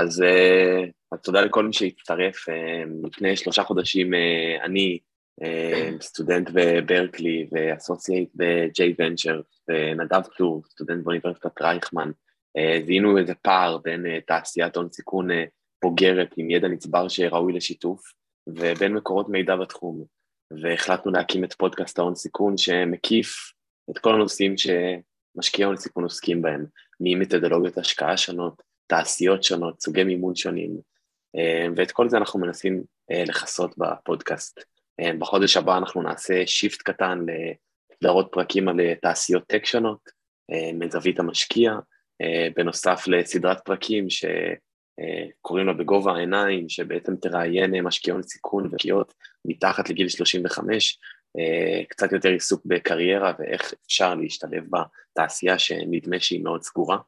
אז 0.00 0.22
uh, 0.22 1.16
תודה 1.22 1.40
לכל 1.40 1.64
מי 1.64 1.72
שהצטרף. 1.72 2.48
Uh, 2.48 2.52
לפני 3.06 3.36
שלושה 3.36 3.62
חודשים 3.62 4.14
uh, 4.14 4.64
אני 4.64 4.98
סטודנט 6.00 6.50
בברקלי 6.52 7.48
ו 7.52 7.60
associate 7.60 8.28
ב-J 8.34 8.80
Venture, 9.00 9.42
ונדב 9.68 10.22
פלור, 10.36 10.62
סטודנט 10.70 11.04
באוניברסיטת 11.04 11.62
רייכמן, 11.62 12.10
זיהינו 12.86 13.18
איזה 13.18 13.34
פער 13.34 13.78
בין 13.78 14.06
תעשיית 14.26 14.76
הון 14.76 14.88
סיכון 14.92 15.28
בוגרת 15.82 16.34
עם 16.36 16.50
ידע 16.50 16.68
נצבר 16.68 17.08
שראוי 17.08 17.52
לשיתוף, 17.52 18.00
ובין 18.48 18.94
מקורות 18.94 19.28
מידע 19.28 19.56
בתחום. 19.56 20.04
והחלטנו 20.62 21.12
להקים 21.12 21.44
את 21.44 21.52
פודקאסט 21.52 21.98
ההון 21.98 22.14
סיכון 22.14 22.58
שמקיף 22.58 23.52
את 23.90 23.98
כל 23.98 24.14
הנושאים 24.14 24.54
שמשקיעי 24.56 25.66
הון 25.66 25.76
סיכון 25.76 26.04
עוסקים 26.04 26.42
בהם, 26.42 26.64
ממתודולוגיות 27.00 27.78
השקעה 27.78 28.16
שונות, 28.16 28.62
תעשיות 28.88 29.42
שונות, 29.42 29.80
סוגי 29.80 30.04
מימון 30.04 30.36
שונים, 30.36 30.78
אה, 31.36 31.66
ואת 31.76 31.90
כל 31.90 32.08
זה 32.08 32.16
אנחנו 32.16 32.40
מנסים 32.40 32.82
אה, 33.10 33.24
לכסות 33.24 33.74
בפודקאסט. 33.78 34.60
אה, 35.00 35.10
בחודש 35.18 35.56
הבא 35.56 35.78
אנחנו 35.78 36.02
נעשה 36.02 36.46
shift 36.46 36.82
קטן 36.82 37.18
לסדרות 37.26 38.28
פרקים 38.32 38.68
על 38.68 38.80
תעשיות 39.02 39.46
tech 39.46 39.64
שונות, 39.64 40.18
מזווית 40.74 41.20
המשקיע, 41.20 41.72
בנוסף 42.56 43.04
לסדרת 43.06 43.64
פרקים 43.64 44.06
שקוראים 44.10 45.66
לה 45.66 45.72
בגובה 45.72 46.12
העיניים, 46.12 46.68
שבעצם 46.68 47.16
תראיין 47.16 47.80
משקיעי 47.80 48.12
הון 48.12 48.22
סיכון 48.22 48.66
ומשקיעות 48.66 49.14
מתחת 49.44 49.90
לגיל 49.90 50.08
35, 50.08 50.98
קצת 51.88 52.12
יותר 52.12 52.28
עיסוק 52.28 52.62
בקריירה 52.66 53.32
ואיך 53.38 53.74
אפשר 53.86 54.14
להשתלב 54.14 54.64
בתעשייה 54.70 55.58
שנדמה 55.58 56.20
שהיא 56.20 56.44
מאוד 56.44 56.62
סגורה. 56.62 56.98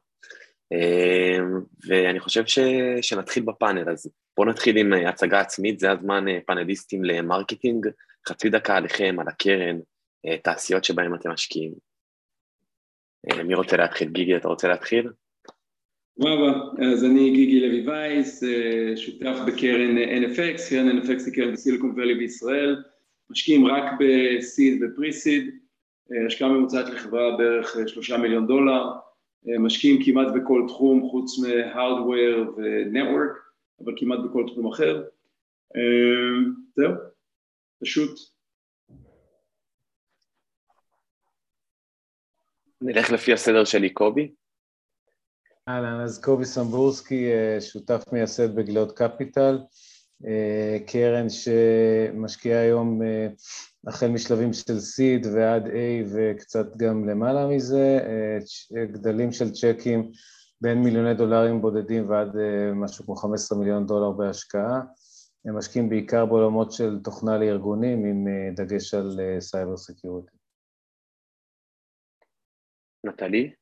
אמ, 0.71 1.61
ואני 1.87 2.19
חושב 2.19 2.45
ש... 2.45 2.59
שנתחיל 3.01 3.43
בפאנל, 3.43 3.89
אז 3.89 4.11
בואו 4.37 4.49
נתחיל 4.49 4.77
עם 4.77 4.93
אה, 4.93 5.09
הצגה 5.09 5.39
עצמית, 5.39 5.79
זה 5.79 5.91
הזמן 5.91 6.27
אה, 6.27 6.39
פאנליסטים 6.45 7.05
ל 7.05 7.12
marketing, 7.12 7.87
חצי 8.27 8.49
דקה 8.49 8.77
עליכם, 8.77 9.15
על 9.19 9.27
הקרן, 9.27 9.79
אה, 10.25 10.37
תעשיות 10.37 10.83
שבהן 10.83 11.15
אתם 11.15 11.31
משקיעים. 11.31 11.73
מי 13.45 13.53
רוצה 13.53 13.77
להתחיל? 13.77 14.09
גיגי, 14.09 14.35
אתה 14.35 14.47
רוצה 14.47 14.67
להתחיל? 14.67 15.09
וואבה, 16.17 16.59
אז 16.91 17.03
אני 17.03 17.31
גיגי 17.31 17.59
לוי 17.59 17.87
וייס, 17.87 18.43
שותף 18.95 19.35
בקרן 19.47 19.97
NFX, 19.97 20.69
קרן 20.69 20.99
NFX 20.99 21.25
היא 21.25 21.33
קרן 21.33 21.53
בסיליקון 21.53 21.93
ואלי 21.97 22.15
בישראל, 22.15 22.83
משקיעים 23.29 23.65
רק 23.65 23.83
ב 23.99 24.16
seed 24.16 24.83
ו 24.83 24.90
pre-seed, 24.90 25.55
השקעה 26.27 26.49
ממוצעת 26.49 26.89
לחברה 26.89 27.37
בערך 27.37 27.75
שלושה 27.87 28.17
מיליון 28.17 28.47
דולר, 28.47 28.83
משקיעים 29.45 29.99
כמעט 30.05 30.27
בכל 30.35 30.65
תחום 30.67 31.09
חוץ 31.09 31.39
מהארדוור 31.39 32.53
ונטוורק, 32.57 33.37
אבל 33.83 33.93
כמעט 33.97 34.19
בכל 34.29 34.45
תחום 34.47 34.73
אחר. 34.73 35.03
אה, 35.75 36.51
זהו, 36.75 36.91
פשוט. 37.81 38.19
נלך 42.81 43.11
לפי 43.11 43.33
הסדר 43.33 43.65
שלי, 43.65 43.89
קובי. 43.89 44.31
אהלן, 45.67 46.01
אז 46.03 46.21
קובי 46.23 46.45
סמבורסקי, 46.45 47.31
אה, 47.31 47.61
שותף 47.61 48.03
מייסד 48.11 48.55
בגלילות 48.55 48.97
קפיטל, 48.97 49.57
קרן 50.87 51.27
שמשקיעה 51.29 52.61
היום 52.61 53.01
החל 53.87 54.07
משלבים 54.07 54.53
של 54.53 54.79
seed 54.79 55.25
ועד 55.25 55.67
A 55.67 56.07
וקצת 56.13 56.77
גם 56.77 57.09
למעלה 57.09 57.47
מזה, 57.47 57.99
אה, 58.05 58.85
גדלים 58.85 59.31
של 59.31 59.51
צ'קים 59.51 60.11
בין 60.61 60.83
מיליוני 60.83 61.13
דולרים 61.13 61.61
בודדים 61.61 62.09
ועד 62.09 62.37
אה, 62.37 62.73
משהו 62.73 63.05
כמו 63.05 63.15
15 63.15 63.57
מיליון 63.57 63.85
דולר 63.85 64.11
בהשקעה. 64.11 64.81
הם 65.45 65.57
משקיעים 65.57 65.89
בעיקר 65.89 66.25
בעולמות 66.25 66.71
של 66.71 66.99
תוכנה 67.03 67.37
לארגונים 67.37 68.05
עם 68.05 68.27
אה, 68.27 68.49
דגש 68.55 68.93
על 68.93 69.19
cyber 69.39 69.77
security. 69.77 70.37
נטלי? 73.03 73.53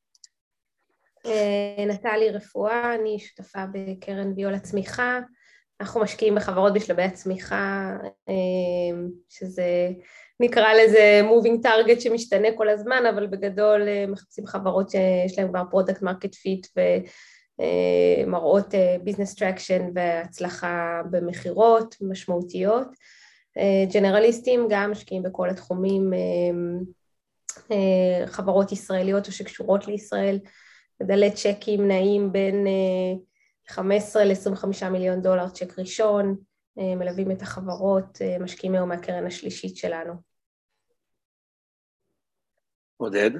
נטלי 1.88 2.32
רפואה, 2.32 2.96
אני 2.96 3.20
שותפה 3.20 3.66
בקרן 3.74 4.36
ויולה 4.36 4.50
צמיחה. 4.50 5.20
אנחנו 5.82 6.02
משקיעים 6.02 6.36
בחברות 6.36 6.74
בשלבי 6.74 7.04
הצמיחה, 7.04 7.96
אמ, 8.30 9.10
שזה 9.30 9.90
נקרא 10.40 10.74
לזה 10.74 11.22
moving 11.30 11.66
target 11.66 12.00
שמשתנה 12.00 12.48
כל 12.58 12.70
הזמן, 12.70 13.04
אבל 13.14 13.28
בגדול 13.28 13.88
אה, 13.88 14.06
מחפשים 14.08 14.48
חברות 14.48 14.90
שיש 14.90 15.40
להן 15.40 15.48
כבר 15.48 15.62
product 15.72 16.02
market 16.04 16.34
fit 16.34 16.82
ומראות 18.28 18.74
business 19.04 19.36
traction 19.36 19.90
והצלחה 19.96 21.02
במכירות 21.12 21.96
משמעותיות. 22.02 22.88
ג'נרליסטים 23.94 24.68
גם 24.70 24.92
משקיעים 24.92 25.24
בכל 25.24 25.50
התחומים, 25.50 26.14
אה, 27.72 28.24
חברות 28.26 28.72
ישראליות 28.72 29.28
או 29.28 29.32
שקשורות 29.32 29.88
לישראל, 29.88 30.40
גדלי 31.04 31.32
צ'קים 31.32 31.88
נעים 31.88 32.32
בין 32.32 32.68
15 33.70 34.24
ל-25 34.26 34.90
מיליון 34.90 35.22
דולר 35.22 35.50
צ'ק 35.50 35.80
ראשון, 35.80 36.36
אה, 36.80 36.96
מלווים 36.96 37.32
את 37.32 37.42
החברות, 37.42 38.18
אה, 38.22 38.38
משקיעים 38.40 38.76
היום 38.76 38.90
מהקרן 38.90 39.26
השלישית 39.26 39.78
שלנו. 39.78 40.14
עודד? 42.98 43.32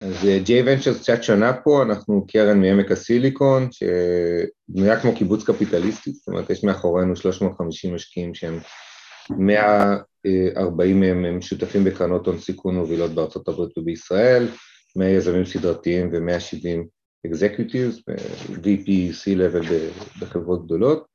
אז 0.00 0.14
ג'יי 0.44 0.60
אה, 0.60 0.66
ונצ'רס 0.66 1.02
קצת 1.02 1.22
שונה 1.22 1.52
פה, 1.64 1.82
אנחנו 1.82 2.26
קרן 2.26 2.60
מעמק 2.60 2.90
הסיליקון, 2.90 3.68
שבנויה 3.72 5.00
כמו 5.00 5.16
קיבוץ 5.16 5.44
קפיטליסטי, 5.44 6.10
זאת 6.10 6.28
אומרת 6.28 6.50
יש 6.50 6.64
מאחורינו 6.64 7.16
350 7.16 7.94
משקיעים 7.94 8.34
שהם 8.34 8.58
140 9.30 11.00
מהם 11.00 11.24
הם 11.24 11.42
שותפים 11.42 11.84
בקרנות 11.84 12.26
הון 12.26 12.38
סיכון 12.38 12.74
מובילות 12.74 13.10
בארצות 13.10 13.48
הברית 13.48 13.78
ובישראל, 13.78 14.48
100 14.96 15.08
יזמים 15.08 15.44
סדרתיים 15.44 16.10
ו-170 16.12 17.03
executives, 17.26 18.02
VP, 18.48 19.12
C-Level 19.12 19.66
בחברות 20.20 20.64
גדולות. 20.64 21.06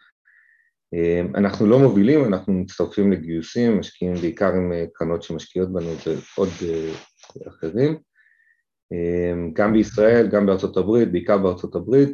אמ, 0.94 1.36
אנחנו 1.36 1.66
לא 1.66 1.80
מובילים, 1.80 2.26
אנחנו 2.26 2.54
מצטרפים 2.54 3.12
לגיוסים, 3.12 3.80
משקיעים 3.80 4.14
בעיקר 4.14 4.54
עם 4.54 4.74
אה, 4.74 4.86
קרנות 4.94 5.24
שמשקיעות 5.24 5.74
בנו 5.74 5.90
ועוד 6.38 6.50
אה, 6.70 6.92
אחרים. 7.48 7.98
גם 9.54 9.74
בישראל, 9.74 10.28
גם 10.28 10.46
בארצות 10.46 10.78
הברית, 10.78 11.12
בעיקר 11.12 11.38
בארצות 11.38 11.76
הברית, 11.76 12.10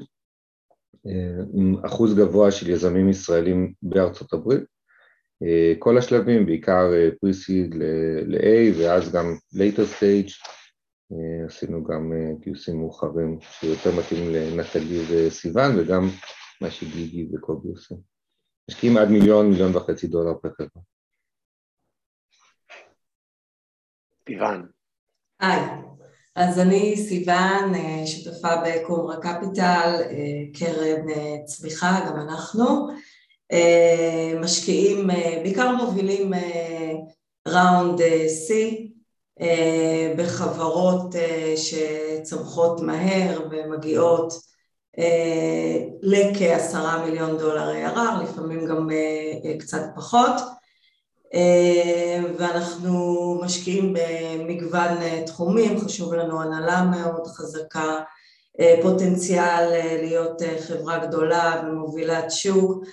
אה, 1.08 1.44
עם 1.54 1.76
אחוז 1.86 2.18
גבוה 2.18 2.52
של 2.52 2.70
יזמים 2.70 3.10
ישראלים 3.10 3.74
בארצות 3.82 4.34
הברית. 4.34 4.64
כל 5.80 5.98
השלבים, 5.98 6.46
בעיקר 6.46 6.92
pre-seed 7.12 7.76
ל-A 8.28 8.80
ואז 8.80 9.12
גם 9.12 9.36
later 9.54 10.00
stage, 10.00 10.32
אה, 10.32 10.65
עשינו 11.46 11.84
גם 11.84 12.14
אה, 12.14 12.34
גיוסים 12.40 12.80
מאוחרים 12.80 13.40
שיותר 13.42 13.90
מתאימים 14.00 14.34
לנטלי 14.34 15.02
וסיוון 15.10 15.80
וגם 15.80 16.02
מה 16.62 16.72
שגיגי 16.72 17.28
וקובי 17.34 17.70
עושים. 17.70 17.98
משקיעים 18.70 18.98
עד 18.98 19.10
מיליון, 19.10 19.50
מיליון 19.50 19.76
וחצי 19.76 20.08
דולר 20.08 20.34
פר 20.42 20.50
חברה. 20.54 20.82
סיוון. 24.30 24.68
היי, 25.40 25.62
אז 26.36 26.60
אני 26.60 26.98
סיוון, 26.98 27.76
אה, 27.76 28.08
שותפה 28.08 28.50
בקומרה 28.66 29.16
קפיטל, 29.22 30.02
קרן 30.54 31.06
צמיחה, 31.46 32.00
גם 32.08 32.20
אנחנו. 32.20 32.88
משקיעים, 34.42 35.08
בעיקר 35.44 35.76
מובילים 35.76 36.32
ראונד 37.48 38.00
C, 38.48 38.52
אה, 38.52 38.95
בחברות 40.18 41.16
אה, 41.16 41.54
שצומחות 41.58 42.82
מהר 42.82 43.48
ומגיעות 43.52 44.34
אה, 45.00 45.84
לכעשרה 46.02 47.06
מיליון 47.06 47.38
דולר 47.38 47.72
ARR, 47.72 48.24
לפעמים 48.24 48.66
גם 48.66 48.90
קצת 49.60 49.82
פחות, 49.96 50.36
ואנחנו 52.38 53.40
משקיעים 53.44 53.94
במגוון 53.94 55.24
תחומים, 55.26 55.80
חשוב 55.80 56.14
לנו 56.14 56.42
הנהלה 56.42 56.84
מאוד 56.84 57.28
חזקה, 57.28 58.00
פוטנציאל 58.82 59.70
להיות 60.02 60.42
חברה 60.68 61.06
גדולה 61.06 61.64
ומובילת 61.64 62.32
שוק, 62.32 62.84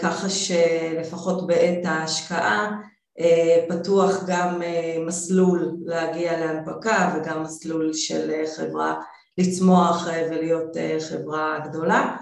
ככה 0.00 0.30
שלפחות 0.30 1.46
בעת 1.46 1.84
ההשקעה 1.84 2.64
אה, 2.64 2.93
פתוח 3.68 4.24
גם 4.26 4.62
אה, 4.62 4.96
מסלול 5.06 5.76
להגיע 5.84 6.40
להנפקה 6.40 7.16
וגם 7.16 7.42
מסלול 7.42 7.92
של 7.92 8.30
אה, 8.30 8.44
חברה 8.56 9.00
לצמוח 9.38 10.06
ולהיות 10.30 10.76
חברה 11.10 11.58
גדולה. 11.68 12.16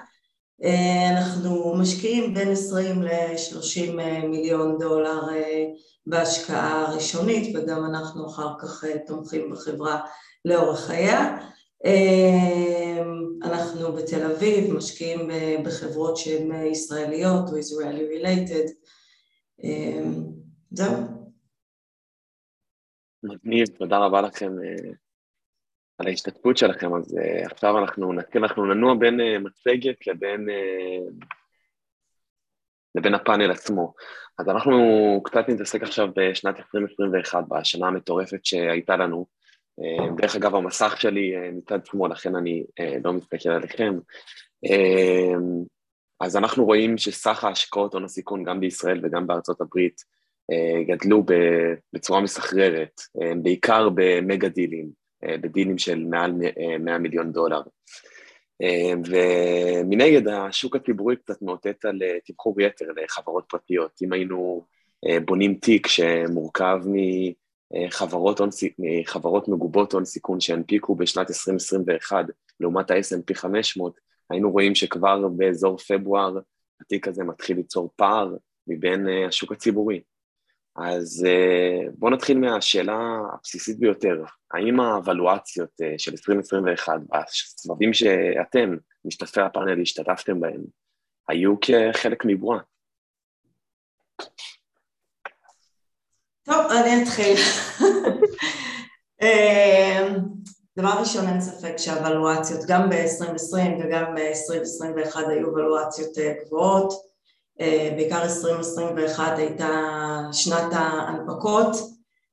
אנחנו 1.11 1.75
משקיעים 1.75 2.35
בין 2.35 2.49
20 2.49 3.03
ל-30 3.03 3.93
מיליון 4.29 4.79
דולר 4.79 5.21
בהשקעה 6.07 6.87
הראשונית 6.87 7.57
וגם 7.57 7.85
אנחנו 7.85 8.27
אחר 8.27 8.49
כך 8.59 8.85
תומכים 9.07 9.51
בחברה 9.51 10.01
לאורך 10.45 10.81
חייה. 10.87 11.39
אנחנו 13.43 13.93
בתל 13.93 14.31
אביב 14.33 14.75
משקיעים 14.75 15.31
בחברות 15.65 16.17
שהן 16.17 16.53
ישראליות 16.67 17.49
או 17.49 17.59
Israeli 17.59 18.25
related, 18.25 18.71
זהו. 20.73 21.33
מגניב, 23.23 23.67
תודה 23.79 23.99
רבה 23.99 24.21
לכם 24.21 24.53
על 25.99 26.07
ההשתתפות 26.07 26.57
שלכם, 26.57 26.95
אז 26.95 27.17
עכשיו 27.45 27.79
אנחנו 27.79 28.13
נתחיל, 28.13 28.45
אנחנו 28.45 28.67
ננוע 28.67 28.95
בין 28.99 29.21
מצגת 29.43 30.07
לבין 30.07 30.49
לבין 32.95 33.15
הפאנל 33.15 33.51
עצמו. 33.51 33.95
אז 34.39 34.49
אנחנו 34.49 34.77
קצת 35.25 35.45
נתעסק 35.49 35.83
עכשיו 35.83 36.09
בשנת 36.17 36.59
2021, 36.59 37.45
בשנה 37.49 37.87
המטורפת 37.87 38.45
שהייתה 38.45 38.97
לנו. 38.97 39.27
אה, 39.81 40.07
דרך 40.17 40.37
אגב, 40.37 40.55
המסך 40.55 41.01
שלי 41.01 41.37
אה, 41.37 41.51
מצד 41.51 41.87
שמאל, 41.87 42.13
לכן 42.13 42.37
אני 42.37 42.65
אה, 42.81 42.97
לא 43.05 43.13
מסתכל 43.13 43.49
עליכם. 43.49 43.99
אז 46.21 46.37
אנחנו 46.37 46.65
רואים 46.65 46.99
שסך 46.99 47.45
ההשקעות 47.45 47.95
הון 47.95 48.05
הסיכון, 48.05 48.45
גם 48.45 48.61
בישראל 48.61 49.01
וגם 49.03 49.27
בארצות 49.27 49.61
הברית, 49.61 50.05
גדלו 50.89 51.25
בצורה 51.93 52.21
מסחררת, 52.21 53.01
בעיקר 53.43 53.89
במגה 53.95 54.49
דילים, 54.49 54.89
בדילים 55.25 55.79
של 55.79 56.05
מעל 56.05 56.33
100 56.81 56.99
מיליון 56.99 57.33
דולר. 57.33 57.61
ומנגד 59.07 60.29
השוק 60.29 60.77
הציבורי 60.77 61.17
קצת 61.17 61.43
מאותת 61.43 61.85
על 61.85 62.03
אה, 62.03 62.19
תמחור 62.25 62.61
יתר 62.61 62.87
לחברות 62.97 63.45
פרטיות. 63.49 63.91
אם 64.03 64.13
היינו 64.13 64.65
אה, 65.07 65.21
בונים 65.21 65.55
תיק 65.55 65.87
שמורכב 65.87 66.79
מחברות, 67.73 68.41
מחברות 68.79 69.49
מגובות 69.49 69.93
הון 69.93 70.05
סיכון 70.05 70.41
שהנפיקו 70.41 70.95
בשנת 70.95 71.31
2021 71.31 72.25
לעומת 72.61 72.91
ה-S&P 72.91 73.35
500, 73.35 74.01
היינו 74.31 74.51
רואים 74.51 74.75
שכבר 74.75 75.29
באזור 75.29 75.79
פברואר 75.79 76.39
התיק 76.81 77.09
הזה 77.09 77.25
מתחיל 77.25 77.57
ליצור 77.57 77.91
פער 77.97 78.35
מבין 78.67 79.09
אה, 79.09 79.27
השוק 79.27 79.53
הציבורי. 79.53 80.01
אז 80.77 81.27
אה, 81.29 81.91
בואו 81.99 82.11
נתחיל 82.11 82.39
מהשאלה 82.39 83.21
הבסיסית 83.35 83.79
ביותר, 83.79 84.25
האם 84.51 84.81
האבלואציות 84.81 85.71
אה, 85.83 85.95
של 85.99 86.11
2021 86.11 86.93
בסבבים 87.13 87.93
שאתם, 87.93 88.77
משתתפי 89.05 89.41
הפאנל, 89.41 89.83
השתתפתם 89.83 90.41
בהם, 90.41 90.63
היו 91.29 91.55
כחלק 91.61 92.25
מבועה? 92.25 92.59
טוב, 96.43 96.71
אני 96.71 97.03
אתחיל. 97.03 97.37
אה, 99.23 100.09
דבר 100.79 100.93
ראשון, 101.01 101.29
אין 101.29 101.41
ספק 101.41 101.77
שהאבלואציות, 101.77 102.61
גם 102.69 102.91
ב-2020 102.91 103.85
וגם 103.85 104.15
ב-2021 104.15 105.19
היו 105.29 105.51
אבלואציות 105.51 106.19
גבוהות. 106.47 107.12
אה, 107.61 107.93
בעיקר 107.97 108.23
2021 108.23 109.39
הייתה 109.39 109.69
שנת 110.33 110.73
ההנפקות, 110.73 111.77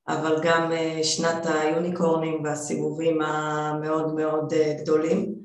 אבל 0.07 0.39
גם 0.43 0.71
אה, 0.71 0.99
שנת 1.03 1.45
היוניקורנים 1.45 2.43
והסיבובים 2.43 3.21
המאוד 3.21 4.15
מאוד 4.15 4.53
אה, 4.53 4.73
גדולים. 4.81 5.39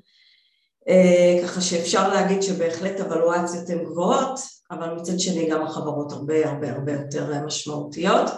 ככה 1.43 1.61
שאפשר 1.61 2.09
להגיד 2.09 2.43
שבהחלט 2.43 3.01
אבלואציות 3.01 3.71
הן 3.71 3.85
גבוהות, 3.85 4.41
אבל 4.71 4.95
מצד 4.95 5.19
שני 5.19 5.51
גם 5.51 5.63
החברות 5.63 6.13
הרבה 6.13 6.51
הרבה 6.51 6.73
הרבה 6.73 6.93
יותר 6.93 7.45
משמעותיות. 7.47 8.31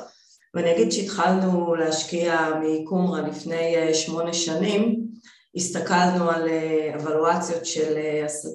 ואני 0.54 0.72
אגיד 0.72 0.92
שהתחלנו 0.92 1.74
להשקיע 1.74 2.48
מקומרה 2.62 3.20
לפני 3.20 3.94
שמונה 3.94 4.32
שנים, 4.32 5.05
הסתכלנו 5.56 6.30
על 6.30 6.48
אבלואציות 6.94 7.66
של 7.66 7.98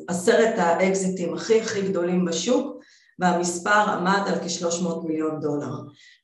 עשרת 0.07 0.53
האקזיטים 0.57 1.33
הכי 1.33 1.62
הכי 1.62 1.81
גדולים 1.81 2.25
בשוק 2.25 2.81
והמספר 3.19 3.89
עמד 3.89 4.21
על 4.25 4.36
כ-300 4.36 5.07
מיליון 5.07 5.39
דולר. 5.39 5.74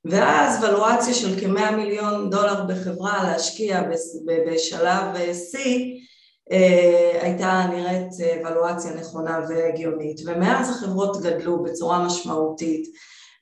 ואז 0.06 0.64
ולואציה 0.64 1.14
של 1.14 1.40
כ-100 1.40 1.76
מיליון 1.76 2.30
דולר 2.30 2.64
בחברה 2.68 3.24
להשקיע 3.24 3.82
בשלב 4.48 5.16
C 5.54 5.58
אה, 6.52 7.20
הייתה 7.22 7.64
נראית 7.70 8.12
אה, 8.24 8.42
ולואציה 8.46 8.94
נכונה 8.94 9.40
והגיונית. 9.50 10.22
ומאז 10.26 10.70
החברות 10.70 11.22
גדלו 11.22 11.64
בצורה 11.64 12.06
משמעותית, 12.06 12.88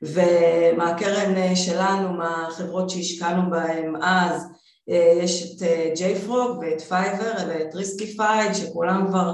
ומהקרן 0.02 1.36
אה, 1.38 1.56
שלנו, 1.56 2.14
מהחברות 2.14 2.90
שהשקענו 2.90 3.50
בהן 3.52 3.96
אז, 4.02 4.48
יש 4.88 5.44
את 5.44 5.68
JFrog 5.96 6.58
ואת 6.58 6.82
Fiverr 6.82 7.34
ואת 7.48 7.76
Riskified 7.76 8.54
שכולם 8.54 9.08
כבר 9.08 9.34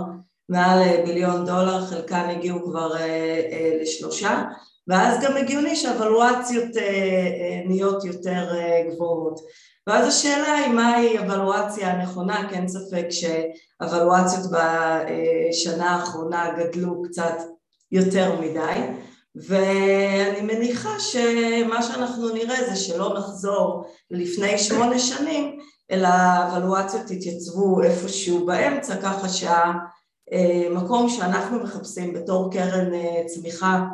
מעל 0.51 0.79
אה, 0.79 1.01
billion 1.05 1.45
דולר, 1.45 1.85
חלקן 1.85 2.29
הגיעו 2.29 2.63
כבר 2.63 2.95
אה, 2.95 3.01
אה, 3.51 3.77
לשלושה, 3.81 4.43
ואז 4.87 5.23
גם 5.23 5.37
הגיוני 5.37 5.75
שהוולואציות 5.75 6.69
נהיות 7.65 8.05
יותר 8.05 8.53
גבוהות. 8.89 9.39
ואז 9.87 10.07
השאלה 10.07 10.53
היא 10.53 10.73
מהי 10.73 11.19
אבלואציה 11.19 11.91
הנכונה, 11.91 12.49
כי 12.49 12.55
אין 12.55 12.67
ספק 12.67 13.05
שאבלואציות 13.09 14.45
בשנה 14.51 15.89
האחרונה 15.89 16.53
גדלו 16.57 17.01
קצת 17.01 17.37
יותר 17.91 18.41
מדי, 18.41 18.79
ואני 19.35 20.41
מניחה 20.41 20.99
שמה 20.99 21.83
שאנחנו 21.83 22.29
נראה 22.29 22.69
זה 22.69 22.75
שלא 22.75 23.13
נחזור 23.17 23.85
לפני 24.11 24.57
שמונה 24.57 24.99
שנים, 24.99 25.59
אלא 25.91 26.09
אבלואציות 26.47 27.11
יתייצבו 27.11 27.83
איפשהו 27.83 28.45
באמצע, 28.45 29.01
ככה 29.01 29.29
שה... 29.29 29.71
אה, 30.33 30.69
מקום 30.69 31.09
שאנחנו 31.09 31.59
מחפשים 31.59 32.13
בתור 32.13 32.51
קרן 32.51 32.93
אה, 32.93 33.23
צמיחה 33.25 33.85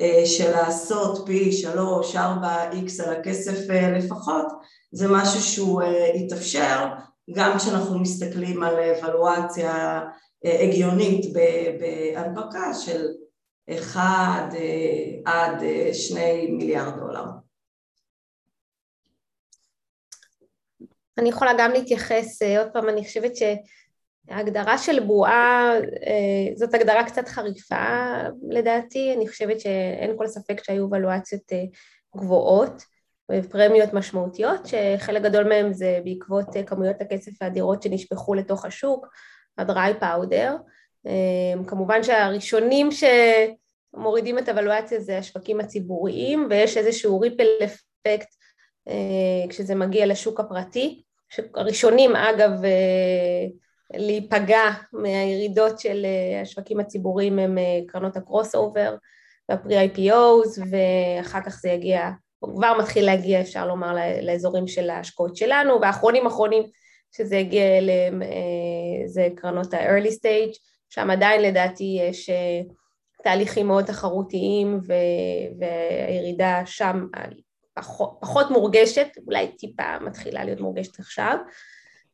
אה, 0.00 0.26
של 0.26 0.50
לעשות 0.50 1.26
פי 1.26 1.52
שלוש, 1.52 2.16
ארבע, 2.16 2.70
איקס 2.72 3.00
על 3.00 3.14
הכסף 3.14 3.58
לפחות, 3.70 4.46
זה 4.92 5.06
משהו 5.08 5.40
שהוא 5.40 5.82
יתאפשר 6.14 6.86
גם 7.34 7.58
כשאנחנו 7.58 7.98
מסתכלים 7.98 8.62
על 8.62 8.74
אבלואציה 8.80 10.00
הגיונית 10.44 11.26
בהנפקה 11.80 12.74
של 12.74 13.06
אחד 13.70 14.48
עד 15.24 15.62
שני 15.92 16.46
מיליארד 16.46 16.98
דולר. 16.98 17.24
אני 21.18 21.28
יכולה 21.28 21.52
גם 21.58 21.72
להתייחס, 21.72 22.42
עוד 22.42 22.68
פעם, 22.72 22.88
אני 22.88 23.04
חושבת 23.04 23.36
ש... 23.36 23.42
ההגדרה 24.28 24.78
של 24.78 25.00
בועה 25.00 25.72
אה, 26.06 26.54
זאת 26.54 26.74
הגדרה 26.74 27.04
קצת 27.04 27.28
חריפה 27.28 28.16
לדעתי, 28.48 29.14
אני 29.16 29.28
חושבת 29.28 29.60
שאין 29.60 30.16
כל 30.18 30.26
ספק 30.26 30.64
שהיו 30.64 30.90
ולואציות 30.90 31.52
אה, 31.52 31.64
גבוהות 32.16 32.82
ופרמיות 33.32 33.92
משמעותיות, 33.92 34.60
שחלק 34.66 35.22
גדול 35.22 35.48
מהם 35.48 35.72
זה 35.72 35.98
בעקבות 36.04 36.56
אה, 36.56 36.62
כמויות 36.62 37.00
הכסף 37.00 37.42
האדירות 37.42 37.82
שנשפכו 37.82 38.34
לתוך 38.34 38.64
השוק, 38.64 39.06
הדריי 39.58 40.00
פאודר. 40.00 40.56
כמובן 41.66 42.02
שהראשונים 42.02 42.88
שמורידים 42.92 44.38
את 44.38 44.48
הוולואציה 44.48 45.00
זה 45.00 45.18
השווקים 45.18 45.60
הציבוריים 45.60 46.46
ויש 46.50 46.76
איזשהו 46.76 47.20
ריפל 47.20 47.46
אפקט 47.64 48.28
כשזה 49.48 49.74
מגיע 49.74 50.06
לשוק 50.06 50.40
הפרטי, 50.40 51.02
הראשונים 51.54 52.16
אגב 52.16 52.50
להיפגע 53.94 54.70
מהירידות 54.92 55.80
של 55.80 56.04
אה, 56.04 56.40
השווקים 56.40 56.80
הציבוריים 56.80 57.38
הם 57.38 57.58
אה, 57.58 57.80
קרנות 57.88 58.16
הקרוס 58.16 58.54
אובר 58.54 58.96
והפרי 59.48 59.78
איי-פי-אוז 59.78 60.62
ואחר 60.70 61.40
כך 61.40 61.60
זה 61.60 61.68
יגיע, 61.68 62.10
או 62.42 62.56
כבר 62.56 62.72
מתחיל 62.78 63.04
להגיע 63.04 63.40
אפשר 63.40 63.66
לומר 63.66 63.96
לאזורים 64.22 64.66
של 64.66 64.90
ההשקעות 64.90 65.36
שלנו 65.36 65.80
והאחרונים 65.80 66.26
אחרונים 66.26 66.62
שזה 67.16 67.36
יגיע 67.36 67.78
אליהם 67.78 68.22
אה, 68.22 68.28
זה 69.06 69.28
קרנות 69.36 69.74
ה-early 69.74 70.10
stage 70.10 70.58
שם 70.90 71.10
עדיין 71.10 71.42
לדעתי 71.42 71.98
יש 72.00 72.30
תהליכים 73.24 73.66
מאוד 73.66 73.84
תחרותיים 73.84 74.80
והירידה 75.58 76.62
שם 76.66 77.06
פחות, 77.74 78.18
פחות 78.20 78.50
מורגשת, 78.50 79.08
אולי 79.26 79.48
טיפה 79.48 79.98
מתחילה 80.00 80.44
להיות 80.44 80.60
מורגשת 80.60 80.98
עכשיו. 80.98 81.36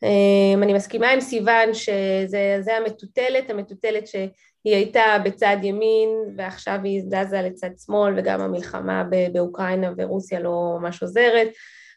אמ, 0.03 0.63
אני 0.63 0.73
מסכימה 0.73 1.11
עם 1.11 1.21
סיוון 1.21 1.75
שזה 1.75 2.77
המטוטלת, 2.77 3.51
המטוטלת 3.51 4.07
שהיא 4.07 4.75
הייתה 4.75 5.03
בצד 5.25 5.57
ימין 5.63 6.09
ועכשיו 6.37 6.79
היא 6.85 7.03
זזה 7.03 7.43
לצד 7.43 7.71
שמאל 7.87 8.15
וגם 8.17 8.41
המלחמה 8.41 9.05
באוקראינה 9.33 9.93
ורוסיה 9.97 10.41
לא 10.41 10.77
ממש 10.81 11.03
עוזרת. 11.03 11.49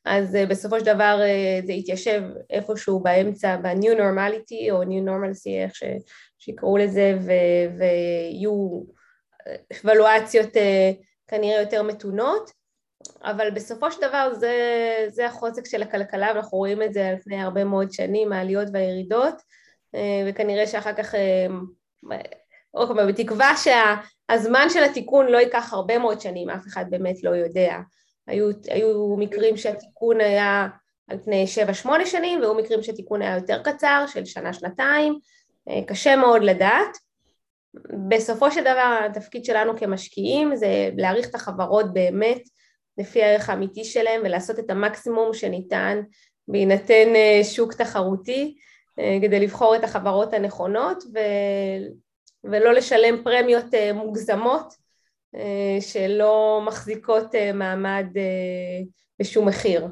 אז 0.06 0.36
אה, 0.36 0.46
בסופו 0.46 0.80
של 0.80 0.86
דבר 0.86 1.20
אה, 1.22 1.60
זה 1.66 1.74
יתיישב 1.74 2.22
איפשהו 2.50 3.00
באמצע 3.00 3.58
ב-new 3.58 3.98
normality 3.98 4.72
או 4.72 4.84
new 4.84 5.06
normalcy 5.08 5.50
איך 5.64 5.74
שיקראו 6.46 6.78
לזה 6.78 7.18
ויהיו 7.78 8.84
אבלואציות 9.82 10.58
אה, 10.58 10.92
כנראה 11.28 11.62
יותר 11.62 11.84
מתונות. 11.84 12.52
אבל 13.24 13.50
בסופו 13.52 13.92
של 13.92 14.02
דבר 14.02 14.34
זה, 14.34 14.56
זה 15.10 15.26
החוזק 15.26 15.66
של 15.66 15.82
הכלכלה, 15.82 16.32
ואנחנו 16.36 16.58
רואים 16.58 16.84
את 16.84 16.94
זה 16.94 17.08
על 17.08 17.16
פני 17.24 17.42
הרבה 17.42 17.64
מאוד 17.64 17.92
שנים, 17.92 18.34
העליות 18.34 18.68
והירידות, 18.74 19.36
וכנראה 20.28 20.68
שאחר 20.68 20.94
כך, 20.94 21.16
עוד 22.72 22.88
פעם, 22.88 23.08
בתקווה 23.08 23.54
שהזמן 23.58 24.68
של 24.70 24.84
התיקון 24.84 25.28
לא 25.28 25.38
ייקח 25.38 25.74
הרבה 25.74 25.98
מאוד 25.98 26.22
שנים, 26.22 26.50
אף 26.50 26.68
אחד 26.68 26.86
באמת 26.90 27.24
לא 27.24 27.30
יודע. 27.30 27.78
היו, 28.28 28.50
היו 28.68 29.16
מקרים 29.18 29.58
שהתיקון 29.58 30.22
היה 30.22 30.68
על 31.10 31.18
פני 31.24 31.48
שבע 31.48 31.74
שמונה 31.74 32.06
שנים, 32.06 32.40
והיו 32.40 32.56
מקרים 32.56 32.84
שהתיקון 32.84 33.22
היה 33.22 33.36
יותר 33.36 33.64
קצר, 33.64 34.06
של 34.08 34.26
שנה-שנתיים, 34.26 35.20
קשה 35.88 36.16
מאוד 36.16 36.44
לדעת. 36.44 36.98
בסופו 38.10 38.52
של 38.52 38.62
דבר 38.62 39.00
התפקיד 39.06 39.46
שלנו 39.46 39.78
כמשקיעים 39.78 40.56
זה 40.56 40.90
להעריך 40.98 41.30
את 41.30 41.36
החברות 41.36 41.94
באמת 41.94 42.42
לפי 42.98 43.24
הערך 43.24 43.50
האמיתי 43.50 43.84
שלהם 43.84 44.22
ולעשות 44.24 44.60
את 44.60 44.70
המקסימום 44.70 45.34
שניתן 45.34 46.02
בהינתן 46.48 47.16
אה, 47.16 47.44
שוק 47.44 47.74
תחרותי 47.74 48.56
אה, 49.00 49.18
כדי 49.22 49.40
לבחור 49.40 49.76
את 49.76 49.84
החברות 49.84 50.34
הנכונות 50.34 51.04
ו... 51.14 51.20
ולא 52.44 52.74
לשלם 52.74 53.24
פרמיות 53.24 53.74
אה, 53.74 53.94
מוגזמות 53.94 54.86
שלא 55.80 56.62
מחזיקות 56.66 57.36
מעמד 57.54 58.06
בשום 59.20 59.48
מחיר. 59.48 59.88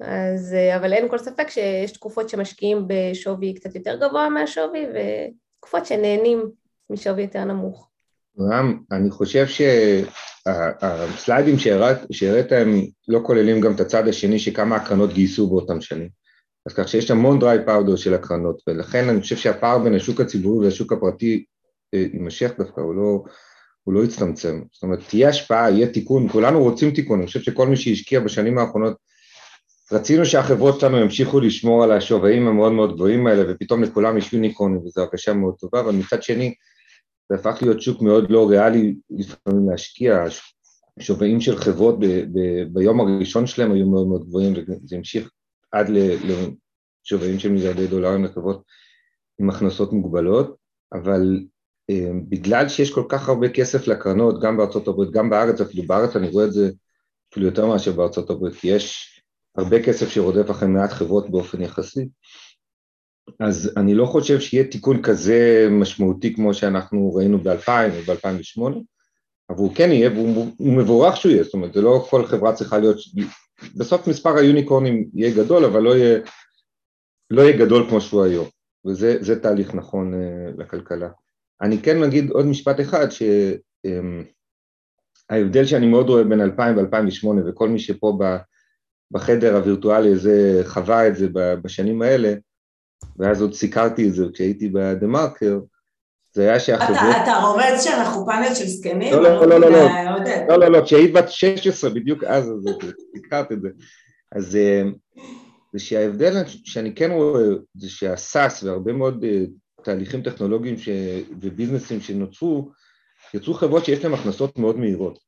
אז, 0.00 0.56
אבל 0.76 0.92
אין 0.92 1.08
כל 1.08 1.18
ספק 1.18 1.48
שיש 1.48 1.92
תקופות 1.92 2.28
שמשקיעים 2.28 2.84
בשווי 2.86 3.54
קצת 3.54 3.74
יותר 3.74 3.96
גבוה 3.96 4.28
מהשווי 4.28 4.86
ותקופות 4.86 5.86
שנהנים 5.86 6.50
משווי 6.90 7.22
יותר 7.22 7.44
נמוך. 7.44 7.88
רם, 8.40 8.78
אני 8.92 9.10
חושב 9.10 9.46
שהסליידים 10.46 11.58
שהראית 12.10 12.52
הם 12.52 12.80
לא 13.08 13.20
כוללים 13.22 13.60
גם 13.60 13.74
את 13.74 13.80
הצד 13.80 14.08
השני 14.08 14.38
שכמה 14.38 14.76
הקרנות 14.76 15.12
גייסו 15.12 15.46
באותם 15.50 15.80
שנים. 15.80 16.08
אז 16.66 16.74
כך 16.74 16.88
שיש 16.88 17.10
המון 17.10 17.38
דריי 17.38 17.58
פאודר 17.66 17.96
של 17.96 18.14
הקרנות, 18.14 18.62
ולכן 18.66 19.08
אני 19.08 19.20
חושב 19.20 19.36
שהפער 19.36 19.78
בין 19.78 19.94
השוק 19.94 20.20
הציבורי 20.20 20.64
והשוק 20.66 20.92
הפרטי 20.92 21.44
אה, 21.94 22.04
יימשך 22.12 22.52
דווקא, 22.58 22.80
הוא 22.80 22.94
לא, 22.94 23.24
הוא 23.84 23.94
לא 23.94 24.04
יצטמצם. 24.04 24.62
זאת 24.72 24.82
אומרת, 24.82 24.98
תהיה 25.08 25.28
השפעה, 25.28 25.70
יהיה 25.70 25.86
תיקון, 25.86 26.28
כולנו 26.28 26.62
רוצים 26.62 26.90
תיקון, 26.90 27.18
אני 27.18 27.26
חושב 27.26 27.40
שכל 27.40 27.66
מי 27.66 27.76
שהשקיע 27.76 28.20
בשנים 28.20 28.58
האחרונות, 28.58 28.96
רצינו 29.92 30.26
שהחברות 30.26 30.80
שלנו 30.80 30.96
ימשיכו 31.00 31.40
לשמור 31.40 31.84
על 31.84 31.92
השווים 31.92 32.48
המאוד 32.48 32.72
מאוד 32.72 32.94
גבוהים 32.94 33.26
האלה, 33.26 33.44
ופתאום 33.48 33.82
לכולם 33.82 34.18
יש 34.18 34.32
יוניקון, 34.32 34.76
וזו 34.76 35.00
הרגשה 35.00 35.34
מאוד 35.34 35.54
טובה, 35.54 35.80
אבל 35.80 35.94
מצד 35.94 36.22
שני, 36.22 36.54
זה 37.28 37.34
הפך 37.34 37.58
להיות 37.62 37.82
שוק 37.82 38.02
מאוד 38.02 38.30
לא 38.30 38.48
ריאלי 38.48 38.94
לפעמים 39.10 39.70
להשקיע, 39.70 40.24
שווים 41.00 41.40
של 41.40 41.56
חברות 41.56 42.00
ב, 42.00 42.04
ב, 42.06 42.62
ביום 42.72 43.00
הראשון 43.00 43.46
שלהם 43.46 43.72
היו 43.72 43.86
מאוד 43.86 44.06
מאוד 44.06 44.24
גבוהים 44.24 44.52
וזה 44.52 44.96
המשיך 44.96 45.30
עד 45.72 45.86
לשווים 45.88 47.38
של 47.38 47.52
מיליארדי 47.52 47.86
דולרים 47.86 48.24
לחברות 48.24 48.62
עם 49.40 49.50
הכנסות 49.50 49.92
מוגבלות, 49.92 50.56
אבל 50.92 51.40
אה, 51.90 52.10
בגלל 52.28 52.68
שיש 52.68 52.90
כל 52.90 53.04
כך 53.08 53.28
הרבה 53.28 53.48
כסף 53.48 53.86
לקרנות, 53.86 54.42
גם 54.42 54.56
בארצות 54.56 54.88
הברית, 54.88 55.10
גם 55.10 55.30
בארץ, 55.30 55.60
אפילו 55.60 55.82
בארץ 55.86 56.16
אני 56.16 56.28
רואה 56.28 56.44
את 56.44 56.52
זה 56.52 56.70
אפילו 57.32 57.46
יותר 57.46 57.66
מאשר 57.66 57.92
בארצות 57.92 58.30
הברית, 58.30 58.54
כי 58.54 58.68
יש 58.68 59.17
הרבה 59.58 59.82
כסף 59.82 60.08
שרודף 60.08 60.50
אחרי 60.50 60.68
מעט 60.68 60.92
חברות 60.92 61.30
באופן 61.30 61.62
יחסי, 61.62 62.08
אז 63.40 63.72
אני 63.76 63.94
לא 63.94 64.06
חושב 64.06 64.40
שיהיה 64.40 64.64
תיקון 64.64 65.02
כזה 65.02 65.68
משמעותי 65.70 66.34
כמו 66.34 66.54
שאנחנו 66.54 67.14
ראינו 67.14 67.38
ב-2000 67.38 67.68
או 67.68 68.02
ב-2008, 68.06 68.62
אבל 69.50 69.58
הוא 69.58 69.74
כן 69.74 69.90
יהיה, 69.90 70.10
והוא 70.10 70.46
מבורך 70.60 71.16
שהוא 71.16 71.32
יהיה, 71.32 71.44
זאת 71.44 71.54
אומרת, 71.54 71.72
זה 71.72 71.80
לא 71.80 72.06
כל 72.10 72.26
חברה 72.26 72.54
צריכה 72.54 72.78
להיות, 72.78 72.96
בסוף 73.76 74.06
מספר 74.06 74.36
היוניקורנים 74.36 75.08
יהיה 75.14 75.34
גדול, 75.44 75.64
אבל 75.64 75.82
לא 75.82 75.96
יהיה, 75.96 76.18
לא 77.30 77.42
יהיה 77.42 77.58
גדול 77.58 77.86
כמו 77.88 78.00
שהוא 78.00 78.24
היום, 78.24 78.46
וזה 78.86 79.40
תהליך 79.42 79.74
נכון 79.74 80.14
uh, 80.14 80.16
לכלכלה. 80.60 81.08
אני 81.62 81.78
כן 81.82 82.02
אגיד 82.02 82.30
עוד 82.30 82.46
משפט 82.46 82.80
אחד, 82.80 83.06
שההבדל 85.30 85.62
um, 85.62 85.66
שאני 85.66 85.86
מאוד 85.86 86.08
רואה 86.08 86.24
בין 86.24 86.40
2000 86.40 86.76
ו-2008, 86.76 87.26
וכל 87.46 87.68
מי 87.68 87.78
שפה 87.78 88.18
בחדר 89.10 89.56
הווירטואלי 89.56 90.12
הזה 90.12 90.62
חווה 90.64 91.08
את 91.08 91.16
זה 91.16 91.26
בשנים 91.32 92.02
האלה, 92.02 92.34
ואז 93.18 93.42
עוד 93.42 93.54
סיקרתי 93.54 94.08
את 94.08 94.14
זה 94.14 94.24
כשהייתי 94.34 94.68
בדה 94.68 95.06
מרקר, 95.06 95.58
זה 96.32 96.42
היה 96.42 96.60
שהחברות... 96.60 96.98
אתה, 97.10 97.22
אתה 97.22 97.36
רומז 97.36 97.84
שאנחנו 97.84 98.26
פאנל 98.26 98.54
של 98.54 98.66
זקנים? 98.66 99.12
לא, 99.12 99.22
לא, 99.22 99.46
לא, 99.46 99.60
לא, 99.60 99.70
לא, 99.70 99.88
לא, 100.48 100.58
לא, 100.58 100.68
לא, 100.68 100.84
כשהיית 100.84 101.12
בת 101.12 101.30
16, 101.30 101.90
בדיוק 101.90 102.24
אז 102.24 102.52
סיקרת 103.16 103.52
את 103.52 103.60
זה. 103.60 103.68
אז 104.32 104.56
אה, 104.56 104.82
זה 105.72 105.78
שההבדל 105.78 106.42
שאני 106.46 106.94
כן 106.94 107.10
רואה, 107.10 107.44
זה 107.74 107.90
שהסאס 107.90 108.62
והרבה 108.62 108.92
מאוד 108.92 109.24
אה, 109.24 109.44
תהליכים 109.82 110.22
טכנולוגיים 110.22 110.78
ש... 110.78 110.88
וביזנסים 111.40 112.00
שנוצרו, 112.00 112.70
יצרו 113.34 113.54
חברות 113.54 113.84
שיש 113.84 114.04
להן 114.04 114.14
הכנסות 114.14 114.58
מאוד 114.58 114.78
מהירות. 114.78 115.27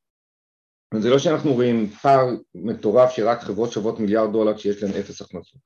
זה 0.98 1.10
לא 1.10 1.18
שאנחנו 1.18 1.52
רואים 1.52 1.86
פער 1.86 2.26
מטורף 2.54 3.10
שרק 3.10 3.40
חברות 3.40 3.72
שוות 3.72 4.00
מיליארד 4.00 4.32
דולר 4.32 4.56
כשיש 4.56 4.82
להן 4.82 4.92
אפס 4.92 5.22
הכנסות. 5.22 5.60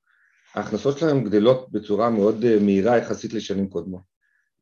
ההכנסות 0.55 0.97
שלהם 0.97 1.23
גדלות 1.23 1.71
בצורה 1.71 2.09
מאוד 2.09 2.45
אה, 2.45 2.57
מהירה 2.61 2.97
יחסית 2.97 3.33
לשנים 3.33 3.69
קודמות. 3.69 4.01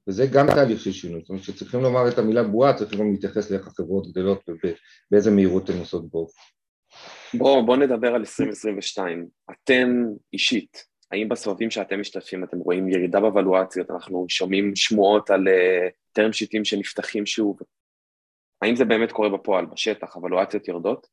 וזה 0.08 0.28
גם 0.28 0.48
תהליך 0.48 0.80
של 0.80 0.92
שינוי, 0.92 1.22
זאת 1.22 1.30
אומרת 1.30 1.44
שצריכים 1.44 1.80
לומר 1.80 2.08
את 2.08 2.18
המילה 2.18 2.44
בועה, 2.44 2.74
צריכים 2.74 3.00
גם 3.00 3.12
להתייחס 3.12 3.52
לאיך 3.52 3.68
החברות 3.68 4.12
גדלות 4.12 4.42
ובאיזה 4.50 5.32
מהירות 5.32 5.70
הן 5.70 5.80
עושות 5.80 6.10
בו. 6.10 6.28
בואו 7.34 7.66
בוא 7.66 7.78
נדבר 7.78 8.08
על 8.08 8.16
2022. 8.16 9.28
אתם 9.52 10.04
אישית, 10.34 10.84
האם 11.12 11.30
בסבבים 11.30 11.72
שאתם 11.72 12.00
משתתפים 12.00 12.44
אתם 12.44 12.58
רואים 12.58 12.90
ירידה 12.90 13.20
בוולואציות, 13.20 13.92
אנחנו 13.92 14.26
שומעים 14.30 14.76
שמועות 14.76 15.30
על 15.30 15.48
טרם 16.12 16.28
אה, 16.28 16.34
שיטים 16.34 16.66
שנפתחים 16.66 17.26
שוב, 17.26 17.58
האם 18.64 18.76
זה 18.76 18.86
באמת 18.86 19.12
קורה 19.12 19.30
בפועל, 19.30 19.66
בשטח, 19.66 20.16
הוולואציות 20.16 20.68
יורדות? 20.68 21.08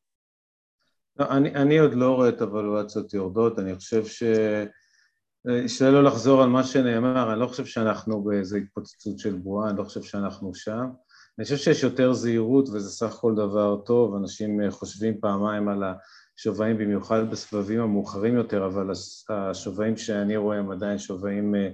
לא, 1.17 1.27
אני, 1.31 1.55
אני 1.55 1.79
עוד 1.79 1.95
לא 1.95 2.15
רואה 2.15 2.29
את 2.29 2.41
הוולואציות 2.41 3.15
יורדות, 3.15 3.59
אני 3.59 3.75
חושב 3.75 4.07
ש... 4.07 4.23
אשתדל 5.65 5.91
לא 5.91 6.05
לחזור 6.05 6.43
על 6.43 6.49
מה 6.49 6.65
שנאמר, 6.65 7.33
אני 7.33 7.41
לא 7.41 7.47
חושב 7.47 7.65
שאנחנו 7.65 8.23
באיזו 8.23 8.57
התפוצצות 8.57 9.19
של 9.19 9.35
בועה, 9.35 9.71
אני 9.71 9.79
לא 9.79 9.85
חושב 9.85 10.03
שאנחנו 10.03 10.55
שם. 10.55 10.87
אני 11.39 11.45
חושב 11.45 11.57
שיש 11.57 11.83
יותר 11.83 12.13
זהירות 12.13 12.69
וזה 12.69 12.91
סך 12.91 13.15
הכל 13.15 13.35
דבר 13.35 13.77
טוב, 13.77 14.15
אנשים 14.15 14.61
אה, 14.61 14.71
חושבים 14.71 15.21
פעמיים 15.21 15.69
על 15.69 15.83
השווים, 16.39 16.79
במיוחד 16.79 17.31
בסבבים 17.31 17.81
המאוחרים 17.81 18.37
יותר, 18.37 18.67
אבל 18.67 18.91
השווים 19.29 19.97
שאני 19.97 20.37
רואה 20.37 20.59
הם 20.59 20.71
עדיין 20.71 20.99
שווים 20.99 21.55
אה, 21.55 21.71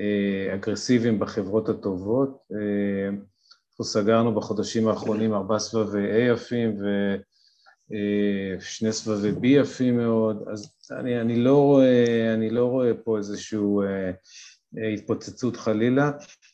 אה, 0.00 0.54
אגרסיביים 0.54 1.18
בחברות 1.18 1.68
הטובות. 1.68 2.38
אנחנו 3.80 3.92
סגרנו 3.92 4.34
בחודשים 4.34 4.88
האחרונים 4.88 5.34
ארבעה 5.34 5.58
סבבי 5.58 6.12
A 6.12 6.32
יפים 6.32 6.76
ושני 7.90 8.92
סבבי 8.92 9.30
B 9.30 9.46
יפים 9.46 9.96
מאוד, 9.96 10.44
אז 10.52 10.72
אני, 10.90 11.20
אני, 11.20 11.36
לא, 11.36 11.56
רואה, 11.56 12.34
אני 12.34 12.50
לא 12.50 12.64
רואה 12.64 12.94
פה 13.04 13.18
איזושהי 13.18 13.58
אה, 14.78 14.88
התפוצצות 14.94 15.56
חלילה. 15.56 16.10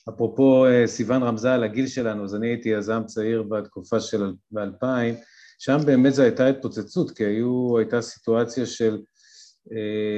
אפרופו 0.08 0.66
אה, 0.66 0.86
סיון 0.86 1.22
רמזה 1.22 1.54
על 1.54 1.64
הגיל 1.64 1.86
שלנו, 1.86 2.24
אז 2.24 2.34
אני 2.34 2.48
הייתי 2.48 2.68
יזם 2.68 3.02
צעיר 3.06 3.42
בתקופה 3.42 4.00
של 4.00 4.32
2000, 4.58 5.14
שם 5.58 5.78
באמת 5.86 6.14
זו 6.14 6.22
הייתה 6.22 6.46
התפוצצות, 6.46 7.10
כי 7.10 7.24
היו, 7.24 7.78
הייתה 7.78 8.02
סיטואציה 8.02 8.66
של 8.66 8.92
אה, 8.92 8.98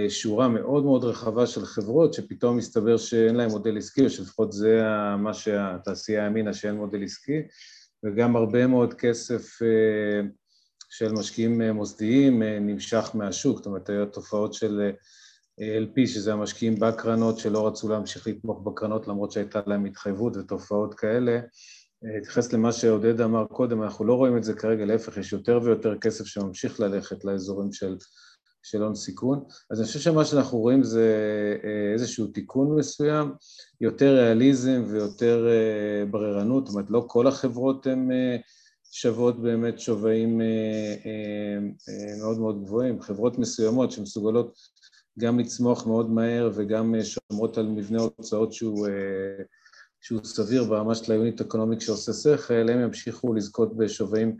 שורה 0.08 0.48
מאוד 0.48 0.84
מאוד 0.84 1.04
רחבה 1.04 1.46
של 1.46 1.64
חברות 1.64 2.14
שפתאום 2.14 2.56
מסתבר 2.56 2.96
שאין 2.96 3.36
להם 3.36 3.50
מודל 3.50 3.78
עסקי, 3.78 4.04
או 4.04 4.10
שלפחות 4.10 4.52
זה 4.52 4.82
מה 5.18 5.34
שהתעשייה 5.34 6.24
האמינה 6.24 6.54
שאין 6.54 6.74
מודל 6.74 7.04
עסקי, 7.04 7.42
וגם 8.04 8.36
הרבה 8.36 8.66
מאוד 8.66 8.94
כסף 8.94 9.62
אה, 9.62 10.28
של 10.90 11.12
משקיעים 11.12 11.62
אה, 11.62 11.72
מוסדיים 11.72 12.42
נמשך 12.42 13.10
מהשוק, 13.14 13.56
זאת 13.56 13.66
אומרת 13.66 13.88
היו 13.88 14.06
תופעות 14.06 14.54
של 14.54 14.90
LP 15.60 16.06
שזה 16.06 16.32
המשקיעים 16.32 16.74
בקרנות 16.80 17.38
שלא 17.38 17.66
רצו 17.66 17.88
להמשיך 17.88 18.26
לתמוך 18.26 18.62
בקרנות 18.64 19.08
למרות 19.08 19.32
שהייתה 19.32 19.60
להם 19.66 19.84
התחייבות 19.84 20.36
ותופעות 20.36 20.94
כאלה. 20.94 21.40
אתייחס 22.18 22.52
למה 22.52 22.72
שעודד 22.72 23.20
אמר 23.20 23.44
קודם, 23.46 23.82
אנחנו 23.82 24.04
לא 24.04 24.14
רואים 24.14 24.36
את 24.36 24.44
זה 24.44 24.54
כרגע, 24.54 24.84
להפך, 24.84 25.16
יש 25.16 25.32
יותר 25.32 25.60
ויותר 25.62 25.98
כסף 25.98 26.24
שממשיך 26.24 26.80
ללכת 26.80 27.24
לאזורים 27.24 27.72
של 27.72 27.96
של 28.66 28.82
הון 28.82 28.94
סיכון. 28.94 29.44
אז 29.70 29.80
אני 29.80 29.86
חושב 29.86 30.00
שמה 30.00 30.24
שאנחנו 30.24 30.58
רואים 30.58 30.82
זה 30.82 31.06
אה, 31.64 31.92
איזשהו 31.92 32.26
תיקון 32.26 32.78
מסוים, 32.78 33.32
יותר 33.80 34.14
ריאליזם 34.14 34.84
ויותר 34.88 35.48
אה, 35.48 36.06
בררנות, 36.10 36.66
זאת 36.66 36.74
אומרת 36.74 36.90
לא 36.90 37.04
כל 37.06 37.26
החברות 37.26 37.86
הן 37.86 38.12
אה, 38.12 38.36
שוות 38.92 39.42
באמת 39.42 39.80
שווים 39.80 40.40
מאוד 42.20 42.38
מאוד 42.38 42.62
גבוהים, 42.64 43.02
חברות 43.02 43.38
מסוימות 43.38 43.92
שמסוגלות 43.92 44.58
גם 45.18 45.38
לצמוח 45.38 45.86
מאוד 45.86 46.10
מהר 46.10 46.50
וגם 46.54 46.94
שומרות 47.02 47.58
על 47.58 47.66
מבנה 47.66 48.00
הוצאות 48.00 48.52
שהוא, 48.52 48.88
שהוא 50.00 50.20
סביר 50.24 50.64
ברמה 50.64 50.94
של 50.94 51.12
ה 51.12 51.18
unit 51.18 51.40
economic 51.40 51.80
שעושה 51.80 52.12
שכל, 52.12 52.68
הם 52.68 52.80
ימשיכו 52.80 53.34
לזכות 53.34 53.76
בשווים 53.76 54.36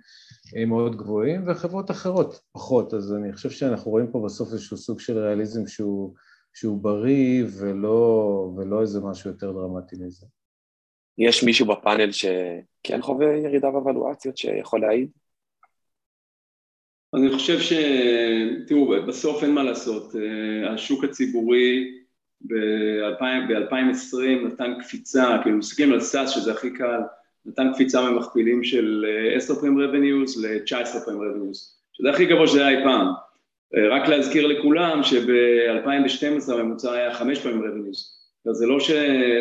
מאוד 0.67 0.97
גבוהים, 0.97 1.43
וחברות 1.47 1.91
אחרות 1.91 2.41
פחות, 2.53 2.95
אז 2.95 3.15
אני 3.15 3.33
חושב 3.33 3.50
שאנחנו 3.50 3.91
רואים 3.91 4.07
פה 4.12 4.23
בסוף 4.25 4.53
איזשהו 4.53 4.76
סוג 4.76 5.00
של 5.00 5.19
ריאליזם 5.19 5.67
שהוא, 5.67 6.15
שהוא 6.55 6.83
בריא 6.83 7.45
ולא, 7.59 8.50
ולא 8.57 8.81
איזה 8.81 9.00
משהו 9.00 9.31
יותר 9.31 9.53
דרמטי 9.53 9.97
מזה. 10.00 10.26
יש 11.19 11.45
מישהו 11.45 11.67
בפאנל 11.67 12.12
שכן 12.12 13.03
חווה 13.03 13.37
ירידה 13.37 13.71
באבלואציות 13.71 14.37
שיכול 14.37 14.81
להעיד? 14.81 15.11
אני 17.15 17.33
חושב 17.33 17.61
ש... 17.61 17.73
תראו, 18.67 19.07
בסוף 19.09 19.43
אין 19.43 19.55
מה 19.55 19.62
לעשות, 19.62 20.17
אה, 20.17 20.75
השוק 20.75 21.05
הציבורי 21.05 21.93
ב-2020 22.41 24.47
נתן 24.47 24.75
קפיצה, 24.81 25.38
כאילו 25.43 25.59
מסתכלים 25.59 25.93
על 25.93 26.00
סאס 26.00 26.31
שזה 26.31 26.53
הכי 26.53 26.75
קל, 26.75 27.00
נתן 27.47 27.73
קפיצה 27.73 28.11
ממכפילים 28.11 28.65
של 28.65 29.07
10 29.37 29.55
פעמים 29.55 29.79
revenues 29.79 30.41
ל-19 30.41 31.05
פעמים 31.05 31.21
revenues, 31.21 31.57
שזה 31.93 32.11
הכי 32.11 32.26
גבוה 32.26 32.47
שזה 32.47 32.67
היה 32.67 32.79
אי 32.79 32.85
פעם. 32.85 33.07
אה, 33.76 33.88
רק 33.88 34.09
להזכיר 34.09 34.47
לכולם 34.47 35.03
שב-2012 35.03 36.53
הממוצע 36.53 36.93
היה 36.93 37.15
5 37.15 37.38
פעמים 37.38 37.62
revenues, 37.62 38.17
זה 38.53 38.67
לא 38.67 38.81
ש... 38.81 38.91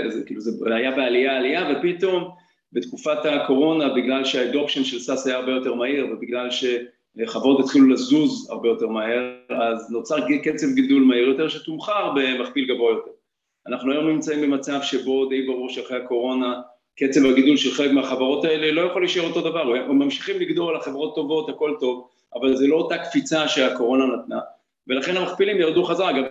זה, 0.10 0.24
כאילו 0.26 0.42
זה 0.42 0.76
היה 0.76 0.92
בעלייה 0.92 1.38
עלייה 1.38 1.64
ופתאום 1.72 2.32
בתקופת 2.74 3.26
הקורונה 3.26 3.94
בגלל 3.94 4.26
שה 4.26 4.42
adoption 4.42 4.84
של 4.84 5.00
SaaS 5.00 5.28
היה 5.28 5.36
הרבה 5.36 5.52
יותר 5.52 5.74
מהיר 5.74 6.08
ובגלל 6.12 6.50
שחברות 6.52 7.60
התחילו 7.60 7.90
לזוז 7.90 8.50
הרבה 8.50 8.68
יותר 8.68 8.88
מהר 8.88 9.34
אז 9.50 9.92
נוצר 9.92 10.16
קצב 10.44 10.68
גידול 10.76 11.04
מהיר 11.04 11.28
יותר 11.28 11.48
שתומחר 11.48 12.12
במכפיל 12.16 12.74
גבוה 12.74 12.92
יותר. 12.92 13.12
אנחנו 13.68 13.92
היום 13.92 14.08
נמצאים 14.08 14.42
במצב 14.42 14.80
שבו 14.82 15.26
די 15.26 15.48
ברור 15.48 15.70
שאחרי 15.70 15.98
הקורונה 15.98 16.62
קצב 16.96 17.26
הגידול 17.26 17.58
של 17.58 17.72
חלק 17.72 17.92
מהחברות 17.92 18.46
האלה 18.46 18.72
לא 18.72 18.82
יכול 18.82 19.02
להישאר 19.02 19.28
אותו 19.28 19.42
דבר, 19.42 19.76
הם 19.76 20.00
ממשיכים 20.00 20.42
לגדול, 20.42 20.76
החברות 20.76 21.16
טובות, 21.16 21.50
הכל 21.50 21.76
טוב, 21.80 22.08
אבל 22.36 22.56
זה 22.56 22.68
לא 22.68 22.76
אותה 22.76 22.98
קפיצה 22.98 23.48
שהקורונה 23.48 24.06
נתנה, 24.06 24.40
ולכן 24.88 25.18
המכפילים 25.18 25.58
ירדו 25.58 25.84
חזרה, 25.84 26.10
אגב 26.10 26.24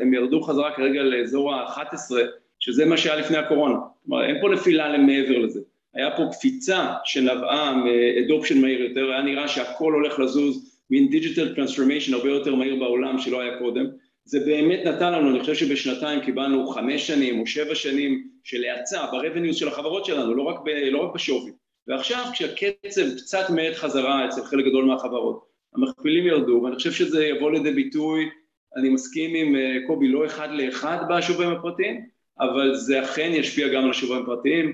הם 0.00 0.14
ירדו 0.14 0.42
חזרה 0.42 0.72
כרגע 0.76 1.02
לאזור 1.02 1.54
ה-11, 1.54 2.14
שזה 2.60 2.84
מה 2.84 2.96
שהיה 2.96 3.16
לפני 3.16 3.36
הקורונה, 3.36 3.76
כלומר 4.04 4.24
אין 4.24 4.36
פה 4.40 4.48
נפילה 4.48 4.88
למעבר 4.88 5.38
לזה, 5.38 5.60
היה 5.94 6.16
פה 6.16 6.22
קפיצה 6.32 6.94
שנבעה 7.04 7.82
מ 7.84 7.92
adoption 7.92 8.60
מהיר 8.60 8.82
יותר, 8.82 9.10
היה 9.10 9.22
נראה 9.22 9.48
שהכל 9.48 9.92
הולך 9.92 10.18
לזוז, 10.18 10.80
מין 10.90 11.08
digital 11.08 11.54
transformation 11.54 12.14
הרבה 12.14 12.28
יותר 12.28 12.54
מהיר 12.54 12.76
בעולם 12.76 13.18
שלא 13.18 13.40
היה 13.40 13.58
קודם, 13.58 13.86
זה 14.30 14.40
באמת 14.40 14.80
נתן 14.84 15.12
לנו, 15.12 15.30
אני 15.30 15.40
חושב 15.40 15.54
שבשנתיים 15.54 16.20
קיבלנו 16.20 16.66
חמש 16.66 17.06
שנים 17.06 17.40
או 17.40 17.46
שבע 17.46 17.74
שנים 17.74 18.28
של 18.44 18.64
האצה 18.64 19.06
ברבניוס 19.12 19.56
של 19.56 19.68
החברות 19.68 20.04
שלנו, 20.04 20.34
לא 20.34 20.42
רק, 20.42 20.56
ב, 20.64 20.68
לא 20.68 20.98
רק 20.98 21.14
בשווי. 21.14 21.52
ועכשיו 21.88 22.24
כשהקצב 22.32 23.16
קצת 23.16 23.50
מאט 23.50 23.74
חזרה 23.74 24.28
אצל 24.28 24.44
חלק 24.44 24.64
גדול 24.64 24.84
מהחברות, 24.84 25.44
המכפילים 25.74 26.26
ירדו, 26.26 26.60
ואני 26.64 26.76
חושב 26.76 26.92
שזה 26.92 27.26
יבוא 27.26 27.50
לידי 27.50 27.72
ביטוי, 27.72 28.28
אני 28.76 28.88
מסכים 28.88 29.34
עם 29.34 29.56
אה, 29.56 29.76
קובי, 29.86 30.08
לא 30.08 30.26
אחד 30.26 30.48
לאחד 30.52 30.98
בשוברים 31.10 31.50
הפרטיים, 31.50 32.06
אבל 32.40 32.74
זה 32.74 33.04
אכן 33.04 33.30
ישפיע 33.34 33.68
גם 33.68 33.84
על 33.84 33.90
השוברים 33.90 34.22
הפרטיים. 34.22 34.72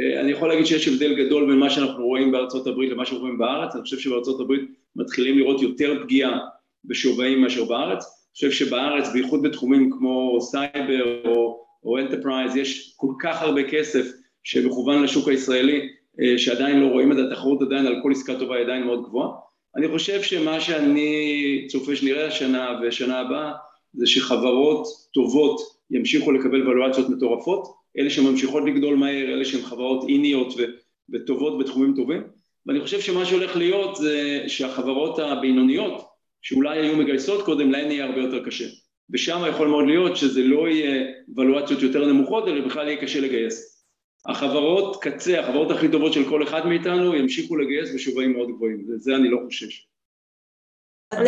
אה, 0.00 0.20
אני 0.20 0.30
יכול 0.32 0.48
להגיד 0.48 0.66
שיש 0.66 0.88
הבדל 0.88 1.24
גדול 1.24 1.46
בין 1.46 1.58
מה 1.58 1.70
שאנחנו 1.70 2.06
רואים 2.06 2.32
בארצות 2.32 2.66
הברית 2.66 2.90
למה 2.90 3.06
שאנחנו 3.06 3.24
רואים 3.24 3.38
בארץ, 3.38 3.74
אני 3.74 3.82
חושב 3.82 3.98
שבארצות 3.98 4.40
הברית 4.40 4.70
מתחילים 4.96 5.38
לראות 5.38 5.62
יותר 5.62 6.02
פגיעה 6.02 6.38
בשווים 6.84 7.40
מאשר 7.40 7.64
בארץ, 7.64 8.17
חושב 8.32 8.50
שבארץ, 8.50 9.08
בייחוד 9.12 9.42
בתחומים 9.42 9.90
כמו 9.90 10.40
סייבר 10.40 11.28
או, 11.28 11.64
או 11.84 11.98
enterprise, 11.98 12.56
יש 12.56 12.94
כל 12.96 13.12
כך 13.22 13.42
הרבה 13.42 13.62
כסף 13.70 14.06
שמכוון 14.44 15.02
לשוק 15.02 15.28
הישראלי, 15.28 15.88
אה, 16.20 16.38
שעדיין 16.38 16.80
לא 16.80 16.86
רואים 16.86 17.12
את 17.12 17.16
התחרות 17.18 17.62
עדיין 17.62 17.86
על 17.86 17.96
כל 18.02 18.12
עסקה 18.12 18.38
טובה 18.38 18.56
היא 18.56 18.64
עדיין 18.64 18.84
מאוד 18.84 19.02
גבוהה. 19.04 19.28
אני 19.76 19.88
חושב 19.88 20.22
שמה 20.22 20.60
שאני 20.60 21.66
צופה 21.70 21.96
שנראה 21.96 22.26
השנה 22.26 22.80
ושנה 22.82 23.20
הבאה 23.20 23.52
זה 23.94 24.06
שחברות 24.06 24.86
טובות 25.14 25.60
ימשיכו 25.90 26.32
לקבל 26.32 26.68
ולואציות 26.68 27.08
מטורפות, 27.08 27.74
אלה 27.98 28.10
שממשיכות 28.10 28.62
לגדול 28.66 28.96
מהר, 28.96 29.32
אלה 29.32 29.44
שהן 29.44 29.62
חברות 29.62 30.04
עניות 30.08 30.54
וטובות 31.12 31.58
בתחומים 31.58 31.94
טובים, 31.96 32.22
ואני 32.66 32.80
חושב 32.80 33.00
שמה 33.00 33.24
שהולך 33.24 33.56
להיות 33.56 33.96
זה 33.96 34.44
שהחברות 34.46 35.18
הבינוניות 35.18 36.04
שאולי 36.42 36.78
היו 36.78 36.96
מגייסות 36.96 37.44
קודם, 37.44 37.70
להן 37.70 37.90
יהיה 37.90 38.04
הרבה 38.04 38.20
יותר 38.20 38.44
קשה. 38.44 38.64
ושם 39.10 39.42
יכול 39.50 39.68
מאוד 39.68 39.86
להיות 39.86 40.16
שזה 40.16 40.42
לא 40.42 40.68
יהיה 40.68 41.12
ולואציות 41.36 41.82
יותר 41.82 42.06
נמוכות, 42.06 42.48
אלא 42.48 42.66
בכלל 42.66 42.88
יהיה 42.88 43.00
קשה 43.00 43.20
לגייס. 43.20 43.84
החברות 44.26 45.02
קצה, 45.02 45.40
החברות 45.40 45.70
הכי 45.70 45.90
טובות 45.92 46.12
של 46.12 46.28
כל 46.28 46.42
אחד 46.42 46.66
מאיתנו, 46.66 47.14
ימשיכו 47.14 47.56
לגייס 47.56 47.94
בשווים 47.94 48.32
מאוד 48.32 48.48
גבוהים, 48.50 48.86
וזה 48.88 49.16
אני 49.16 49.28
לא 49.28 49.38
חושש. 49.44 49.88
אבל... 51.12 51.24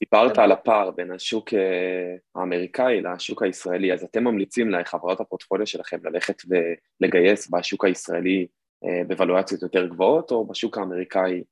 דיברת 0.00 0.38
על 0.38 0.52
הפער 0.52 0.90
בין 0.90 1.10
השוק 1.10 1.54
אה, 1.54 2.16
האמריקאי 2.34 3.00
לשוק 3.00 3.42
הישראלי, 3.42 3.92
אז 3.92 4.04
אתם 4.04 4.24
ממליצים 4.24 4.70
לחברות 4.70 5.20
הפורטפוליו 5.20 5.66
שלכם 5.66 5.98
ללכת 6.04 6.42
ולגייס 6.48 7.50
בשוק 7.50 7.84
הישראלי 7.84 8.46
אה, 8.84 9.04
בוולואציות 9.08 9.62
יותר 9.62 9.86
גבוהות, 9.86 10.30
או 10.30 10.46
בשוק 10.46 10.78
האמריקאי 10.78 11.42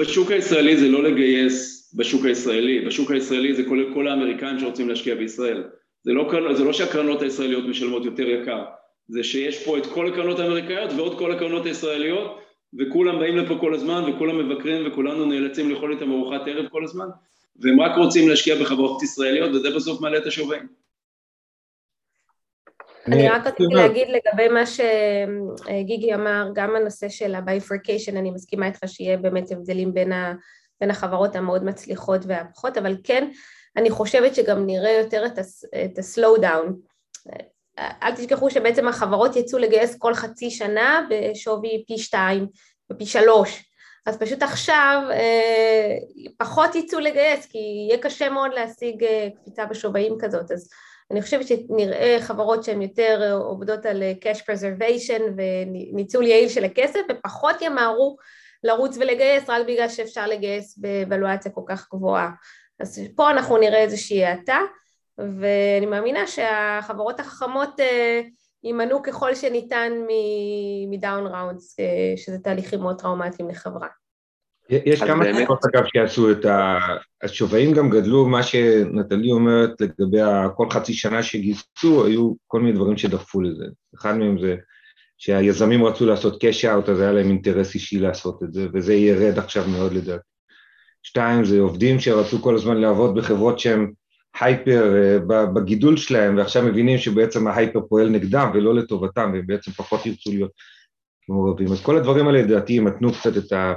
בשוק 0.00 0.30
הישראלי 0.30 0.76
זה 0.76 0.88
לא 0.88 1.02
לגייס 1.02 1.92
בשוק 1.96 2.24
הישראלי, 2.24 2.80
בשוק 2.80 3.10
הישראלי 3.10 3.54
זה 3.54 3.64
כל, 3.64 3.84
כל 3.94 4.08
האמריקאים 4.08 4.58
שרוצים 4.58 4.88
להשקיע 4.88 5.14
בישראל. 5.14 5.64
זה 6.02 6.12
לא, 6.12 6.54
זה 6.54 6.64
לא 6.64 6.72
שהקרנות 6.72 7.22
הישראליות 7.22 7.64
משלמות 7.64 8.04
יותר 8.04 8.28
יקר, 8.28 8.64
זה 9.08 9.24
שיש 9.24 9.64
פה 9.64 9.78
את 9.78 9.86
כל 9.86 10.08
הקרנות 10.08 10.38
האמריקאיות 10.38 10.90
ועוד 10.96 11.18
כל 11.18 11.32
הקרנות 11.32 11.66
הישראליות 11.66 12.40
וכולם 12.78 13.18
באים 13.18 13.36
לפה 13.36 13.58
כל 13.60 13.74
הזמן 13.74 14.10
וכולם 14.10 14.38
מבקרים 14.38 14.86
וכולנו 14.86 15.24
נאלצים 15.24 15.70
לאכול 15.70 15.92
איתם 15.92 16.12
ארוחת 16.12 16.40
ערב 16.46 16.68
כל 16.68 16.84
הזמן 16.84 17.06
והם 17.56 17.80
רק 17.80 17.96
רוצים 17.96 18.28
להשקיע 18.28 18.56
בחברות 18.56 19.02
ישראליות 19.02 19.50
וזה 19.50 19.70
בסוף 19.70 20.00
מעלה 20.00 20.18
את 20.18 20.26
השווי. 20.26 20.58
אני 23.06 23.28
רק 23.28 23.46
רציתי 23.46 23.74
להגיד 23.74 24.08
לגבי 24.08 24.48
מה 24.48 24.62
שגיגי 24.66 26.14
אמר, 26.14 26.48
גם 26.54 26.76
הנושא 26.76 27.08
של 27.08 27.34
ה-bifurcation, 27.34 28.12
אני 28.12 28.30
מסכימה 28.30 28.66
איתך 28.66 28.80
שיהיה 28.86 29.16
באמת 29.16 29.52
הבדלים 29.52 29.94
בין, 29.94 30.12
ה, 30.12 30.34
בין 30.80 30.90
החברות 30.90 31.36
המאוד 31.36 31.64
מצליחות 31.64 32.20
והפחות, 32.26 32.78
אבל 32.78 32.96
כן, 33.04 33.30
אני 33.76 33.90
חושבת 33.90 34.34
שגם 34.34 34.66
נראה 34.66 34.90
יותר 34.90 35.26
את 35.26 35.98
ה-slow 35.98 36.42
down. 36.42 36.72
אל 37.78 38.16
תשכחו 38.16 38.50
שבעצם 38.50 38.88
החברות 38.88 39.36
יצאו 39.36 39.58
לגייס 39.58 39.98
כל 39.98 40.14
חצי 40.14 40.50
שנה 40.50 41.06
בשווי 41.10 41.84
פי 41.86 41.98
שתיים 41.98 42.46
ופי 42.92 43.06
שלוש, 43.06 43.64
אז 44.06 44.18
פשוט 44.18 44.42
עכשיו 44.42 45.02
אה, 45.10 45.96
פחות 46.38 46.74
יצאו 46.74 46.98
לגייס, 46.98 47.46
כי 47.46 47.58
יהיה 47.58 47.98
קשה 47.98 48.30
מאוד 48.30 48.50
להשיג 48.54 49.04
אה, 49.04 49.28
קפיצה 49.40 49.66
בשווים 49.66 50.16
כזאת, 50.20 50.50
אז 50.50 50.70
אני 51.10 51.22
חושבת 51.22 51.46
שנראה 51.46 52.16
חברות 52.20 52.64
שהן 52.64 52.82
יותר 52.82 53.38
עובדות 53.44 53.86
על 53.86 54.02
cash 54.24 54.38
preservation 54.38 55.22
וניצול 55.36 56.26
יעיל 56.26 56.48
של 56.48 56.64
הכסף 56.64 57.00
ופחות 57.10 57.62
ימהרו 57.62 58.16
לרוץ 58.64 58.96
ולגייס 58.96 59.44
רק 59.48 59.66
בגלל 59.66 59.88
שאפשר 59.88 60.26
לגייס 60.26 60.78
בוולואציה 60.78 61.52
כל 61.52 61.62
כך 61.66 61.88
גבוהה. 61.92 62.30
אז 62.80 63.00
פה 63.16 63.30
אנחנו 63.30 63.56
נראה 63.56 63.82
איזושהי 63.82 64.24
האטה 64.24 64.58
ואני 65.18 65.86
מאמינה 65.86 66.26
שהחברות 66.26 67.20
החכמות 67.20 67.80
אה, 67.80 68.20
יימנעו 68.64 69.02
ככל 69.02 69.34
שניתן 69.34 69.92
מדאון 70.90 71.26
ראונדס, 71.26 71.80
אה, 71.80 72.14
שזה 72.16 72.38
תהליכים 72.38 72.80
מאוד 72.80 73.00
טראומטיים 73.00 73.48
לחברה. 73.48 73.88
יש 74.70 75.02
כמה 75.02 75.24
סיבות 75.36 75.58
אגב 75.64 75.84
שיעשו 75.92 76.30
את 76.30 76.44
ה... 76.44 76.78
השווים 77.22 77.72
גם 77.72 77.90
גדלו, 77.90 78.26
מה 78.26 78.42
שנטלי 78.42 79.30
אומרת 79.30 79.80
לגבי 79.80 80.18
כל 80.56 80.70
חצי 80.70 80.92
שנה 80.92 81.22
שגייסו, 81.22 82.06
היו 82.06 82.32
כל 82.46 82.60
מיני 82.60 82.76
דברים 82.76 82.96
שדחפו 82.96 83.40
לזה. 83.40 83.64
אחד 83.98 84.16
מהם 84.16 84.40
זה 84.40 84.56
שהיזמים 85.18 85.84
רצו 85.84 86.06
לעשות 86.06 86.40
קאש 86.40 86.64
אאוט, 86.64 86.88
אז 86.88 87.00
היה 87.00 87.12
להם 87.12 87.28
אינטרס 87.28 87.74
אישי 87.74 87.98
לעשות 87.98 88.42
את 88.42 88.52
זה, 88.52 88.66
וזה 88.74 88.94
ירד 88.94 89.38
עכשיו 89.38 89.64
מאוד 89.68 89.92
לדעתי. 89.92 90.22
שתיים, 91.02 91.44
זה 91.44 91.60
עובדים 91.60 92.00
שרצו 92.00 92.42
כל 92.42 92.54
הזמן 92.54 92.76
לעבוד 92.76 93.14
בחברות 93.14 93.58
שהם 93.58 93.92
הייפר 94.40 94.94
אה, 94.96 95.46
בגידול 95.46 95.96
שלהם, 95.96 96.36
ועכשיו 96.36 96.62
מבינים 96.62 96.98
שבעצם 96.98 97.48
ההייפר 97.48 97.80
פועל 97.88 98.08
נגדם 98.08 98.50
ולא 98.54 98.74
לטובתם, 98.74 99.30
והם 99.32 99.46
בעצם 99.46 99.70
פחות 99.70 100.06
ירצו 100.06 100.30
להיות 100.30 100.50
מעורבים. 101.28 101.72
אז 101.72 101.82
כל 101.82 101.96
הדברים 101.96 102.26
האלה 102.26 102.42
לדעתי 102.42 102.72
ימתנו 102.72 103.12
קצת 103.12 103.36
את 103.36 103.52
ה... 103.52 103.74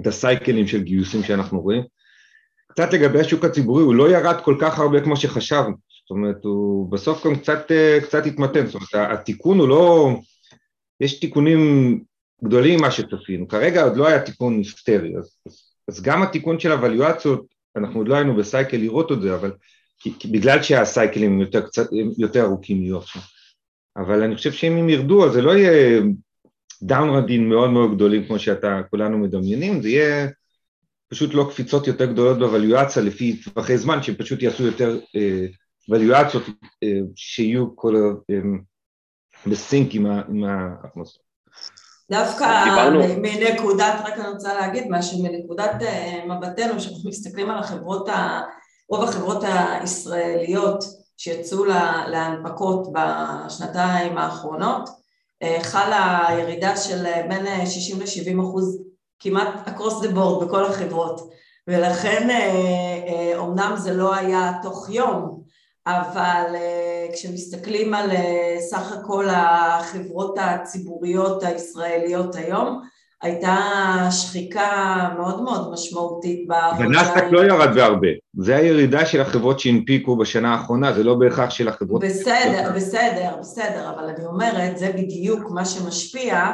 את 0.00 0.06
הסייקלים 0.06 0.66
של 0.66 0.82
גיוסים 0.82 1.22
שאנחנו 1.22 1.60
רואים. 1.60 1.82
קצת 2.66 2.92
לגבי 2.92 3.20
השוק 3.20 3.44
הציבורי, 3.44 3.82
הוא 3.82 3.94
לא 3.94 4.10
ירד 4.10 4.36
כל 4.44 4.56
כך 4.60 4.78
הרבה 4.78 5.00
כמו 5.00 5.16
שחשבנו, 5.16 5.74
זאת 6.02 6.10
אומרת, 6.10 6.44
הוא 6.44 6.92
בסוף 6.92 7.26
גם 7.26 7.36
קצת, 7.36 7.70
אה, 7.70 7.98
קצת 8.02 8.26
התמתן, 8.26 8.66
זאת 8.66 8.74
אומרת, 8.74 9.10
התיקון 9.12 9.58
הוא 9.58 9.68
לא... 9.68 10.10
יש 11.00 11.20
תיקונים 11.20 11.60
גדולים 12.44 12.78
ממה 12.78 12.90
שצפינו, 12.90 13.48
כרגע 13.48 13.82
עוד 13.82 13.96
לא 13.96 14.06
היה 14.08 14.22
תיקון 14.22 14.58
היסטרי, 14.58 15.16
אז, 15.16 15.36
אז 15.88 16.02
גם 16.02 16.22
התיקון 16.22 16.60
של 16.60 16.72
הווליואציות, 16.72 17.46
אנחנו 17.76 18.00
עוד 18.00 18.08
לא 18.08 18.14
היינו 18.14 18.36
בסייקל 18.36 18.76
לראות 18.76 19.12
את 19.12 19.22
זה, 19.22 19.34
אבל 19.34 19.52
כי, 19.98 20.12
כי 20.18 20.28
בגלל 20.28 20.62
שהסייקלים 20.62 21.40
יותר, 21.40 21.60
קצת, 21.60 21.86
יותר 22.18 22.44
ארוכים 22.44 22.82
יהיו 22.82 22.98
עכשיו. 22.98 23.22
אבל 23.96 24.22
אני 24.22 24.36
חושב 24.36 24.52
שאם 24.52 24.76
הם 24.76 24.88
ירדו, 24.88 25.26
אז 25.26 25.32
זה 25.32 25.42
לא 25.42 25.50
יהיה 25.50 26.02
דאונרדים 26.82 27.48
מאוד 27.48 27.70
מאוד 27.70 27.94
גדולים 27.94 28.26
כמו 28.26 28.38
שאתה 28.38 28.80
כולנו 28.90 29.18
מדמיינים, 29.18 29.82
זה 29.82 29.88
יהיה 29.88 30.28
פשוט 31.08 31.34
לא 31.34 31.46
קפיצות 31.50 31.86
יותר 31.86 32.04
גדולות 32.04 32.38
בווליואציה 32.38 33.02
לפי 33.02 33.40
טווחי 33.42 33.78
זמן, 33.78 34.02
שפשוט 34.02 34.42
יעשו 34.42 34.66
יותר 34.66 34.98
אה, 35.16 35.46
ווליואציות 35.88 36.42
אה, 36.82 36.98
שיהיו 37.16 37.76
כל 37.76 38.20
אה, 38.30 38.36
בסינק 39.46 39.94
עם 39.94 40.06
האטמוספירה. 40.44 41.24
דווקא 42.10 42.90
מנקודת, 43.16 43.94
רק 44.04 44.18
אני 44.18 44.28
רוצה 44.28 44.54
להגיד 44.54 44.86
משהו, 44.90 45.22
מנקודת 45.22 45.82
אה, 45.82 46.20
מבטנו, 46.28 46.78
כשאנחנו 46.78 47.10
מסתכלים 47.10 47.50
על 47.50 47.58
החברות, 47.58 48.08
רוב 48.88 49.04
החברות 49.04 49.44
הישראליות 49.44 50.84
שיצאו 51.16 51.64
להנפקות 52.06 52.88
בשנתיים 52.92 54.18
האחרונות, 54.18 54.99
חלה 55.62 56.26
ירידה 56.38 56.76
של 56.76 57.06
אה, 57.06 57.26
בין 57.28 57.66
60 57.66 58.00
ל-70 58.00 58.42
אחוז 58.42 58.82
כמעט 59.18 59.68
across 59.68 60.04
the 60.04 60.08
board 60.16 60.44
בכל 60.44 60.64
החברות. 60.64 61.30
ולכן 61.68 62.28
אומנם 63.36 63.74
זה 63.76 63.94
לא 63.94 64.14
היה 64.14 64.52
תוך 64.62 64.90
יום 64.90 65.40
אבל 65.86 66.44
כשמסתכלים 67.12 67.94
על 67.94 68.10
סך 68.60 68.92
הכל 68.92 69.26
החברות 69.30 70.38
הציבוריות 70.40 71.42
הישראליות 71.42 72.34
היום, 72.34 72.82
הייתה 73.22 73.56
שחיקה 74.10 75.08
מאוד 75.18 75.42
מאוד 75.42 75.72
משמעותית 75.72 76.48
בחודשיים. 76.48 76.90
ונסדק 76.90 77.24
לא 77.30 77.44
ירד 77.44 77.74
בהרבה, 77.74 78.08
זה 78.38 78.56
הירידה 78.56 79.06
של 79.06 79.20
החברות 79.20 79.60
שהנפיקו 79.60 80.16
בשנה 80.16 80.52
האחרונה, 80.52 80.92
זה 80.92 81.04
לא 81.04 81.14
בהכרח 81.14 81.50
של 81.50 81.68
החברות... 81.68 82.04
בסדר, 82.04 82.72
בסדר, 82.76 83.36
בסדר, 83.40 83.90
אבל 83.94 84.04
אני 84.04 84.24
אומרת, 84.24 84.78
זה 84.78 84.92
בדיוק 84.94 85.50
מה 85.50 85.64
שמשפיע 85.64 86.50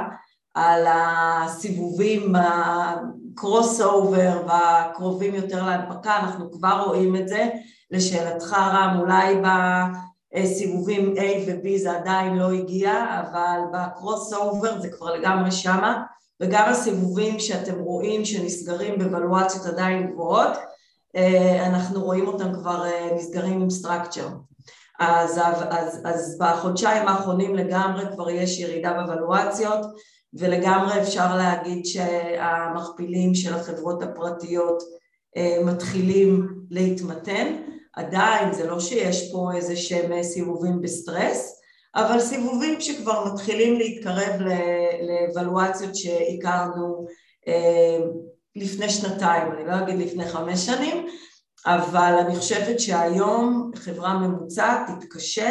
על 0.55 0.87
הסיבובים, 0.88 2.33
ה 2.37 2.61
cross 2.61 3.81
over 3.81 4.42
והקרובים 4.46 5.35
יותר 5.35 5.66
להנפקה, 5.66 6.16
אנחנו 6.16 6.52
כבר 6.52 6.83
רואים 6.87 7.16
את 7.16 7.29
זה, 7.29 7.48
לשאלתך 7.90 8.52
רם, 8.52 8.96
אולי 9.00 9.37
בסיבובים 10.35 11.14
A 11.16 11.20
ו-B 11.20 11.79
זה 11.79 11.92
עדיין 11.96 12.37
לא 12.37 12.52
הגיע, 12.52 12.92
אבל 13.20 13.61
ב 13.72 13.83
cross 13.83 14.33
over 14.33 14.81
זה 14.81 14.88
כבר 14.88 15.14
לגמרי 15.14 15.50
שמה, 15.50 16.02
וגם 16.40 16.68
הסיבובים 16.68 17.40
שאתם 17.40 17.79
רואים 17.79 18.25
שנסגרים 18.25 18.99
בוולואציות 18.99 19.66
עדיין 19.66 20.12
גבוהות, 20.12 20.57
אה, 21.16 21.66
אנחנו 21.66 22.05
רואים 22.05 22.27
אותם 22.27 22.53
כבר 22.55 22.87
אה, 22.87 23.11
נסגרים 23.14 23.62
עם 23.62 23.70
structure. 23.70 24.29
אז, 25.01 25.40
אז, 25.70 26.01
אז 26.05 26.38
בחודשיים 26.40 27.09
האחרונים 27.09 27.55
לגמרי 27.55 28.05
כבר 28.14 28.31
יש 28.31 28.61
ירידה 28.61 28.92
בוולואציות, 28.92 29.87
ולגמרי 30.35 31.01
אפשר 31.03 31.37
להגיד 31.37 31.85
שהמכפילים 31.87 33.35
של 33.35 33.55
החברות 33.55 34.03
הפרטיות 34.03 34.83
אה, 35.37 35.59
מתחילים 35.64 36.49
להתמתן. 36.70 37.57
עדיין 37.92 38.53
זה 38.53 38.66
לא 38.66 38.81
שיש 38.81 39.33
פה 39.33 39.51
איזה 39.55 39.77
שהם 39.77 40.22
סיבובים 40.22 40.81
בסטרס, 40.81 41.56
אבל 41.96 42.20
סיבובים 42.20 42.80
שכבר 42.80 43.32
מתחילים 43.32 43.78
להתקרב 43.78 44.40
לאבלואציות 45.02 45.96
שהכרנו 45.96 47.06
אה, 47.48 47.98
לפני 48.56 48.88
שנתיים, 48.88 49.52
אני 49.52 49.66
לא 49.66 49.78
אגיד 49.78 49.98
לפני 49.98 50.24
חמש 50.28 50.66
שנים, 50.66 51.06
אבל 51.66 52.14
אני 52.26 52.37
חושבת 52.37 52.80
שהיום 52.80 53.70
חברה 53.74 54.18
ממוצעת 54.18 54.90
תתקשה 54.90 55.48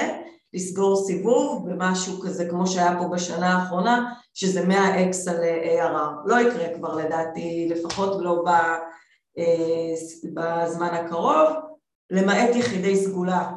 לסגור 0.53 1.05
סיבוב 1.05 1.69
במשהו 1.69 2.21
כזה 2.21 2.49
כמו 2.49 2.67
שהיה 2.67 2.95
פה 2.99 3.07
בשנה 3.07 3.53
האחרונה, 3.53 4.13
שזה 4.33 4.61
100x 4.61 5.31
על 5.31 5.37
ARR. 5.43 6.25
לא 6.25 6.39
יקרה 6.39 6.73
כבר 6.75 6.95
לדעתי, 6.95 7.67
לפחות 7.71 8.21
לא 8.21 8.43
אה, 9.37 9.93
בזמן 10.33 10.87
הקרוב, 10.87 11.49
למעט 12.11 12.55
יחידי 12.55 12.95
סגולה 12.95 13.41
אה, 13.41 13.53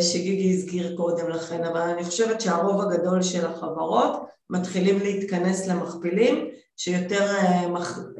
שגיגי 0.00 0.52
הזכיר 0.52 0.96
קודם 0.96 1.28
לכן, 1.28 1.64
אבל 1.64 1.80
אני 1.80 2.04
חושבת 2.04 2.40
שהרוב 2.40 2.80
הגדול 2.80 3.22
של 3.22 3.46
החברות 3.46 4.22
מתחילים 4.50 4.98
להתכנס 4.98 5.66
למכפילים 5.66 6.48
שיותר 6.76 7.26
אה, 7.26 7.66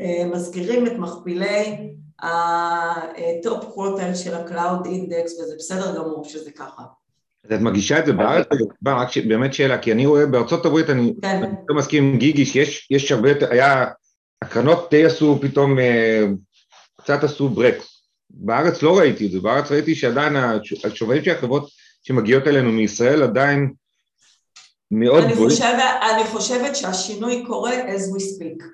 אה, 0.01 0.25
מזכירים 0.33 0.87
את 0.87 0.93
מכפילי 0.93 1.93
ה 2.23 2.58
top 2.58 3.65
quartile 3.65 4.15
של 4.15 4.35
ה-Cloud 4.35 4.87
Index 4.87 5.25
וזה 5.25 5.55
בסדר 5.59 5.97
גמור 5.97 6.25
שזה 6.25 6.51
ככה. 6.51 6.83
אז 7.45 7.53
את 7.53 7.61
מרגישה 7.61 7.99
את 7.99 8.07
זה 8.07 8.13
בארץ? 8.13 8.47
רק 8.87 9.09
באמת 9.29 9.55
שאלה, 9.55 9.79
כי 9.79 9.93
אני 9.93 10.07
רואה 10.07 10.27
בארצות 10.27 10.67
הברית, 10.67 10.91
אני 10.91 11.15
כן. 11.23 11.43
לא 11.69 11.77
מסכים 11.77 12.05
עם 12.05 12.19
גיגי, 12.19 12.47
שיש 12.47 13.13
הרבה 13.13 13.31
היה, 13.51 13.87
הקרנות 14.43 14.89
די 14.91 15.05
עשו 15.05 15.39
פתאום, 15.41 15.79
קצת 16.97 17.25
עשו 17.25 17.49
ברקס, 17.49 17.92
בארץ 18.35 18.83
לא 18.83 18.99
ראיתי 18.99 19.27
את 19.27 19.31
זה, 19.31 19.41
בארץ 19.41 19.71
ראיתי 19.71 19.95
שעדיין 19.95 20.37
השווים 20.85 21.25
של 21.25 21.31
החברות 21.31 21.71
שמגיעות 22.03 22.47
אלינו 22.47 22.73
מישראל 22.73 23.23
עדיין 23.23 23.73
מאוד 24.91 25.25
גבוהים. 25.25 25.51
חושבת, 25.51 25.83
אני 26.15 26.25
חושבת 26.25 26.77
שהשינוי 26.77 27.45
קורה 27.47 27.73
as 27.73 28.01
we 28.17 28.21
speak. 28.21 28.65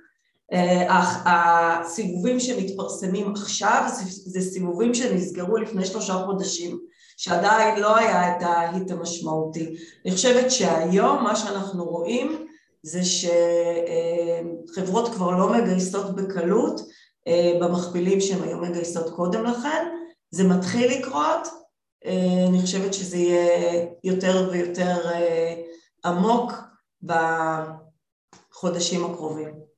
אך 0.86 1.22
הסיבובים 1.26 2.40
שמתפרסמים 2.40 3.32
עכשיו 3.32 3.88
זה 4.04 4.40
סיבובים 4.40 4.94
שנסגרו 4.94 5.56
לפני 5.56 5.86
שלושה 5.86 6.14
חודשים, 6.14 6.78
שעדיין 7.16 7.80
לא 7.80 7.96
היה 7.96 8.36
את 8.36 8.42
ההיט 8.42 8.90
המשמעותי. 8.90 9.76
אני 10.04 10.14
חושבת 10.14 10.50
שהיום 10.50 11.24
מה 11.24 11.36
שאנחנו 11.36 11.84
רואים 11.84 12.46
זה 12.82 13.00
שחברות 14.74 15.14
כבר 15.14 15.30
לא 15.30 15.52
מגייסות 15.52 16.16
בקלות 16.16 16.80
אה, 16.80 16.84
במכפילים 17.60 18.20
שהן 18.20 18.42
היו 18.42 18.58
מגייסות 18.58 19.14
קודם 19.14 19.44
לכן, 19.44 19.86
זה 20.30 20.44
מתחיל 20.44 20.98
לקרות, 20.98 21.48
אה, 22.04 22.46
אני 22.48 22.60
חושבת 22.60 22.94
שזה 22.94 23.16
יהיה 23.16 23.86
יותר 24.04 24.48
ויותר 24.52 25.10
אה, 25.10 25.54
עמוק 26.04 26.52
בחודשים 27.02 29.04
הקרובים. 29.04 29.68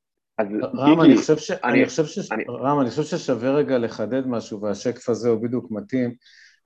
רם, 0.75 1.01
אני 1.01 1.17
חושב, 1.17 1.39
ש... 1.39 1.51
אני... 1.51 1.87
חושב 1.87 2.07
ש... 2.07 2.33
אני... 2.33 2.45
רם, 2.49 2.81
אני 2.81 2.91
חושב 2.91 3.03
ששווה 3.03 3.51
רגע 3.51 3.79
לחדד 3.79 4.27
משהו, 4.27 4.61
והשקף 4.61 5.09
הזה 5.09 5.29
הוא 5.29 5.43
בדיוק 5.43 5.71
מתאים. 5.71 6.15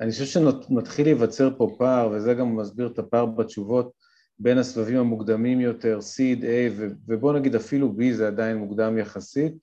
אני 0.01 0.11
חושב 0.11 0.25
שמתחיל 0.25 1.07
להיווצר 1.07 1.51
פה 1.59 1.75
פער, 1.79 2.09
וזה 2.13 2.35
גם 2.35 2.57
מסביר 2.57 2.87
את 2.87 2.99
הפער 2.99 3.27
בתשובות 3.27 3.93
בין 4.39 4.59
הסבבים 4.59 4.99
המוקדמים 4.99 5.61
יותר, 5.61 5.99
seed, 5.99 6.43
A, 6.43 6.83
ובוא 7.07 7.33
נגיד 7.33 7.55
אפילו 7.55 7.95
B 7.99 8.15
זה 8.15 8.27
עדיין 8.27 8.57
מוקדם 8.57 8.99
יחסית, 8.99 9.55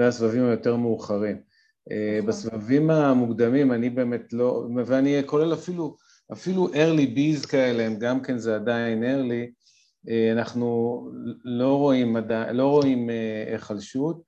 והסבבים 0.00 0.44
היותר 0.44 0.76
מאוחרים. 0.76 1.36
אה, 1.90 2.16
נכון. 2.18 2.28
בסבבים 2.28 2.90
המוקדמים 2.90 3.72
אני 3.72 3.90
באמת 3.90 4.32
לא, 4.32 4.66
ואני 4.86 5.22
כולל 5.26 5.54
אפילו, 5.54 5.96
אפילו 6.32 6.68
early 6.68 7.16
bees 7.16 7.48
כאלה, 7.48 7.86
הם 7.86 7.96
גם 7.98 8.22
כן 8.22 8.38
זה 8.38 8.54
עדיין 8.54 9.02
early, 9.02 9.52
אה, 10.08 10.32
אנחנו 10.32 11.00
לא 11.44 11.78
רואים, 11.78 12.16
לא 12.52 12.66
רואים 12.66 13.10
היחלשות, 13.50 14.22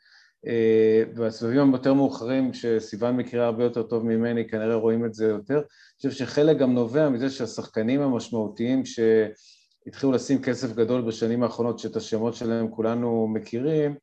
אה, 0.46 1.02
והסבבים 1.14 1.74
היותר 1.74 1.94
מאוחרים, 1.94 2.54
שסיוון 2.54 3.16
מכירה 3.16 3.46
הרבה 3.46 3.64
יותר 3.64 3.82
טוב 3.82 4.06
ממני, 4.06 4.48
כנראה 4.48 4.74
רואים 4.74 5.04
את 5.04 5.14
זה 5.14 5.26
יותר. 5.26 5.56
אני 5.56 6.10
חושב 6.10 6.10
שחלק 6.10 6.58
גם 6.58 6.74
נובע 6.74 7.08
מזה 7.08 7.30
שהשחקנים 7.30 8.00
המשמעותיים 8.00 8.82
שהתחילו 8.84 10.12
לשים 10.12 10.42
כסף 10.42 10.72
גדול 10.72 11.02
בשנים 11.02 11.42
האחרונות, 11.42 11.78
שאת 11.78 11.96
השמות 11.96 12.34
שלהם 12.34 12.68
כולנו 12.68 13.28
מכירים, 13.28 13.94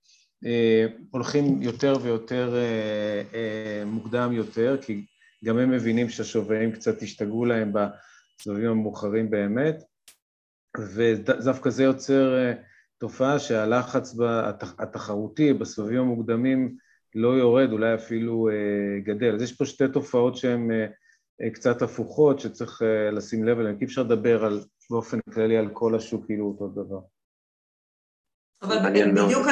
הולכים 1.12 1.62
יותר 1.62 1.94
ויותר 2.02 2.56
אה, 2.56 3.24
אה, 3.34 3.84
מוקדם 3.86 4.32
יותר, 4.32 4.78
כי 4.82 5.06
גם 5.46 5.58
הם 5.58 5.72
מבינים 5.72 6.10
שהשווים 6.10 6.72
קצת 6.72 7.02
השתגעו 7.02 7.46
להם 7.46 7.74
בסבבים 7.74 8.70
המאוחרים 8.70 9.30
באמת, 9.30 9.84
ודווקא 10.96 11.70
זה 11.70 11.84
יוצר 11.84 12.52
תופעה 12.98 13.40
שהלחץ 13.40 14.16
התחרותי 14.80 15.54
בסבבים 15.54 16.00
המוקדמים 16.00 16.76
לא 17.16 17.28
יורד, 17.28 17.72
אולי 17.72 17.96
אפילו 17.96 18.50
גדל. 19.04 19.36
אז 19.36 19.42
יש 19.42 19.58
פה 19.58 19.66
שתי 19.66 19.88
תופעות 19.94 20.36
שהן 20.36 20.70
קצת 21.54 21.82
הפוכות, 21.82 22.40
שצריך 22.40 22.82
לשים 23.12 23.44
לב 23.44 23.60
אליהן, 23.60 23.80
כי 23.80 23.86
אפשר 23.86 24.04
לדבר 24.04 24.46
על, 24.46 24.60
באופן 24.90 25.20
כללי 25.34 25.58
על 25.58 25.70
כל 25.74 25.96
השוק 25.96 26.26
כאילו 26.26 26.46
אותו 26.46 26.68
דבר. 26.68 27.00
אבל 28.62 28.90
בדיוק, 28.90 29.48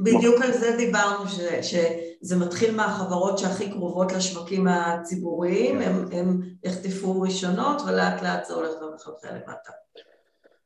בדיוק 0.00 0.42
על 0.42 0.52
זה 0.52 0.76
דיברנו, 0.76 1.28
ש, 1.28 1.40
שזה 1.62 2.36
מתחיל 2.36 2.76
מהחברות 2.76 3.38
שהכי 3.38 3.70
קרובות 3.70 4.12
לשווקים 4.12 4.68
הציבוריים, 4.68 5.80
הם, 5.80 6.04
הם 6.12 6.40
יחטפו 6.64 7.20
ראשונות 7.20 7.82
ולאט 7.86 8.22
לאט 8.22 8.44
זה 8.44 8.54
הולך 8.54 8.70
ומחלחל 8.82 9.28
למטה. 9.34 9.72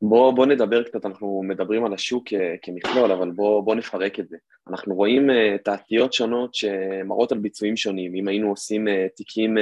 בואו 0.02 0.34
בוא 0.34 0.46
נדבר 0.46 0.82
קצת, 0.82 1.06
אנחנו 1.06 1.42
מדברים 1.44 1.84
על 1.84 1.94
השוק 1.94 2.24
כמכלול, 2.62 3.12
אבל 3.12 3.30
בואו 3.30 3.62
בוא 3.62 3.74
נפרק 3.74 4.20
את 4.20 4.28
זה. 4.28 4.36
אנחנו 4.68 4.94
רואים 4.94 5.30
uh, 5.30 5.62
תעשיות 5.64 6.12
שונות 6.12 6.54
שמראות 6.54 7.32
על 7.32 7.38
ביצועים 7.38 7.76
שונים. 7.76 8.14
אם 8.14 8.28
היינו 8.28 8.48
עושים 8.48 8.88
uh, 8.88 8.90
תיקים 9.16 9.58
uh, 9.58 9.60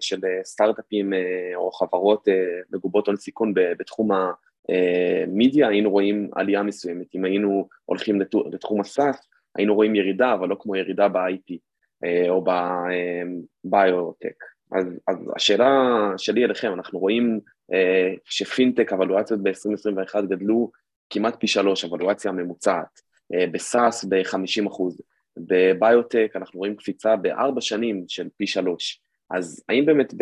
של 0.00 0.20
סטארט-אפים 0.44 1.12
uh, 1.12 1.16
או 1.56 1.72
חברות 1.72 2.28
uh, 2.28 2.32
מגובות 2.76 3.06
הון 3.06 3.16
סיכון 3.16 3.52
בתחום 3.54 4.10
במידיה 4.70 5.68
היינו 5.68 5.90
רואים 5.90 6.30
עלייה 6.32 6.62
מסוימת, 6.62 7.14
אם 7.14 7.24
היינו 7.24 7.68
הולכים 7.84 8.20
לתחום 8.52 8.80
הסאס, 8.80 9.28
היינו 9.56 9.74
רואים 9.74 9.94
ירידה, 9.94 10.34
אבל 10.34 10.48
לא 10.48 10.56
כמו 10.60 10.76
ירידה 10.76 11.08
ב-IP 11.08 11.56
או 12.28 12.44
בביוטק. 13.64 14.44
אז, 14.72 14.86
אז 15.08 15.16
השאלה 15.36 15.90
שלי 16.16 16.44
אליכם, 16.44 16.72
אנחנו 16.72 16.98
רואים 16.98 17.40
שפינטק, 18.24 18.92
אבלואציות 18.92 19.42
ב-2021 19.42 20.20
גדלו 20.28 20.70
כמעט 21.10 21.36
פי 21.40 21.46
שלוש, 21.46 21.84
אבלואציה 21.84 22.32
ממוצעת, 22.32 23.00
בסאס 23.52 24.04
ב-50 24.04 24.68
אחוז, 24.68 25.00
בביוטק 25.36 26.32
אנחנו 26.34 26.58
רואים 26.58 26.76
קפיצה 26.76 27.16
בארבע 27.16 27.60
שנים 27.60 28.04
של 28.08 28.28
פי 28.36 28.46
שלוש. 28.46 29.00
אז 29.30 29.64
האם 29.68 29.86
באמת 29.86 30.14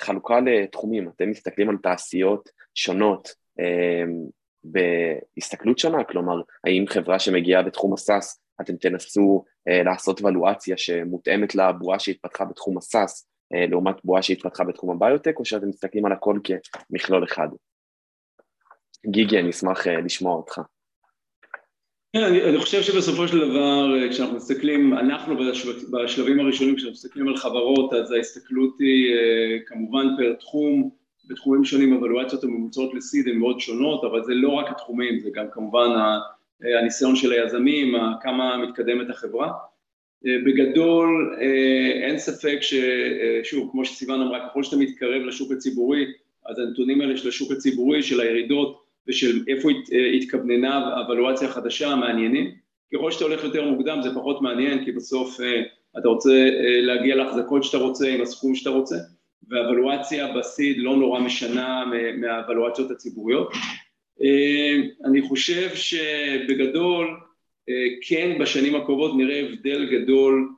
בחלוקה 0.00 0.40
לתחומים, 0.40 1.08
אתם 1.08 1.30
מסתכלים 1.30 1.70
על 1.70 1.76
תעשיות 1.82 2.48
שונות 2.74 3.34
אה, 3.60 4.04
בהסתכלות 4.64 5.78
שונה? 5.78 6.04
כלומר, 6.04 6.40
האם 6.64 6.84
חברה 6.88 7.18
שמגיעה 7.18 7.62
בתחום 7.62 7.92
הסאס, 7.92 8.42
אתם 8.60 8.76
תנסו 8.76 9.44
אה, 9.68 9.82
לעשות 9.82 10.22
ולואציה 10.22 10.76
שמותאמת 10.76 11.54
לבועה 11.54 11.98
שהתפתחה 11.98 12.44
בתחום 12.44 12.78
הסאס, 12.78 13.28
אה, 13.54 13.66
לעומת 13.66 13.96
בועה 14.04 14.22
שהתפתחה 14.22 14.64
בתחום 14.64 14.90
הביוטק, 14.90 15.38
או 15.38 15.44
שאתם 15.44 15.68
מסתכלים 15.68 16.06
על 16.06 16.12
הכל 16.12 16.38
כמכלול 16.44 17.24
אחד? 17.24 17.48
גיגי, 19.06 19.38
אני 19.38 19.50
אשמח 19.50 19.86
לשמוע 19.86 20.34
אותך. 20.36 20.60
כן, 22.12 22.22
אני, 22.22 22.58
חושב 22.58 22.82
שבסופו 22.82 23.28
של 23.28 23.48
דבר 23.48 23.98
אה, 23.98 24.08
כשאנחנו 24.08 24.36
מסתכלים, 24.36 24.94
אנחנו 24.94 25.36
בשלב, 25.36 25.74
בשלבים 25.90 26.40
הראשונים 26.40 26.76
כשאנחנו 26.76 26.92
מסתכלים 26.92 27.28
על 27.28 27.36
חברות 27.36 27.92
אז 27.92 28.12
ההסתכלות 28.12 28.76
היא 28.80 29.14
אה, 29.14 29.58
כמובן 29.66 30.06
פר 30.18 30.32
תחום, 30.32 30.90
בתחומים 31.24 31.64
שונים 31.64 31.92
אבלואציות 31.92 32.44
הממוצעות 32.44 32.94
לסיד 32.94 33.28
הן 33.28 33.36
מאוד 33.36 33.60
שונות 33.60 34.04
אבל 34.04 34.24
זה 34.24 34.34
לא 34.34 34.48
רק 34.48 34.70
התחומים 34.70 35.20
זה 35.20 35.30
גם 35.34 35.44
כמובן 35.52 35.88
אה, 35.88 36.78
הניסיון 36.80 37.16
של 37.16 37.32
היזמים, 37.32 37.94
כמה 38.22 38.56
מתקדמת 38.56 39.10
החברה. 39.10 39.52
בגדול 40.46 41.36
אין 42.02 42.18
ספק 42.18 42.58
ששוב 42.60 43.68
כמו 43.72 43.84
שסיוון 43.84 44.20
אמרה 44.20 44.48
ככל 44.48 44.62
שאתה 44.62 44.76
מתקרב 44.76 45.22
לשוק 45.22 45.52
הציבורי 45.52 46.06
אז 46.46 46.58
הנתונים 46.58 47.00
האלה 47.00 47.16
של 47.16 47.28
השוק 47.28 47.52
הציבורי 47.52 48.02
של 48.02 48.20
הירידות 48.20 48.79
ושל 49.08 49.44
איפה 49.48 49.68
התכווננה 50.16 50.98
הוולואציה 50.98 51.48
החדשה 51.48 51.94
מעניינים. 51.94 52.60
ככל 52.94 53.10
שאתה 53.10 53.24
הולך 53.24 53.44
יותר 53.44 53.64
מוקדם 53.64 53.98
זה 54.02 54.14
פחות 54.14 54.42
מעניין 54.42 54.84
כי 54.84 54.92
בסוף 54.92 55.40
אה, 55.40 55.62
אתה 55.98 56.08
רוצה 56.08 56.30
אה, 56.30 56.80
להגיע 56.80 57.16
להחזקות 57.16 57.64
שאתה 57.64 57.76
רוצה 57.76 58.08
עם 58.08 58.22
הסכום 58.22 58.54
שאתה 58.54 58.70
רוצה 58.70 58.96
והוולואציה 59.48 60.32
בסיד 60.32 60.78
לא 60.78 60.96
נורא 60.96 61.20
משנה 61.20 61.84
מהוולואציות 62.16 62.90
הציבוריות. 62.90 63.52
אה, 64.22 64.76
אני 65.04 65.22
חושב 65.22 65.74
שבגדול 65.74 67.20
כן 68.08 68.38
בשנים 68.40 68.74
הקרובות 68.74 69.16
נראה 69.16 69.40
הבדל 69.40 69.88
גדול 69.90 70.48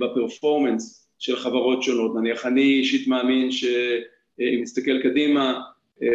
בפרפורמנס 0.00 1.10
של 1.18 1.36
חברות 1.36 1.82
שונות. 1.82 2.14
נניח 2.14 2.46
אני 2.46 2.62
אישית 2.62 3.08
מאמין 3.08 3.50
שאם 3.50 4.58
נסתכל 4.62 5.02
קדימה 5.02 5.60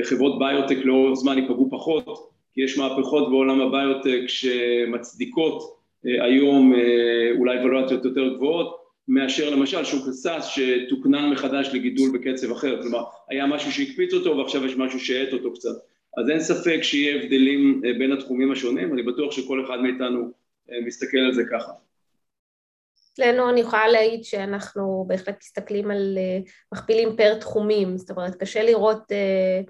חברות 0.03 0.39
ביוטק 0.39 0.85
לאורך 0.85 1.19
זמן 1.19 1.37
ייפגעו 1.37 1.69
פחות, 1.71 2.29
כי 2.53 2.61
יש 2.61 2.77
מהפכות 2.77 3.29
בעולם 3.29 3.61
הביוטק 3.61 4.21
שמצדיקות 4.27 5.79
אה, 6.07 6.25
היום 6.25 6.73
אה, 6.73 7.31
אולי 7.37 7.59
ולואציות 7.59 8.05
יותר 8.05 8.33
גבוהות, 8.35 8.79
מאשר 9.07 9.49
למשל 9.49 9.83
שוק 9.83 10.07
הסאס 10.07 10.47
שתוקנן 10.47 11.29
מחדש 11.29 11.69
לגידול 11.73 12.09
בקצב 12.13 12.51
אחר, 12.51 12.81
כלומר 12.81 13.03
היה 13.29 13.47
משהו 13.47 13.71
שהקפיץ 13.71 14.13
אותו 14.13 14.37
ועכשיו 14.37 14.65
יש 14.65 14.77
משהו 14.77 14.99
שהאט 14.99 15.33
אותו 15.33 15.53
קצת. 15.53 15.75
אז 16.17 16.29
אין 16.29 16.39
ספק 16.39 16.79
שיהיה 16.81 17.15
הבדלים 17.15 17.81
אה, 17.85 17.93
בין 17.99 18.11
התחומים 18.11 18.51
השונים, 18.51 18.93
אני 18.93 19.03
בטוח 19.03 19.31
שכל 19.31 19.65
אחד 19.65 19.81
מאיתנו 19.81 20.31
מסתכל 20.85 21.17
על 21.17 21.33
זה 21.33 21.43
ככה. 21.51 21.71
אצלנו 23.19 23.49
אני 23.49 23.59
יכולה 23.59 23.87
להעיד 23.87 24.23
שאנחנו 24.23 25.05
בהחלט 25.07 25.35
מסתכלים 25.41 25.91
על 25.91 26.17
uh, 26.17 26.49
מכפילים 26.73 27.15
פר 27.17 27.39
תחומים, 27.39 27.97
זאת 27.97 28.11
אומרת 28.11 28.35
קשה 28.35 28.63
לראות 28.63 29.11
uh, 29.11 29.69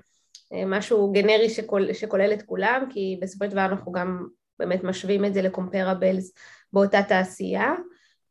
uh, 0.54 0.56
משהו 0.66 1.12
גנרי 1.12 1.50
שכול, 1.50 1.94
שכולל 1.94 2.34
את 2.34 2.42
כולם, 2.42 2.86
כי 2.90 3.20
בסופו 3.22 3.46
של 3.46 3.52
דבר 3.52 3.66
אנחנו 3.66 3.92
גם 3.92 4.28
באמת 4.60 4.84
משווים 4.84 5.26
את 5.26 5.34
זה 5.34 5.42
לקומפרבלס 5.42 6.34
באותה 6.74 7.04
תעשייה, 7.04 7.74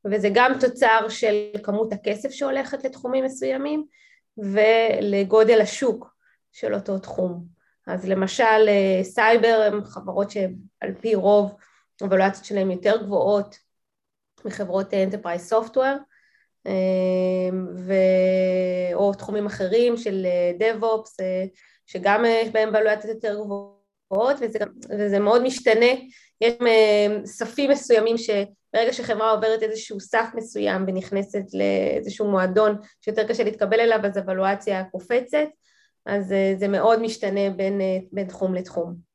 וזה 0.05 0.29
גם 0.35 0.53
תוצר 0.61 1.07
של 1.09 1.49
כמות 1.63 1.93
הכסף 1.93 2.31
שהולכת 2.31 2.85
לתחומים 2.85 3.25
מסוימים 3.25 3.85
ולגודל 4.39 5.61
השוק 5.61 6.15
של 6.53 6.75
אותו 6.75 6.99
תחום. 6.99 7.45
אז 7.87 8.09
למשל 8.09 8.69
סייבר 9.03 9.63
הם 9.67 9.85
חברות 9.85 10.31
שעל 10.31 10.95
פי 11.01 11.15
רוב 11.15 11.55
הוולואציות 12.01 12.45
שלהן 12.45 12.71
יותר 12.71 13.03
גבוהות 13.03 13.68
מחברות 14.45 14.93
Enterprise 14.93 15.53
Software 15.53 15.99
ו... 17.77 17.93
או 18.95 19.15
תחומים 19.15 19.47
אחרים 19.47 19.97
של 19.97 20.27
DevOps 20.61 21.23
שגם 21.87 22.25
יש 22.29 22.49
בהם 22.49 22.73
בעלויות 22.73 23.05
יותר 23.05 23.35
גבוהות 23.35 24.37
וזה, 24.41 24.59
וזה 24.99 25.19
מאוד 25.19 25.43
משתנה, 25.43 25.87
יש 26.41 26.55
ספים 27.25 27.71
מסוימים 27.71 28.17
שברגע 28.19 28.93
שחברה 28.93 29.31
עוברת 29.31 29.63
איזשהו 29.63 30.01
סף 30.01 30.27
מסוים 30.35 30.85
ונכנסת 30.87 31.43
לאיזשהו 31.53 32.31
מועדון 32.31 32.77
שיותר 33.01 33.29
קשה 33.29 33.45
להתקבל 33.45 33.81
אליו 33.81 33.99
אז 34.05 34.17
הוולואציה 34.17 34.85
קופצת 34.85 35.49
אז 36.07 36.35
זה 36.59 36.69
מאוד 36.69 37.03
משתנה 37.03 37.51
בין, 37.51 37.81
בין 38.13 38.27
תחום 38.27 38.55
לתחום. 38.55 39.08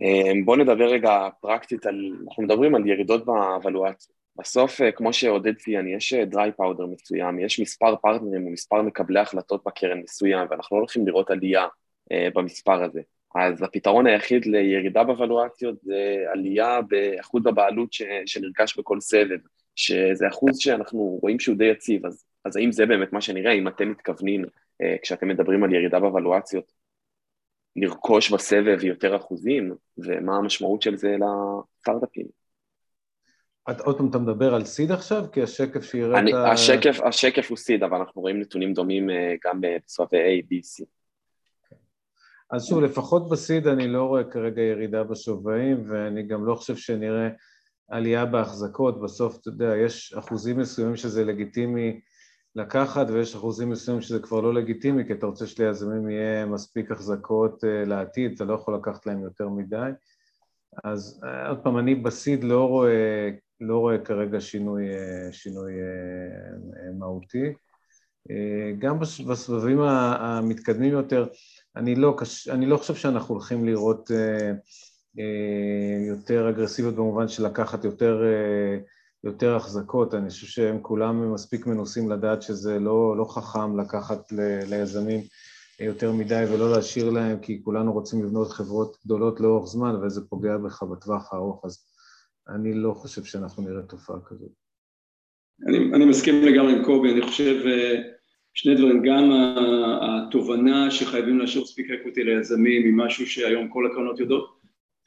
אמ, 0.00 0.44
בואו 0.44 0.56
נדבר 0.56 0.84
רגע 0.84 1.28
פרקטית 1.40 1.86
על, 1.86 2.12
אנחנו 2.28 2.42
מדברים 2.42 2.74
על 2.74 2.86
ירידות 2.86 3.26
באבלואציה. 3.26 4.14
בסוף, 4.38 4.80
אה, 4.80 4.92
כמו 4.92 5.12
שעודד 5.12 5.54
ציין, 5.56 5.88
יש 5.88 6.12
דריי 6.12 6.48
אה, 6.48 6.52
פאודר 6.52 6.86
מסוים, 6.86 7.38
יש 7.38 7.60
מספר 7.60 7.96
פרטנרים 7.96 8.46
ומספר 8.46 8.82
מקבלי 8.82 9.20
החלטות 9.20 9.62
בקרן 9.66 9.98
מסוים, 9.98 10.46
ואנחנו 10.50 10.76
לא 10.76 10.80
הולכים 10.80 11.06
לראות 11.06 11.30
עלייה 11.30 11.66
אה, 12.12 12.28
במספר 12.34 12.84
הזה. 12.84 13.00
אז 13.34 13.62
הפתרון 13.62 14.06
היחיד 14.06 14.46
לירידה 14.46 15.04
באבלואציות 15.04 15.80
זה 15.82 16.24
עלייה 16.32 16.80
באחוז 16.82 17.46
הבעלות 17.46 17.92
ש, 17.92 18.02
שנרכש 18.26 18.78
בכל 18.78 19.00
סבב, 19.00 19.38
שזה 19.76 20.28
אחוז 20.28 20.58
שאנחנו 20.58 21.18
רואים 21.22 21.40
שהוא 21.40 21.56
די 21.56 21.64
יציב, 21.64 22.06
אז, 22.06 22.24
אז 22.44 22.56
האם 22.56 22.72
זה 22.72 22.86
באמת 22.86 23.12
מה 23.12 23.20
שנראה, 23.20 23.52
אם 23.52 23.68
אתם 23.68 23.90
מתכוונים, 23.90 24.44
כשאתם 25.02 25.28
מדברים 25.28 25.64
על 25.64 25.74
ירידה 25.74 26.00
באבלואציות, 26.00 26.72
לרכוש 27.80 28.32
בסבב 28.32 28.84
יותר 28.84 29.16
אחוזים, 29.16 29.74
ומה 29.98 30.36
המשמעות 30.36 30.82
של 30.82 30.96
זה 30.96 31.16
לסטארט-אפים. 31.16 32.26
עוד 33.84 33.96
פעם 33.96 34.08
אתה 34.10 34.18
מדבר 34.18 34.54
על 34.54 34.64
סיד 34.64 34.92
עכשיו? 34.92 35.24
כי 35.32 35.42
השקף 35.42 35.82
שיראה 35.82 36.20
את 36.20 36.34
ה... 36.34 36.52
השקף, 36.52 37.00
השקף 37.00 37.48
הוא 37.48 37.56
סיד, 37.56 37.82
אבל 37.82 37.98
אנחנו 37.98 38.22
רואים 38.22 38.40
נתונים 38.40 38.72
דומים 38.72 39.10
אה, 39.10 39.34
גם 39.44 39.60
בסבבי 39.60 40.40
A, 40.40 40.42
B, 40.44 40.56
C. 40.56 40.84
אז 42.50 42.66
שוב, 42.66 42.80
לפחות 42.80 43.28
בסיד 43.28 43.66
אני 43.66 43.88
לא 43.88 44.04
רואה 44.04 44.24
כרגע 44.24 44.62
ירידה 44.62 45.04
בשווים, 45.04 45.84
ואני 45.88 46.22
גם 46.22 46.46
לא 46.46 46.54
חושב 46.54 46.76
שנראה 46.76 47.28
עלייה 47.88 48.26
בהחזקות. 48.26 49.02
בסוף, 49.02 49.38
אתה 49.40 49.48
יודע, 49.48 49.76
יש 49.76 50.14
אחוזים 50.18 50.58
מסוימים 50.58 50.96
שזה 50.96 51.24
לגיטימי 51.24 52.00
לקחת 52.58 53.06
ויש 53.10 53.34
אחוזים 53.34 53.70
מסוימים 53.70 54.02
שזה 54.02 54.18
כבר 54.18 54.40
לא 54.40 54.54
לגיטימי 54.54 55.06
כי 55.06 55.12
אתה 55.12 55.26
רוצה 55.26 55.46
שליזמים 55.46 56.10
יהיה 56.10 56.46
מספיק 56.46 56.90
החזקות 56.90 57.64
אה, 57.64 57.84
לעתיד, 57.84 58.32
אתה 58.34 58.44
לא 58.44 58.54
יכול 58.54 58.74
לקחת 58.74 59.06
להם 59.06 59.22
יותר 59.22 59.48
מדי. 59.48 59.90
אז 60.84 61.20
אה, 61.24 61.48
עוד 61.48 61.58
פעם, 61.58 61.78
אני 61.78 61.94
בסיד 61.94 62.44
לא 62.44 62.68
רואה, 62.68 63.30
לא 63.60 63.78
רואה 63.78 63.98
כרגע 63.98 64.40
שינוי, 64.40 64.88
אה, 64.88 65.32
שינוי 65.32 65.72
מהותי. 66.98 67.52
גם 68.78 68.98
בסבבים 69.00 69.80
המתקדמים 69.80 70.92
יותר, 70.92 71.26
אני 71.76 71.94
לא, 71.94 72.16
אני 72.50 72.66
לא 72.66 72.76
חושב 72.76 72.94
שאנחנו 72.94 73.34
הולכים 73.34 73.66
לראות 73.66 74.10
יותר 76.08 76.50
אגרסיביות 76.50 76.94
במובן 76.94 77.28
של 77.28 77.46
לקחת 77.46 77.84
יותר 77.84 78.22
יותר 79.24 79.56
החזקות, 79.56 80.14
אני 80.14 80.28
חושב 80.28 80.46
שהם 80.46 80.78
כולם 80.82 81.34
מספיק 81.34 81.66
מנוסים 81.66 82.10
לדעת 82.10 82.42
שזה 82.42 82.78
לא, 82.78 83.16
לא 83.16 83.24
חכם 83.24 83.80
לקחת 83.80 84.32
ל, 84.32 84.40
ליזמים 84.70 85.20
יותר 85.80 86.12
מדי 86.12 86.44
ולא 86.52 86.72
להשאיר 86.72 87.10
להם, 87.10 87.38
כי 87.40 87.60
כולנו 87.64 87.92
רוצים 87.92 88.24
לבנות 88.24 88.48
חברות 88.48 88.96
גדולות 89.04 89.40
לאורך 89.40 89.66
זמן 89.66 89.96
וזה 89.96 90.20
פוגע 90.28 90.56
בך 90.56 90.82
בטווח 90.82 91.32
הארוך, 91.32 91.64
אז 91.64 91.84
אני 92.48 92.74
לא 92.74 92.92
חושב 92.92 93.24
שאנחנו 93.24 93.62
נראה 93.62 93.82
תופעה 93.82 94.16
כזאת. 94.26 94.50
אני, 95.66 95.78
אני 95.94 96.04
מסכים 96.04 96.42
לגמרי 96.42 96.72
עם 96.72 96.84
קובי, 96.84 97.12
אני 97.12 97.22
חושב 97.22 97.66
אה, 97.66 98.02
שני 98.54 98.74
דברים, 98.74 99.02
גם 99.02 99.30
התובנה 100.02 100.90
שחייבים 100.90 101.38
להשאיר 101.38 101.62
מספיק 101.62 101.90
אקוטי 101.90 102.24
ליזמים 102.24 102.84
היא 102.84 102.94
משהו 102.96 103.26
שהיום 103.26 103.68
כל 103.68 103.86
הקרנות 103.86 104.20
יודעות, 104.20 104.58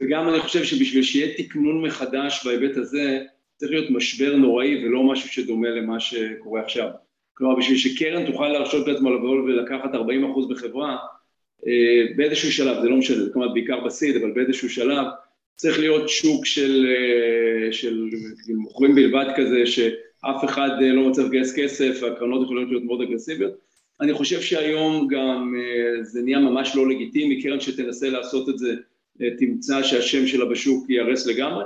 וגם 0.02 0.30
אני 0.30 0.39
חושב 0.39 0.63
שבשביל 0.63 1.04
שיהיה 1.04 1.38
תקנון 1.38 1.86
מחדש 1.86 2.45
בהיבט 2.45 2.78
הזה, 2.78 3.24
צריך 3.62 3.74
להיות 3.74 3.89
משבר 3.89 4.36
נוראי 4.36 4.86
ולא 4.86 5.04
משהו 5.04 5.30
שדומה 5.30 5.69
למה 5.69 6.00
שקורה 6.00 6.62
עכשיו. 6.62 6.89
כלומר, 7.34 7.56
בשביל 7.56 7.78
שקרן 7.78 8.26
תוכל 8.26 8.47
להרשות 8.47 8.88
לעצמה 8.88 9.10
לבוא 9.10 9.41
ולקחת 9.41 9.93
40% 9.93 9.97
בחברה, 10.50 10.97
באיזשהו 12.15 12.52
שלב, 12.52 12.82
זה 12.82 12.89
לא 12.89 12.95
משנה, 12.95 13.24
זה 13.24 13.30
כמובן 13.34 13.54
בעיקר 13.54 13.80
בסיד, 13.80 14.15
אבל 14.15 14.32
באיזשהו 14.32 14.69
שלב 14.69 15.06
צריך 15.56 15.80
להיות 15.80 16.10
שוק 16.10 16.45
של, 16.45 16.88
של 17.71 18.10
מוכרים 18.47 18.95
בלבד 18.95 19.26
כזה, 19.36 19.65
שאף 19.65 20.45
אחד 20.45 20.69
לא 20.82 21.10
מצליח 21.10 21.28
לגייס 21.28 21.56
כסף, 21.56 22.00
והקרנות 22.02 22.43
יכולות 22.43 22.69
להיות 22.69 22.84
מאוד 22.84 23.02
אגרסיביות. 23.02 23.54
אני 24.02 24.13
חושב 24.13 24.41
שהיום 24.41 25.08
גם 25.08 25.56
זה 26.02 26.21
נהיה 26.21 26.39
ממש 26.39 26.76
לא 26.76 26.89
לגיטימי, 26.89 27.41
קרן 27.41 27.60
שתנסה 27.60 28.10
לעשות 28.10 28.50
את 28.50 28.58
זה 28.58 28.76
תמצא 29.38 29.84
שהשם 29.84 30.28
שלה 30.28 30.45
בשוק 30.45 30.89
ייהרס 30.89 31.28
לגמרי, 31.28 31.63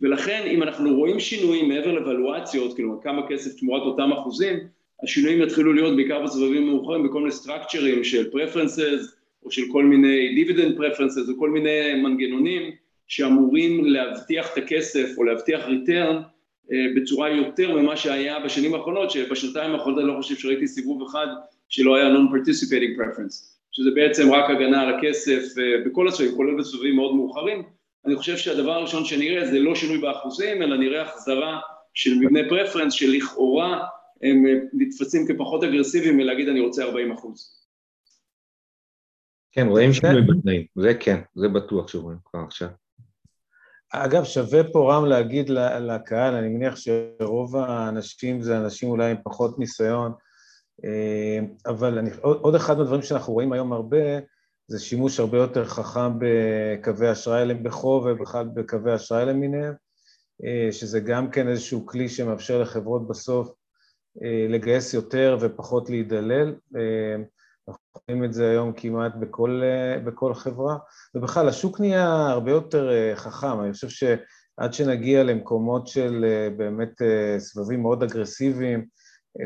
ולכן 0.00 0.42
אם 0.46 0.62
אנחנו 0.62 0.96
רואים 0.96 1.20
שינויים 1.20 1.68
מעבר 1.68 1.92
לוולואציות, 1.92 2.74
כאילו 2.74 3.00
כמה 3.02 3.28
כסף 3.28 3.60
תמורת 3.60 3.82
אותם 3.82 4.12
אחוזים, 4.12 4.56
השינויים 5.02 5.42
יתחילו 5.42 5.72
להיות 5.72 5.96
בעיקר 5.96 6.22
בסבבים 6.22 6.66
מאוחרים 6.66 7.08
בכל 7.08 7.18
מיני 7.20 7.32
סטרקצ'רים 7.32 8.04
של 8.04 8.30
preferences, 8.30 9.16
או 9.44 9.50
של 9.50 9.62
כל 9.72 9.84
מיני 9.84 10.34
דיבידנד 10.34 10.76
preferences, 10.76 11.28
או 11.28 11.38
כל 11.38 11.50
מיני 11.50 12.02
מנגנונים 12.02 12.62
שאמורים 13.06 13.84
להבטיח 13.84 14.52
את 14.52 14.58
הכסף 14.58 15.18
או 15.18 15.24
להבטיח 15.24 15.64
ריטרן 15.66 16.22
בצורה 16.96 17.30
יותר 17.30 17.76
ממה 17.76 17.96
שהיה 17.96 18.40
בשנים 18.40 18.74
האחרונות, 18.74 19.10
שבשנתיים 19.10 19.72
האחרונות 19.72 19.98
אני 19.98 20.08
לא 20.08 20.14
חושב 20.16 20.34
שראיתי 20.34 20.66
סיבוב 20.66 21.02
אחד 21.02 21.26
שלא 21.68 21.96
היה 21.96 22.14
non-participating 22.14 23.00
preference. 23.00 23.56
שזה 23.72 23.90
בעצם 23.94 24.32
רק 24.32 24.50
הגנה 24.50 24.82
על 24.82 24.94
הכסף 24.94 25.42
בכל 25.86 26.08
הסבבים, 26.08 26.34
כולל 26.36 26.58
בסבבים 26.58 26.96
מאוד 26.96 27.14
מאוחרים. 27.14 27.62
אני 28.06 28.16
חושב 28.16 28.36
שהדבר 28.36 28.72
הראשון 28.72 29.04
שנראה 29.04 29.46
זה 29.46 29.58
לא 29.58 29.74
שינוי 29.74 29.98
באחוזים, 29.98 30.62
אלא 30.62 30.76
נראה 30.76 31.02
החזרה 31.02 31.60
של 31.94 32.14
מבנה 32.20 32.40
פרפרנס 32.48 32.92
שלכאורה 32.92 33.86
הם 34.22 34.44
נתפסים 34.72 35.26
כפחות 35.28 35.64
אגרסיביים 35.64 36.16
מלהגיד 36.16 36.48
אני 36.48 36.60
רוצה 36.60 36.84
40 36.84 37.12
אחוז. 37.12 37.66
כן, 39.52 39.66
רואים 39.66 39.92
שינוי 39.92 40.22
בתנאים, 40.22 40.64
זה 40.76 40.94
כן, 40.94 41.20
זה 41.34 41.48
בטוח 41.48 41.88
שרואים 41.88 42.18
כבר 42.24 42.40
עכשיו. 42.40 42.68
אגב, 43.92 44.24
שווה 44.24 44.64
פה 44.72 44.94
רם 44.94 45.04
להגיד 45.04 45.48
לקהל, 45.80 46.34
אני 46.34 46.48
מניח 46.48 46.74
שרוב 46.76 47.56
האנשים 47.56 48.42
זה 48.42 48.58
אנשים 48.58 48.88
אולי 48.88 49.10
עם 49.10 49.16
פחות 49.24 49.58
ניסיון, 49.58 50.12
אה, 50.84 51.38
אבל 51.66 51.98
אני, 51.98 52.10
עוד 52.22 52.54
אחד 52.54 52.78
מהדברים 52.78 53.02
שאנחנו 53.02 53.32
רואים 53.32 53.52
היום 53.52 53.72
הרבה, 53.72 54.18
זה 54.68 54.78
שימוש 54.78 55.20
הרבה 55.20 55.38
יותר 55.38 55.64
חכם 55.64 56.12
בקווי 56.18 57.12
אשראי 57.12 57.54
בחוב 57.54 58.06
ובכלל 58.06 58.48
בקווי 58.54 58.94
אשראי 58.94 59.26
למיניהם, 59.26 59.74
אה, 60.44 60.72
שזה 60.72 61.00
גם 61.00 61.30
כן 61.30 61.48
איזשהו 61.48 61.86
כלי 61.86 62.08
שמאפשר 62.08 62.62
לחברות 62.62 63.08
בסוף 63.08 63.48
אה, 64.22 64.46
לגייס 64.48 64.94
יותר 64.94 65.38
ופחות 65.40 65.90
להידלל. 65.90 66.54
אנחנו 67.68 67.82
רואים 68.08 68.24
את 68.24 68.32
זה 68.32 68.50
היום 68.50 68.72
כמעט 68.72 69.12
בכל, 69.20 69.62
בכל 70.04 70.34
חברה, 70.34 70.76
ובכלל 71.14 71.48
השוק 71.48 71.80
נהיה 71.80 72.28
הרבה 72.28 72.50
יותר 72.50 72.90
חכם, 73.14 73.60
אני 73.60 73.72
חושב 73.72 73.88
שעד 73.88 74.72
שנגיע 74.72 75.22
למקומות 75.22 75.86
של 75.86 76.24
באמת 76.56 77.02
סבבים 77.38 77.82
מאוד 77.82 78.02
אגרסיביים, 78.02 78.86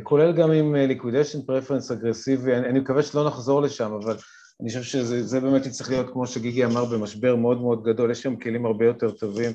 כולל 0.02 0.32
גם 0.32 0.50
עם 0.50 0.74
liquidation 0.74 1.42
preference 1.42 1.90
אגרסיבי, 1.90 2.56
אני, 2.56 2.68
אני 2.68 2.80
מקווה 2.80 3.02
שלא 3.02 3.26
נחזור 3.26 3.62
לשם, 3.62 3.92
אבל 3.92 4.16
אני 4.60 4.68
חושב 4.68 4.82
שזה 4.82 5.40
באמת 5.40 5.66
יצטרך 5.66 5.90
להיות, 5.90 6.10
כמו 6.12 6.26
שגיגי 6.26 6.64
אמר, 6.64 6.84
במשבר 6.84 7.36
מאוד 7.36 7.60
מאוד 7.60 7.84
גדול, 7.84 8.10
יש 8.10 8.22
שם 8.22 8.36
כלים 8.36 8.66
הרבה 8.66 8.84
יותר 8.84 9.10
טובים 9.10 9.52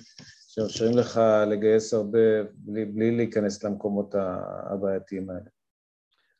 שמאפשרים 0.47 0.97
לך 0.97 1.21
לגייס 1.47 1.93
הרבה 1.93 2.19
בלי, 2.53 2.85
בלי 2.85 3.11
להיכנס 3.11 3.63
למקומות 3.63 4.15
הבעייתיים 4.71 5.29
האלה. 5.29 5.49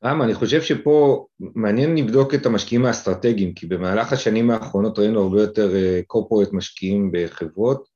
רם, 0.06 0.22
אני 0.22 0.34
חושב 0.34 0.62
שפה 0.62 1.26
מעניין 1.40 1.98
לבדוק 1.98 2.34
את 2.34 2.46
המשקיעים 2.46 2.86
האסטרטגיים, 2.86 3.54
כי 3.54 3.68
במהלך 3.68 4.14
השנים 4.14 4.52
האחרונות 4.52 5.00
ראינו 5.00 5.22
הרבה 5.22 5.42
יותר 5.42 5.74
corporate 6.08 6.54
משקיעים 6.54 7.12
בחברות, 7.14 7.88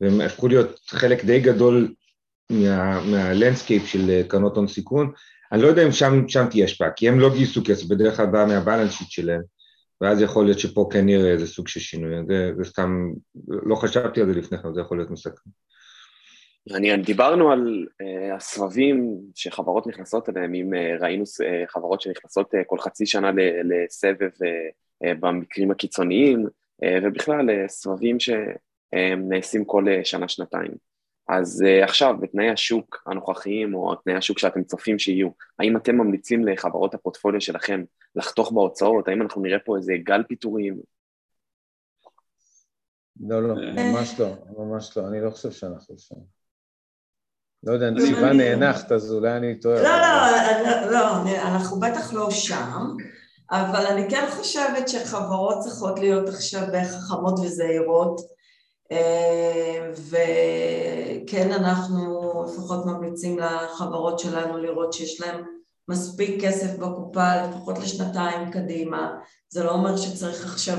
והם 0.00 0.20
הפכו 0.20 0.48
להיות 0.48 0.80
חלק 0.88 1.24
די 1.24 1.40
גדול 1.40 1.94
מה, 2.50 3.00
מה 3.04 3.19
landscape 3.19 3.86
של 3.86 4.22
קרנות 4.28 4.56
הון 4.56 4.68
סיכון, 4.68 5.12
אני 5.52 5.62
לא 5.62 5.66
יודע 5.66 5.86
אם 5.86 5.92
שם, 5.92 6.28
שם 6.28 6.46
תהיה 6.50 6.64
השפעה, 6.64 6.90
כי 6.90 7.08
הם 7.08 7.20
לא 7.20 7.34
גייסו 7.34 7.60
כסף, 7.64 7.86
בדרך 7.86 8.16
כלל 8.16 8.26
בא 8.26 8.44
מה 8.48 8.58
balance 8.58 8.92
sheet 8.92 9.10
שלהם, 9.10 9.57
ואז 10.00 10.22
יכול 10.22 10.44
להיות 10.44 10.58
שפה 10.58 10.88
כן 10.92 11.06
נראה 11.06 11.32
איזה 11.32 11.46
סוג 11.46 11.68
של 11.68 11.80
שינוי, 11.80 12.14
זה, 12.26 12.52
זה 12.56 12.64
סתם, 12.64 13.12
לא 13.48 13.74
חשבתי 13.74 14.20
על 14.20 14.26
זה 14.26 14.38
לפני 14.38 14.58
כן, 14.58 14.74
זה 14.74 14.80
יכול 14.80 14.96
להיות 14.96 15.10
מסכן. 15.10 15.50
אני, 16.74 16.96
דיברנו 16.96 17.52
על 17.52 17.86
uh, 18.02 18.34
הסבבים 18.36 19.18
שחברות 19.34 19.86
נכנסות 19.86 20.28
אליהם, 20.28 20.54
אם 20.54 20.70
uh, 20.74 21.02
ראינו 21.02 21.24
uh, 21.24 21.72
חברות 21.72 22.00
שנכנסות 22.00 22.54
uh, 22.54 22.58
כל 22.66 22.78
חצי 22.78 23.06
שנה 23.06 23.30
לסבב 23.64 24.28
uh, 24.28 25.04
uh, 25.04 25.14
במקרים 25.20 25.70
הקיצוניים, 25.70 26.46
uh, 26.46 26.86
ובכלל 27.02 27.50
uh, 27.50 27.68
סבבים 27.68 28.16
שנעשים 28.20 29.64
כל 29.64 29.84
uh, 29.88 30.04
שנה-שנתיים. 30.04 30.87
אז 31.28 31.64
uh, 31.66 31.84
עכשיו, 31.84 32.14
בתנאי 32.20 32.50
השוק 32.50 33.02
הנוכחיים, 33.06 33.74
או 33.74 33.94
תנאי 33.94 34.16
השוק 34.16 34.38
שאתם 34.38 34.64
צופים 34.64 34.98
שיהיו, 34.98 35.28
האם 35.58 35.76
אתם 35.76 35.96
ממליצים 35.96 36.48
לחברות 36.48 36.94
הפורטפוליו 36.94 37.40
שלכם 37.40 37.84
לחתוך 38.16 38.52
בהוצאות? 38.52 39.08
האם 39.08 39.22
אנחנו 39.22 39.42
נראה 39.42 39.58
פה 39.58 39.76
איזה 39.76 39.92
גל 40.04 40.22
פיטורים? 40.28 40.80
לא, 43.20 43.42
לא, 43.42 43.54
ממש 43.54 44.20
לא, 44.20 44.26
ממש 44.58 44.96
לא, 44.96 45.08
אני 45.08 45.20
לא 45.20 45.30
חושב 45.30 45.50
שאנחנו 45.50 45.98
שם. 45.98 46.16
לא 47.62 47.72
יודע, 47.72 47.90
סיוון 48.00 48.36
נאנחת, 48.36 48.92
אז 48.92 49.12
אולי 49.12 49.36
אני 49.36 49.60
טועה. 49.60 49.82
לא, 49.82 49.90
לא, 49.90 50.90
לא, 50.90 51.22
אנחנו 51.42 51.80
בטח 51.80 52.12
לא 52.12 52.30
שם, 52.30 52.96
אבל 53.50 53.86
אני 53.86 54.10
כן 54.10 54.26
חושבת 54.30 54.88
שחברות 54.88 55.58
צריכות 55.60 55.98
להיות 55.98 56.28
עכשיו 56.28 56.62
חכמות 56.84 57.38
וזהירות. 57.38 58.37
וכן 60.10 61.52
אנחנו 61.52 62.44
לפחות 62.44 62.86
ממליצים 62.86 63.38
לחברות 63.38 64.18
שלנו 64.18 64.58
לראות 64.58 64.92
שיש 64.92 65.20
להם 65.20 65.44
מספיק 65.88 66.44
כסף 66.44 66.78
בקופה 66.78 67.36
לפחות 67.36 67.78
לשנתיים 67.78 68.50
קדימה, 68.50 69.18
זה 69.48 69.64
לא 69.64 69.70
אומר 69.70 69.96
שצריך 69.96 70.46
עכשיו 70.46 70.78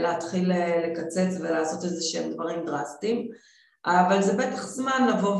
להתחיל 0.00 0.52
לקצץ 0.84 1.40
ולעשות 1.40 1.84
איזה 1.84 2.02
שהם 2.02 2.32
דברים 2.32 2.66
דרסטיים, 2.66 3.28
אבל 3.86 4.22
זה 4.22 4.32
בטח 4.32 4.66
זמן 4.66 5.08
לבוא 5.08 5.36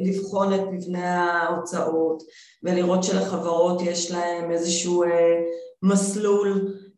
ולבחון 0.00 0.54
את 0.54 0.60
מבנה 0.72 1.32
ההוצאות 1.32 2.22
ולראות 2.62 3.04
שלחברות 3.04 3.82
יש 3.82 4.10
להם 4.10 4.50
איזשהו 4.50 5.04
מסלול 5.82 6.48
אה, 6.48 6.89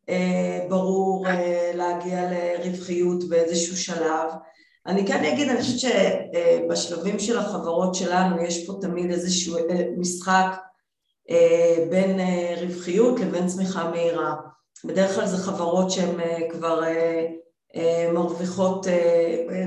ברור 0.68 1.26
אה, 1.26 1.72
להגיע 1.74 2.30
לרווחיות 2.30 3.28
באיזשהו 3.28 3.76
שלב. 3.76 4.30
אני 4.86 5.06
כן 5.06 5.24
אגיד, 5.24 5.48
אני 5.48 5.60
חושבת 5.62 5.78
שבשלבים 5.80 7.18
של 7.18 7.38
החברות 7.38 7.94
שלנו 7.94 8.42
יש 8.42 8.66
פה 8.66 8.72
תמיד 8.80 9.10
איזשהו 9.10 9.56
אה, 9.56 9.84
משחק 9.96 10.56
בין 11.90 12.20
רווחיות 12.60 13.20
לבין 13.20 13.46
צמיחה 13.46 13.90
מהירה. 13.90 14.34
בדרך 14.84 15.14
כלל 15.14 15.26
זה 15.26 15.36
חברות 15.36 15.90
שהן 15.90 16.16
כבר 16.50 16.80
מרוויחות, 18.12 18.86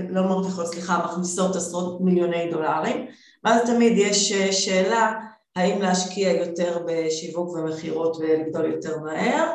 לא 0.09 0.21
מרוויחות, 0.21 0.67
סליחה, 0.67 1.05
מכניסות 1.05 1.55
עשרות 1.55 2.01
מיליוני 2.01 2.51
דולרים, 2.51 3.07
ואז 3.43 3.61
תמיד 3.65 3.97
יש 3.97 4.33
שאלה 4.33 5.13
האם 5.55 5.81
להשקיע 5.81 6.31
יותר 6.31 6.83
בשיווק 6.87 7.49
ומכירות 7.49 8.17
ולגדול 8.17 8.65
יותר 8.65 8.99
מהר, 8.99 9.51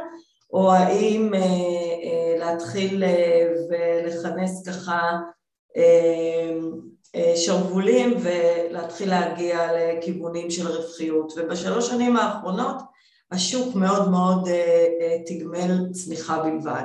או 0.53 0.73
האם 0.73 1.35
אה, 1.35 1.41
אה, 1.41 2.37
להתחיל 2.39 3.05
אה, 3.05 3.49
ולכנס 3.71 4.69
ככה 4.69 5.19
שרוולים 7.37 8.17
ולהתחיל 8.23 9.11
להגיע 9.11 9.59
לכיוונים 9.73 10.51
של 10.51 10.69
רווחיות. 10.69 11.33
ובשלוש 11.37 11.89
שנים 11.89 12.17
האחרונות 12.17 12.77
השוק 13.31 13.75
מאוד 13.75 14.11
מאוד 14.11 14.49
תגמל 15.27 15.93
צמיחה 15.93 16.43
בלבד. 16.43 16.85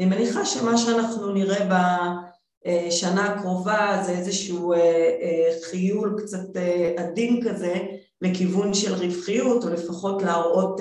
אני 0.00 0.08
מניחה 0.08 0.44
שמה 0.44 0.78
שאנחנו 0.78 1.32
נראה 1.32 1.68
בשנה 2.66 3.24
הקרובה 3.26 4.02
זה 4.06 4.12
איזשהו 4.12 4.74
חיול 5.70 6.20
קצת 6.22 6.56
עדין 6.96 7.48
כזה 7.48 7.74
לכיוון 8.22 8.74
של 8.74 8.94
רווחיות, 8.94 9.64
או 9.64 9.70
לפחות 9.70 10.22
להראות 10.22 10.80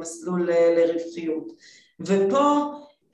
מסלול 0.00 0.50
לרווחיות. 0.76 1.52
ופה 2.00 2.62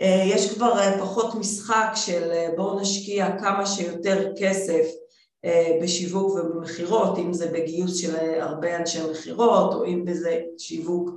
יש 0.01 0.55
כבר 0.55 0.73
פחות 1.01 1.35
משחק 1.35 1.89
של 1.95 2.33
בואו 2.57 2.81
נשקיע 2.81 3.39
כמה 3.39 3.67
שיותר 3.67 4.33
כסף 4.39 4.87
בשיווק 5.83 6.35
ובמכירות, 6.35 7.19
אם 7.19 7.33
זה 7.33 7.47
בגיוס 7.47 7.97
של 7.97 8.17
הרבה 8.41 8.77
אנשי 8.77 8.99
מכירות, 9.11 9.75
או 9.75 9.85
אם 9.85 10.05
זה 10.13 10.41
שיווק 10.59 11.11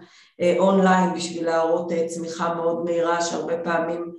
אונליין 0.60 1.14
בשביל 1.16 1.46
להראות 1.46 1.92
צמיחה 2.08 2.54
מאוד 2.56 2.86
מהירה, 2.86 3.22
שהרבה 3.22 3.58
פעמים 3.58 4.12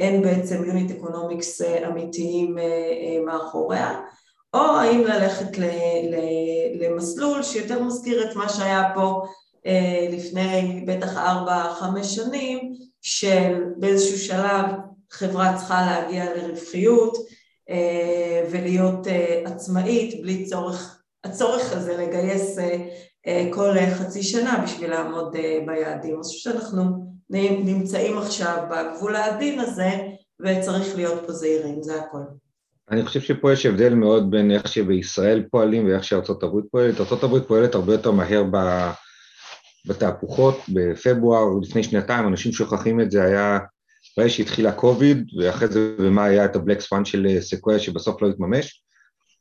אין 0.00 0.22
בעצם 0.22 0.64
unit 0.64 0.90
economics 0.90 1.62
אמיתיים 1.62 2.56
מאחוריה, 3.26 4.00
או 4.54 4.60
האם 4.60 5.04
ללכת 5.04 5.58
למסלול 6.80 7.42
שיותר 7.42 7.82
מזכיר 7.82 8.30
את 8.30 8.36
מה 8.36 8.48
שהיה 8.48 8.90
פה 8.94 9.22
לפני 10.10 10.84
בטח 10.86 11.16
ארבע, 11.16 11.74
חמש 11.74 12.14
שנים, 12.14 12.72
של 13.02 13.64
באיזשהו 13.76 14.18
שלב 14.18 14.66
חברה 15.10 15.56
צריכה 15.56 15.86
להגיע 15.86 16.24
לרווחיות 16.34 17.18
ולהיות 18.50 19.06
עצמאית 19.44 20.22
בלי 20.22 20.44
צורך, 20.44 21.02
הצורך 21.24 21.72
הזה 21.72 21.96
לגייס 21.96 22.58
כל 23.50 23.74
חצי 23.94 24.22
שנה 24.22 24.60
בשביל 24.64 24.90
לעמוד 24.90 25.36
ביעדים. 25.66 26.20
אז 26.20 26.28
שאנחנו 26.28 26.82
נמצאים 27.30 28.18
עכשיו 28.18 28.56
בגבול 28.70 29.16
העדין 29.16 29.60
הזה 29.60 29.90
וצריך 30.40 30.96
להיות 30.96 31.22
פה 31.26 31.32
זהירים, 31.32 31.82
זה 31.82 32.00
הכל. 32.02 32.43
אני 32.90 33.04
חושב 33.04 33.20
שפה 33.20 33.52
יש 33.52 33.66
הבדל 33.66 33.94
מאוד 33.94 34.30
בין 34.30 34.50
איך 34.50 34.68
שבישראל 34.68 35.42
פועלים 35.50 35.86
ואיך 35.86 36.04
שארצות 36.04 36.42
הברית 36.42 36.64
פועלת. 36.70 37.00
ארצות 37.00 37.22
הברית 37.22 37.44
פועלת 37.48 37.74
הרבה 37.74 37.92
יותר 37.92 38.10
מהר 38.10 38.44
בתהפוכות, 39.86 40.60
בפברואר, 40.68 41.44
לפני 41.62 41.82
שנתיים, 41.82 42.26
אנשים 42.28 42.52
שוכחים 42.52 43.00
את 43.00 43.10
זה, 43.10 43.24
היה, 43.24 43.58
ברגע 44.16 44.30
שהתחילה 44.30 44.72
קוביד, 44.72 45.26
ואחרי 45.38 45.68
זה 45.68 45.94
במה 45.98 46.24
היה 46.24 46.44
את 46.44 46.56
הבלק 46.56 46.80
ספאן 46.80 47.04
של 47.04 47.40
סקויה 47.40 47.78
שבסוף 47.78 48.22
לא 48.22 48.28
התממש. 48.28 48.84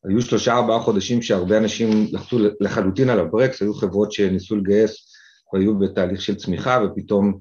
היו 0.10 0.22
שלושה 0.22 0.54
ארבעה 0.54 0.80
חודשים 0.80 1.22
שהרבה 1.22 1.58
אנשים 1.58 2.08
לחצו 2.12 2.40
לחלוטין 2.60 3.10
על 3.10 3.20
הברקס, 3.20 3.62
היו 3.62 3.74
חברות 3.74 4.12
שניסו 4.12 4.56
לגייס 4.56 5.14
והיו 5.54 5.80
בתהליך 5.80 6.22
של 6.22 6.36
צמיחה, 6.36 6.80
ופתאום 6.86 7.38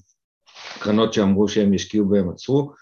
קרנות 0.78 1.12
שאמרו 1.12 1.48
שהם 1.48 1.74
ישקיעו 1.74 2.08
בהם 2.08 2.30
עצרו. 2.30 2.72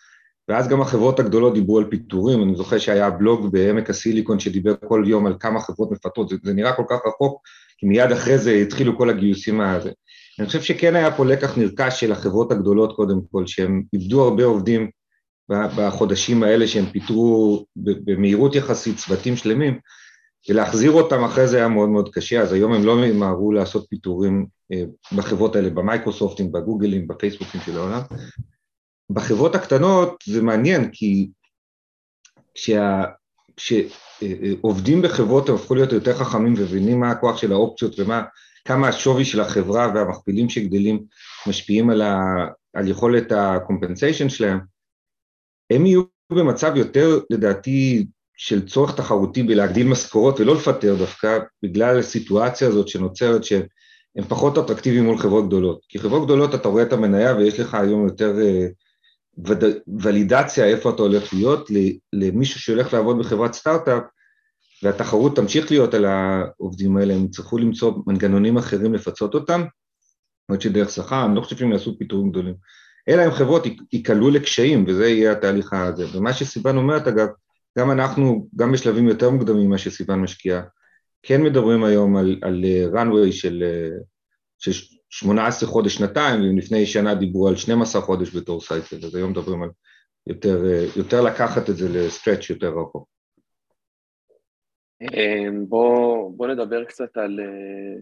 ואז 0.51 0.68
גם 0.68 0.80
החברות 0.80 1.20
הגדולות 1.20 1.55
דיברו 1.55 1.78
על 1.78 1.84
פיטורים, 1.90 2.42
אני 2.42 2.55
זוכר 2.55 2.78
שהיה 2.78 3.11
בלוג 3.11 3.53
בעמק 3.53 3.90
הסיליקון 3.90 4.40
שדיבר 4.40 4.74
כל 4.88 5.05
יום 5.07 5.26
על 5.26 5.34
כמה 5.40 5.61
חברות 5.61 5.92
מפטרות, 5.92 6.28
זה, 6.28 6.36
זה 6.42 6.55
נראה 6.55 6.72
כל 6.72 6.82
כך 6.88 6.98
רחוק, 7.07 7.42
כי 7.78 7.86
מיד 7.86 8.12
אחרי 8.12 8.38
זה 8.38 8.53
התחילו 8.53 8.98
כל 8.98 9.11
הגיוסים 9.11 9.61
הזה. 9.61 9.90
אני 10.38 10.46
חושב 10.46 10.62
שכן 10.62 10.96
היה 10.96 11.11
פה 11.16 11.24
לקח 11.24 11.59
נרכש 11.59 12.01
של 12.01 12.12
החברות 12.12 12.53
הגדולות 12.53 12.96
קודם 12.96 13.20
כל, 13.32 13.46
שהם 13.46 13.82
איבדו 13.92 14.24
הרבה 14.24 14.44
עובדים 14.44 14.90
בחודשים 15.51 16.42
האלה 16.42 16.68
שהם 16.68 16.86
פיטרו 16.86 17.64
במהירות 17.76 18.55
יחסית 18.55 18.96
צוותים 18.96 19.36
שלמים, 19.36 19.78
ולהחזיר 20.48 20.90
אותם 20.90 21.24
אחרי 21.24 21.48
זה 21.48 21.57
היה 21.57 21.68
מאוד 21.68 21.88
מאוד 21.88 22.09
קשה, 22.14 22.40
אז 22.42 22.53
היום 22.53 22.72
הם 22.72 22.84
לא 22.84 22.96
ממהרו 22.96 23.53
לעשות 23.53 23.86
פיטורים 23.90 24.46
אה, 24.72 24.82
בחברות 25.16 25.57
האלה, 25.57 25.70
במייקרוסופטים, 25.70 26.53
בגוגלים, 26.53 27.09
בפייסבוקים 27.09 27.61
של 27.66 27.78
העולם, 27.78 28.01
בחברות 29.12 29.54
הקטנות 29.54 30.24
זה 30.26 30.42
מעניין, 30.42 30.90
כי 30.92 31.30
כשה, 32.54 33.04
כשעובדים 33.56 35.02
בחברות 35.02 35.48
הם 35.48 35.54
הפכו 35.54 35.74
להיות 35.74 35.92
יותר 35.92 36.14
חכמים 36.14 36.54
ומבינים 36.56 37.00
מה 37.00 37.11
הכוח 37.11 37.36
של 37.36 37.52
האופציות 37.52 37.98
ומה, 37.98 38.22
כמה 38.64 38.88
השווי 38.88 39.24
של 39.24 39.40
החברה 39.40 39.92
והמכפילים 39.94 40.48
שגדלים 40.48 41.04
משפיעים 41.46 41.90
על, 41.90 42.02
ה, 42.02 42.18
על 42.74 42.88
יכולת 42.88 43.32
הקומפנסיישן 43.32 44.28
שלהם, 44.28 44.61
הם 45.70 45.86
יהיו 45.86 46.02
במצב 46.32 46.72
יותר, 46.76 47.20
לדעתי, 47.30 48.06
של 48.36 48.68
צורך 48.68 48.96
תחרותי 48.96 49.42
בלהגדיל 49.42 49.88
משכורות 49.88 50.40
ולא 50.40 50.54
לפטר 50.54 50.94
דווקא, 50.98 51.38
בגלל 51.62 51.98
הסיטואציה 51.98 52.68
הזאת 52.68 52.88
שנוצרת 52.88 53.44
שהם 53.44 54.24
פחות 54.28 54.58
אטרקטיביים 54.58 55.04
מול 55.04 55.18
חברות 55.18 55.46
גדולות. 55.46 55.80
כי 55.88 55.98
חברות 55.98 56.24
גדולות 56.24 56.54
אתה 56.54 56.68
רואה 56.68 56.82
את 56.82 56.92
המניה 56.92 57.36
ויש 57.36 57.61
לך 57.61 57.74
היום 57.74 58.04
יותר 58.04 58.34
uh, 58.34 58.72
וד... 59.47 59.64
ולידציה 60.03 60.64
איפה 60.66 60.91
אתה 60.91 61.03
הולך 61.03 61.34
להיות 61.34 61.70
למישהו 62.12 62.61
שהולך 62.61 62.95
לעבוד 62.95 63.18
בחברת 63.18 63.53
סטארט-אפ, 63.53 64.03
והתחרות 64.82 65.36
תמשיך 65.36 65.70
להיות 65.70 65.95
על 65.95 66.05
העובדים 66.05 66.97
האלה, 66.97 67.14
הם 67.14 67.24
יצטרכו 67.24 67.59
למצוא 67.59 67.93
מנגנונים 68.07 68.57
אחרים 68.57 68.95
לפצות 68.95 69.34
אותם, 69.34 69.64
למרות 70.49 70.62
שדרך 70.62 70.91
שכר, 70.91 71.24
אני 71.26 71.36
לא 71.36 71.41
חושב 71.41 71.57
שהם 71.57 71.72
יעשו 71.72 71.99
פיטורים 71.99 72.30
גדולים. 72.30 72.55
אלא 73.09 73.26
אם 73.26 73.30
חברות 73.30 73.66
ייקלעו 73.93 74.30
לקשיים, 74.30 74.84
וזה 74.88 75.09
יהיה 75.09 75.32
התהליך 75.32 75.72
הזה. 75.72 76.07
ומה 76.12 76.32
שסיוון 76.32 76.76
אומרת, 76.76 77.07
אגב, 77.07 77.26
גם 77.78 77.91
אנחנו, 77.91 78.49
גם 78.57 78.72
בשלבים 78.72 79.09
יותר 79.09 79.30
מוקדמים 79.30 79.66
ממה 79.66 79.78
שסיוון 79.78 80.20
משקיעה, 80.20 80.62
כן 81.22 81.43
מדברים 81.43 81.84
היום 81.84 82.16
על, 82.16 82.38
על 82.43 82.64
runway 82.93 83.32
של, 83.32 83.64
של 84.59 84.72
18 85.11 85.68
חודש, 85.68 85.94
שנתיים, 85.94 86.40
ואם 86.40 86.58
לפני 86.58 86.86
שנה 86.86 87.14
דיברו 87.14 87.48
על 87.48 87.56
12 87.56 88.02
חודש 88.02 88.36
בתור 88.36 88.61
סייקל, 88.61 88.96
אז 89.06 89.14
היום 89.14 89.30
מדברים 89.30 89.62
על 89.62 89.68
יותר, 90.26 90.64
יותר 90.96 91.20
לקחת 91.20 91.70
את 91.70 91.76
זה 91.76 91.88
לסטרץ' 91.88 92.50
יותר 92.50 92.68
רחוק. 92.68 93.08
אמ, 95.02 95.64
בוא, 95.68 96.30
בוא 96.36 96.46
נדבר 96.46 96.84
קצת 96.84 97.16
על, 97.16 97.40
אה, 97.40 98.00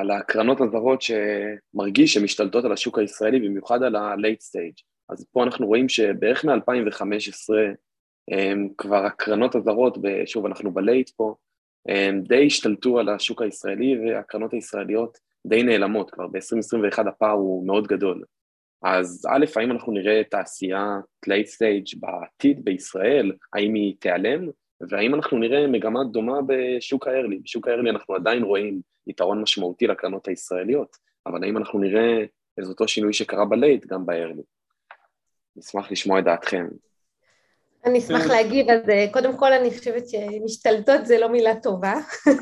על 0.00 0.10
הקרנות 0.10 0.60
הזרות 0.60 1.02
שמרגיש 1.02 2.14
שמשתלטות 2.14 2.64
על 2.64 2.72
השוק 2.72 2.98
הישראלי, 2.98 3.40
במיוחד 3.40 3.82
על 3.82 3.96
ה-late 3.96 4.42
stage. 4.42 4.82
אז 5.08 5.26
פה 5.32 5.44
אנחנו 5.44 5.66
רואים 5.66 5.88
שבערך 5.88 6.44
מ-2015 6.44 7.54
אמ, 8.30 8.68
כבר 8.78 9.04
הקרנות 9.04 9.54
הזרות, 9.54 9.98
שוב 10.26 10.46
אנחנו 10.46 10.72
ב-late 10.72 11.12
פה, 11.16 11.34
אמ, 11.88 12.20
די 12.22 12.46
השתלטו 12.46 12.98
על 12.98 13.08
השוק 13.08 13.42
הישראלי 13.42 13.98
והקרנות 13.98 14.52
הישראליות 14.52 15.18
די 15.46 15.62
נעלמות, 15.62 16.10
כבר 16.10 16.26
ב-2021 16.26 17.08
הפער 17.08 17.30
הוא 17.30 17.66
מאוד 17.66 17.86
גדול. 17.86 18.24
אז 18.82 19.26
א', 19.30 19.44
האם 19.56 19.70
אנחנו 19.70 19.92
נראה 19.92 20.22
תעשייה 20.30 20.98
late 21.26 21.48
stage 21.48 21.98
בעתיד 22.00 22.64
בישראל, 22.64 23.32
האם 23.52 23.74
היא 23.74 23.96
תיעלם, 23.98 24.48
והאם 24.90 25.14
אנחנו 25.14 25.38
נראה 25.38 25.66
מגמה 25.66 26.04
דומה 26.04 26.38
בשוק 26.46 27.06
הארלי. 27.06 27.38
בשוק 27.38 27.68
הארלי 27.68 27.90
אנחנו 27.90 28.14
עדיין 28.14 28.42
רואים 28.42 28.80
יתרון 29.06 29.42
משמעותי 29.42 29.86
לקרנות 29.86 30.28
הישראליות, 30.28 30.96
אבל 31.26 31.44
האם 31.44 31.56
אנחנו 31.56 31.78
נראה 31.78 32.24
איזה 32.58 32.70
אותו 32.70 32.88
שינוי 32.88 33.12
שקרה 33.12 33.44
בלייט 33.44 33.86
גם 33.86 34.06
בארלי? 34.06 34.42
נשמח 35.56 35.92
לשמוע 35.92 36.18
את 36.18 36.24
דעתכם. 36.24 36.66
אני 37.84 37.98
אשמח 37.98 38.26
להגיב, 38.26 38.70
אז 38.70 38.88
אה, 38.88 39.06
קודם 39.12 39.36
כל 39.36 39.52
אני 39.52 39.78
חושבת 39.78 40.02
שמשתלטות 40.08 41.06
זה 41.06 41.18
לא 41.18 41.28
מילה 41.28 41.54
טובה. 41.54 41.94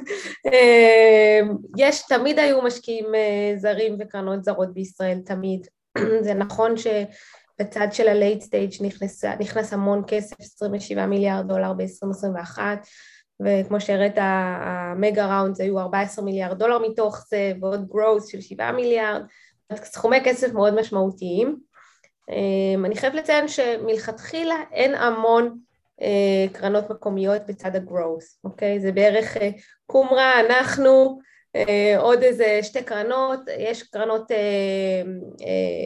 אה, 0.53 1.41
יש, 1.77 2.03
תמיד 2.09 2.39
היו 2.39 2.63
משקיעים 2.63 3.15
אה, 3.15 3.53
זרים 3.57 3.97
וקרנות 4.01 4.45
זרות 4.45 4.75
בישראל, 4.75 5.19
תמיד. 5.25 5.67
זה 6.25 6.35
נכון 6.35 6.75
שבצד 6.77 7.89
של 7.93 8.09
ה-late 8.09 8.43
stage 8.43 8.85
נכנס, 8.85 9.25
נכנס 9.25 9.73
המון 9.73 10.03
כסף, 10.07 10.41
27 10.41 11.07
מיליארד 11.07 11.49
דולר 11.49 11.73
ב-2021, 11.73 12.59
וכמו 13.41 13.81
שהראית, 13.81 14.17
המגה 14.17 15.39
ראונד 15.39 15.61
היו 15.61 15.81
14 15.81 16.25
מיליארד 16.25 16.59
דולר 16.59 16.79
מתוך 16.79 17.25
זה, 17.29 17.53
ועוד 17.61 17.89
growth 17.93 18.31
של 18.31 18.41
7 18.41 18.73
מיליארד, 18.73 19.23
סכומי 19.75 20.19
כסף 20.25 20.53
מאוד 20.53 20.81
משמעותיים. 20.81 21.70
אמ, 22.31 22.85
אני 22.85 22.97
חייבת 22.97 23.17
לציין 23.17 23.49
שמלכתחילה 23.49 24.57
אין 24.73 24.95
המון 24.95 25.59
אה, 26.03 26.47
קרנות 26.53 26.91
מקומיות 26.91 27.43
בצד 27.49 27.77
ה-growth, 27.77 28.39
אוקיי? 28.45 28.81
זה 28.81 28.93
בערך 28.93 29.37
אה, 29.37 29.51
קומרה, 29.87 30.41
אנחנו, 30.41 31.19
אה, 31.57 31.95
עוד 31.99 32.23
איזה 32.23 32.59
שתי 32.63 32.83
קרנות, 32.83 33.41
יש 33.59 33.83
קרנות 33.83 34.31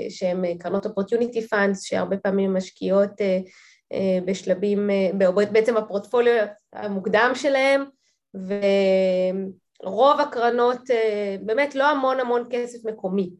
שהן 0.09 0.59
קרנות 0.59 0.87
opportunity 0.87 1.53
funds 1.53 1.79
שהרבה 1.81 2.17
פעמים 2.17 2.55
משקיעות 2.55 3.11
בשלבים, 4.25 4.91
בעצם 5.53 5.77
הפורטפוליו 5.77 6.45
המוקדם 6.73 7.33
שלהם 7.35 7.85
ורוב 8.35 10.21
הקרנות, 10.21 10.81
באמת 11.41 11.75
לא 11.75 11.91
המון 11.91 12.21
המון 12.21 12.45
כסף 12.51 12.85
מקומי 12.85 13.31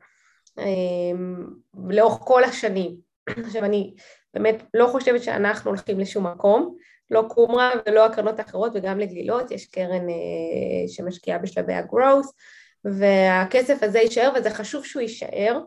לאורך 1.89 2.19
כל 2.21 2.45
השנים. 2.45 2.97
עכשיו 3.45 3.65
אני 3.65 3.95
באמת 4.35 4.63
לא 4.75 4.87
חושבת 4.87 5.23
שאנחנו 5.23 5.71
הולכים 5.71 6.01
לשום 6.01 6.27
מקום, 6.27 6.77
לא 7.11 7.25
קומרה 7.29 7.71
ולא 7.87 8.07
הקרנות 8.07 8.39
האחרות 8.39 8.73
וגם 8.75 8.99
לגלילות, 8.99 9.51
יש 9.51 9.67
קרן 9.67 10.09
אה, 10.09 10.89
שמשקיעה 10.89 11.39
בשלבי 11.39 11.73
ה-growth 11.73 12.29
והכסף 12.85 13.83
הזה 13.83 13.99
יישאר 13.99 14.33
וזה 14.37 14.51
חשוב 14.51 14.85
שהוא 14.85 15.03
יישאר, 15.03 15.61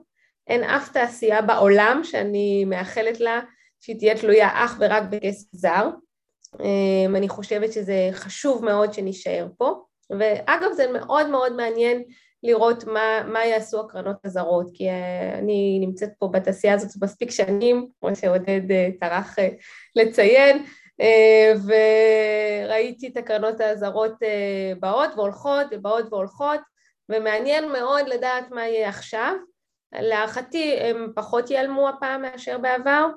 אין 0.48 0.64
אף 0.64 0.92
תעשייה 0.92 1.42
בעולם 1.42 2.02
שאני 2.04 2.66
מאחלת 2.66 3.20
לה 3.20 3.42
שהיא 3.80 4.00
תהיה 4.00 4.18
תלויה 4.18 4.50
אך 4.54 4.78
ורק 4.80 5.04
בכסף 5.10 5.48
זר, 5.52 5.90
אמ, 6.60 7.16
אני 7.16 7.30
חושבת 7.30 7.74
שזה 7.74 8.10
חשוב 8.14 8.66
מאוד 8.66 8.94
שנישאר 8.94 9.48
פה. 9.58 9.74
ואגב 10.10 10.72
זה 10.74 10.92
מאוד 10.94 11.30
מאוד 11.30 11.54
מעניין 11.54 12.04
לראות 12.44 12.84
מה, 12.84 13.24
מה 13.28 13.46
יעשו 13.46 13.80
הקרנות 13.80 14.26
הזרות, 14.26 14.68
כי 14.74 14.90
אה, 14.90 15.40
אני 15.40 15.78
נמצאת 15.82 16.10
פה 16.20 16.28
בתעשייה 16.28 16.74
הזאת 16.74 17.04
מספיק 17.04 17.32
שנים, 17.32 17.88
כמו 18.00 18.16
שעודד 18.16 18.72
אה, 18.72 18.90
טרח 19.00 19.40
אה, 19.40 19.50
לציין, 19.96 20.66
וראיתי 21.66 23.08
את 23.08 23.18
הקרנות 23.18 23.62
הזרות 23.62 24.14
באות 24.80 25.10
והולכות 25.16 25.68
ובאות 25.72 26.06
והולכות, 26.12 26.60
ומעניין 27.10 27.72
מאוד 27.72 28.08
לדעת 28.08 28.52
מה 28.52 28.68
יהיה 28.68 28.90
עכשיו. 28.90 29.34
להערכתי 29.94 30.78
הם 30.80 31.12
פחות 31.16 31.50
ייעלמו 31.50 31.90
הפעם 31.90 32.22
מאשר 32.22 32.58
בעבר, 32.58 33.08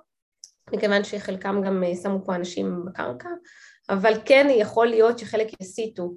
מכיוון 0.72 1.04
שחלקם 1.04 1.62
גם 1.66 1.84
שמו 2.02 2.24
פה 2.24 2.34
אנשים 2.34 2.84
בקרקע, 2.84 3.28
אבל 3.90 4.12
כן 4.24 4.46
יכול 4.50 4.86
להיות 4.86 5.18
שחלק 5.18 5.60
יסיטו 5.60 6.12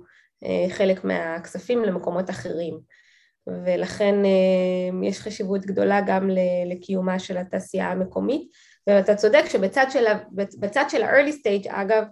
חלק 0.70 1.04
מהכספים 1.04 1.84
למקומות 1.84 2.30
אחרים. 2.30 2.80
ולכן 3.48 4.16
יש 5.04 5.20
חשיבות 5.20 5.66
גדולה 5.66 6.02
גם 6.08 6.30
לקיומה 6.66 7.20
של 7.20 7.38
התעשייה 7.38 7.91
המקומית. 7.91 8.52
ואתה 8.88 9.16
צודק 9.16 9.44
שבצד 9.48 9.86
של, 10.89 11.04
ה-early 11.04 11.32
stage, 11.32 11.68
אגב, 11.68 12.04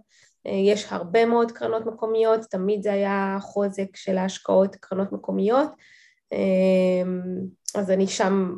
יש 0.45 0.85
הרבה 0.89 1.25
מאוד 1.25 1.51
קרנות 1.51 1.85
מקומיות, 1.85 2.41
תמיד 2.41 2.83
זה 2.83 2.93
היה 2.93 3.37
חוזק 3.41 3.95
של 3.95 4.17
ההשקעות 4.17 4.75
קרנות 4.75 5.11
מקומיות, 5.11 5.69
אז 7.75 7.91
אני 7.91 8.07
שם 8.07 8.55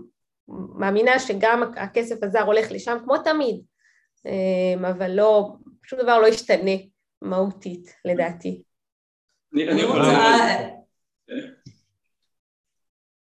מאמינה 0.76 1.19
שגם 1.19 1.63
הכסף 1.78 2.24
הזר 2.24 2.41
הולך 2.41 2.71
לשם 2.71 2.97
כמו 3.03 3.17
תמיד, 3.17 3.61
אבל 4.89 5.11
לא, 5.11 5.53
שום 5.84 5.99
דבר 5.99 6.19
לא 6.19 6.28
ישתנה 6.28 6.71
מהותית 7.21 7.95
לדעתי. 8.05 8.63
אני 9.55 9.83
רוצה... 9.83 10.73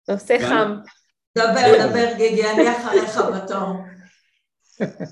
נושא 0.08 0.38
חם. 0.48 0.74
דבר, 1.38 1.88
דבר 1.88 2.06
גיגי, 2.16 2.44
אני 2.44 2.70
אחריך 2.70 3.18
בתור. 3.18 3.68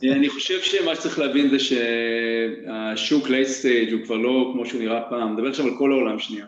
אני 0.03 0.29
חושב 0.29 0.61
שמה 0.61 0.95
שצריך 0.95 1.19
להבין 1.19 1.49
זה 1.51 1.57
שהשוק 1.59 3.29
late 3.29 3.49
stage 3.49 3.93
הוא 3.93 4.05
כבר 4.05 4.17
לא 4.17 4.51
כמו 4.53 4.67
שהוא 4.67 4.81
נראה 4.81 5.01
פעם, 5.11 5.33
נדבר 5.33 5.49
עכשיו 5.49 5.67
על 5.67 5.79
כל 5.79 5.93
העולם 5.93 6.19
שנייה. 6.19 6.47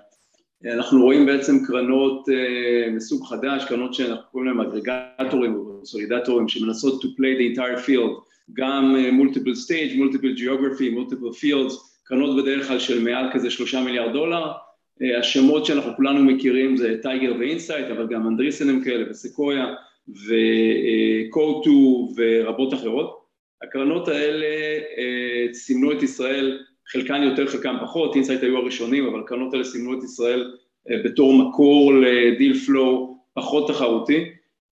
אנחנו 0.65 1.03
רואים 1.03 1.27
בעצם 1.27 1.65
קרנות 1.67 2.29
uh, 2.29 2.91
מסוג 2.91 3.27
חדש, 3.27 3.65
קרנות 3.65 3.95
שאנחנו 3.95 4.25
קוראים 4.33 4.49
להם 4.49 4.61
אגרגטורים 4.61 5.55
או 5.55 5.87
קונסולידטורים 5.87 6.49
שמנסות 6.49 7.05
to 7.05 7.07
play 7.07 7.39
the 7.41 7.57
entire 7.57 7.87
field, 7.87 8.31
גם 8.53 8.97
multiple 9.21 9.67
stage, 9.67 9.97
multiple 9.97 10.39
geography, 10.39 10.91
multiple 10.99 11.41
fields, 11.41 11.90
קרנות 12.11 12.43
בדרך 12.43 12.69
כלל 12.69 12.79
של 12.79 13.03
מעל 13.03 13.27
כזה 13.33 13.51
שלושה 13.51 13.81
מיליארד 13.81 14.13
דולר, 14.13 14.53
uh, 14.53 15.19
השמות 15.19 15.67
שאנחנו 15.67 15.97
כולנו 15.97 16.25
מכירים 16.25 16.77
זה 16.77 16.97
Tiger 17.03 17.33
ו 17.39 17.44
Insight, 17.44 17.87
אבל 17.87 18.07
גם 18.07 18.27
Andreessen 18.27 18.69
הם 18.69 18.85
כאלה 18.85 19.11
ו 19.11 19.19
Sequoia 19.19 19.75
ו 20.09 20.38
Coatue 20.38 22.09
ורבות 22.17 22.75
אחרות. 22.75 23.21
הקרנות 23.63 24.09
האלה 24.09 24.47
uh, 24.97 25.55
סימנו 25.55 25.93
את 25.93 26.03
ישראל 26.03 26.59
חלקן 26.93 27.23
יותר, 27.23 27.47
חלקן 27.47 27.77
פחות, 27.83 28.15
Insight 28.15 28.43
היו 28.43 28.57
הראשונים, 28.57 29.07
אבל 29.07 29.21
הקרנות 29.21 29.53
האלה 29.53 29.65
סימנו 29.65 29.99
את 29.99 30.05
ישראל 30.05 30.55
אה, 30.91 30.97
בתור 31.05 31.35
מקור 31.35 31.93
ל 31.95 32.08
deal 32.08 32.59
flow 32.67 33.17
פחות 33.35 33.69
תחרותי, 33.69 34.25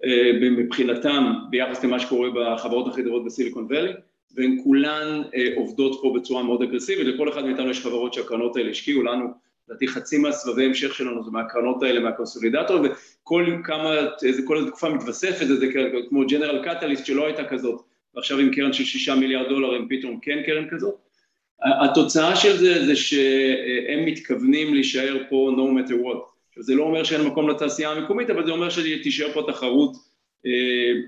אה, 0.05 0.33
מבחינתם 0.51 1.33
ביחס 1.51 1.85
למה 1.85 2.01
שקורה 2.01 2.29
בחברות 2.35 2.89
הכי 2.89 3.05
טובות 3.05 3.25
ב 3.25 3.30
Silicon 3.30 3.65
Valley, 3.65 3.93
והן 4.35 4.61
כולן 4.65 5.23
אה, 5.35 5.49
עובדות 5.57 5.99
פה 6.03 6.15
בצורה 6.17 6.43
מאוד 6.43 6.63
אגרסיבית, 6.63 7.07
לכל 7.07 7.29
אחד 7.29 7.45
מאיתנו 7.45 7.71
יש 7.71 7.81
חברות 7.81 8.15
שהקרנות 8.15 8.57
האלה 8.57 8.71
השקיעו, 8.71 9.03
לנו 9.03 9.29
לדעתי 9.69 9.89
חצי 9.89 10.19
מהסבבי 10.19 10.65
המשך 10.65 10.95
שלנו 10.95 11.25
זה 11.25 11.31
מהקרנות 11.31 11.83
האלה, 11.83 12.01
מהקונסולידטורים, 12.01 12.81
וכל 12.81 13.47
כמה, 13.65 13.95
איזה, 14.23 14.43
כל 14.43 14.57
איזה 14.57 14.69
תקופה 14.69 14.89
מתווספת, 14.89 15.47
איזה 15.51 15.67
כמו 16.09 16.27
General 16.27 16.65
Catalyst 16.65 17.07
שלא 17.07 17.27
הייתה 17.27 17.45
כזאת, 17.45 17.83
ועכשיו 18.15 18.39
עם 18.39 18.51
קרן 18.55 18.73
של 18.73 18.85
שישה 18.85 19.15
מיליארד 19.15 19.49
דולר 19.49 19.75
הם 19.75 19.87
פתאום 19.91 20.19
כן 20.23 20.43
קרן 20.47 20.69
כזאת, 20.71 20.95
התוצאה 21.63 22.37
של 22.37 22.57
זה 22.57 22.87
זה 22.87 22.97
שהם 22.97 24.05
מתכוונים 24.05 24.75
להישאר 24.75 25.17
פה 25.29 25.51
no 25.57 25.79
matter 25.79 25.93
what. 25.93 26.19
זה 26.61 26.75
לא 26.75 26.83
אומר 26.83 27.05
שאין 27.05 27.23
מקום 27.23 27.51
לתעשייה 27.51 27.91
המקומית, 27.91 28.31
אבל 28.31 28.47
זה 28.47 28.53
אומר 28.53 28.71
שתישאר 28.71 29.33
פה 29.33 29.43
תחרות, 29.49 29.97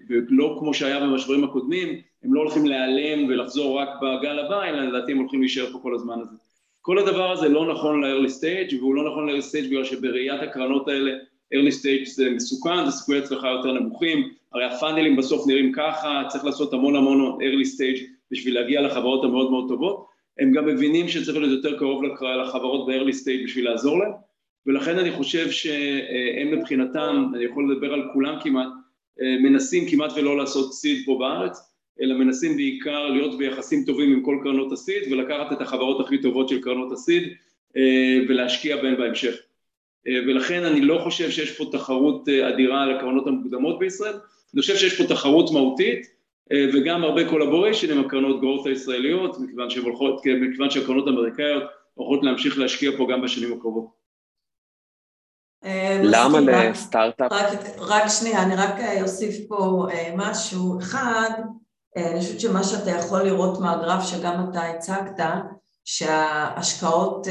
ולא 0.08 0.56
כמו 0.58 0.74
שהיה 0.74 1.00
במשברים 1.00 1.44
הקודמים, 1.44 2.00
הם 2.24 2.34
לא 2.34 2.40
הולכים 2.40 2.66
להיעלם 2.66 3.28
ולחזור 3.28 3.80
רק 3.80 3.88
בגל 4.02 4.38
הבא, 4.38 4.64
אלא 4.64 4.84
לדעתי 4.84 5.12
הם 5.12 5.18
הולכים 5.18 5.40
להישאר 5.40 5.72
פה 5.72 5.78
כל 5.82 5.94
הזמן 5.94 6.20
הזה. 6.20 6.36
כל 6.80 6.98
הדבר 6.98 7.32
הזה 7.32 7.48
לא 7.48 7.72
נכון 7.72 8.04
ל-early 8.04 8.28
stage, 8.28 8.74
והוא 8.76 8.94
לא 8.94 9.12
נכון 9.12 9.28
ל-early 9.28 9.42
stage 9.42 9.66
בגלל 9.68 9.84
שבראיית 9.84 10.42
הקרנות 10.42 10.88
האלה, 10.88 11.12
early 11.54 11.72
stage 11.82 12.10
זה 12.10 12.30
מסוכן, 12.30 12.86
זה 12.86 12.90
סיכויי 12.90 13.18
הצלחה 13.18 13.48
יותר 13.48 13.72
נמוכים, 13.72 14.28
הרי 14.52 14.64
הפאנלים 14.64 15.16
בסוף 15.16 15.46
נראים 15.46 15.72
ככה, 15.72 16.22
צריך 16.28 16.44
לעשות 16.44 16.72
המון 16.72 16.96
המון 16.96 17.38
early 17.40 17.66
stage 17.66 18.00
בשביל 18.30 18.54
להגיע 18.54 18.80
לחברות 18.80 19.24
המאוד 19.24 19.50
מאוד 19.50 19.68
טובות, 19.68 20.06
הם 20.38 20.52
גם 20.52 20.66
מבינים 20.66 21.08
שצריך 21.08 21.38
להיות 21.38 21.64
יותר 21.64 21.78
קרוב 21.78 22.02
לחברות 22.42 22.86
ב-early 22.86 23.14
state 23.14 23.44
בשביל 23.44 23.64
לעזור 23.64 23.98
להם, 23.98 24.12
ולכן 24.66 24.98
אני 24.98 25.12
חושב 25.12 25.50
שהם 25.50 26.50
מבחינתם, 26.58 27.32
אני 27.34 27.44
יכול 27.44 27.72
לדבר 27.72 27.92
על 27.92 28.02
כולם 28.12 28.36
כמעט, 28.42 28.68
מנסים 29.42 29.90
כמעט 29.90 30.12
ולא 30.16 30.36
לעשות 30.36 30.72
סיד 30.72 31.02
פה 31.06 31.16
בארץ, 31.18 31.69
אלא 32.00 32.18
מנסים 32.18 32.56
בעיקר 32.56 33.08
להיות 33.08 33.38
ביחסים 33.38 33.84
טובים 33.84 34.12
עם 34.12 34.22
כל 34.22 34.38
קרנות 34.42 34.72
הסיד 34.72 35.12
ולקחת 35.12 35.52
את 35.52 35.60
החברות 35.60 36.06
הכי 36.06 36.22
טובות 36.22 36.48
של 36.48 36.60
קרנות 36.60 36.92
הסיד 36.92 37.22
ולהשקיע 38.28 38.76
בהן 38.76 38.96
בהמשך. 38.96 39.34
ולכן 40.06 40.64
אני 40.64 40.80
לא 40.80 41.00
חושב 41.04 41.30
שיש 41.30 41.58
פה 41.58 41.64
תחרות 41.72 42.28
אדירה 42.28 42.82
על 42.82 42.96
הקרנות 42.96 43.26
המוקדמות 43.26 43.78
בישראל, 43.78 44.14
אני 44.54 44.60
חושב 44.60 44.76
שיש 44.76 45.02
פה 45.02 45.14
תחרות 45.14 45.50
מהותית 45.52 46.06
אה, 46.52 46.66
וגם 46.74 47.04
הרבה 47.04 47.28
קולבוריישן 47.28 47.92
עם 47.92 48.04
הקרנות 48.04 48.40
גרואות 48.40 48.66
הישראליות, 48.66 49.40
מכיוון 49.40 49.70
שהן 49.70 49.82
הולכות, 49.82 50.22
מכיוון 50.26 50.70
שהקרנות 50.70 51.06
האמריקאיות 51.06 51.62
הולכות 51.94 52.24
להמשיך 52.24 52.58
להשקיע 52.58 52.90
פה 52.98 53.06
גם 53.12 53.22
בשנים 53.22 53.52
הקרובות. 53.52 54.00
אה, 55.64 56.00
למה 56.04 56.40
לסטארט-אפ? 56.40 57.32
רק, 57.32 57.58
רק 57.78 58.02
שנייה, 58.20 58.42
אני 58.42 58.56
רק 58.56 58.80
אה, 58.80 59.02
אוסיף 59.02 59.34
פה 59.48 59.86
משהו. 60.16 60.78
אחד, 60.78 61.30
אני 61.96 62.20
חושבת 62.20 62.40
שמה 62.40 62.64
שאתה 62.64 62.90
יכול 62.90 63.22
לראות 63.22 63.60
מהגרף 63.60 64.06
שגם 64.06 64.50
אתה 64.50 64.62
הצגת, 64.62 65.24
שההשקעות, 65.84 67.26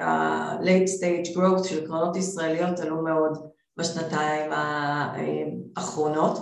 ה-late 0.00 0.88
stage 0.88 1.36
growth 1.36 1.68
של 1.68 1.86
קרנות 1.86 2.16
ישראליות 2.16 2.80
עלו 2.80 3.02
מאוד 3.02 3.38
בשנתיים 3.76 4.50
האחרונות. 4.52 6.38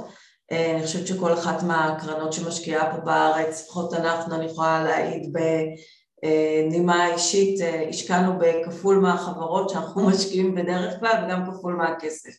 אה, 0.52 0.70
אני 0.70 0.82
חושבת 0.82 1.06
שכל 1.06 1.32
אחת 1.32 1.62
מהקרנות 1.62 2.32
שמשקיעה 2.32 2.96
פה 2.96 3.00
בארץ, 3.00 3.62
לפחות 3.64 3.94
אנחנו, 3.94 4.34
אני 4.34 4.44
יכולה 4.44 4.84
להעיד 4.84 5.32
בנימה 6.22 7.12
אישית, 7.12 7.60
אה, 7.60 7.88
השקענו 7.88 8.32
בכפול 8.38 8.98
מהחברות 8.98 9.70
שאנחנו 9.70 10.06
משקיעים 10.10 10.54
בדרך 10.54 11.00
כלל 11.00 11.24
וגם 11.24 11.42
כפול 11.46 11.74
מהכסף. 11.74 12.32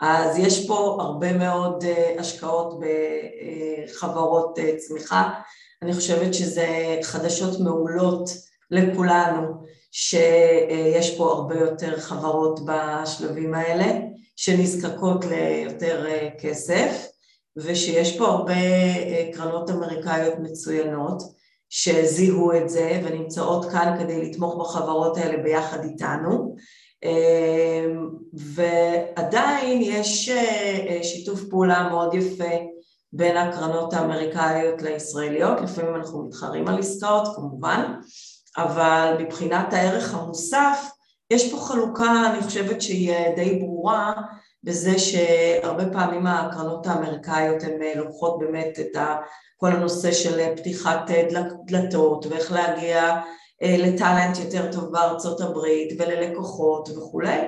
אז 0.00 0.38
יש 0.38 0.66
פה 0.66 0.96
הרבה 1.00 1.32
מאוד 1.32 1.84
אה, 1.84 2.14
השקעות 2.18 2.80
בחברות 3.88 4.58
צמיחה. 4.78 5.30
אני 5.82 5.94
חושבת 5.94 6.34
שזה 6.34 6.98
חדשות 7.02 7.60
מעולות 7.60 8.30
לכולנו, 8.70 9.64
שיש 9.90 11.16
פה 11.16 11.32
הרבה 11.32 11.54
יותר 11.58 12.00
חברות 12.00 12.60
בשלבים 12.66 13.54
האלה, 13.54 13.86
שנזקקות 14.36 15.24
ליותר 15.24 16.06
כסף. 16.40 17.08
ושיש 17.58 18.18
פה 18.18 18.26
הרבה 18.26 18.54
אה, 18.54 19.30
קרנות 19.32 19.70
אמריקאיות 19.70 20.34
מצוינות 20.38 21.22
שזיהו 21.68 22.52
את 22.52 22.68
זה 22.68 23.02
ונמצאות 23.04 23.64
כאן 23.70 23.96
כדי 23.98 24.30
לתמוך 24.30 24.56
בחברות 24.60 25.16
האלה 25.16 25.42
ביחד 25.42 25.84
איתנו 25.84 26.54
אה, 26.56 26.62
ועדיין 28.32 29.82
יש 29.82 30.28
אה, 30.28 30.98
שיתוף 31.02 31.40
פעולה 31.50 31.88
מאוד 31.88 32.14
יפה 32.14 32.54
בין 33.12 33.36
הקרנות 33.36 33.92
האמריקאיות 33.94 34.82
לישראליות, 34.82 35.60
לפעמים 35.60 35.94
אנחנו 35.94 36.26
מתחרים 36.26 36.68
על 36.68 36.78
עסקאות 36.78 37.36
כמובן, 37.36 37.94
אבל 38.56 39.16
מבחינת 39.18 39.72
הערך 39.72 40.14
המוסף 40.14 40.90
יש 41.30 41.52
פה 41.52 41.58
חלוקה, 41.58 42.30
אני 42.32 42.42
חושבת 42.42 42.82
שהיא 42.82 43.14
די 43.36 43.58
ברורה 43.58 44.12
בזה 44.64 44.98
שהרבה 44.98 45.92
פעמים 45.92 46.26
הקרנות 46.26 46.86
האמריקאיות 46.86 47.62
הן 47.62 47.82
אה, 47.82 47.92
לוקחות 47.96 48.38
באמת 48.38 48.78
את 48.80 48.96
כל 49.56 49.72
הנושא 49.72 50.12
של 50.12 50.40
אה, 50.40 50.56
פתיחת 50.56 51.10
אה, 51.10 51.28
דלתות 51.66 52.26
ואיך 52.26 52.52
להגיע 52.52 53.20
לטאלנט 53.62 54.38
יותר 54.38 54.72
טוב 54.72 54.92
בארצות 54.92 55.40
הברית 55.40 55.92
וללקוחות 55.98 56.88
וכולי, 56.88 57.38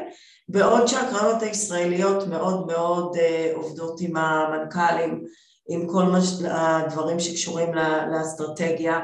בעוד 0.49 0.87
שהקרנות 0.87 1.43
הישראליות 1.43 2.27
מאוד 2.27 2.67
מאוד 2.67 3.17
עובדות 3.55 4.01
עם 4.01 4.17
המנכ"לים, 4.17 5.25
עם 5.69 5.87
כל 5.87 6.05
הדברים 6.51 7.21
שקשורים 7.21 7.75
לאסטרטגיה, 8.13 9.01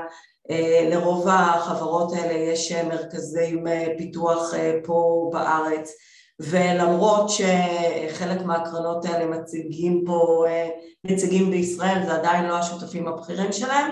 לרוב 0.90 1.28
החברות 1.28 2.12
האלה 2.12 2.32
יש 2.32 2.72
מרכזי 2.72 3.57
פיתוח 3.98 4.54
פה 4.84 5.30
בארץ. 5.32 5.92
ולמרות 6.40 7.30
שחלק 7.30 8.42
מהקרנות 8.42 9.04
האלה 9.04 9.26
מציגים 9.26 10.04
פה 10.07 10.44
אה, 10.48 10.68
נציגים 11.04 11.50
בישראל 11.50 12.07
זה 12.07 12.14
עדיין 12.14 12.44
לא 12.44 12.59
השותפים 12.59 13.09
הבכירים 13.09 13.52
שלהם 13.52 13.90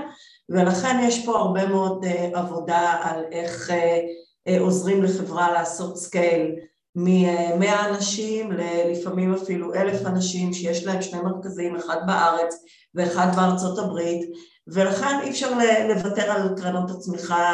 ולכן 0.49 1.01
יש 1.03 1.27
פה 1.27 1.39
הרבה 1.39 1.67
מאוד 1.67 2.05
אה, 2.05 2.31
עבודה 2.35 2.97
על 3.03 3.25
איך 3.33 3.71
אה, 3.71 4.61
עוזרים 4.61 5.03
לחברה 5.03 5.53
לעשות 5.53 5.99
scale 5.99 6.55
מ-100 6.97 7.89
אנשים 7.89 8.53
ללפעמים 8.53 9.35
אפילו 9.35 9.75
אלף 9.75 10.07
אנשים 10.07 10.53
שיש 10.53 10.87
להם 10.87 11.03
שני 11.03 11.21
מרכזים, 11.21 11.77
אחד 11.77 11.97
בארץ 12.07 12.55
ואחד 12.95 13.37
בארצות 13.37 13.79
הברית 13.79 14.31
ולכן 14.67 15.21
אי 15.23 15.31
אפשר 15.31 15.59
לוותר 15.89 16.31
על 16.31 16.49
קרנות 16.57 16.91
הצמיחה 16.91 17.53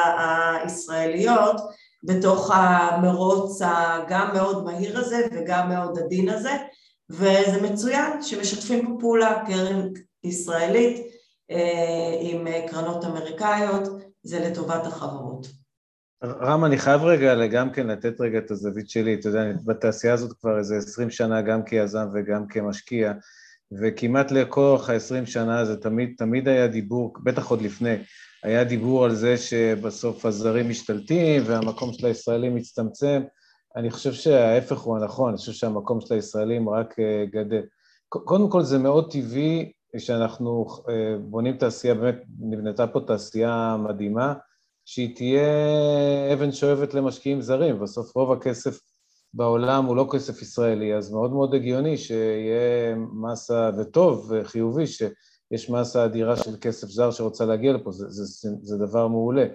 הישראליות 0.63 1.57
בתוך 2.03 2.51
המרוץ 2.55 3.63
הגם 3.65 4.31
מאוד 4.35 4.65
מהיר 4.65 4.99
הזה 4.99 5.27
וגם 5.33 5.69
מאוד 5.69 5.99
עדין 5.99 6.29
הזה, 6.29 6.57
וזה 7.11 7.63
מצוין 7.63 8.23
שמשתפים 8.23 8.87
פה 8.87 8.97
פעולה, 9.01 9.45
קרן 9.47 9.89
ישראלית 10.25 11.07
עם 12.21 12.47
קרנות 12.71 13.05
אמריקאיות, 13.05 13.89
זה 14.23 14.49
לטובת 14.51 14.87
החברות. 14.87 15.47
רם, 16.25 16.65
אני 16.65 16.79
חייב 16.79 17.03
רגע 17.03 17.47
גם 17.47 17.73
כן 17.73 17.87
לתת 17.87 18.21
רגע 18.21 18.39
את 18.39 18.51
הזווית 18.51 18.91
שלי, 18.91 19.15
אתה 19.15 19.29
יודע, 19.29 19.45
בתעשייה 19.65 20.15
הזאת 20.15 20.33
כבר 20.41 20.59
איזה 20.59 20.77
עשרים 20.77 21.11
שנה 21.11 21.43
גם 21.43 21.63
כיזם 21.63 22.07
וגם 22.15 22.47
כמשקיע, 22.47 23.13
וכמעט 23.81 24.33
לאורך 24.33 24.91
ה-20 24.91 25.27
שנה 25.27 25.65
זה 25.65 25.77
תמיד, 25.77 26.15
תמיד 26.19 26.49
היה 26.49 26.67
דיבור, 26.67 27.13
בטח 27.25 27.51
עוד 27.51 27.63
לפני, 27.63 27.97
היה 28.43 28.65
דיבור 28.65 29.05
על 29.05 29.15
זה 29.15 29.37
שבסוף 29.37 30.27
הזרים 30.27 30.69
משתלטים 30.69 31.43
והמקום 31.47 31.93
של 31.93 32.07
הישראלים 32.07 32.55
מצטמצם. 32.55 33.23
אני 33.77 33.91
חושב 33.91 34.13
שההפך 34.13 34.79
הוא 34.79 34.97
הנכון, 34.97 35.29
אני 35.29 35.37
חושב 35.37 35.53
שהמקום 35.53 36.01
של 36.01 36.15
הישראלים 36.15 36.69
רק 36.69 36.95
אה, 36.99 37.25
גדל. 37.33 37.63
קודם 38.09 38.51
כל 38.51 38.63
זה 38.63 38.79
מאוד 38.79 39.13
טבעי 39.13 39.73
שאנחנו 39.99 40.67
אה, 40.89 41.17
בונים 41.29 41.57
תעשייה, 41.57 41.95
באמת 41.95 42.23
נבנתה 42.41 42.87
פה 42.87 43.01
תעשייה 43.07 43.77
מדהימה, 43.79 44.35
שהיא 44.85 45.17
תהיה 45.17 45.43
אבן 46.33 46.53
שואבת 46.53 46.95
למשקיעים 46.95 47.41
זרים, 47.41 47.81
בסוף 47.81 48.17
רוב 48.17 48.33
הכסף 48.33 48.81
בעולם 49.35 49.85
הוא 49.85 49.97
לא 49.97 50.09
כסף 50.13 50.43
ישראלי, 50.43 50.95
אז 50.95 51.13
מאוד 51.13 51.33
מאוד 51.33 51.55
הגיוני 51.55 51.97
שיהיה 51.97 52.95
מסה, 53.13 53.71
וטוב 53.79 54.31
וחיובי, 54.31 54.87
שיש 54.87 55.71
מסה 55.71 56.05
אדירה 56.05 56.37
של 56.37 56.57
כסף 56.61 56.89
זר 56.89 57.11
שרוצה 57.11 57.45
להגיע 57.45 57.73
לפה, 57.73 57.93
זה, 57.93 58.09
זה, 58.09 58.25
זה, 58.25 58.57
זה 58.63 58.87
דבר 58.87 59.09
מעולה. 59.09 59.47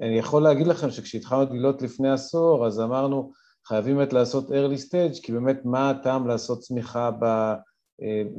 אני 0.00 0.18
יכול 0.18 0.42
להגיד 0.42 0.66
לכם 0.66 0.90
שכשהתחלנו 0.90 1.42
את 1.42 1.48
גלילות 1.48 1.82
לפני 1.82 2.10
עשור, 2.10 2.66
אז 2.66 2.80
אמרנו, 2.80 3.32
חייבים 3.66 3.96
באמת 3.96 4.12
לעשות 4.12 4.48
early 4.48 4.88
stage, 4.88 5.22
כי 5.22 5.32
באמת 5.32 5.60
מה 5.64 5.90
הטעם 5.90 6.28
לעשות 6.28 6.60
צמיחה 6.60 7.10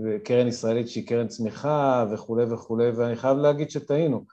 בקרן 0.03 0.47
ישראלית 0.47 0.89
שהיא 0.89 1.07
קרן 1.07 1.28
צמיחה 1.28 2.05
וכולי 2.12 2.43
וכולי, 2.43 2.89
ואני 2.89 3.16
חייב 3.16 3.38
להגיד 3.38 3.70
שטעינו. 3.72 4.26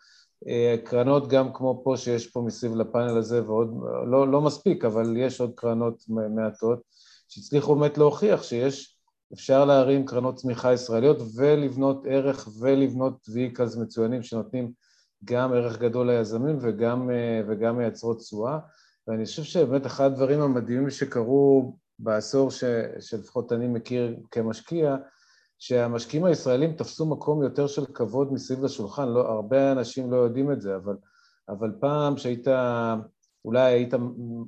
אה, 0.49 0.77
קרנות 0.85 1.29
גם 1.29 1.53
כמו 1.53 1.81
פה 1.85 1.97
שיש 1.97 2.27
פה 2.27 2.41
מסביב 2.41 2.77
לפאנל 2.77 3.16
הזה 3.16 3.47
ועוד, 3.47 3.77
לא, 4.07 4.29
לא 4.29 4.41
מספיק, 4.41 4.85
אבל 4.85 5.16
יש 5.16 5.41
עוד 5.41 5.53
קרנות 5.55 6.05
מעטות 6.09 6.83
שהצליחו 7.29 7.77
באמת 7.77 7.99
להוכיח 7.99 8.43
שיש, 8.43 8.97
אפשר 9.33 9.64
להרים 9.64 10.07
קרנות 10.07 10.37
צמיחה 10.37 10.72
ישראליות 10.72 11.16
ולבנות 11.37 12.03
ערך 12.09 12.49
ולבנות 12.61 13.27
ויקלס 13.33 13.77
מצוינים 13.77 14.22
שנותנים 14.22 14.72
גם 15.24 15.53
ערך 15.53 15.79
גדול 15.79 16.11
ליזמים 16.11 16.59
וגם, 16.61 17.11
אה, 17.11 17.41
וגם 17.49 17.79
מייצרות 17.79 18.18
תשואה 18.18 18.59
ואני 19.09 19.24
חושב 19.24 19.43
שבאמת 19.43 19.87
אחד 19.87 20.05
הדברים 20.05 20.41
המדהימים 20.41 20.91
שקרו 20.91 21.77
בעשור 21.99 22.51
ש, 22.51 22.64
שלפחות 23.01 23.53
אני 23.53 23.66
מכיר 23.66 24.16
כמשקיע 24.31 24.97
שהמשקיעים 25.59 26.25
הישראלים 26.25 26.73
תפסו 26.73 27.07
מקום 27.07 27.43
יותר 27.43 27.67
של 27.67 27.87
כבוד 27.87 28.33
מסביב 28.33 28.65
לשולחן, 28.65 29.09
לא, 29.09 29.21
הרבה 29.21 29.73
אנשים 29.73 30.13
לא 30.13 30.17
יודעים 30.17 30.53
את 30.53 30.61
זה, 30.61 30.77
אבל, 30.77 30.97
אבל 31.49 31.73
פעם 31.81 32.17
שהיית, 32.17 32.49
אולי 33.45 33.61
היית 33.61 33.95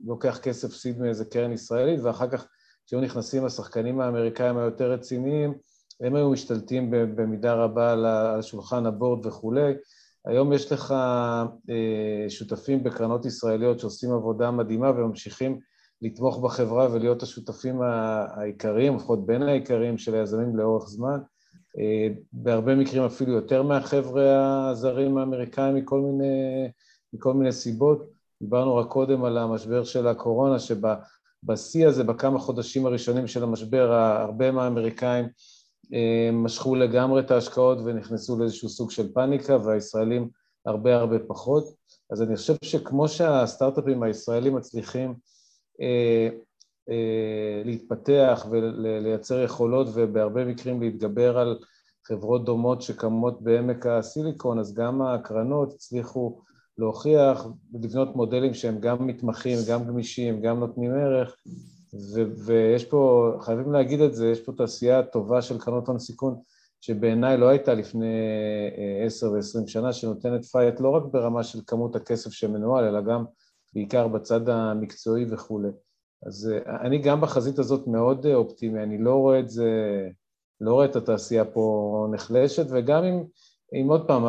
לוקח 0.04 0.38
כסף 0.42 0.72
סיד 0.72 0.98
מאיזה 0.98 1.24
קרן 1.24 1.52
ישראלית, 1.52 2.00
ואחר 2.00 2.28
כך 2.28 2.46
כשהיו 2.86 3.00
נכנסים 3.00 3.44
השחקנים 3.44 4.00
האמריקאים 4.00 4.58
היותר 4.58 4.92
רציניים, 4.92 5.54
הם 6.00 6.14
היו 6.14 6.30
משתלטים 6.30 6.90
במידה 6.90 7.54
רבה 7.54 7.92
על 7.92 8.06
השולחן 8.06 8.86
הבורד 8.86 9.26
וכולי. 9.26 9.72
היום 10.26 10.52
יש 10.52 10.72
לך 10.72 10.94
אה, 11.70 12.30
שותפים 12.30 12.84
בקרנות 12.84 13.26
ישראליות 13.26 13.80
שעושים 13.80 14.12
עבודה 14.12 14.50
מדהימה 14.50 14.90
וממשיכים 14.90 15.58
לתמוך 16.02 16.38
בחברה 16.38 16.88
ולהיות 16.92 17.22
השותפים 17.22 17.82
העיקריים, 17.82 18.96
לפחות 18.96 19.26
בין 19.26 19.42
העיקריים 19.42 19.98
של 19.98 20.14
היזמים 20.14 20.56
לאורך 20.56 20.88
זמן. 20.88 21.18
אה, 21.78 22.08
בהרבה 22.32 22.74
מקרים 22.74 23.02
אפילו 23.02 23.32
יותר 23.32 23.62
מהחבר'ה 23.62 24.68
הזרים 24.70 25.18
האמריקאים 25.18 25.74
מכל 25.74 26.00
מיני, 26.00 26.68
מכל 27.12 27.34
מיני 27.34 27.52
סיבות. 27.52 28.10
דיברנו 28.42 28.76
רק 28.76 28.88
קודם 28.88 29.24
על 29.24 29.38
המשבר 29.38 29.84
של 29.84 30.06
הקורונה, 30.06 30.56
שבשיא 30.58 31.86
הזה, 31.86 32.04
בכמה 32.04 32.38
חודשים 32.38 32.86
הראשונים 32.86 33.26
של 33.26 33.42
המשבר, 33.42 33.92
הרבה 33.92 34.50
מהאמריקאים 34.50 35.28
אה, 35.94 36.30
משכו 36.32 36.74
לגמרי 36.74 37.20
את 37.20 37.30
ההשקעות 37.30 37.78
ונכנסו 37.84 38.38
לאיזשהו 38.38 38.68
סוג 38.68 38.90
של 38.90 39.12
פאניקה, 39.12 39.56
והישראלים 39.56 40.28
הרבה 40.66 40.96
הרבה 40.96 41.16
פחות. 41.28 41.64
אז 42.10 42.22
אני 42.22 42.36
חושב 42.36 42.54
שכמו 42.64 43.08
שהסטארט-אפים 43.08 44.02
הישראלים 44.02 44.56
מצליחים 44.56 45.14
להתפתח 47.64 48.46
ולייצר 48.50 49.42
יכולות 49.42 49.86
ובהרבה 49.94 50.44
מקרים 50.44 50.80
להתגבר 50.82 51.38
על 51.38 51.58
חברות 52.08 52.44
דומות 52.44 52.82
שקמות 52.82 53.42
בעמק 53.42 53.86
הסיליקון, 53.86 54.58
אז 54.58 54.74
גם 54.74 55.02
הקרנות 55.02 55.72
הצליחו 55.72 56.40
להוכיח 56.78 57.46
ולבנות 57.72 58.16
מודלים 58.16 58.54
שהם 58.54 58.80
גם 58.80 59.06
מתמחים, 59.06 59.58
גם 59.68 59.84
גמישים, 59.84 60.40
גם 60.40 60.60
נותנים 60.60 60.90
ערך, 60.90 61.36
ו- 61.94 62.44
ויש 62.44 62.84
פה, 62.84 63.32
חייבים 63.40 63.72
להגיד 63.72 64.00
את 64.00 64.14
זה, 64.14 64.28
יש 64.28 64.40
פה 64.40 64.52
תעשייה 64.52 65.02
טובה 65.02 65.42
של 65.42 65.58
קרנות 65.58 65.88
הון 65.88 65.98
סיכון 65.98 66.34
שבעיניי 66.80 67.36
לא 67.36 67.48
הייתה 67.48 67.74
לפני 67.74 68.14
אה, 68.78 69.06
עשר 69.06 69.32
ועשרים 69.32 69.66
שנה, 69.66 69.92
שנותנת 69.92 70.44
fight 70.44 70.80
לא 70.80 70.88
רק 70.88 71.02
ברמה 71.12 71.44
של 71.44 71.58
כמות 71.66 71.96
הכסף 71.96 72.30
שמנוהל, 72.30 72.84
אלא 72.84 73.00
גם 73.00 73.24
בעיקר 73.78 74.08
בצד 74.08 74.48
המקצועי 74.48 75.24
וכולי. 75.30 75.68
אז 76.26 76.52
אה, 76.52 76.80
אני 76.80 76.98
גם 76.98 77.20
בחזית 77.20 77.58
הזאת 77.58 77.86
מאוד 77.86 78.26
אה, 78.26 78.34
אופטימי, 78.34 78.82
אני 78.82 78.98
לא 78.98 79.14
רואה 79.14 79.38
את 79.38 79.48
זה, 79.48 79.70
לא 80.60 80.72
רואה 80.72 80.86
את 80.86 80.96
התעשייה 80.96 81.44
פה 81.44 82.06
נחלשת, 82.12 82.66
וגם 82.70 83.04
אם, 83.04 83.22
אם 83.72 83.86
עוד 83.88 84.06
פעם, 84.06 84.22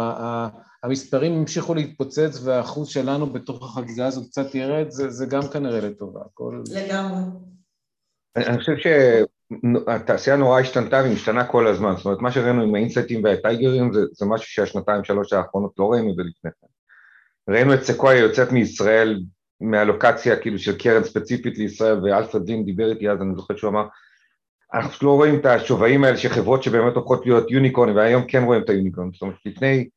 המספרים 0.83 1.33
המשיכו 1.33 1.73
להתפוצץ 1.73 2.41
והאחוז 2.43 2.87
שלנו 2.87 3.25
בתוך 3.25 3.63
החגיגה 3.63 4.07
הזאת 4.07 4.27
קצת 4.27 4.55
ירד, 4.55 4.89
זה, 4.89 5.09
זה 5.09 5.25
גם 5.25 5.41
כנראה 5.41 5.79
לטובה. 5.79 6.21
כל... 6.33 6.63
לגמרי. 6.73 7.21
אני, 8.35 8.45
אני 8.45 8.57
חושב 8.57 8.73
שהתעשייה 8.77 10.35
נורא 10.35 10.59
השתנתה 10.59 10.97
והיא 10.97 11.13
משתנה 11.13 11.47
כל 11.47 11.67
הזמן, 11.67 11.93
זאת 11.97 12.05
אומרת, 12.05 12.21
מה 12.21 12.31
שראינו 12.31 12.61
עם 12.63 12.75
האינסייטים 12.75 13.23
והטייגרים 13.23 13.93
זה, 13.93 13.99
זה 14.11 14.25
משהו 14.25 14.47
שהשנתיים, 14.47 15.03
שלוש 15.03 15.33
האחרונות 15.33 15.73
לא 15.79 15.91
ראינו 15.91 16.11
את 16.11 16.15
זה 16.15 16.21
לפני 16.23 16.51
כן. 16.61 16.67
ראינו 17.53 17.73
את 17.73 17.83
סקויה 17.83 18.19
יוצאת 18.19 18.51
מישראל 18.51 19.21
מהלוקציה 19.61 20.35
כאילו 20.35 20.59
של 20.59 20.77
קרן 20.77 21.03
ספציפית 21.03 21.57
לישראל, 21.57 21.99
ואלפרד 22.03 22.45
דין 22.45 22.65
דיבר 22.65 22.91
איתי 22.91 23.09
אז, 23.09 23.21
אני 23.21 23.35
זוכר 23.35 23.55
שהוא 23.55 23.69
אמר, 23.69 23.87
אנחנו 24.73 25.07
לא 25.07 25.13
רואים 25.13 25.39
את 25.39 25.45
השווים 25.45 26.03
האלה 26.03 26.17
של 26.17 26.29
חברות 26.29 26.63
שבאמת 26.63 26.95
הופכות 26.95 27.25
להיות 27.25 27.51
יוניקורן, 27.51 27.95
והיום 27.97 28.23
כן 28.27 28.43
רואים 28.43 28.63
את 28.63 28.69
היוניקורן. 28.69 29.09
זאת 29.13 29.21
אומרת, 29.21 29.35
לפני 29.45 29.89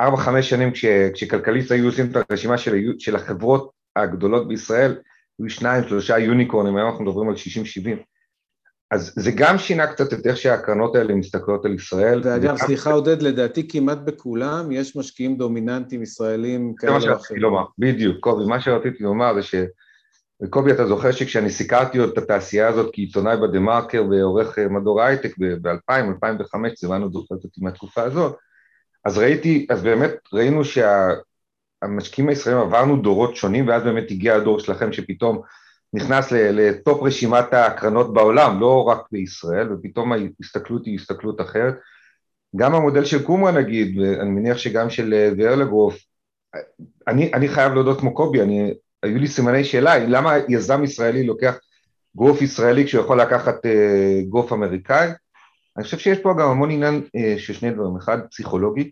ארבע, 0.00 0.16
חמש 0.16 0.50
שנים 0.50 0.72
כש, 0.72 0.84
כשכלכליסט 1.14 1.70
היו 1.70 1.86
עושים 1.86 2.10
את 2.10 2.16
הרשימה 2.30 2.58
של, 2.58 2.76
של 2.98 3.16
החברות 3.16 3.70
הגדולות 3.96 4.48
בישראל, 4.48 4.98
היו 5.38 5.50
שניים, 5.50 5.88
שלושה 5.88 6.18
יוניקורנים, 6.18 6.76
היום 6.76 6.90
אנחנו 6.90 7.04
מדברים 7.04 7.28
על 7.28 7.34
60-70. 7.34 7.38
אז 8.90 9.12
זה 9.16 9.30
גם 9.30 9.58
שינה 9.58 9.86
קצת 9.86 10.12
את 10.12 10.26
איך 10.26 10.36
שהקרנות 10.36 10.96
האלה 10.96 11.14
מסתכלות 11.14 11.64
על 11.64 11.74
ישראל. 11.74 12.20
ואגב, 12.24 12.56
סליחה 12.56 12.92
עודד, 12.92 13.22
לדעתי 13.22 13.68
כמעט 13.68 13.98
בכולם 13.98 14.72
יש 14.72 14.96
משקיעים 14.96 15.36
דומיננטיים 15.36 16.02
ישראלים 16.02 16.74
כאלה 16.74 16.92
או 16.92 16.96
אחרים. 16.96 17.10
זה 17.10 17.10
מה 17.10 17.18
שרציתי 17.18 17.40
לומר, 17.40 17.64
בדיוק, 17.78 18.16
קובי, 18.20 18.44
מה 18.46 18.60
שרציתי 18.60 19.02
לומר 19.02 19.34
זה 19.34 19.42
ש... 19.42 19.54
וקובי, 20.42 20.72
אתה 20.72 20.86
זוכר 20.86 21.12
שכשאני 21.12 21.50
סיקרתי 21.50 22.04
את 22.04 22.18
התעשייה 22.18 22.68
הזאת 22.68 22.90
כעיתונאי 22.92 23.36
בדה 23.36 23.60
מרקר 23.60 24.04
ועורך 24.10 24.58
אה, 24.58 24.68
מדור 24.68 25.02
הייטק 25.02 25.34
ב-2000, 25.38 25.92
2005, 26.14 26.72
סיוון 26.76 27.12
זוכרת 27.12 27.44
אותי 27.44 27.60
מהתקופה 27.60 28.02
הזאת, 28.02 28.36
אז 29.04 29.18
ראיתי, 29.18 29.66
אז 29.70 29.82
באמת 29.82 30.12
ראינו 30.32 30.62
שהמשקיעים 30.64 32.28
הישראלים 32.28 32.62
עברנו 32.62 32.96
דורות 32.96 33.36
שונים, 33.36 33.68
ואז 33.68 33.82
באמת 33.82 34.10
הגיע 34.10 34.34
הדור 34.34 34.60
שלכם 34.60 34.92
שפתאום 34.92 35.42
נכנס 35.92 36.32
לטופ 36.32 37.02
רשימת 37.02 37.54
הקרנות 37.54 38.14
בעולם, 38.14 38.60
לא 38.60 38.82
רק 38.82 38.98
בישראל, 39.12 39.72
ופתאום 39.72 40.12
ההסתכלות 40.12 40.86
היא 40.86 40.94
הסתכלות 40.94 41.40
אחרת. 41.40 41.74
גם 42.56 42.74
המודל 42.74 43.04
של 43.04 43.22
קומרה 43.22 43.52
נגיד, 43.52 43.98
ואני 43.98 44.30
מניח 44.30 44.58
שגם 44.58 44.90
של 44.90 45.32
ורלגרוף, 45.38 45.96
אני, 47.08 47.32
אני 47.34 47.48
חייב 47.48 47.72
להודות 47.72 48.00
כמו 48.00 48.14
קובי, 48.14 48.42
אני, 48.42 48.74
היו 49.02 49.18
לי 49.18 49.28
סימני 49.28 49.64
שאלה, 49.64 49.98
למה 49.98 50.34
יזם 50.48 50.84
ישראלי 50.84 51.26
לוקח 51.26 51.58
גוף 52.14 52.42
ישראלי 52.42 52.84
כשהוא 52.84 53.04
יכול 53.04 53.20
לקחת 53.20 53.66
אה, 53.66 54.20
גוף 54.28 54.52
אמריקאי? 54.52 55.08
אני 55.76 55.84
חושב 55.84 55.98
שיש 55.98 56.18
פה 56.18 56.34
גם 56.38 56.48
המון 56.50 56.70
עניין 56.70 57.02
אה, 57.16 57.34
של 57.38 57.52
שני 57.52 57.70
דברים, 57.70 57.96
אחד 57.96 58.18
פסיכולוגי, 58.30 58.90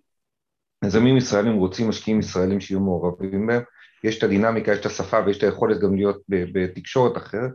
יזמים 0.84 1.16
ישראלים 1.16 1.54
רוצים 1.54 1.88
משקיעים 1.88 2.20
ישראלים 2.20 2.60
שיהיו 2.60 2.80
מעורבים 2.80 3.46
בהם, 3.46 3.62
יש 4.04 4.18
את 4.18 4.22
הדינמיקה, 4.22 4.72
יש 4.72 4.78
את 4.78 4.86
השפה 4.86 5.18
ויש 5.26 5.38
את 5.38 5.42
היכולת 5.42 5.80
גם 5.80 5.94
להיות 5.94 6.22
בתקשורת 6.28 7.16
אחרת. 7.16 7.52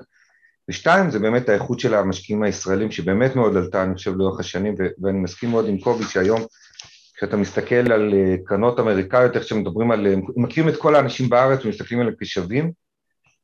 ושתיים, 0.69 1.09
זה 1.09 1.19
באמת 1.19 1.49
האיכות 1.49 1.79
של 1.79 1.93
המשקיעים 1.93 2.43
הישראלים, 2.43 2.91
שבאמת 2.91 3.35
מאוד 3.35 3.57
עלתה, 3.57 3.83
אני 3.83 3.95
חושב, 3.95 4.17
לאורך 4.17 4.39
השנים, 4.39 4.75
ואני 5.01 5.19
מסכים 5.19 5.49
מאוד 5.49 5.67
עם 5.67 5.79
קובי, 5.79 6.03
שהיום, 6.03 6.41
כשאתה 7.17 7.37
מסתכל 7.37 7.91
על 7.91 8.13
אה, 8.13 8.35
קרנות 8.45 8.79
אמריקאיות, 8.79 9.35
איך 9.35 9.43
שמדברים 9.43 9.91
על, 9.91 10.07
הם 10.07 10.21
מכירים 10.35 10.69
את 10.69 10.77
כל 10.77 10.95
האנשים 10.95 11.29
בארץ 11.29 11.65
ומסתכלים 11.65 11.99
עליהם 11.99 12.15
כשווים, 12.19 12.71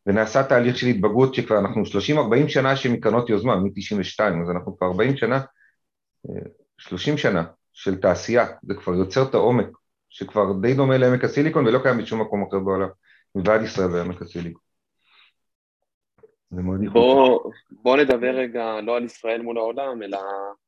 ונעשה 0.05 0.43
תהליך 0.43 0.77
של 0.77 0.87
התבגרות 0.87 1.35
שכבר 1.35 1.59
אנחנו 1.59 1.83
30-40 2.45 2.47
שנה 2.47 2.75
שמקרנות 2.75 3.29
יוזמה, 3.29 3.55
מ-92, 3.55 4.19
אז 4.19 4.49
אנחנו 4.55 4.77
כבר 4.77 4.87
40 4.87 5.17
שנה, 5.17 5.41
30 6.77 7.13
אה, 7.13 7.17
שנה 7.17 7.43
של 7.73 7.95
תעשייה, 7.95 8.45
זה 8.63 8.73
כבר 8.73 8.93
יוצר 8.93 9.23
את 9.23 9.33
העומק, 9.33 9.67
שכבר 10.15 10.53
די 10.61 10.73
דומה 10.73 10.97
לעמק 10.97 11.23
הסיליקון 11.23 11.67
ולא 11.67 11.79
קיים 11.83 11.97
בשום 11.97 12.21
מקום 12.21 12.47
אחר 12.47 12.59
בעולם, 12.59 12.87
מלבד 13.35 13.59
ישראל 13.63 13.91
ועמק 13.91 14.21
הסיליקון. 14.21 14.61
בוא, 16.91 17.51
בוא 17.71 17.97
נדבר 17.97 18.29
רגע 18.29 18.81
לא 18.83 18.97
על 18.97 19.03
ישראל 19.03 19.41
מול 19.41 19.57
העולם, 19.57 20.03
אלא 20.03 20.19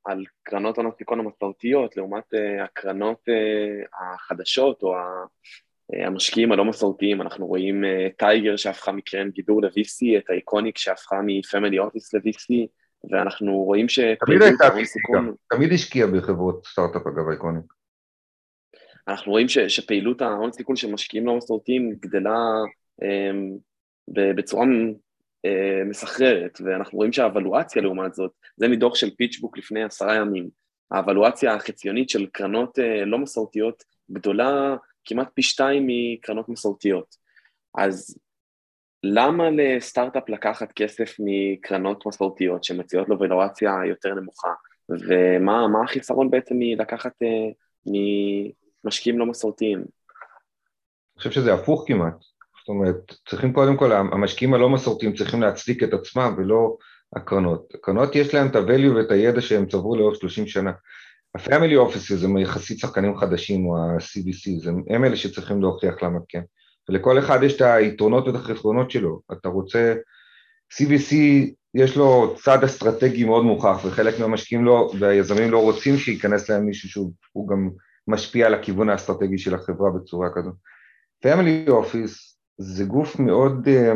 על 0.05 0.23
קרנות 0.43 0.77
הון 0.77 0.87
הסיכון 0.87 1.19
המסורתיות, 1.19 1.97
לעומת 1.97 2.23
uh, 2.33 2.63
הקרנות 2.63 3.17
uh, 3.29 3.87
החדשות 4.03 4.83
או 4.83 4.93
uh, 4.95 6.05
המשקיעים 6.07 6.51
הלא 6.51 6.65
מסורתיים. 6.65 7.21
אנחנו 7.21 7.47
רואים 7.47 7.83
uh, 7.83 8.15
Tiger 8.17 8.55
שהפכה 8.55 8.91
מקרן 8.91 9.29
גידור 9.29 9.61
ל-VC, 9.61 10.17
את 10.17 10.29
ה 10.29 10.36
ICONIQ 10.36 10.77
שהפכה 10.77 11.15
מ 11.25 11.33
family 11.33 11.79
office 11.79 12.13
ל-VC, 12.13 12.67
ואנחנו 13.11 13.53
רואים 13.53 13.89
ש... 13.89 13.99
תמיד 14.25 14.41
הייתה 14.41 14.67
VC 14.67 15.15
גם, 15.15 15.31
תמיד 15.49 15.73
השקיע 15.73 16.07
בחברות 16.07 16.65
סטארט-אפ 16.65 17.07
אגב 17.07 17.29
ה 17.29 17.35
ICONIQ. 17.35 17.76
אנחנו 19.07 19.31
רואים 19.31 19.49
ש, 19.49 19.57
שפעילות 19.57 20.21
ההון 20.21 20.51
סיכון 20.51 20.75
של 20.75 20.91
משקיעים 20.91 21.27
לא 21.27 21.35
מסורתיים 21.37 21.95
גדלה 21.99 22.37
um, 23.01 23.59
בצורה 24.09 24.65
אה, 25.45 25.83
מסחררת, 25.85 26.61
ואנחנו 26.65 26.97
רואים 26.97 27.13
שהאבלואציה 27.13 27.81
לעומת 27.81 28.13
זאת, 28.13 28.31
זה 28.57 28.67
מדוח 28.67 28.95
של 28.95 29.09
פיצ'בוק 29.15 29.57
לפני 29.57 29.83
עשרה 29.83 30.15
ימים, 30.15 30.49
האבלואציה 30.91 31.53
החציונית 31.53 32.09
של 32.09 32.25
קרנות 32.25 32.79
אה, 32.79 33.05
לא 33.05 33.17
מסורתיות 33.17 33.83
גדולה 34.11 34.75
כמעט 35.05 35.27
פי 35.33 35.41
שתיים 35.41 35.87
מקרנות 35.87 36.49
מסורתיות. 36.49 37.15
אז 37.77 38.19
למה 39.03 39.49
לסטארט-אפ 39.49 40.29
לקחת 40.29 40.71
כסף 40.71 41.15
מקרנות 41.19 42.05
מסורתיות 42.05 42.63
שמציעות 42.63 43.09
לו 43.09 43.19
ולואציה 43.19 43.71
יותר 43.89 44.13
נמוכה, 44.13 44.53
ומה 44.89 45.83
החיסרון 45.83 46.29
בעצם 46.29 46.55
מלקחת 46.57 47.13
אה, 47.23 47.49
ממשקיעים 48.83 49.19
לא 49.19 49.25
מסורתיים? 49.25 49.77
אני 49.77 51.17
חושב 51.17 51.31
שזה 51.31 51.53
הפוך 51.53 51.83
כמעט. 51.87 52.13
זאת 52.59 52.69
אומרת, 52.69 53.13
צריכים 53.29 53.53
קודם 53.53 53.77
כל, 53.77 53.91
המשקיעים 53.91 54.53
הלא 54.53 54.69
מסורתיים 54.69 55.15
צריכים 55.15 55.41
להצדיק 55.41 55.83
את 55.83 55.93
עצמם 55.93 56.35
ולא 56.37 56.77
הקרנות. 57.15 57.73
הקרנות 57.75 58.15
יש 58.15 58.33
להם 58.33 58.47
את 58.47 58.55
ה-value 58.55 58.95
ואת 58.95 59.11
הידע 59.11 59.41
שהם 59.41 59.65
צברו 59.65 59.95
לאורך 59.95 60.15
30 60.15 60.47
שנה. 60.47 60.71
ה-family 61.35 61.75
offices 61.87 62.25
הם 62.25 62.37
יחסית 62.37 62.79
שחקנים 62.79 63.17
חדשים, 63.17 63.65
או 63.65 63.77
ה-CBC, 63.77 64.69
הם 64.89 65.05
אלה 65.05 65.15
שצריכים 65.15 65.61
להוכיח 65.61 66.03
למה 66.03 66.19
כן. 66.29 66.41
ולכל 66.89 67.19
אחד 67.19 67.43
יש 67.43 67.55
את 67.55 67.61
היתרונות 67.61 68.27
ואת 68.27 68.35
החסרונות 68.35 68.91
שלו. 68.91 69.21
אתה 69.31 69.49
רוצה, 69.49 69.95
CBC 70.73 71.13
יש 71.73 71.97
לו 71.97 72.35
צד 72.43 72.63
אסטרטגי 72.63 73.23
מאוד 73.23 73.45
מוכח, 73.45 73.79
וחלק 73.85 74.19
מהמשקיעים 74.19 74.65
לא, 74.65 74.91
והיזמים 74.99 75.51
לא 75.51 75.61
רוצים 75.61 75.97
שייכנס 75.97 76.49
להם 76.49 76.65
מישהו 76.65 76.89
שהוא 76.89 77.47
גם 77.47 77.69
משפיע 78.07 78.45
על 78.45 78.53
הכיוון 78.53 78.89
האסטרטגי 78.89 79.37
של 79.37 79.55
החברה 79.55 79.91
בצורה 79.91 80.29
כזו. 80.35 80.51
family 81.25 81.69
office 81.69 82.37
זה 82.57 82.83
גוף 82.83 83.19
מאוד, 83.19 83.67
אה, 83.67 83.91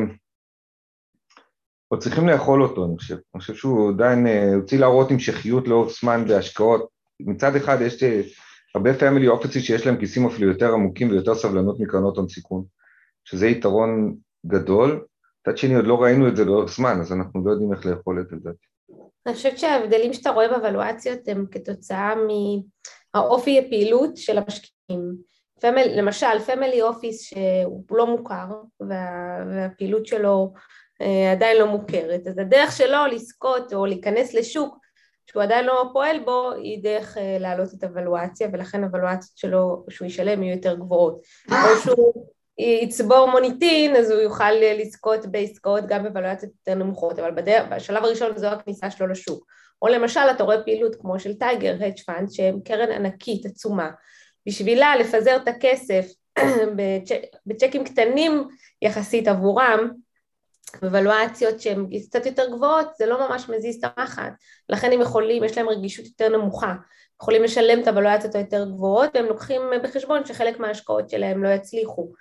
עוד 1.87 1.99
צריכים 1.99 2.27
לאכול 2.27 2.63
אותו, 2.63 2.85
אני 2.85 2.97
חושב. 2.97 3.15
אני 3.33 3.41
חושב 3.41 3.55
שהוא 3.55 3.89
עדיין, 3.89 4.27
אה, 4.27 4.53
הוא 4.53 4.63
צריך 4.63 4.81
להראות 4.81 5.11
המשכיות 5.11 5.67
לאורך 5.67 5.93
זמן 6.01 6.25
בהשקעות. 6.27 6.89
מצד 7.19 7.55
אחד 7.55 7.77
יש 7.81 8.03
אה, 8.03 8.21
הרבה 8.75 8.93
פמילי 8.93 9.27
אופציות 9.27 9.65
שיש 9.65 9.87
להם 9.87 9.97
כיסים 9.97 10.27
אפילו 10.27 10.51
יותר 10.51 10.73
עמוקים 10.73 11.09
ויותר 11.09 11.35
סבלנות 11.35 11.79
מקרנות 11.79 12.17
הון 12.17 12.27
סיכון, 12.27 12.63
שזה 13.23 13.47
יתרון 13.47 14.15
גדול. 14.45 15.05
מצד 15.41 15.57
שני, 15.57 15.75
עוד 15.75 15.87
לא 15.87 16.01
ראינו 16.01 16.27
את 16.27 16.35
זה 16.35 16.45
לאורך 16.45 16.75
זמן, 16.75 16.99
אז 16.99 17.13
אנחנו 17.13 17.45
לא 17.45 17.51
יודעים 17.51 17.73
איך 17.73 17.85
לאכול 17.85 18.21
את 18.21 18.41
זה. 18.43 18.49
אני 19.25 19.35
חושבת 19.35 19.57
שההבדלים 19.57 20.13
שאתה 20.13 20.29
רואה 20.29 20.47
בוולואציות 20.47 21.27
הם 21.27 21.45
כתוצאה 21.51 22.13
מהאופי 23.15 23.59
הפעילות 23.59 24.17
של 24.17 24.37
המשקיעים. 24.37 25.31
family, 25.61 25.99
למשל 25.99 26.39
family 26.45 26.81
office 26.81 27.21
שהוא 27.21 27.83
לא 27.91 28.07
מוכר 28.07 28.47
וה, 28.79 29.37
והפעילות 29.51 30.05
שלו 30.05 30.53
אה, 31.01 31.31
עדיין 31.31 31.57
לא 31.57 31.67
מוכרת, 31.67 32.27
אז 32.27 32.37
הדרך 32.37 32.71
שלו 32.71 33.05
לזכות 33.11 33.73
או 33.73 33.85
להיכנס 33.85 34.33
לשוק 34.33 34.77
שהוא 35.25 35.43
עדיין 35.43 35.65
לא 35.65 35.89
פועל 35.93 36.19
בו 36.19 36.51
היא 36.51 36.83
דרך 36.83 37.17
אה, 37.17 37.37
להעלות 37.39 37.73
את 37.73 37.83
הוולואציה 37.83 38.47
ולכן 38.53 38.83
הוולואציות 38.83 39.37
שלו 39.37 39.85
שהוא 39.89 40.05
ישלם 40.05 40.43
יהיו 40.43 40.55
יותר 40.55 40.75
גבוהות. 40.75 41.21
או 41.51 41.77
שהוא 41.83 42.25
יצבור 42.57 43.31
מוניטין 43.31 43.95
אז 43.95 44.11
הוא 44.11 44.21
יוכל 44.21 44.51
לזכות 44.51 45.25
בעסקאות 45.25 45.85
גם 45.87 46.03
בוולואציות 46.03 46.51
יותר 46.59 46.83
נמוכות 46.83 47.19
אבל 47.19 47.31
בדרך, 47.31 47.67
בשלב 47.71 48.03
הראשון 48.03 48.37
זו 48.37 48.47
הכניסה 48.47 48.91
שלו 48.91 49.07
לשוק 49.07 49.45
או 49.81 49.87
למשל 49.87 50.19
אתה 50.31 50.43
רואה 50.43 50.63
פעילות 50.63 50.95
כמו 50.95 51.19
של 51.19 51.33
Tiger, 51.33 51.73
hedge 51.73 51.99
fund 52.05 52.31
שהם 52.31 52.59
קרן 52.65 52.91
ענקית 52.91 53.45
עצומה. 53.45 53.89
בשבילה 54.45 54.95
לפזר 54.95 55.35
את 55.35 55.47
הכסף 55.47 56.05
בצ'קים 57.45 57.83
קטנים 57.83 58.47
יחסית 58.81 59.27
עבורם, 59.27 59.91
בוולואציות 60.81 61.61
שהן 61.61 61.87
קצת 62.07 62.25
יותר 62.25 62.49
גבוהות, 62.51 62.87
זה 62.97 63.05
לא 63.05 63.27
ממש 63.27 63.49
מזיז 63.49 63.75
את 63.75 63.91
המחט, 63.97 64.33
לכן 64.69 64.91
הם 64.91 65.01
יכולים, 65.01 65.43
יש 65.43 65.57
להם 65.57 65.69
רגישות 65.69 66.05
יותר 66.05 66.29
נמוכה, 66.29 66.73
יכולים 67.21 67.43
לשלם 67.43 67.81
את 67.81 67.87
הוולואציות 67.87 68.35
היותר 68.35 68.65
גבוהות 68.65 69.09
והם 69.15 69.25
לוקחים 69.25 69.61
בחשבון 69.83 70.25
שחלק 70.25 70.59
מההשקעות 70.59 71.09
שלהם 71.09 71.43
לא 71.43 71.49
יצליחו, 71.49 72.11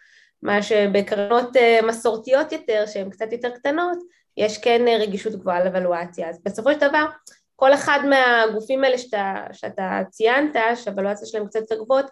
מה 0.43 0.63
שבקרנות 0.63 1.57
אה, 1.57 1.79
מסורתיות 1.89 2.53
יותר, 2.53 2.85
שהן 2.87 3.11
קצת 3.11 3.33
יותר 3.33 3.51
קטנות, 3.51 3.99
יש 4.37 4.59
כן 4.59 4.85
רגישות 5.01 5.33
גבוהה 5.33 5.65
לוולואציה, 5.65 6.29
אז 6.29 6.41
בסופו 6.45 6.73
של 6.73 6.79
דבר 6.79 7.05
כל 7.61 7.75
אחד 7.75 7.99
מהגופים 8.09 8.85
האלה 8.85 8.99
שאתה, 8.99 9.45
שאתה 9.53 10.01
ציינת, 10.11 10.57
שהוולואציה 10.75 11.27
שלהם 11.27 11.47
קצת 11.47 11.61
יותר 11.61 11.85
גבוהות, 11.85 12.07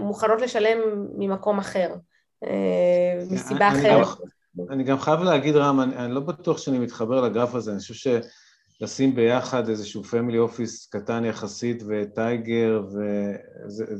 מוכנות 0.00 0.40
לשלם 0.40 0.78
ממקום 1.18 1.58
אחר, 1.58 1.94
אה, 2.44 3.24
מסיבה 3.30 3.68
אחרת. 3.68 4.06
אני 4.70 4.84
גם 4.84 4.98
חייב 4.98 5.20
להגיד, 5.20 5.56
רם, 5.56 5.80
אני, 5.80 5.96
אני 5.96 6.14
לא 6.14 6.20
בטוח 6.20 6.58
שאני 6.58 6.78
מתחבר 6.78 7.20
לגרף 7.20 7.54
הזה, 7.54 7.70
אני 7.72 7.80
חושב 7.80 8.20
שלשים 8.80 9.14
ביחד 9.14 9.68
איזשהו 9.68 10.04
פמילי 10.04 10.38
אופיס 10.38 10.86
קטן 10.86 11.24
יחסית 11.24 11.82
וטייגר 11.88 12.82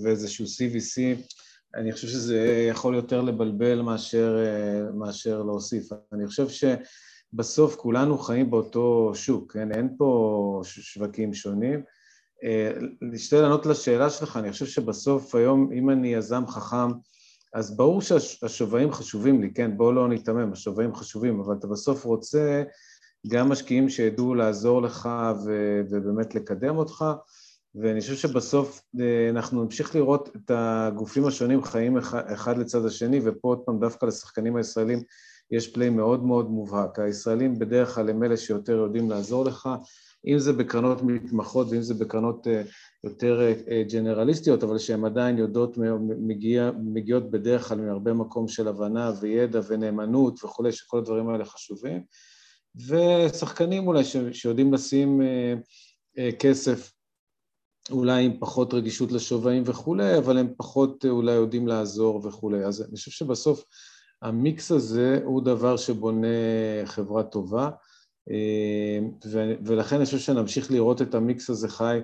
ואיזשהו 0.05 0.45
CVC, 0.45 1.21
אני 1.75 1.93
חושב 1.93 2.09
שזה 2.09 2.67
יכול 2.71 2.95
יותר 2.95 3.21
לבלבל 3.21 3.83
מאשר, 3.83 4.45
אה, 4.47 4.93
מאשר 4.95 5.43
להוסיף. 5.43 5.89
אני 6.13 6.27
חושב 6.27 6.49
ש... 6.49 6.65
בסוף 7.33 7.77
כולנו 7.77 8.19
חיים 8.19 8.51
באותו 8.51 9.13
שוק, 9.15 9.53
כן? 9.53 9.73
אין 9.73 9.95
פה 9.99 10.61
שווקים 10.65 11.35
שונים. 11.35 11.83
להשתדל 13.03 13.39
אה, 13.39 13.43
לענות 13.43 13.67
לשאלה 13.67 14.11
שלך, 14.11 14.37
אני 14.37 14.53
חושב 14.53 14.67
שבסוף 14.67 15.35
היום, 15.35 15.73
אם 15.73 15.91
אני 15.91 16.15
יזם 16.15 16.47
חכם, 16.47 16.89
אז 17.55 17.77
ברור 17.77 18.03
שהשווים 18.03 18.93
חשובים 18.93 19.43
לי, 19.43 19.55
כן? 19.55 19.77
בואו 19.77 19.93
לא 19.93 20.09
ניתמם, 20.09 20.53
השווים 20.53 20.95
חשובים, 20.95 21.41
אבל 21.41 21.55
אתה 21.59 21.67
בסוף 21.67 22.05
רוצה 22.05 22.63
גם 23.27 23.49
משקיעים 23.49 23.89
שידעו 23.89 24.35
לעזור 24.35 24.83
לך 24.83 25.09
ו- 25.45 25.81
ובאמת 25.91 26.35
לקדם 26.35 26.77
אותך, 26.77 27.05
ואני 27.75 28.01
חושב 28.01 28.17
שבסוף 28.17 28.83
אה, 29.01 29.31
אנחנו 29.31 29.65
נמשיך 29.65 29.95
לראות 29.95 30.29
את 30.37 30.51
הגופים 30.55 31.27
השונים 31.27 31.63
חיים 31.63 31.97
אחד 32.13 32.59
לצד 32.59 32.87
השני, 32.87 33.21
ופה 33.25 33.49
עוד 33.49 33.59
פעם 33.59 33.81
דווקא 33.81 34.07
לשחקנים 34.07 34.57
הישראלים 34.57 35.03
יש 35.53 35.69
פליי 35.69 35.91
מאוד 35.91 36.25
מאוד 36.25 36.51
מובהק. 36.51 36.99
הישראלים 36.99 37.59
בדרך 37.59 37.95
כלל 37.95 38.11
הם 38.11 38.25
אלה 38.25 38.37
שיותר 38.37 38.73
יודעים 38.73 39.11
לעזור 39.11 39.45
לך, 39.45 39.69
אם 40.27 40.39
זה 40.39 40.53
בקרנות 40.53 41.03
מתמחות 41.03 41.67
ואם 41.71 41.83
זה 41.83 41.95
בקרנות 41.95 42.47
אה, 42.47 42.63
יותר 43.05 43.41
אה, 43.69 43.83
ג'נרליסטיות, 43.93 44.63
אבל 44.65 44.79
שהן 44.79 45.05
עדיין 45.05 45.39
יודעות, 45.39 45.79
מגיע, 46.27 46.71
מגיעות 46.85 47.31
בדרך 47.31 47.69
כלל 47.69 47.81
מהרבה 47.81 48.13
מקום 48.13 48.49
של 48.49 48.69
הבנה 48.69 49.13
וידע 49.21 49.61
ונאמנות 49.69 50.45
וכולי, 50.45 50.73
שכל 50.73 50.99
הדברים 50.99 51.29
האלה 51.29 51.45
חשובים. 51.45 52.03
ושחקנים 52.89 53.87
אולי 53.87 54.03
שיודעים 54.33 54.75
לשים 54.75 55.23
אה, 56.19 56.33
כסף 56.39 56.93
אולי 57.91 58.25
עם 58.25 58.33
פחות 58.41 58.75
רגישות 58.75 59.13
לשווים 59.13 59.63
וכולי, 59.67 60.19
אבל 60.19 60.39
הם 60.39 60.53
פחות 60.57 61.05
אולי 61.05 61.33
יודעים 61.33 61.69
לעזור 61.69 62.27
וכולי. 62.27 62.65
אז 62.65 62.83
אני 62.83 62.97
חושב 62.97 63.11
שבסוף 63.11 63.65
המיקס 64.23 64.73
הזה 64.73 65.21
הוא 65.25 65.43
דבר 65.43 65.77
שבונה 65.77 66.27
חברה 66.85 67.23
טובה, 67.23 67.71
אה, 68.31 68.99
ולכן 69.65 69.97
אני 69.97 70.05
חושב 70.05 70.19
שנמשיך 70.19 70.71
לראות 70.71 71.03
את 71.03 71.15
המיקס 71.15 71.51
הזה 71.51 71.69
חי 71.69 72.01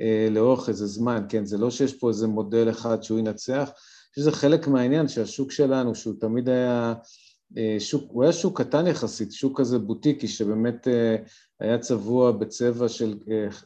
אה, 0.00 0.28
לאורך 0.30 0.68
איזה 0.68 0.86
זמן, 0.86 1.24
כן, 1.28 1.44
זה 1.44 1.58
לא 1.58 1.70
שיש 1.70 1.94
פה 1.94 2.08
איזה 2.08 2.26
מודל 2.26 2.70
אחד 2.70 3.02
שהוא 3.02 3.18
ינצח, 3.18 3.68
אני 3.68 4.10
חושב 4.10 4.20
שזה 4.20 4.32
חלק 4.32 4.68
מהעניין 4.68 5.08
שהשוק 5.08 5.52
שלנו, 5.52 5.94
שהוא 5.94 6.14
תמיד 6.20 6.48
היה 6.48 6.94
אה, 7.58 7.76
שוק, 7.78 8.04
הוא 8.08 8.22
היה 8.22 8.32
שוק 8.32 8.60
קטן 8.60 8.86
יחסית, 8.86 9.32
שוק 9.32 9.60
כזה 9.60 9.78
בוטיקי 9.78 10.28
שבאמת 10.28 10.88
היה 11.60 11.78
צבוע 11.78 12.32
בצבע 12.32 12.88
של 12.88 13.18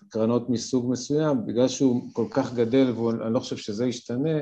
קרנות 0.09 0.51
מסוג 0.51 0.91
מסוים, 0.91 1.47
בגלל 1.47 1.69
שהוא 1.69 2.03
כל 2.13 2.27
כך 2.31 2.55
גדל 2.55 2.91
ואני 2.91 3.35
לא 3.35 3.41
חושב 3.41 3.57
שזה 3.57 3.87
ישתנה, 3.87 4.39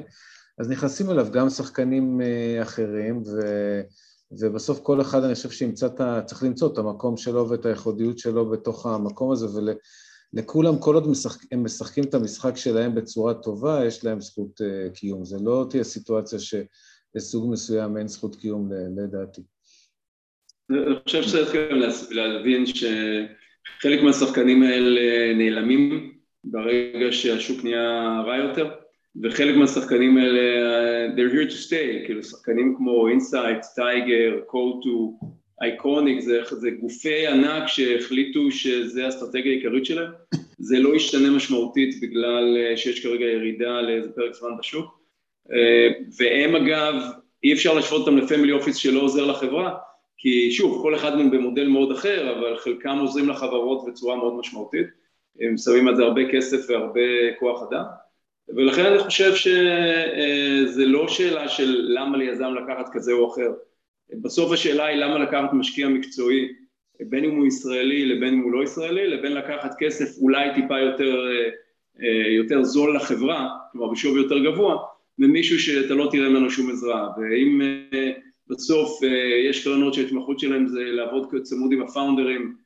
אז 0.58 0.70
נכנסים 0.70 1.10
אליו 1.10 1.26
גם 1.32 1.48
שחקנים 1.48 2.20
אה, 2.20 2.62
אחרים, 2.62 3.16
ו, 3.16 3.40
ובסוף 4.40 4.80
כל 4.80 5.00
אחד, 5.00 5.24
אני 5.24 5.34
חושב 5.34 5.50
שימצא 5.50 5.86
את 5.86 6.00
ה... 6.00 6.22
צריך 6.26 6.42
למצוא 6.42 6.72
את 6.72 6.78
המקום 6.78 7.16
שלו 7.16 7.48
ואת 7.48 7.66
הייחודיות 7.66 8.18
שלו 8.18 8.50
בתוך 8.50 8.86
המקום 8.86 9.32
הזה, 9.32 9.46
ולכולם, 10.34 10.78
כל 10.78 10.94
עוד 10.94 11.08
משחק, 11.08 11.40
הם 11.52 11.64
משחקים 11.64 12.04
את 12.04 12.14
המשחק 12.14 12.56
שלהם 12.56 12.94
בצורה 12.94 13.34
טובה, 13.34 13.84
יש 13.86 14.04
להם 14.04 14.20
זכות 14.20 14.60
uh, 14.60 14.92
קיום. 14.94 15.24
זה 15.24 15.36
לא 15.44 15.66
תהיה 15.70 15.84
סיטואציה 15.84 16.38
שלסוג 16.38 17.52
מסוים 17.52 17.96
אין 17.96 18.08
זכות 18.08 18.36
קיום 18.36 18.70
לדעתי. 18.96 19.42
אני 20.70 20.96
חושב 21.04 21.22
שצריך 21.22 21.54
גם 21.54 21.78
להבין 22.10 22.64
שחלק 22.66 24.02
מהשחקנים 24.02 24.62
האלה 24.62 25.34
נעלמים 25.34 26.12
ברגע 26.44 27.12
שהשוק 27.12 27.64
נהיה 27.64 28.22
רע 28.26 28.36
יותר. 28.36 28.70
וחלק 29.22 29.56
מהשחקנים 29.56 30.16
האלה, 30.16 30.42
they're 31.14 31.32
here 31.32 31.50
to 31.50 31.68
stay, 31.68 32.06
כאילו 32.06 32.22
שחקנים 32.22 32.74
כמו 32.76 33.08
Insight, 33.08 33.64
Tiger, 33.74 34.40
Coatue, 34.46 35.18
ICONIQ, 35.62 36.20
זה, 36.20 36.40
זה 36.50 36.70
גופי 36.70 37.26
ענק 37.26 37.66
שהחליטו 37.66 38.50
שזה 38.50 39.04
האסטרטגיה 39.04 39.52
העיקרית 39.52 39.86
שלהם, 39.86 40.10
זה 40.58 40.78
לא 40.78 40.94
ישתנה 40.94 41.30
משמעותית 41.30 42.00
בגלל 42.00 42.56
אה, 42.56 42.76
שיש 42.76 43.02
כרגע 43.02 43.24
ירידה 43.24 43.80
לאיזה 43.80 44.12
פרק 44.12 44.34
זמן 44.34 44.50
בשוק, 44.58 45.00
אה, 45.52 45.88
והם 46.18 46.56
אגב, 46.56 46.94
אי 47.44 47.52
אפשר 47.52 47.74
להשוות 47.74 48.00
אותם 48.00 48.16
ל 48.16 48.21
family 48.21 48.52
office 48.52 48.76
שלא 48.76 49.00
עוזר 49.00 49.26
לחברה, 49.26 49.74
כי 50.18 50.50
שוב, 50.50 50.82
כל 50.82 50.94
אחד 50.94 51.16
מהם 51.16 51.30
במודל 51.30 51.68
מאוד 51.68 51.92
אחר, 51.92 52.38
אבל 52.38 52.56
חלקם 52.56 52.98
עוזרים 52.98 53.28
לחברות 53.28 53.86
בצורה 53.86 54.16
מאוד 54.16 54.34
משמעותית, 54.34 54.86
הם 55.40 55.56
שמים 55.56 55.88
על 55.88 55.96
זה 55.96 56.02
הרבה 56.02 56.20
כסף 56.32 56.70
והרבה 56.70 57.00
כוח 57.38 57.62
אדם. 57.70 57.84
ולכן 58.48 58.84
אני 58.86 58.98
חושב 58.98 59.34
שזה 59.34 60.86
לא 60.86 61.08
שאלה 61.08 61.48
של 61.48 61.86
למה 61.88 62.16
ליזם 62.16 62.54
לקחת 62.54 62.88
כזה 62.92 63.12
או 63.12 63.32
אחר. 63.32 63.52
בסוף 64.22 64.52
השאלה 64.52 64.86
היא 64.86 64.98
למה 64.98 65.18
לקחת 65.18 65.52
משקיע 65.52 65.88
מקצועי, 65.88 66.48
בין 67.00 67.24
אם 67.24 67.30
הוא 67.30 67.46
ישראלי 67.46 68.06
לבין 68.06 68.34
אם 68.34 68.40
הוא 68.40 68.52
לא 68.52 68.62
ישראלי, 68.62 69.08
לבין 69.08 69.32
לקחת 69.32 69.74
כסף 69.78 70.18
אולי 70.22 70.54
טיפה 70.54 70.80
יותר, 70.80 71.26
יותר 72.36 72.62
זול 72.62 72.96
לחברה, 72.96 73.48
כלומר 73.72 73.92
בשווי 73.92 74.22
יותר 74.22 74.38
גבוה, 74.38 74.76
ממישהו 75.18 75.58
שאתה 75.58 75.94
לא 75.94 76.08
תראה 76.12 76.28
ממנו 76.28 76.50
שום 76.50 76.70
עזרה. 76.70 77.08
ואם 77.16 77.60
בסוף 78.48 79.00
יש 79.48 79.64
קרנות 79.64 79.94
שההתמחות 79.94 80.40
שלהם 80.40 80.66
זה 80.66 80.82
לעבוד 80.84 81.30
כצמוד 81.30 81.72
עם 81.72 81.82
הפאונדרים 81.82 82.56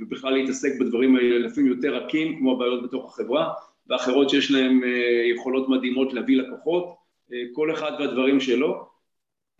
ובכלל 0.00 0.32
להתעסק 0.32 0.70
בדברים 0.80 1.16
האלה 1.16 1.38
לפעמים 1.38 1.70
יותר 1.70 1.94
רכים, 1.96 2.38
כמו 2.38 2.52
הבעיות 2.52 2.82
בתוך 2.82 3.12
החברה, 3.12 3.50
ואחרות 3.88 4.30
שיש 4.30 4.50
להן 4.50 4.84
אה, 4.84 5.22
יכולות 5.34 5.68
מדהימות 5.68 6.12
להביא 6.12 6.36
לקוחות, 6.36 6.94
אה, 7.32 7.38
כל 7.52 7.72
אחד 7.72 7.92
והדברים 7.98 8.40
שלו. 8.40 8.94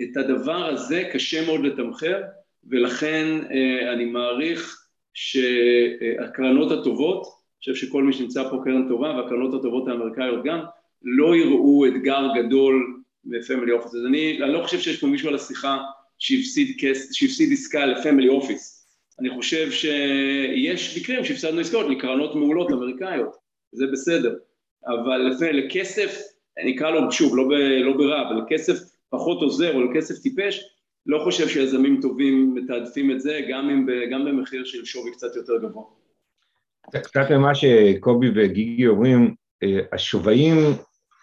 את 0.03 0.17
הדבר 0.17 0.67
הזה 0.67 1.11
קשה 1.13 1.47
מאוד 1.47 1.61
לתמחר, 1.61 2.23
ולכן 2.71 3.27
אה, 3.51 3.93
אני 3.93 4.05
מעריך 4.05 4.87
שהקרנות 5.15 6.73
הטובות, 6.73 7.23
אני 7.23 7.75
חושב 7.75 7.87
שכל 7.87 8.03
מי 8.03 8.13
שנמצא 8.13 8.51
פה 8.51 8.61
קרן 8.65 8.89
טובה, 8.89 9.09
והקרנות 9.17 9.55
הטובות 9.55 9.89
האמריקאיות 9.89 10.45
גם, 10.45 10.61
לא 11.03 11.37
יראו 11.37 11.87
אתגר 11.87 12.29
גדול 12.35 13.01
בפמילי 13.25 13.73
אופיס. 13.73 13.95
אז 13.95 14.07
אני, 14.07 14.43
אני 14.43 14.53
לא 14.53 14.63
חושב 14.63 14.79
שיש 14.79 15.01
פה 15.01 15.07
מישהו 15.07 15.29
על 15.29 15.35
השיחה 15.35 15.79
שהפסיד, 16.19 16.77
שהפסיד 17.13 17.53
עסקה 17.53 17.87
לפמילי 17.87 18.29
אופיס. 18.29 18.87
אני 19.21 19.31
חושב 19.31 19.71
שיש 19.71 20.99
מקרים 20.99 21.25
שהפסדנו 21.25 21.61
עסקאות 21.61 21.87
לקרנות 21.91 22.35
מעולות 22.35 22.71
אמריקאיות. 22.71 23.44
זה 23.75 23.87
בסדר, 23.93 24.35
אבל 24.87 25.31
לכסף, 25.53 26.23
נקרא 26.65 26.91
לו 26.91 27.13
שוב, 27.13 27.37
לא, 27.37 27.49
לא 27.85 27.97
ברע, 27.97 28.29
אבל 28.29 28.43
לכסף 28.43 28.79
פחות 29.11 29.43
עוזר 29.43 29.75
או 29.75 29.83
לכסף 29.83 30.19
טיפש, 30.19 30.65
לא 31.07 31.21
חושב 31.25 31.49
שיזמים 31.49 32.01
טובים 32.03 32.55
מתעדפים 32.55 33.11
את 33.11 33.21
זה, 33.21 33.41
גם, 33.51 33.71
אם, 33.71 33.87
גם 34.13 34.25
במחיר 34.25 34.65
של 34.65 34.85
שווי 34.85 35.13
קצת 35.13 35.37
יותר 35.37 35.53
גבוה. 35.63 35.85
קצת 37.03 37.31
ממה 37.31 37.55
שקובי 37.55 38.31
וגיגי 38.35 38.87
אומרים, 38.87 39.35
אה, 39.63 39.79
השווים 39.93 40.57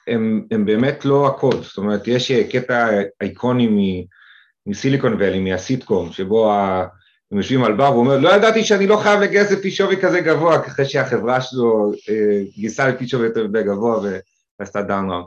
הם, 0.08 0.48
הם 0.52 0.66
באמת 0.66 1.06
לא 1.06 1.28
הכל, 1.28 1.52
זאת 1.62 1.78
אומרת, 1.78 2.08
יש 2.08 2.32
קטע 2.32 3.02
איקוני 3.22 4.06
מ 4.68 4.74
Silicon 4.74 5.14
Valley, 5.20 5.40
מהסיטקום, 5.40 6.12
שבו 6.12 6.52
ה... 6.52 6.88
הם 7.32 7.38
יושבים 7.38 7.64
על 7.64 7.74
בר, 7.74 7.88
הוא 7.88 8.00
אומר, 8.00 8.18
לא 8.18 8.30
ידעתי 8.30 8.64
שאני 8.64 8.88
לא 8.88 8.98
חייב 8.98 9.20
לגייס 9.22 9.52
לפי 9.52 9.72
שווי 9.72 9.98
כזה 10.02 10.22
גבוה, 10.22 10.66
אחרי 10.68 10.86
שהחברה 10.86 11.42
שלו 11.42 11.92
אה, 12.10 12.42
גייסה 12.56 12.88
לפי 12.88 13.08
שווי 13.08 13.26
יותר 13.26 13.46
גבוה 13.46 14.00
ועשתה 14.60 14.82
down 14.82 14.99
round. 14.99 15.26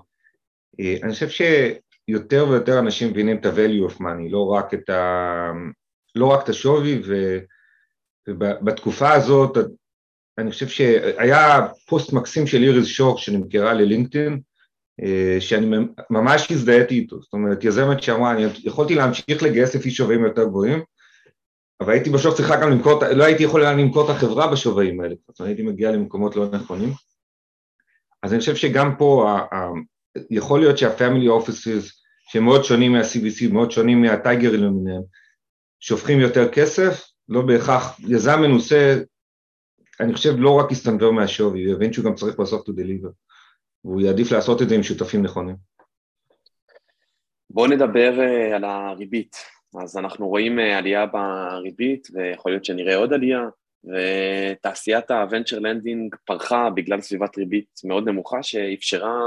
אה, 0.80 0.96
אני 1.02 1.12
חושב 1.12 1.28
שיותר 1.28 2.46
ויותר 2.48 2.78
אנשים 2.78 3.10
מבינים 3.10 3.36
את 3.36 3.46
ה-value 3.46 3.90
of 3.90 4.00
money, 4.00 4.30
לא 4.30 4.46
רק 4.46 4.74
את, 4.74 4.90
ה... 4.90 5.52
לא 6.14 6.26
רק 6.26 6.44
את 6.44 6.48
השווי, 6.48 7.02
ו... 7.06 7.38
ובתקופה 8.28 9.12
הזאת, 9.12 9.58
אני 10.38 10.50
חושב 10.50 10.68
שהיה 10.68 11.66
פוסט 11.86 12.12
מקסים 12.12 12.46
של 12.46 12.62
איריס 12.62 12.86
שור 12.86 13.18
שנמכרה 13.18 13.72
ללינקדאין, 13.72 14.40
אה, 15.02 15.36
שאני 15.40 15.76
ממש 16.10 16.50
הזדהיתי 16.50 16.94
איתו, 16.94 17.20
זאת 17.20 17.32
אומרת, 17.32 17.64
יזמת 17.64 18.02
שאמרה, 18.02 18.32
אני 18.32 18.46
יכולתי 18.64 18.94
להמשיך 18.94 19.42
לגייס 19.42 19.74
לפי 19.74 19.90
שווים 19.90 20.24
יותר 20.24 20.44
גבוהים, 20.44 20.82
אבל 21.84 21.92
הייתי 21.92 22.10
בסוף 22.10 22.34
צריכה 22.36 22.60
גם 22.60 22.70
למכור, 22.70 23.00
לא 23.16 23.24
הייתי 23.24 23.42
יכול 23.42 23.66
למכור 23.66 24.04
את 24.04 24.16
החברה 24.16 24.52
בשווים 24.52 25.00
האלה, 25.00 25.14
זאת 25.28 25.40
אומרת 25.40 25.48
הייתי 25.48 25.62
מגיע 25.62 25.90
למקומות 25.90 26.36
לא 26.36 26.50
נכונים. 26.50 26.88
אז 28.22 28.32
אני 28.32 28.40
חושב 28.40 28.56
שגם 28.56 28.96
פה, 28.98 29.30
ה, 29.30 29.54
ה, 29.54 29.70
יכול 30.30 30.60
להיות 30.60 30.78
שה-family 30.78 31.28
offices, 31.42 31.92
שהם 32.28 32.44
מאוד 32.44 32.64
שונים 32.64 32.92
מה-CBC, 32.92 33.52
מאוד 33.52 33.70
שונים 33.70 34.02
מהטייגרים 34.02 34.60
למיניהם, 34.60 35.02
שופכים 35.80 36.20
יותר 36.20 36.52
כסף, 36.52 37.04
לא 37.28 37.42
בהכרח, 37.42 38.00
יזם 38.00 38.40
מנוסה, 38.40 39.00
אני 40.00 40.14
חושב 40.14 40.34
לא 40.38 40.54
רק 40.60 40.72
יסתנוור 40.72 41.12
מהשווי, 41.12 41.64
הוא 41.64 41.72
יבין 41.72 41.92
שהוא 41.92 42.04
גם 42.04 42.14
צריך 42.14 42.40
בסוף 42.40 42.68
to 42.68 42.72
deliver, 42.72 43.10
והוא 43.84 44.00
יעדיף 44.00 44.32
לעשות 44.32 44.62
את 44.62 44.68
זה 44.68 44.74
עם 44.74 44.82
שותפים 44.82 45.22
נכונים. 45.22 45.56
בואו 47.50 47.66
נדבר 47.66 48.12
uh, 48.18 48.56
על 48.56 48.64
הריבית. 48.64 49.53
אז 49.82 49.96
אנחנו 49.96 50.28
רואים 50.28 50.58
אה, 50.58 50.78
עלייה 50.78 51.06
בריבית, 51.06 52.08
ויכול 52.12 52.52
להיות 52.52 52.64
שנראה 52.64 52.96
עוד 52.96 53.12
עלייה, 53.12 53.48
ותעשיית 53.84 55.10
ה-venture 55.10 55.60
lending 55.60 56.16
פרחה 56.24 56.70
בגלל 56.70 57.00
סביבת 57.00 57.38
ריבית 57.38 57.80
מאוד 57.84 58.08
נמוכה, 58.08 58.42
שאפשרה 58.42 59.18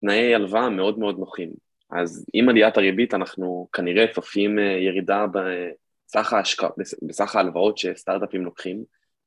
תנאי 0.00 0.34
הלוואה 0.34 0.68
מאוד 0.68 0.98
מאוד 0.98 1.18
נוחים. 1.18 1.50
אז 1.90 2.26
עם 2.32 2.48
עליית 2.48 2.76
הריבית 2.76 3.14
אנחנו 3.14 3.68
כנראה 3.72 4.06
צופים 4.14 4.58
אה, 4.58 4.64
ירידה 4.64 5.26
בסך, 5.26 6.32
ההשק... 6.32 6.62
בסך 7.08 7.36
ההלוואות 7.36 7.78
שסטארט-אפים 7.78 8.44
לוקחים, 8.44 8.84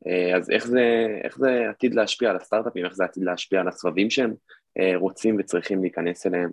אה, 0.08 0.36
אז 0.38 0.52
איך 0.52 0.68
זה, 0.68 1.08
איך 1.24 1.38
זה 1.38 1.70
עתיד 1.70 1.94
להשפיע 1.94 2.30
על 2.30 2.36
הסטארט-אפים, 2.36 2.86
איך 2.86 2.94
זה 2.94 3.04
עתיד 3.04 3.24
להשפיע 3.24 3.60
על 3.60 3.68
הסבבים 3.68 4.10
שהם 4.10 4.34
רוצים 4.96 5.36
וצריכים 5.40 5.82
להיכנס 5.82 6.28
אליהם? 6.28 6.50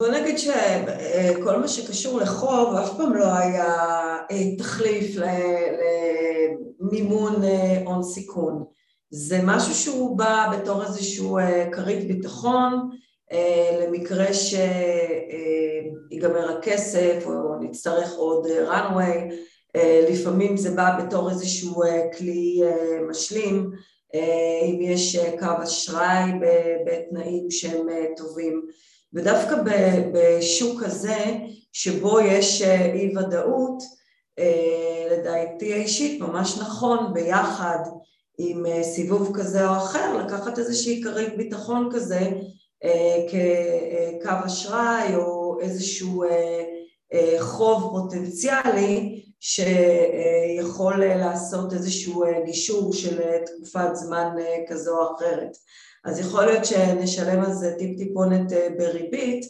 בוא 0.00 0.08
נגיד 0.08 0.38
שכל 0.38 1.56
מה 1.56 1.68
שקשור 1.68 2.20
לחוב 2.20 2.74
אף 2.74 2.96
פעם 2.96 3.14
לא 3.14 3.34
היה 3.34 3.74
אה, 4.30 4.56
תחליף 4.58 5.16
למימון 6.80 7.44
אה, 7.44 7.82
הון 7.84 8.02
סיכון. 8.02 8.64
זה 9.10 9.40
משהו 9.44 9.74
שהוא 9.74 10.18
בא 10.18 10.52
בתור 10.56 10.82
איזשהו 10.82 11.38
אה, 11.38 11.68
כרית 11.72 12.08
ביטחון 12.08 12.90
למקרה 13.80 14.26
שיגמר 16.10 16.58
הכסף 16.58 17.22
או 17.26 17.56
נצטרך 17.60 18.16
עוד 18.16 18.46
runway, 18.46 19.34
לפעמים 20.10 20.56
זה 20.56 20.70
בא 20.70 20.98
בתור 21.04 21.30
איזשהו 21.30 21.82
כלי 22.18 22.60
משלים, 23.10 23.70
אם 24.64 24.78
יש 24.80 25.16
קו 25.38 25.62
אשראי 25.64 26.22
בתנאים 26.86 27.50
שהם 27.50 27.86
טובים. 28.16 28.66
ודווקא 29.16 29.56
בשוק 30.12 30.82
הזה, 30.82 31.36
שבו 31.72 32.20
יש 32.20 32.62
אה, 32.62 32.84
אי 32.84 33.16
ודאות, 33.16 33.82
אה, 34.38 35.08
לדעתי 35.10 35.72
האישית 35.72 36.20
ממש 36.20 36.58
נכון 36.58 37.14
ביחד 37.14 37.78
עם 38.38 38.66
אה, 38.66 38.82
סיבוב 38.82 39.36
כזה 39.36 39.68
או 39.68 39.76
אחר, 39.76 40.16
לקחת 40.16 40.58
איזושהי 40.58 41.02
כרית 41.02 41.36
ביטחון 41.36 41.90
כזה 41.92 42.20
כקו 43.30 44.46
אשראי 44.46 45.14
או 45.14 45.58
איזשהו 45.60 46.24
חוב 47.38 47.82
פוטנציאלי 47.90 49.22
שיכול 49.40 51.04
לעשות 51.04 51.72
איזשהו 51.72 52.24
גישור 52.44 52.92
של 52.92 53.20
תקופת 53.46 53.88
זמן 53.94 54.36
כזו 54.68 54.98
או 54.98 55.16
אחרת. 55.16 55.56
אז 56.06 56.18
יכול 56.18 56.44
להיות 56.44 56.64
שנשלם 56.64 57.42
על 57.42 57.52
זה 57.52 57.74
טיפ-טיפונת 57.78 58.52
אה, 58.52 58.68
בריבית, 58.78 59.44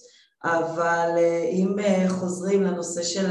אבל 0.45 1.11
אה, 1.17 1.43
אם 1.53 1.79
אה, 1.79 2.09
חוזרים 2.09 2.63
לנושא 2.63 3.03
של 3.03 3.27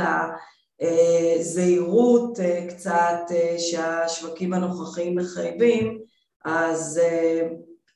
הזהירות 0.82 2.40
קצת 2.70 3.20
שהשווקים 3.58 4.54
הנוכחיים 4.54 5.16
מחייבים, 5.16 6.00
אז 6.46 7.02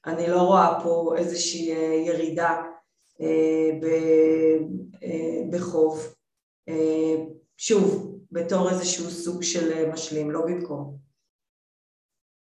אני 0.06 0.28
לא 0.28 0.42
רואה 0.42 0.80
פה 0.84 1.14
איזושהי 1.18 1.74
ירידה 2.08 2.62
בחוב, 5.50 6.16
שוב, 7.58 8.16
בתור 8.32 8.70
איזשהו 8.70 9.10
סוג 9.10 9.44
של 9.44 9.90
משלים, 9.90 10.32
לא 10.32 10.42
במקום. 10.42 11.09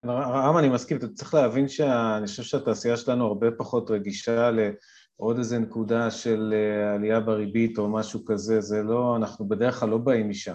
רם, 0.05 0.57
אני 0.57 0.69
מסכים, 0.69 0.97
אתה 0.97 1.07
צריך 1.07 1.33
להבין 1.33 1.67
שאני 1.67 2.27
חושב 2.27 2.43
שהתעשייה 2.43 2.97
שלנו 2.97 3.25
הרבה 3.25 3.47
פחות 3.57 3.91
רגישה 3.91 4.51
לעוד 4.51 5.37
איזה 5.37 5.59
נקודה 5.59 6.11
של 6.11 6.53
עלייה 6.95 7.19
בריבית 7.19 7.77
או 7.77 7.89
משהו 7.89 8.25
כזה, 8.25 8.61
זה 8.61 8.83
לא, 8.83 9.15
אנחנו 9.15 9.47
בדרך 9.47 9.79
כלל 9.79 9.89
לא 9.89 9.97
באים 9.97 10.29
משם. 10.29 10.53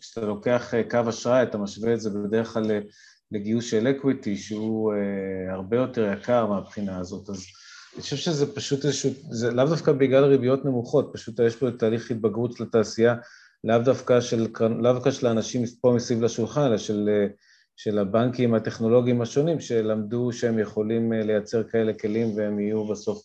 כשאתה 0.00 0.26
לוקח 0.26 0.72
קו 0.90 0.98
אשראי, 1.08 1.42
אתה 1.42 1.58
משווה 1.58 1.94
את 1.94 2.00
זה 2.00 2.10
בדרך 2.10 2.48
כלל 2.48 2.70
לגיוס 3.32 3.64
של 3.64 3.86
אקוויטי, 3.86 4.36
שהוא 4.36 4.92
הרבה 5.50 5.76
יותר 5.76 6.12
יקר 6.12 6.46
מהבחינה 6.46 6.98
הזאת, 6.98 7.30
אז 7.30 7.46
אני 7.94 8.02
חושב 8.02 8.16
שזה 8.16 8.54
פשוט 8.54 8.84
איזשהו, 8.84 9.10
זה 9.30 9.50
לאו 9.50 9.64
דווקא 9.64 9.92
בגלל 9.92 10.24
ריביות 10.24 10.64
נמוכות, 10.64 11.10
פשוט 11.12 11.40
יש 11.40 11.56
פה 11.56 11.70
תהליך 11.70 12.10
התבגרות 12.10 12.56
של 12.56 12.64
התעשייה, 12.64 13.14
לאו 13.64 13.78
דווקא 13.78 14.20
של, 14.20 14.46
לאו 14.60 14.92
דווקא 14.92 15.10
של 15.10 15.26
האנשים 15.26 15.62
פה 15.80 15.92
מסביב 15.96 16.22
לשולחן, 16.22 16.66
אלא 16.66 16.78
של, 16.78 17.08
של 17.76 17.98
הבנקים 17.98 18.54
הטכנולוגיים 18.54 19.22
השונים, 19.22 19.60
שלמדו 19.60 20.32
שהם 20.32 20.58
יכולים 20.58 21.12
לייצר 21.12 21.64
כאלה 21.64 21.92
כלים 21.98 22.36
והם 22.36 22.60
יהיו 22.60 22.88
בסוף 22.88 23.22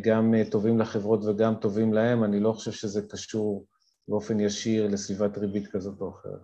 גם 0.00 0.34
טובים 0.50 0.78
לחברות 0.78 1.20
וגם 1.24 1.54
טובים 1.54 1.92
להם, 1.92 2.24
אני 2.24 2.40
לא 2.40 2.52
חושב 2.52 2.72
שזה 2.72 3.00
קשור 3.10 3.66
באופן 4.08 4.40
ישיר 4.40 4.86
לסביבת 4.86 5.38
ריבית 5.38 5.66
כזאת 5.66 6.00
או 6.00 6.10
אחרת. 6.10 6.40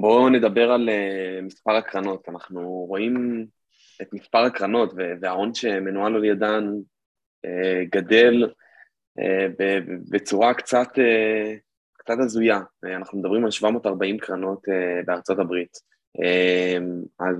בואו 0.00 0.28
נדבר 0.28 0.70
על 0.70 0.88
מספר 1.42 1.72
הקרנות, 1.72 2.28
אנחנו 2.28 2.60
רואים 2.68 3.46
את 4.02 4.12
מספר 4.12 4.38
הקרנות 4.38 4.92
וההון 5.20 5.54
שמנוהל 5.54 6.16
על 6.16 6.24
ידן 6.24 6.64
גדל 7.90 8.50
בצורה 10.10 10.54
קצת, 10.54 10.88
קצת 12.10 12.18
הזויה, 12.20 12.60
אנחנו 12.84 13.18
מדברים 13.18 13.44
על 13.44 13.50
740 13.50 14.18
קרנות 14.18 14.62
בארצות 15.06 15.38
הברית, 15.38 15.76
אז 17.18 17.36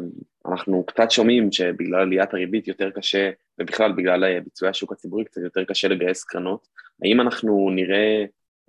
אנחנו 0.46 0.84
קצת 0.86 1.10
שומעים 1.10 1.52
שבגלל 1.52 2.00
עליית 2.00 2.34
הריבית 2.34 2.68
יותר 2.68 2.90
קשה, 2.90 3.30
ובכלל 3.58 3.92
בגלל 3.92 4.40
ביצועי 4.40 4.70
השוק 4.70 4.92
הציבורי 4.92 5.24
קצת 5.24 5.40
יותר 5.40 5.64
קשה 5.64 5.88
לגייס 5.88 6.24
קרנות, 6.24 6.68
האם 7.02 7.20
אנחנו 7.20 7.70
נראה 7.74 8.24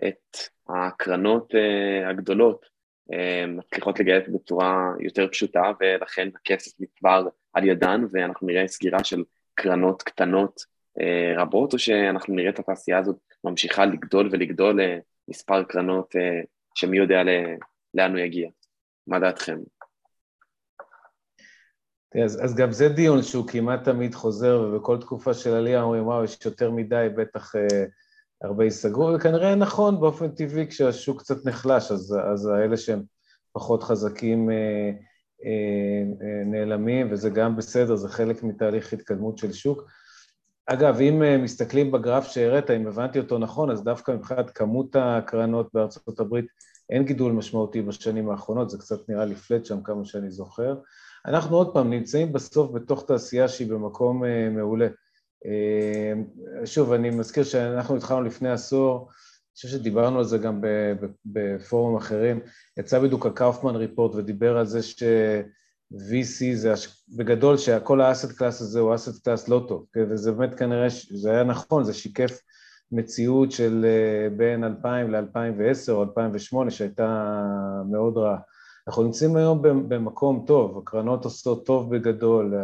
את 0.08 0.38
הקרנות 0.70 1.54
הגדולות 2.06 2.66
מצליחות 3.48 4.00
לגייס 4.00 4.24
בצורה 4.28 4.92
יותר 5.00 5.28
פשוטה 5.28 5.72
ולכן 5.80 6.30
הכסף 6.36 6.72
נצבר 6.80 7.28
על 7.54 7.68
ידן 7.68 8.06
ואנחנו 8.12 8.48
נראה 8.48 8.68
סגירה 8.68 9.04
של 9.04 9.24
קרנות 9.54 10.04
קטנות 10.04 10.62
רבות 11.38 11.74
או 11.74 11.80
שאנחנו 11.80 12.36
נראה 12.36 12.50
את 12.50 12.60
התעשייה 12.60 12.98
הזאת 12.98 13.18
ממשיכה 13.44 13.86
לגדול 13.86 14.30
ולגדול 14.32 14.80
למספר 15.28 15.64
קרנות 15.64 16.16
שמי 16.76 16.98
יודע 16.98 17.22
לאן 17.94 18.12
הוא 18.12 18.20
יגיע. 18.20 18.50
מה 19.08 19.20
דעתכם? 19.20 19.58
אז, 22.26 22.46
אז 22.46 22.56
גם 22.56 22.72
זה 22.72 22.90
דיון 22.90 23.24
שהוא 23.24 23.48
כמעט 23.48 23.84
תמיד 23.84 24.16
חוזר 24.16 24.62
ובכל 24.62 24.98
תקופה 25.02 25.34
של 25.34 25.54
עלייה 25.54 25.82
אומרים 25.82 26.08
וואו 26.08 26.24
יש 26.24 26.38
יותר 26.46 26.72
מדי 26.72 27.08
בטח 27.18 27.56
אה, 27.56 27.86
הרבה 28.42 28.64
ייסגרו 28.64 29.14
וכנראה 29.16 29.56
נכון 29.56 30.00
באופן 30.00 30.32
טבעי 30.32 30.68
כשהשוק 30.68 31.20
קצת 31.20 31.46
נחלש 31.46 31.92
אז, 31.92 32.18
אז 32.34 32.46
האלה 32.48 32.78
שהם 32.78 33.04
פחות 33.52 33.84
חזקים 33.84 34.50
אה, 34.50 34.92
אה, 35.46 36.04
אה, 36.22 36.44
נעלמים 36.46 37.12
וזה 37.12 37.30
גם 37.30 37.56
בסדר 37.56 37.96
זה 37.96 38.10
חלק 38.10 38.44
מתהליך 38.44 38.94
התקדמות 38.94 39.38
של 39.38 39.54
שוק 39.54 39.84
אגב, 40.66 41.00
אם 41.02 41.44
מסתכלים 41.44 41.92
בגרף 41.92 42.28
שהראית, 42.28 42.72
אם 42.72 42.88
הבנתי 42.88 43.20
אותו 43.20 43.38
נכון, 43.38 43.72
אז 43.72 43.84
דווקא 43.84 44.12
מבחינת 44.12 44.50
כמות 44.50 44.96
הקרנות 45.00 45.70
בארצות 45.74 46.20
הברית 46.20 46.46
אין 46.90 47.06
גידול 47.06 47.32
משמעותי 47.32 47.82
בשנים 47.82 48.30
האחרונות, 48.30 48.70
זה 48.70 48.78
קצת 48.78 49.10
נראה 49.10 49.26
לי 49.26 49.36
flat 49.36 49.66
שם 49.66 49.84
כמה 49.84 50.06
שאני 50.06 50.32
זוכר. 50.32 50.76
אנחנו 51.26 51.58
עוד 51.58 51.74
פעם 51.74 51.90
נמצאים 51.90 52.34
בסוף 52.34 52.72
בתוך 52.72 53.06
תעשייה 53.08 53.48
שהיא 53.48 53.72
במקום 53.72 54.26
אה, 54.26 54.50
מעולה. 54.50 54.88
אה, 55.46 56.14
שוב, 56.66 56.94
אני 56.94 57.10
מזכיר 57.10 57.44
שאנחנו 57.44 57.96
התחלנו 57.96 58.22
לפני 58.22 58.50
עשור, 58.50 58.98
אני 58.98 59.56
חושב 59.56 59.68
שדיברנו 59.68 60.18
על 60.18 60.24
זה 60.24 60.38
גם 60.38 60.62
בפורומים 61.26 61.96
אחרים, 61.96 62.40
יצא 62.80 63.00
בדיוק 63.00 63.26
ה 63.26 63.31
Kauffman 63.31 63.76
Report 63.76 64.16
ודיבר 64.16 64.58
על 64.58 64.66
זה 64.66 64.80
ש-VC 65.92 66.56
זה 66.56 66.74
בגדול 67.18 67.58
שכל 67.58 68.02
ה 68.02 68.07
asset 68.07 68.32
class 68.32 68.62
הזה 68.62 68.80
הוא 68.80 68.96
asset 68.96 69.24
class 69.24 69.48
לא 69.48 69.66
טוב, 69.68 69.86
כן? 69.94 70.06
וזה 70.10 70.32
באמת 70.32 70.56
כנראה, 70.56 70.88
זה 71.14 71.32
היה 71.32 71.44
נכון, 71.44 71.84
זה 71.84 71.94
שיקף 71.94 72.40
מציאות 72.92 73.52
של 73.52 73.86
אה, 73.86 74.30
בין 74.38 74.64
2000 74.64 75.12
ל-2010 75.12 75.92
או 75.92 76.04
2008 76.04 76.72
שהייתה 76.72 77.42
מאוד 77.92 78.18
רעה. 78.18 78.38
אנחנו 78.88 79.04
נמצאים 79.04 79.36
היום 79.36 79.62
במקום 79.62 80.44
טוב, 80.48 80.78
הקרנות 80.78 81.26
עושות 81.26 81.66
טוב 81.66 81.96
בגדול, 81.96 82.54
אה, 82.56 82.60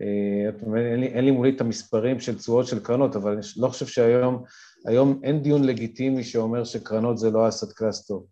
אה, 0.00 0.50
אין 0.76 1.00
לי, 1.00 1.06
אין 1.06 1.24
לי 1.24 1.30
מולי 1.30 1.50
את 1.56 1.60
המספרים 1.60 2.20
של 2.20 2.38
תשואות 2.38 2.66
של 2.66 2.80
קרנות, 2.80 3.16
אבל 3.16 3.32
אני 3.32 3.40
לא 3.56 3.68
חושב 3.68 3.86
שהיום, 3.86 4.44
היום 4.86 5.20
אין 5.22 5.42
דיון 5.42 5.64
לגיטימי 5.64 6.24
שאומר 6.24 6.64
שקרנות 6.64 7.18
זה 7.18 7.30
לא 7.30 7.48
asset 7.48 7.72
class 7.72 8.06
טוב. 8.06 8.26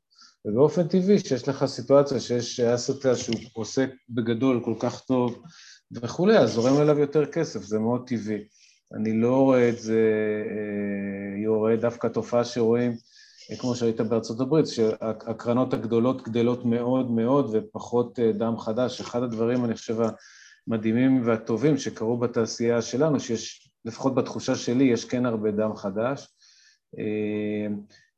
ובאופן 0.45 0.88
טבעי 0.88 1.18
שיש 1.18 1.49
לך 1.49 1.64
סיטואציה 1.64 2.20
שיש 2.20 2.61
asset 2.60 3.02
class 3.02 3.18
שהוא 3.18 3.36
עוסק 3.53 3.90
בגדול 4.11 4.61
כל 4.64 4.74
כך 4.78 5.01
טוב 5.01 5.43
וכולי, 5.93 6.38
אז 6.38 6.53
זורם 6.53 6.82
אליו 6.82 6.99
יותר 6.99 7.26
כסף, 7.26 7.62
זה 7.62 7.78
מאוד 7.78 8.03
טבעי. 8.07 8.45
אני 8.95 9.20
לא 9.20 9.36
רואה 9.36 9.68
את 9.68 9.78
זה, 9.78 10.01
אני 11.34 11.47
רואה 11.47 11.76
דווקא 11.76 12.09
תופעה 12.09 12.45
שרואים 12.45 12.93
כמו 13.59 13.74
שראית 13.74 14.01
בארצות 14.01 14.40
הברית, 14.40 14.66
שהקרנות 14.66 15.74
הגדולות 15.74 16.28
גדלות 16.28 16.64
מאוד 16.64 17.11
מאוד 17.11 17.51
ופחות 17.53 18.18
אה, 18.18 18.32
דם 18.32 18.59
חדש. 18.59 19.01
אחד 19.01 19.22
הדברים, 19.22 19.64
אני 19.64 19.74
חושב, 19.74 19.97
המדהימים 20.66 21.22
והטובים 21.24 21.78
שקרו 21.78 22.18
בתעשייה 22.18 22.82
שלנו, 22.82 23.20
שיש, 23.20 23.70
לפחות 23.84 24.14
בתחושה 24.14 24.55
שלי, 24.55 24.84
יש 24.84 25.05
כן 25.05 25.26
הרבה 25.26 25.51
דם 25.51 25.76
חדש. 25.76 26.28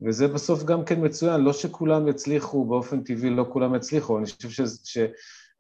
אה, 0.05 0.09
וזה 0.09 0.29
בסוף 0.29 0.65
גם 0.65 0.85
כן 0.85 1.05
מצוין, 1.05 1.41
לא 1.41 1.53
שכולם 1.53 2.09
יצליחו, 2.09 2.65
באופן 2.65 3.03
טבעי 3.03 3.31
לא 3.31 3.47
כולם 3.53 3.75
יצליחו, 3.75 4.19
אני 4.19 4.27
חושב 4.27 4.65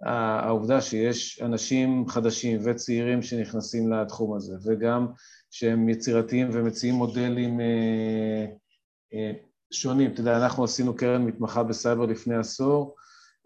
שהעובדה 0.05 0.80
שיש 0.80 1.42
אנשים 1.42 2.09
חדשים 2.09 2.61
וצעירים 2.64 3.22
שנכנסים 3.22 3.92
לתחום 3.92 4.36
הזה, 4.36 4.55
וגם 4.64 5.07
שהם 5.51 5.88
יצירתיים 5.88 6.49
ומציעים 6.53 6.95
מודלים 6.95 7.61
אה, 7.61 9.32
שונים. 9.72 10.12
אתה 10.12 10.20
יודע, 10.20 10.36
אנחנו 10.36 10.64
עשינו 10.64 10.97
קרן 10.97 11.22
מתמחה 11.22 11.62
בסייבר 11.62 12.07
לפני 12.07 12.36
עשור, 12.36 12.95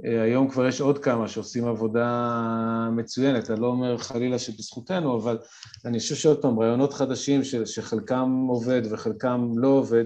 אה, 0.04 0.22
היום 0.22 0.50
כבר 0.50 0.66
יש 0.66 0.80
עוד 0.80 0.98
כמה 0.98 1.28
שעושים 1.28 1.64
עבודה 1.64 2.88
מצוינת, 2.92 3.50
אני 3.50 3.60
לא 3.60 3.66
אומר 3.66 3.98
חלילה 3.98 4.38
שבזכותנו, 4.38 5.16
אבל 5.16 5.38
אני 5.84 5.98
חושב 5.98 6.14
שעוד 6.14 6.42
פעם, 6.42 6.58
רעיונות 6.58 6.92
חדשים 6.94 7.44
ש, 7.44 7.54
שחלקם 7.54 8.46
עובד 8.48 8.82
וחלקם 8.90 9.52
לא 9.56 9.68
עובד, 9.68 10.04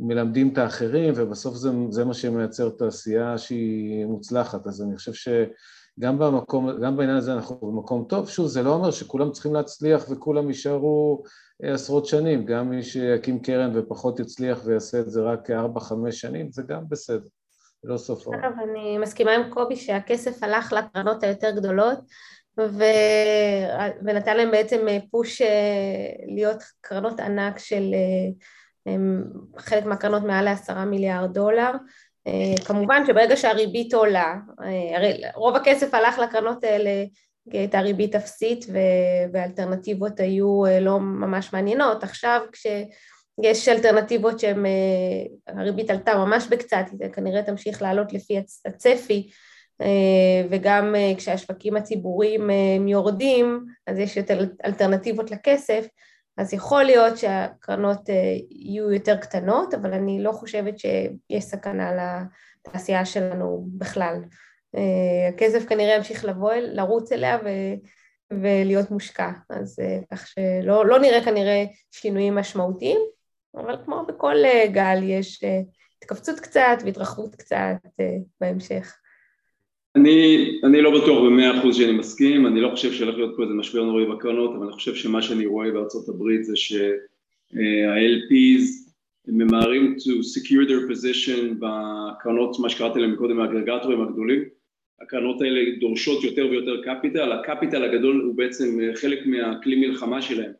מלמדים 0.00 0.52
את 0.52 0.58
האחרים, 0.58 1.14
ובסוף 1.16 1.54
זה, 1.54 1.70
זה 1.90 2.04
מה 2.04 2.14
שמייצר 2.14 2.68
תעשייה 2.68 3.38
שהיא 3.38 4.06
מוצלחת, 4.06 4.66
אז 4.66 4.82
אני 4.82 4.96
חושב 4.96 5.12
שגם 5.12 6.18
במקום, 6.18 6.80
גם 6.82 6.96
בעניין 6.96 7.16
הזה 7.16 7.32
אנחנו 7.32 7.56
במקום 7.56 8.04
טוב, 8.08 8.28
שוב, 8.28 8.46
זה 8.46 8.62
לא 8.62 8.74
אומר 8.74 8.90
שכולם 8.90 9.32
צריכים 9.32 9.54
להצליח 9.54 10.06
וכולם 10.10 10.48
יישארו 10.48 11.22
עשרות 11.62 12.06
שנים, 12.06 12.44
גם 12.44 12.70
מי 12.70 12.82
שיקים 12.82 13.38
קרן 13.38 13.70
ופחות 13.74 14.20
יצליח 14.20 14.60
ויעשה 14.64 15.00
את 15.00 15.10
זה 15.10 15.22
רק 15.22 15.46
כארבע-חמש 15.46 16.20
שנים, 16.20 16.50
זה 16.52 16.62
גם 16.68 16.82
בסדר, 16.88 17.28
לא 17.84 17.96
סוף 17.96 18.26
העולם. 18.26 18.44
אגב, 18.44 18.52
אני 18.70 18.98
מסכימה 18.98 19.32
עם 19.32 19.50
קובי 19.50 19.76
שהכסף 19.76 20.42
הלך 20.42 20.72
לקרנות 20.72 21.22
היותר 21.22 21.50
גדולות, 21.50 21.98
ו... 22.58 22.84
ונתן 24.02 24.36
להם 24.36 24.50
בעצם 24.50 24.86
פוש 25.10 25.42
אה, 25.42 25.46
להיות 26.26 26.62
קרנות 26.80 27.20
ענק 27.20 27.58
של 27.58 27.90
אה, 27.94 28.30
חלק 29.58 29.84
מהקרנות 29.84 30.22
מעל 30.22 30.44
לעשרה 30.44 30.84
מיליארד 30.84 31.34
דולר. 31.34 31.70
אה, 32.26 32.64
כמובן 32.64 33.06
שברגע 33.06 33.36
שהריבית 33.36 33.94
עולה, 33.94 34.34
הרי 34.96 35.22
רוב 35.34 35.56
הכסף 35.56 35.94
הלך 35.94 36.18
לקרנות 36.18 36.64
האלה 36.64 37.04
הייתה 37.52 37.80
ריבית 37.80 38.14
אפסית 38.14 38.66
ואלטרנטיבות 39.32 40.20
היו 40.20 40.66
אה, 40.66 40.80
לא 40.80 41.00
ממש 41.00 41.52
מעניינות. 41.52 42.02
עכשיו 42.02 42.40
כשיש 42.52 43.68
אלטרנטיבות 43.68 44.40
שהריבית 44.40 45.90
אה, 45.90 45.94
עלתה 45.94 46.14
ממש 46.14 46.46
בקצת, 46.50 46.84
היא 47.00 47.08
כנראה 47.08 47.42
תמשיך 47.42 47.82
לעלות 47.82 48.12
לפי 48.12 48.38
הצפי, 48.66 49.30
אה, 49.80 50.46
וגם 50.50 50.94
כשהשווקים 51.16 51.76
הציבוריים 51.76 52.50
יורדים, 52.88 53.64
אז 53.86 53.98
יש 53.98 54.16
יותר 54.16 54.40
אלטרנטיבות 54.64 55.30
לכסף, 55.30 55.86
אז 56.38 56.54
יכול 56.54 56.84
להיות 56.84 57.18
שהקרנות 57.18 58.08
יהיו 58.50 58.92
יותר 58.92 59.16
קטנות, 59.16 59.74
אבל 59.74 59.92
אני 59.92 60.22
לא 60.22 60.32
חושבת 60.32 60.78
שיש 60.78 61.44
סכנה 61.44 61.90
לתעשייה 62.66 63.04
שלנו 63.04 63.66
בכלל. 63.68 64.14
הכסף 65.28 65.64
כנראה 65.68 65.94
ימשיך 65.96 66.24
לבוא, 66.24 66.52
לרוץ 66.52 67.12
אליה 67.12 67.38
ולהיות 68.30 68.90
מושקע. 68.90 69.30
אז 69.50 69.76
כך 70.12 70.26
שלא 70.26 70.86
לא 70.86 70.98
נראה 70.98 71.24
כנראה 71.24 71.64
שינויים 71.90 72.34
משמעותיים, 72.34 73.00
אבל 73.56 73.76
כמו 73.84 74.06
בכל 74.08 74.36
גל 74.72 74.98
יש 75.02 75.44
התכווצות 76.02 76.40
קצת 76.40 76.78
והתרחבות 76.84 77.34
קצת 77.34 77.76
בהמשך. 78.40 78.98
אני, 79.98 80.60
אני 80.64 80.82
לא 80.82 81.00
בטוח 81.00 81.24
במאה 81.24 81.58
אחוז 81.58 81.76
שאני 81.76 81.92
מסכים, 81.92 82.46
אני 82.46 82.60
לא 82.60 82.68
חושב 82.68 82.92
שהולך 82.92 83.16
להיות 83.16 83.36
פה 83.36 83.42
איזה 83.42 83.54
משבר 83.54 83.84
נוראי 83.84 84.06
בקרנות, 84.06 84.54
אבל 84.56 84.66
אני 84.66 84.72
חושב 84.72 84.94
שמה 84.94 85.22
שאני 85.22 85.46
רואה 85.46 85.70
בארצות 85.70 86.08
הברית 86.08 86.44
זה 86.44 86.56
שה-LPs 86.56 87.58
ממהרים 89.28 89.96
to 89.98 90.10
secure 90.10 90.68
their 90.68 90.90
position 90.92 91.54
בקרנות, 91.58 92.58
מה 92.60 92.70
שקראתי 92.70 93.00
להם 93.00 93.16
קודם, 93.16 93.40
האגרגטורים 93.40 94.00
הגדולים. 94.00 94.44
הקרנות 95.02 95.40
האלה 95.40 95.60
דורשות 95.80 96.24
יותר 96.24 96.46
ויותר 96.50 96.82
capital, 96.82 97.32
ה 97.32 97.38
capital 97.38 97.84
הגדול 97.84 98.20
הוא 98.26 98.34
בעצם 98.34 98.78
חלק 98.94 99.26
מהכלי 99.26 99.76
מלחמה 99.76 100.22
שלהם. 100.22 100.52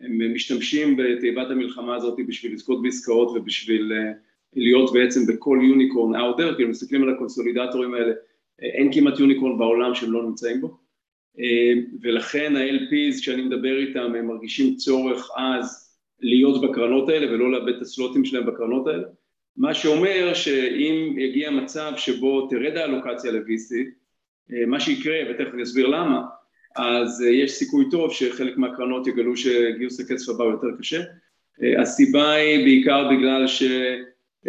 הם 0.00 0.34
משתמשים 0.34 0.96
בתיבת 0.96 1.50
המלחמה 1.50 1.96
הזאת 1.96 2.18
בשביל 2.26 2.52
לזכות 2.52 2.82
בעסקאות 2.82 3.28
ובשביל 3.36 3.92
להיות 4.56 4.92
בעצם 4.92 5.26
בכל 5.26 5.58
יוניקורן 5.62 6.14
there, 6.14 6.54
כאילו 6.54 6.68
מסתכלים 6.68 7.02
על 7.02 7.14
הקונסולידטורים 7.14 7.94
האלה 7.94 8.12
אין 8.62 8.92
כמעט 8.92 9.18
יוניקורן 9.18 9.58
בעולם 9.58 9.94
שהם 9.94 10.12
לא 10.12 10.22
נמצאים 10.22 10.60
בו. 10.60 10.78
ולכן 12.02 12.56
ה-LPs 12.56 13.20
כשאני 13.20 13.42
מדבר 13.42 13.78
איתם 13.78 14.14
הם 14.14 14.26
מרגישים 14.26 14.76
צורך 14.76 15.30
אז 15.36 15.94
להיות 16.20 16.62
בקרנות 16.62 17.08
האלה 17.08 17.32
ולא 17.32 17.52
לאבד 17.52 17.76
את 17.76 17.82
הסלוטים 17.82 18.24
שלהם 18.24 18.46
בקרנות 18.46 18.86
האלה. 18.86 19.04
מה 19.56 19.74
שאומר 19.74 20.34
שאם 20.34 21.18
יגיע 21.18 21.50
מצב 21.50 21.92
שבו 21.96 22.48
תרד 22.48 22.76
האלוקציה 22.76 23.32
ל-VC 23.32 23.74
מה 24.66 24.80
שיקרה 24.80 25.16
ותכף 25.30 25.54
אני 25.54 25.62
אסביר 25.62 25.86
למה 25.86 26.22
אז 26.76 27.20
יש 27.20 27.50
סיכוי 27.50 27.84
טוב 27.90 28.12
שחלק 28.12 28.58
מהקרנות 28.58 29.06
יגלו 29.06 29.36
שגיוס 29.36 30.00
הכסף 30.00 30.28
הבא 30.28 30.44
הוא 30.44 30.52
יותר 30.52 30.66
קשה. 30.78 31.02
הסיבה 31.82 32.32
היא 32.32 32.64
בעיקר 32.64 33.10
בגלל 33.10 33.46
שה-LPs 33.46 34.46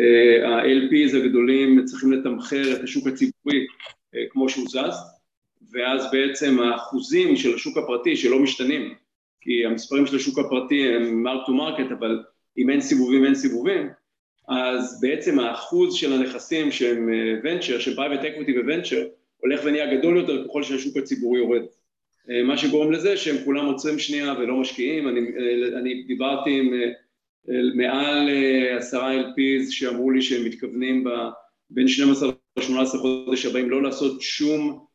הגדולים 1.18 1.86
צריכים 1.86 2.12
לתמחר 2.12 2.74
את 2.74 2.84
השוק 2.84 3.08
הציבורי 3.08 3.66
כמו 4.30 4.50
שהוא 4.50 4.68
זז, 4.68 4.96
ואז 5.72 6.12
בעצם 6.12 6.60
האחוזים 6.60 7.36
של 7.36 7.56
השוק 7.56 7.78
הפרטי 7.78 8.16
שלא 8.16 8.40
משתנים, 8.40 8.94
כי 9.42 9.66
המספרים 9.66 10.08
של 10.08 10.16
השוק 10.16 10.40
הפרטי 10.40 10.96
הם 10.96 11.24
mark 11.24 11.46
to 11.46 11.54
market, 11.54 11.92
אבל 11.92 12.24
אם 12.58 12.70
אין 12.70 12.82
סיבובים 12.82 13.26
אין 13.26 13.36
סיבובים, 13.36 13.90
אז 14.48 15.02
בעצם 15.02 15.40
האחוז 15.40 15.96
של 15.96 16.14
הנכסים 16.14 16.72
שהם 16.72 17.10
venture, 17.44 17.80
של 17.80 17.96
private 17.96 18.26
equity 18.26 18.60
ו 18.60 18.65
venture, 18.65 19.08
הולך 19.38 19.62
ונהיה 19.64 19.96
גדול 19.98 20.18
יותר 20.18 20.48
ככל 20.48 20.64
שהשוק 20.64 20.98
הציבורי 20.98 21.40
יורד. 21.40 21.62
מה 22.44 22.58
שגורם 22.58 22.92
לזה 22.92 23.18
שהם 23.18 23.36
כולם 23.46 23.66
עוצרים 23.66 24.00
שנייה 24.00 24.34
ולא 24.40 24.58
משקיעים, 24.58 25.08
אני, 25.08 25.20
אני 25.80 26.04
דיברתי 26.04 26.60
עם 26.60 26.74
מעל 27.76 28.30
עשרה 28.78 29.22
LPs 29.22 29.72
שאמרו 29.72 30.12
לי 30.12 30.22
שהם 30.22 30.46
מתכוונים 30.46 31.04
בין 31.70 31.88
12 31.88 32.32
ל-18 32.80 32.98
חודש 32.98 33.46
הבאים 33.46 33.70
לא 33.70 33.84
לעשות 33.84 34.22
שום 34.22 34.86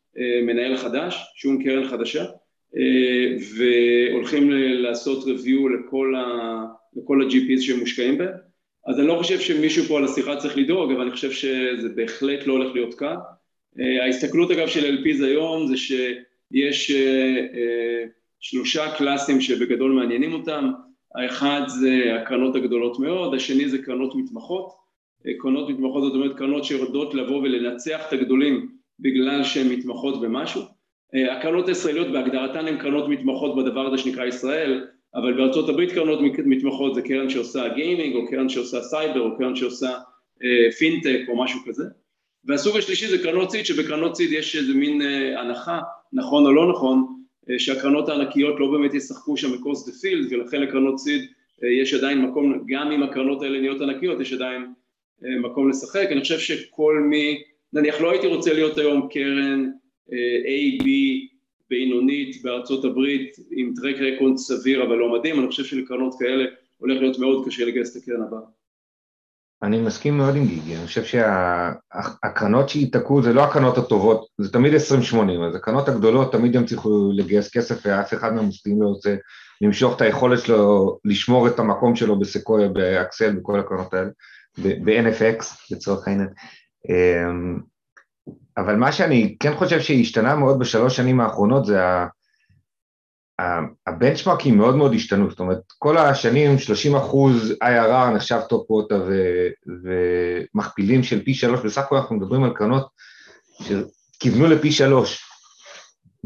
מנהל 0.46 0.76
חדש, 0.76 1.16
שום 1.36 1.64
קרן 1.64 1.88
חדשה, 1.88 2.24
והולכים 3.56 4.50
לעשות 4.50 5.24
review 5.24 5.68
לכל, 5.78 6.14
ה, 6.16 6.64
לכל 6.96 7.22
ה-GPs 7.22 7.60
שהם 7.60 7.78
מושקעים 7.78 8.18
בהם. 8.18 8.32
אז 8.86 8.98
אני 8.98 9.06
לא 9.06 9.18
חושב 9.18 9.40
שמישהו 9.40 9.84
פה 9.84 9.98
על 9.98 10.04
השיחה 10.04 10.36
צריך 10.36 10.58
לדאוג, 10.58 10.92
אבל 10.92 11.00
אני 11.00 11.10
חושב 11.10 11.30
שזה 11.30 11.88
בהחלט 11.94 12.46
לא 12.46 12.52
הולך 12.52 12.74
להיות 12.74 12.94
קל. 12.94 13.14
ההסתכלות 14.02 14.50
אגב 14.50 14.68
של 14.68 14.98
LPs 14.98 15.24
היום 15.24 15.66
זה 15.66 15.76
שיש 15.76 16.92
שלושה 18.40 18.96
קלאסים 18.98 19.40
שבגדול 19.40 19.92
מעניינים 19.92 20.32
אותם, 20.32 20.70
האחד 21.14 21.62
זה 21.66 22.14
הקרנות 22.14 22.56
הגדולות 22.56 22.98
מאוד, 22.98 23.34
השני 23.34 23.68
זה 23.68 23.78
קרנות 23.78 24.14
מתמחות, 24.16 24.83
קרנות 25.38 25.70
מתמחות 25.70 26.02
זאת 26.02 26.14
אומרת 26.14 26.36
קרנות 26.36 26.64
שיודעות 26.64 27.14
לבוא 27.14 27.36
ולנצח 27.36 28.00
את 28.08 28.12
הגדולים 28.12 28.68
בגלל 29.00 29.44
שהן 29.44 29.68
מתמחות 29.68 30.20
במשהו. 30.20 30.62
הקרנות 31.38 31.68
הישראליות 31.68 32.12
בהגדרתן 32.12 32.66
הן 32.66 32.78
קרנות 32.78 33.08
מתמחות 33.08 33.56
בדבר 33.56 33.86
הזה 33.86 33.98
שנקרא 33.98 34.24
ישראל, 34.24 34.84
אבל 35.14 35.32
בארצות 35.32 35.68
הברית 35.68 35.92
קרנות 35.92 36.18
מתמחות 36.44 36.94
זה 36.94 37.02
קרן 37.02 37.30
שעושה 37.30 37.68
gaming 37.68 38.14
או 38.14 38.26
קרן 38.30 38.48
שעושה 38.48 38.80
סייבר 38.80 39.20
או 39.20 39.38
קרן 39.38 39.56
שעושה 39.56 39.90
פינטק 40.78 41.20
או 41.28 41.42
משהו 41.44 41.60
כזה. 41.66 41.84
והסוג 42.44 42.76
השלישי 42.76 43.06
זה 43.06 43.18
קרנות 43.18 43.50
seed 43.50 43.66
שבקרנות 43.66 44.16
seed 44.16 44.32
יש 44.32 44.56
איזה 44.56 44.74
מין 44.74 45.02
הנחה, 45.36 45.80
נכון 46.12 46.46
או 46.46 46.52
לא 46.52 46.72
נכון, 46.72 47.06
שהקרנות 47.58 48.08
הענקיות 48.08 48.60
לא 48.60 48.70
באמת 48.70 48.94
ישחקו 48.94 49.36
שם 49.36 49.52
ב 49.52 49.57
across 49.57 49.86
the 49.86 49.92
field 49.92 50.32
ולכן 50.32 50.62
לקרנות 50.62 50.98
seed 50.98 51.22
יש 51.80 51.94
עדיין 51.94 52.22
מקום, 52.22 52.64
גם 52.66 52.90
אם 52.92 53.02
הקרנות 53.02 53.42
האלה 53.42 53.60
נהיות 53.60 53.80
ענקיות 53.80 54.20
יש 54.20 54.32
עדיין 54.32 54.66
מקום 55.22 55.70
לשחק, 55.70 56.08
אני 56.10 56.20
חושב 56.20 56.38
שכל 56.38 57.00
מי, 57.10 57.42
נניח 57.72 58.00
לא 58.00 58.10
הייתי 58.10 58.26
רוצה 58.26 58.52
להיות 58.52 58.78
היום 58.78 59.08
קרן 59.10 59.70
A, 60.10 60.82
B 60.82 60.86
בינונית 61.70 62.42
בארצות 62.42 62.84
הברית 62.84 63.36
עם 63.50 63.72
טרק 63.76 63.96
רקורד 63.96 64.36
סביר 64.36 64.86
אבל 64.86 64.96
לא 64.96 65.18
מדהים, 65.18 65.40
אני 65.40 65.48
חושב 65.48 65.64
שלקרנות 65.64 66.14
כאלה 66.18 66.44
הולך 66.76 67.00
להיות 67.00 67.18
מאוד 67.18 67.46
קשה 67.46 67.64
לגייס 67.64 67.96
את 67.96 68.02
הקרן 68.02 68.22
הבאה. 68.22 68.40
אני 69.62 69.80
מסכים 69.80 70.16
מאוד 70.16 70.36
עם 70.36 70.46
גיגי, 70.46 70.76
אני 70.76 70.86
חושב 70.86 71.04
שהקרנות 71.04 72.68
שייתקעו 72.68 73.22
זה 73.22 73.32
לא 73.32 73.44
הקרנות 73.44 73.78
הטובות, 73.78 74.26
זה 74.38 74.52
תמיד 74.52 74.72
20-80, 74.74 74.76
אז 75.48 75.54
הקרנות 75.54 75.88
הגדולות 75.88 76.32
תמיד 76.32 76.56
הם 76.56 76.66
צריכו 76.66 77.10
לגייס 77.14 77.56
כסף 77.56 77.86
ואף 77.86 78.14
אחד 78.14 78.34
מהמוסדים 78.34 78.82
לא 78.82 78.86
רוצה 78.86 79.16
למשוך 79.60 79.96
את 79.96 80.00
היכולת 80.00 80.40
שלו 80.40 80.98
לשמור 81.04 81.48
את 81.48 81.58
המקום 81.58 81.96
שלו 81.96 82.18
בסקויה, 82.18 82.68
באקסל, 82.68 83.32
בכל 83.32 83.60
הקרנות 83.60 83.94
האלה. 83.94 84.10
ב-NFX 84.58 85.44
לצורך 85.70 86.08
העניין. 86.08 86.28
אמ, 86.88 87.58
אבל 88.56 88.76
מה 88.76 88.92
שאני 88.92 89.36
כן 89.40 89.56
חושב 89.56 89.80
שהשתנה 89.80 90.36
מאוד 90.36 90.58
בשלוש 90.58 90.96
שנים 90.96 91.20
האחרונות 91.20 91.66
זה 91.66 91.80
ה 93.86 93.92
benchmarkים 93.92 94.58
מאוד 94.58 94.76
מאוד 94.76 94.94
השתנו, 94.94 95.30
זאת 95.30 95.40
אומרת 95.40 95.60
כל 95.78 95.98
השנים 95.98 96.58
30 96.58 96.96
אחוז 96.96 97.52
IRR 97.64 98.14
נחשב 98.14 98.40
top 98.48 98.70
quarter 98.70 98.94
ומכפילים 99.84 101.02
של 101.02 101.24
פי 101.24 101.34
שלוש, 101.34 101.60
בסך 101.60 101.82
הכל 101.82 101.96
אנחנו 101.96 102.16
מדברים 102.16 102.44
על 102.44 102.54
קרנות 102.54 102.86
שכיוונו 103.62 104.46
לפי 104.46 104.72
שלוש, 104.72 105.24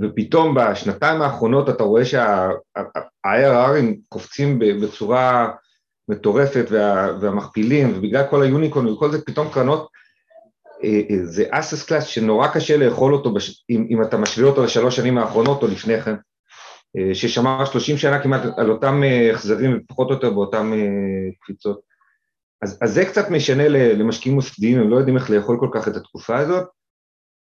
ופתאום 0.01 0.55
בשנתיים 0.55 1.23
האחרונות 1.23 1.69
אתה 1.69 1.83
רואה 1.83 2.05
שה-IRRים 2.05 3.95
קופצים 4.09 4.59
בצורה 4.59 5.51
מטורפת 6.09 6.67
וה, 6.71 7.19
והמכפילים, 7.21 7.93
ובגלל 7.97 8.25
כל 8.31 8.43
היוניקון 8.43 8.87
וכל 8.87 9.11
זה, 9.11 9.25
פתאום 9.25 9.49
קרנות, 9.53 9.89
אה, 10.85 11.01
אה, 11.11 11.25
זה 11.25 11.45
אסס 11.51 11.85
קלאס 11.85 12.05
שנורא 12.05 12.49
קשה 12.49 12.77
לאכול 12.77 13.15
אותו 13.15 13.33
בש, 13.33 13.65
אם, 13.71 13.87
אם 13.91 14.03
אתה 14.03 14.17
משווה 14.17 14.49
אותו 14.49 14.65
לשלוש 14.65 14.97
שנים 14.97 15.19
האחרונות 15.19 15.63
או 15.63 15.69
לפני 15.69 16.01
כן, 16.01 16.15
אה, 16.97 17.15
ששמר 17.15 17.65
שלושים 17.65 17.97
שנה 17.97 18.23
כמעט 18.23 18.43
על 18.57 18.71
אותם 18.71 19.03
החזרים 19.33 19.79
ופחות 19.79 20.09
או 20.09 20.15
יותר 20.15 20.31
באותם 20.31 20.73
קפיצות. 21.41 21.81
אז, 22.63 22.79
אז 22.83 22.93
זה 22.93 23.05
קצת 23.05 23.31
משנה 23.31 23.69
למשקיעים 23.69 24.35
מוסדיים, 24.35 24.79
הם 24.79 24.91
לא 24.91 24.97
יודעים 24.97 25.17
איך 25.17 25.31
לאכול 25.31 25.57
כל 25.61 25.69
כך 25.73 25.89
את 25.89 25.97
התקופה 25.97 26.39
הזאת, 26.39 26.69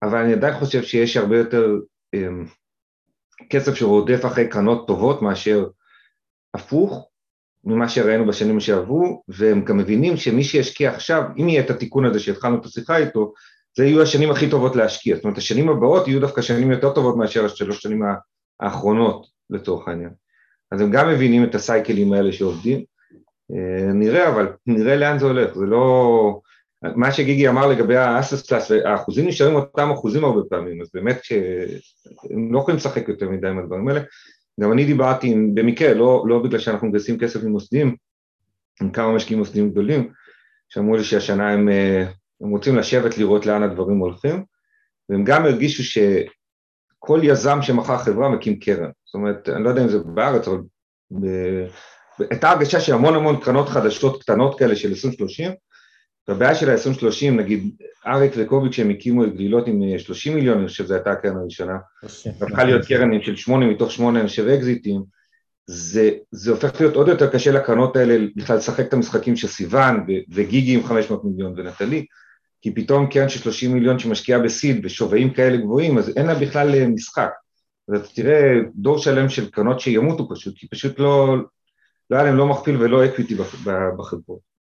אבל 0.03 0.19
אני 0.19 0.33
עדיין 0.33 0.55
חושב 0.55 0.83
שיש 0.83 1.17
הרבה 1.17 1.39
יותר 1.39 1.77
כסף 3.51 3.75
שרודף 3.75 4.27
אחרי 4.27 4.49
קרנות 4.49 4.87
טובות 4.87 5.23
מאשר 5.23 5.69
הפוך, 6.55 7.09
ממה 7.67 7.89
שראינו 7.89 8.27
בשנים 8.27 8.61
שעברו, 8.61 9.23
והם 9.29 9.65
גם 9.65 9.77
מבינים 9.77 10.17
שמי 10.17 10.45
שישקיע 10.45 10.91
עכשיו, 10.91 11.23
אם 11.39 11.49
יהיה 11.49 11.61
את 11.61 11.71
התיקון 11.71 12.05
הזה 12.05 12.21
שהתחלנו 12.21 12.59
את 12.61 12.65
השיחה 12.65 12.97
איתו, 12.97 13.33
זה 13.77 13.85
יהיו 13.85 14.03
השנים 14.03 14.31
הכי 14.31 14.51
טובות 14.51 14.77
להשקיע. 14.77 15.17
זאת 15.17 15.25
אומרת, 15.25 15.39
השנים 15.39 15.69
הבאות 15.69 16.09
יהיו 16.09 16.21
דווקא 16.21 16.43
שנים 16.43 16.71
יותר 16.71 16.93
טובות 16.93 17.17
מאשר 17.17 17.45
השלוש 17.45 17.83
שנים 17.83 18.03
האחרונות, 18.61 19.27
לצורך 19.51 19.89
העניין. 19.89 20.11
אז 20.73 20.81
הם 20.81 20.91
גם 20.91 21.09
מבינים 21.09 21.45
את 21.45 21.55
הסייקלים 21.55 22.13
האלה 22.13 22.33
שעובדים. 22.33 22.85
אה, 23.53 23.93
נראה, 23.93 24.29
אבל 24.29 24.49
נראה 24.67 24.97
לאן 24.97 25.19
זה 25.19 25.27
הולך. 25.27 25.55
זה 25.55 25.67
לא... 25.67 26.41
מה 26.83 27.13
שגיגי 27.13 27.49
אמר 27.49 27.67
לגבי 27.67 27.97
האסס 27.97 28.49
קלאס, 28.49 28.71
האחוזים 28.85 29.29
נשארים 29.29 29.55
אותם 29.55 29.91
אחוזים 29.91 30.25
הרבה 30.25 30.41
פעמים, 30.51 30.81
אז 30.83 30.91
באמת 30.95 31.19
שהם 31.23 32.53
לא 32.53 32.59
יכולים 32.59 32.77
לשחק 32.77 33.09
יותר 33.09 33.31
מדי 33.31 33.49
עם 33.49 33.59
הדברים 33.59 33.89
האלה. 33.89 34.01
גם 34.61 34.73
אני 34.73 34.85
דיברתי 34.85 35.27
עם, 35.27 35.55
במקרה, 35.55 35.95
לא, 35.95 36.25
לא 36.27 36.39
בגלל 36.39 36.61
שאנחנו 36.61 36.89
מגייסים 36.89 37.19
כסף 37.19 37.43
ממוסדים, 37.43 37.97
עם 38.81 38.91
כמה 38.91 39.15
משקיעים 39.15 39.39
מוסדיים 39.39 39.71
גדולים, 39.71 40.13
שאמרו 40.69 40.97
לי 40.97 41.05
שהשנה 41.05 41.53
הם, 41.53 41.69
אה, 41.69 42.07
הם 42.41 42.51
רוצים 42.51 42.77
לשבת 42.77 43.19
לראות 43.19 43.47
לאן 43.47 43.63
הדברים 43.63 43.99
הולכים, 43.99 44.45
והם 45.09 45.25
גם 45.25 45.45
הרגישו 45.45 45.83
שכל 45.85 47.21
יזם 47.23 47.63
שמכר 47.63 47.99
חברה 47.99 48.29
מקים 48.29 48.59
קרן. 48.59 48.91
זאת 49.05 49.15
אומרת, 49.15 49.49
אני 49.49 49.65
לא 49.65 49.69
יודע 49.69 49.83
אם 49.83 49.89
זה 49.89 49.99
בארץ, 49.99 50.49
אבל 50.49 50.59
ב... 51.21 51.27
הייתה 52.31 52.51
הרגשה 52.51 52.81
שהמון 52.81 53.15
המון 53.15 53.41
קרנות 53.41 53.69
חדשות 53.69 54.23
קטנות 54.23 54.59
כאלה 54.59 54.77
של 54.77 54.93
20-30, 54.93 54.95
והבעיה 56.29 56.55
של 56.55 56.71
ה-2030, 56.71 57.31
נגיד 57.31 57.71
אריק 58.07 58.33
וקוביץ' 58.37 58.73
שהם 58.73 58.91
הקימו 58.91 59.25
את 59.25 59.37
גלילות 59.37 59.67
עם 59.67 59.99
30 59.99 60.35
מיליון, 60.35 60.59
אני 60.59 60.67
חושב 60.69 60.85
שזו 60.85 60.95
הייתה 60.95 61.11
הקרן 61.11 61.37
הראשונה, 61.37 61.77
והפכה 62.41 62.65
להיות 62.65 62.87
קרן 62.87 63.23
של 63.23 63.37
8 63.37 63.67
מתוך 63.67 63.91
8 63.93 64.21
אנשי 64.21 64.55
אקזיטים, 64.55 65.03
זה, 65.67 66.11
זה 66.31 66.51
הופך 66.51 66.81
להיות 66.81 66.95
עוד 66.97 67.09
יותר 67.09 67.31
קשה 67.31 67.53
לקרנות 67.53 67.97
האלה 67.97 68.27
בכלל 68.37 68.57
לשחק 68.57 68.89
את 68.89 68.93
המשחקים 68.93 69.37
של 69.37 69.49
סיוון 69.49 70.07
וגיגי 70.29 70.75
עם 70.75 70.85
500 70.85 71.25
מיליון 71.25 71.53
ונטלי, 71.57 72.07
כי 72.63 72.75
פתאום 72.75 73.07
קרן 73.07 73.29
של 73.29 73.39
30 73.39 73.75
מיליון 73.75 73.99
שמשקיעה 73.99 74.39
ב 74.39 74.48
seed 74.48 74.83
בשווים 74.83 75.33
כאלה 75.33 75.57
גבוהים, 75.57 75.99
אז 75.99 76.13
אין 76.17 76.27
לה 76.27 76.35
בכלל 76.35 76.87
משחק. 76.87 77.31
אז 77.89 78.01
אתה 78.01 78.09
תראה 78.15 78.61
דור 78.75 78.99
שלם 78.99 79.29
של 79.29 79.51
קרנות 79.51 79.81
שימותו 79.81 80.29
פשוט, 80.29 80.55
כי 80.59 80.69
פשוט 80.69 80.99
לא, 80.99 81.37
לא 82.11 82.17
היה 82.17 82.25
להם 82.25 82.37
לא 82.37 82.47
מכפיל 82.47 82.77
ולא 82.77 83.05
equity 83.05 83.35
בחברות. 83.99 84.56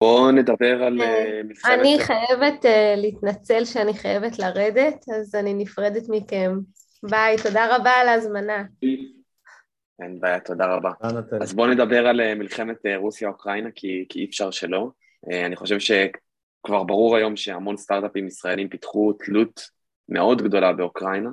בואו 0.00 0.30
נדבר 0.30 0.82
על 0.82 1.02
אה, 1.02 1.40
מלחמת... 1.44 1.78
אני 1.80 1.98
חייבת 1.98 2.64
uh, 2.64 2.68
להתנצל 2.96 3.64
שאני 3.64 3.94
חייבת 3.94 4.38
לרדת, 4.38 5.04
אז 5.20 5.34
אני 5.34 5.54
נפרדת 5.54 6.02
מכם. 6.08 6.58
ביי, 7.02 7.36
תודה 7.42 7.76
רבה 7.76 7.90
על 7.90 8.08
ההזמנה. 8.08 8.64
אין 10.02 10.20
בעיה, 10.20 10.40
תודה 10.40 10.66
רבה. 10.66 10.90
אז 11.40 11.54
בואו 11.54 11.70
נדבר 11.70 12.06
על 12.06 12.20
אה, 12.20 12.34
מלחמת 12.34 12.76
רוסיה-אוקראינה, 12.96 13.68
כי, 13.74 14.06
כי 14.08 14.20
אי 14.20 14.24
אפשר 14.24 14.50
שלא. 14.50 14.90
אני 15.46 15.56
חושב 15.56 15.78
שכבר 15.78 16.82
ברור 16.84 17.16
היום 17.16 17.36
שהמון 17.36 17.76
סטארט-אפים 17.76 18.26
ישראלים 18.26 18.68
פיתחו 18.68 19.12
תלות 19.12 19.60
מאוד 20.08 20.42
גדולה 20.42 20.72
באוקראינה. 20.72 21.30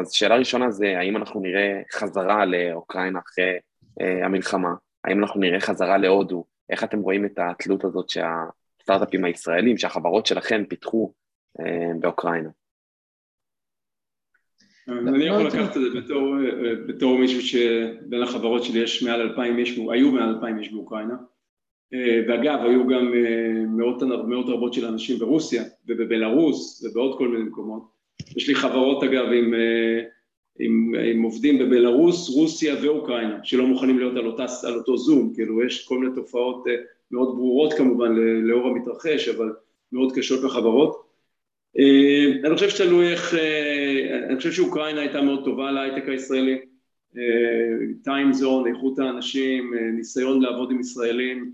אז 0.00 0.12
שאלה 0.12 0.36
ראשונה 0.36 0.70
זה, 0.70 0.98
האם 0.98 1.16
אנחנו 1.16 1.40
נראה 1.40 1.82
חזרה 1.92 2.44
לאוקראינה 2.44 3.18
אחרי 3.18 3.58
המלחמה? 4.24 4.70
האם 5.04 5.22
אנחנו 5.22 5.40
נראה 5.40 5.60
חזרה 5.60 5.98
להודו? 5.98 6.44
איך 6.72 6.84
אתם 6.84 6.98
רואים 6.98 7.24
את 7.24 7.38
התלות 7.38 7.84
הזאת 7.84 8.08
שהסטארט-אפים 8.08 9.24
הישראלים, 9.24 9.78
שהחברות 9.78 10.26
שלכם 10.26 10.64
פיתחו 10.68 11.12
באוקראינה? 12.00 12.48
אני 14.88 15.24
יכול 15.24 15.46
לקחת 15.46 15.76
את 15.76 15.82
זה 15.82 16.00
בתור, 16.00 16.36
בתור 16.88 17.18
מישהו 17.18 17.42
שבין 17.42 18.22
החברות 18.22 18.64
שלי 18.64 18.80
יש 18.80 19.02
מעל 19.02 19.20
אלפיים 19.20 19.58
איש, 19.58 19.78
היו 19.92 20.12
מעל 20.12 20.28
אלפיים 20.28 20.58
איש 20.58 20.72
באוקראינה 20.72 21.14
ואגב 22.28 22.58
היו 22.62 22.88
גם 22.88 23.12
מאות, 23.76 24.02
מאות 24.02 24.46
רבות 24.48 24.74
של 24.74 24.86
אנשים 24.86 25.18
ברוסיה 25.18 25.62
ובבלארוס 25.86 26.84
ובעוד 26.84 27.18
כל 27.18 27.28
מיני 27.28 27.44
מקומות 27.44 27.82
יש 28.36 28.48
לי 28.48 28.54
חברות 28.54 29.04
אגב 29.04 29.24
עם, 29.24 29.54
עם, 30.58 30.94
עם 31.12 31.22
עובדים 31.22 31.58
בבלארוס, 31.58 32.30
רוסיה 32.30 32.74
ואוקראינה 32.82 33.38
שלא 33.42 33.66
מוכנים 33.66 33.98
להיות 33.98 34.16
על, 34.16 34.26
אותה, 34.26 34.46
על 34.66 34.74
אותו 34.74 34.96
זום, 34.96 35.32
כאילו 35.34 35.64
יש 35.64 35.84
כל 35.88 35.98
מיני 35.98 36.14
תופעות 36.14 36.64
מאוד 37.10 37.36
ברורות 37.36 37.72
כמובן 37.72 38.12
לאור 38.42 38.68
המתרחש 38.68 39.28
אבל 39.28 39.52
מאוד 39.92 40.12
קשות 40.16 40.44
לחברות. 40.44 41.02
אני 42.44 42.54
חושב 42.54 42.68
שתלוי 42.68 43.12
איך, 43.12 43.34
אני 44.28 44.36
חושב 44.36 44.52
שאוקראינה 44.52 45.00
הייתה 45.00 45.22
מאוד 45.22 45.44
טובה 45.44 45.70
להייטק 45.70 46.08
הישראלי, 46.08 46.58
טיים 48.04 48.32
זון, 48.32 48.66
איכות 48.66 48.98
האנשים, 48.98 49.74
ניסיון 49.96 50.42
לעבוד 50.42 50.70
עם 50.70 50.80
ישראלים, 50.80 51.52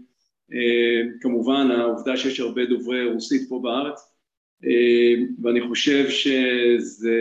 כמובן 1.20 1.70
העובדה 1.70 2.16
שיש 2.16 2.40
הרבה 2.40 2.64
דוברי 2.64 3.12
רוסית 3.12 3.48
פה 3.48 3.60
בארץ, 3.62 4.14
ואני 5.42 5.60
חושב 5.68 6.08
שזה 6.08 7.14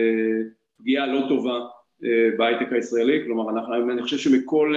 פגיעה 0.78 1.06
לא 1.06 1.26
טובה 1.28 1.58
בהייטק 2.36 2.72
הישראלי, 2.72 3.24
כלומר 3.24 3.50
אנחנו, 3.50 3.92
אני 3.92 4.02
חושב 4.02 4.18
שמכל 4.18 4.74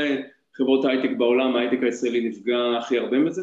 חברות 0.53 0.85
ההייטק 0.85 1.09
בעולם 1.17 1.55
ההייטק 1.55 1.83
הישראלי 1.83 2.29
נפגע 2.29 2.77
הכי 2.79 2.97
הרבה 2.97 3.19
מזה, 3.19 3.41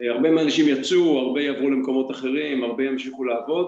הרבה 0.00 0.30
מהאנשים 0.30 0.68
יצאו, 0.68 1.18
הרבה 1.18 1.42
יעברו 1.42 1.70
למקומות 1.70 2.10
אחרים, 2.10 2.64
הרבה 2.64 2.84
ימשיכו 2.84 3.24
לעבוד. 3.24 3.66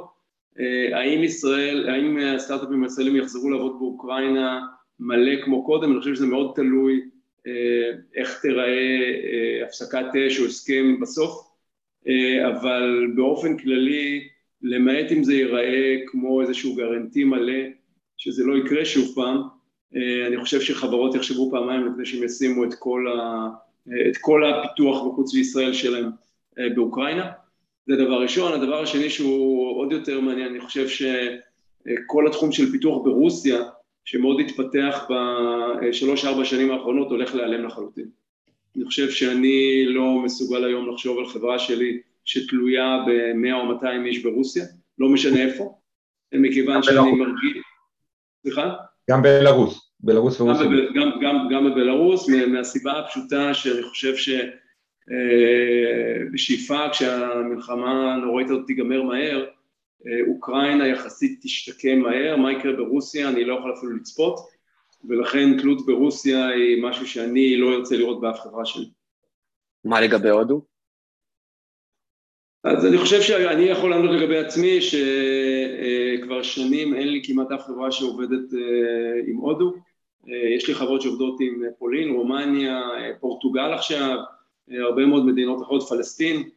האם 0.93 1.25
ישראל, 1.25 1.89
האם 1.89 2.19
הסטארט-אפים 2.19 2.83
הישראלים 2.83 3.17
יחזרו 3.17 3.51
לעבוד 3.51 3.77
באוקראינה 3.79 4.61
מלא 5.01 5.45
כמו 5.45 5.65
קודם, 5.65 5.93
אני 5.93 6.01
חושב 6.01 6.15
שזה 6.15 6.27
מאוד 6.27 6.53
תלוי 6.57 7.01
איך 8.15 8.41
תיראה 8.43 9.63
הפסקת 9.65 10.07
אש 10.27 10.41
או 10.41 10.45
הסכם 10.45 11.01
בסוף, 11.01 11.51
אבל 12.49 13.07
באופן 13.17 13.57
כללי, 13.57 14.29
למעט 14.63 15.13
אם 15.13 15.25
זה 15.25 15.35
ייראה 15.35 15.97
כמו 16.07 16.41
איזשהו 16.41 16.75
גרנטי 16.75 17.25
מלא 17.25 17.63
שזה 18.19 18.45
לא 18.45 18.57
יקרה 18.57 18.85
שוב 18.85 19.15
פעם, 19.15 19.43
אני 20.27 20.37
חושב 20.41 20.61
שחברות 20.61 21.15
יחשבו 21.15 21.51
פעמיים 21.51 21.87
לפני 21.87 22.07
שהם 22.07 22.25
ישימו 22.25 22.65
את 22.65 22.75
כל, 22.79 23.07
ה, 23.09 23.49
את 24.11 24.17
כל 24.21 24.43
הפיתוח 24.45 25.07
מחוץ 25.07 25.35
לישראל 25.35 25.73
שלהם 25.73 26.11
באוקראינה. 26.75 27.31
זה 27.87 27.97
דבר 27.97 28.23
ראשון, 28.23 28.53
הדבר 28.53 28.83
השני 28.83 29.11
שהוא 29.11 29.79
עוד 29.81 29.93
יותר 29.93 30.21
מעניין, 30.21 30.49
אני 30.49 30.61
חושב 30.61 30.89
שכל 30.89 32.27
התחום 32.27 32.53
של 32.53 32.71
פיתוח 32.73 33.05
ברוסיה, 33.05 33.63
שמאוד 34.05 34.41
התפתח 34.41 35.09
בשלוש-ארבע 35.83 36.45
שנים 36.45 36.71
האחרונות, 36.71 37.11
הולך 37.11 37.35
להיעלם 37.35 37.65
לחלוטין. 37.65 38.09
אני 38.77 38.85
חושב 38.85 39.11
שאני 39.11 39.87
לא 39.87 40.23
מסוגל 40.25 40.65
היום 40.65 40.93
לחשוב 40.93 41.19
על 41.19 41.27
חברה 41.27 41.59
שלי 41.59 42.01
שתלויה 42.25 43.05
במאה 43.07 43.61
או 43.61 43.67
מאתיים 43.67 44.07
איש 44.07 44.23
ברוסיה, 44.23 44.65
לא 44.99 45.09
משנה 45.09 45.43
איפה, 45.43 45.75
מכיוון 46.33 46.83
שאני 46.83 47.13
מרגיש... 47.13 47.63
סליחה? 48.49 48.75
גם 49.11 49.23
בלרוס, 49.23 49.91
בלרוס 50.01 50.41
ורוסיה. 50.41 50.67
גם, 50.95 51.11
גם, 51.23 51.49
גם 51.51 51.71
בבלרוס, 51.71 52.29
מהסיבה 52.29 52.99
הפשוטה 52.99 53.55
שאני 53.55 53.83
חושב 53.83 54.17
ש... 54.17 54.31
בשאיפה 56.33 56.89
כשהמלחמה 56.93 58.15
הנוראית 58.15 58.51
הזאת 58.51 58.67
תיגמר 58.67 59.03
מהר, 59.03 59.45
אוקראינה 60.29 60.87
יחסית 60.87 61.41
תשתקם 61.43 61.99
מהר, 61.99 62.37
מה 62.37 62.53
יקרה 62.53 62.73
ברוסיה 62.73 63.29
אני 63.29 63.45
לא 63.45 63.55
יכול 63.59 63.75
אפילו 63.79 63.97
לצפות 63.97 64.41
ולכן 65.09 65.59
תלות 65.59 65.87
ברוסיה 65.87 66.49
היא 66.49 66.83
משהו 66.83 67.07
שאני 67.07 67.57
לא 67.57 67.75
ארצה 67.75 67.97
לראות 67.97 68.21
באף 68.21 68.41
חברה 68.41 68.65
שלי. 68.65 68.91
מה 69.85 70.01
לגבי 70.01 70.31
הודו? 70.31 70.63
אז 72.65 72.87
אני 72.87 72.99
חושב 72.99 73.23
שאני 73.23 73.63
יכול 73.63 73.91
לענות 73.91 74.11
לגבי 74.11 74.39
עצמי 74.39 74.79
שכבר 74.81 76.43
שנים 76.43 76.95
אין 76.95 77.09
לי 77.09 77.23
כמעט 77.25 77.53
אף 77.53 77.63
חברה 77.63 77.93
שעובדת 77.93 78.53
עם 79.27 79.37
הודו, 79.37 79.75
יש 80.57 80.69
לי 80.69 80.75
חברות 80.75 81.03
שעובדות 81.03 81.41
עם 81.41 81.63
פולין, 81.79 82.11
רומניה, 82.11 82.83
פורטוגל 83.21 83.73
עכשיו 83.73 84.17
הרבה 84.71 85.07
מאוד 85.07 85.27
מדינות 85.27 85.63
אחרות, 85.63 85.83
פלסטין, 85.89 86.49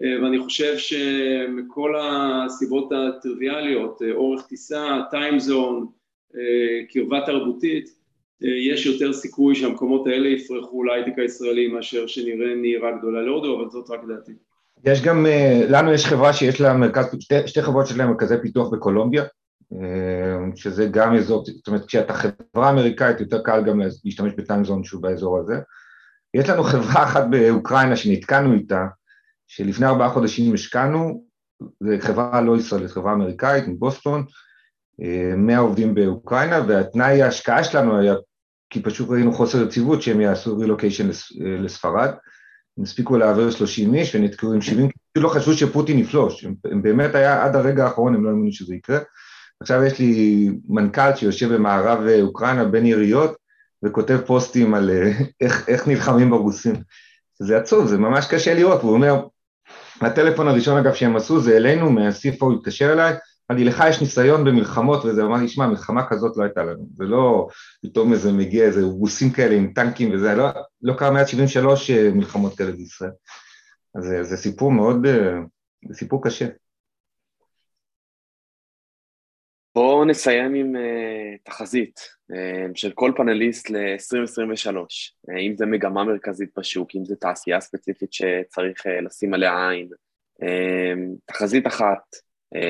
ואני 0.00 0.38
חושב 0.38 0.78
שמכל 0.78 1.94
הסיבות 2.00 2.92
הטריוויאליות, 2.92 4.02
אורך 4.14 4.46
טיסה, 4.46 5.00
טיים 5.10 5.38
זון, 5.38 5.86
קרבה 6.92 7.20
תרבותית, 7.26 7.98
יש 8.70 8.86
יותר 8.86 9.12
סיכוי 9.12 9.54
שהמקומות 9.54 10.06
האלה 10.06 10.28
יפרחו 10.28 10.84
להייטק 10.84 11.18
הישראלי 11.18 11.68
מאשר 11.68 12.06
שנראה 12.06 12.54
נהירה 12.54 12.98
גדולה 12.98 13.22
להודו, 13.22 13.56
אבל 13.56 13.70
זאת 13.70 13.90
רק 13.90 14.00
דעתי. 14.08 14.32
יש 14.84 15.02
גם, 15.02 15.26
לנו 15.68 15.92
יש 15.92 16.06
חברה 16.06 16.32
שיש 16.32 16.60
לה 16.60 16.74
מרכז, 16.74 17.06
שתי, 17.20 17.48
שתי 17.48 17.62
חברות 17.62 17.86
שיש 17.86 17.96
להן 17.96 18.08
מרכזי 18.08 18.34
פיתוח 18.42 18.68
בקולומביה, 18.72 19.24
שזה 20.54 20.86
גם 20.86 21.14
אזור, 21.14 21.44
זאת 21.44 21.66
אומרת 21.68 21.86
כשאתה 21.86 22.14
חברה 22.14 22.70
אמריקאית 22.70 23.20
יותר 23.20 23.42
קל 23.42 23.64
גם 23.64 23.80
להשתמש 24.04 24.32
בטיים 24.36 24.64
זון 24.64 24.84
שהוא 24.84 25.02
באזור 25.02 25.38
הזה, 25.38 25.54
יש 26.34 26.48
לנו 26.48 26.62
חברה 26.62 27.04
אחת 27.04 27.24
באוקראינה 27.30 27.96
שנתקענו 27.96 28.54
איתה, 28.54 28.86
שלפני 29.46 29.86
ארבעה 29.86 30.10
חודשים 30.10 30.54
השקענו, 30.54 31.24
זו 31.80 31.90
חברה 32.00 32.40
לא 32.40 32.56
ישראלית, 32.56 32.90
חברה 32.90 33.12
אמריקאית 33.12 33.68
מבוסטון, 33.68 34.24
מאה 35.36 35.58
עובדים 35.58 35.94
באוקראינה, 35.94 36.60
והתנאי 36.68 37.22
ההשקעה 37.22 37.64
שלנו 37.64 38.00
היה, 38.00 38.14
כי 38.70 38.82
פשוט 38.82 39.10
ראינו 39.10 39.32
חוסר 39.32 39.62
יציבות 39.62 40.02
שהם 40.02 40.20
יעשו 40.20 40.58
רילוקיישן 40.58 41.08
לספרד, 41.40 42.10
הם 42.78 42.84
הספיקו 42.84 43.16
להעביר 43.16 43.50
30 43.50 43.94
איש 43.94 44.14
ונתקעו 44.14 44.52
עם 44.52 44.62
70, 44.62 44.88
כי 44.88 45.20
לא 45.20 45.28
חשבו 45.28 45.52
שפוטין 45.52 45.98
יפלוש, 45.98 46.44
הם, 46.44 46.54
הם 46.64 46.82
באמת 46.82 47.14
היה 47.14 47.44
עד 47.44 47.56
הרגע 47.56 47.84
האחרון, 47.84 48.14
הם 48.14 48.24
לא 48.24 48.28
האמינו 48.28 48.52
שזה 48.52 48.74
יקרה. 48.74 48.98
עכשיו 49.60 49.84
יש 49.84 49.98
לי 49.98 50.50
מנכ"ל 50.68 51.14
שיושב 51.16 51.54
במערב 51.54 51.98
אוקראינה 52.22 52.64
בין 52.64 52.86
יריות, 52.86 53.36
וכותב 53.84 54.18
פוסטים 54.26 54.74
על 54.74 54.90
איך, 55.40 55.68
איך 55.68 55.88
נלחמים 55.88 56.30
ברוסים. 56.30 56.74
זה 57.38 57.56
עצוב, 57.56 57.86
זה 57.86 57.98
ממש 57.98 58.26
קשה 58.26 58.54
לראות, 58.54 58.80
והוא 58.80 58.92
אומר, 58.92 59.22
הטלפון 60.00 60.48
הראשון 60.48 60.78
אגב 60.78 60.94
שהם 60.94 61.16
עשו 61.16 61.40
זה 61.40 61.56
אלינו, 61.56 61.90
מה-CFO 61.90 62.46
התקשר 62.58 62.92
אליי, 62.92 63.14
לי, 63.50 63.64
לך 63.64 63.84
יש 63.90 64.00
ניסיון 64.00 64.44
במלחמות 64.44 65.04
וזה, 65.04 65.22
אמר 65.22 65.36
לי, 65.36 65.48
שמע, 65.48 65.66
מלחמה 65.66 66.08
כזאת 66.08 66.36
לא 66.36 66.42
הייתה 66.42 66.62
לנו, 66.62 66.86
זה 66.94 67.04
לא 67.04 67.48
פתאום 67.82 68.12
איזה 68.12 68.32
מגיע 68.32 68.64
איזה 68.64 68.82
רוסים 68.82 69.30
כאלה 69.30 69.54
עם 69.54 69.72
טנקים 69.74 70.14
וזה, 70.14 70.34
לא, 70.34 70.48
לא 70.82 70.94
קרה 70.94 71.10
מאז 71.10 71.28
73 71.28 71.90
מלחמות 71.90 72.56
כאלה 72.56 72.72
בישראל. 72.72 73.10
אז 73.94 74.04
זה, 74.04 74.22
זה 74.22 74.36
סיפור 74.36 74.72
מאוד, 74.72 75.06
זה 75.88 75.94
סיפור 75.94 76.24
קשה. 76.24 76.46
בואו 79.74 80.04
נסיים 80.04 80.54
עם 80.54 80.76
uh, 80.76 81.38
תחזית 81.44 82.00
uh, 82.32 82.34
של 82.74 82.92
כל 82.94 83.12
פאנליסט 83.16 83.70
ל-2023, 83.70 84.68
uh, 84.68 85.38
אם 85.40 85.54
זה 85.56 85.66
מגמה 85.66 86.04
מרכזית 86.04 86.50
בשוק, 86.58 86.88
אם 86.96 87.04
זה 87.04 87.16
תעשייה 87.16 87.60
ספציפית 87.60 88.12
שצריך 88.12 88.86
uh, 88.86 89.04
לשים 89.06 89.34
עליה 89.34 89.68
עין. 89.68 89.88
Uh, 90.42 90.46
תחזית 91.26 91.66
אחת, 91.66 92.16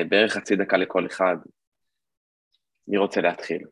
בערך 0.09 0.33
חצי 0.33 0.55
דקה 0.55 0.77
לכל 0.77 1.05
אחד. 1.05 1.35
מי 2.87 2.97
רוצה 2.97 3.21
להתחיל? 3.21 3.63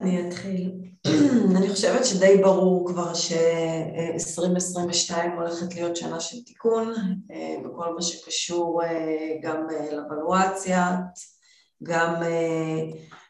אני 0.00 0.28
אתחיל. 0.28 0.72
אני 1.58 1.68
חושבת 1.68 2.04
שדי 2.04 2.36
ברור 2.42 2.88
כבר 2.88 3.14
ש-2022 3.14 5.14
הולכת 5.36 5.74
להיות 5.74 5.96
שנה 5.96 6.20
של 6.20 6.36
תיקון 6.46 6.92
אה, 7.30 7.56
בכל 7.64 7.94
מה 7.94 8.02
שקשור 8.02 8.82
אה, 8.84 9.36
גם 9.42 9.66
אה, 9.70 9.96
לוולואציה, 9.96 10.96
גם 11.82 12.14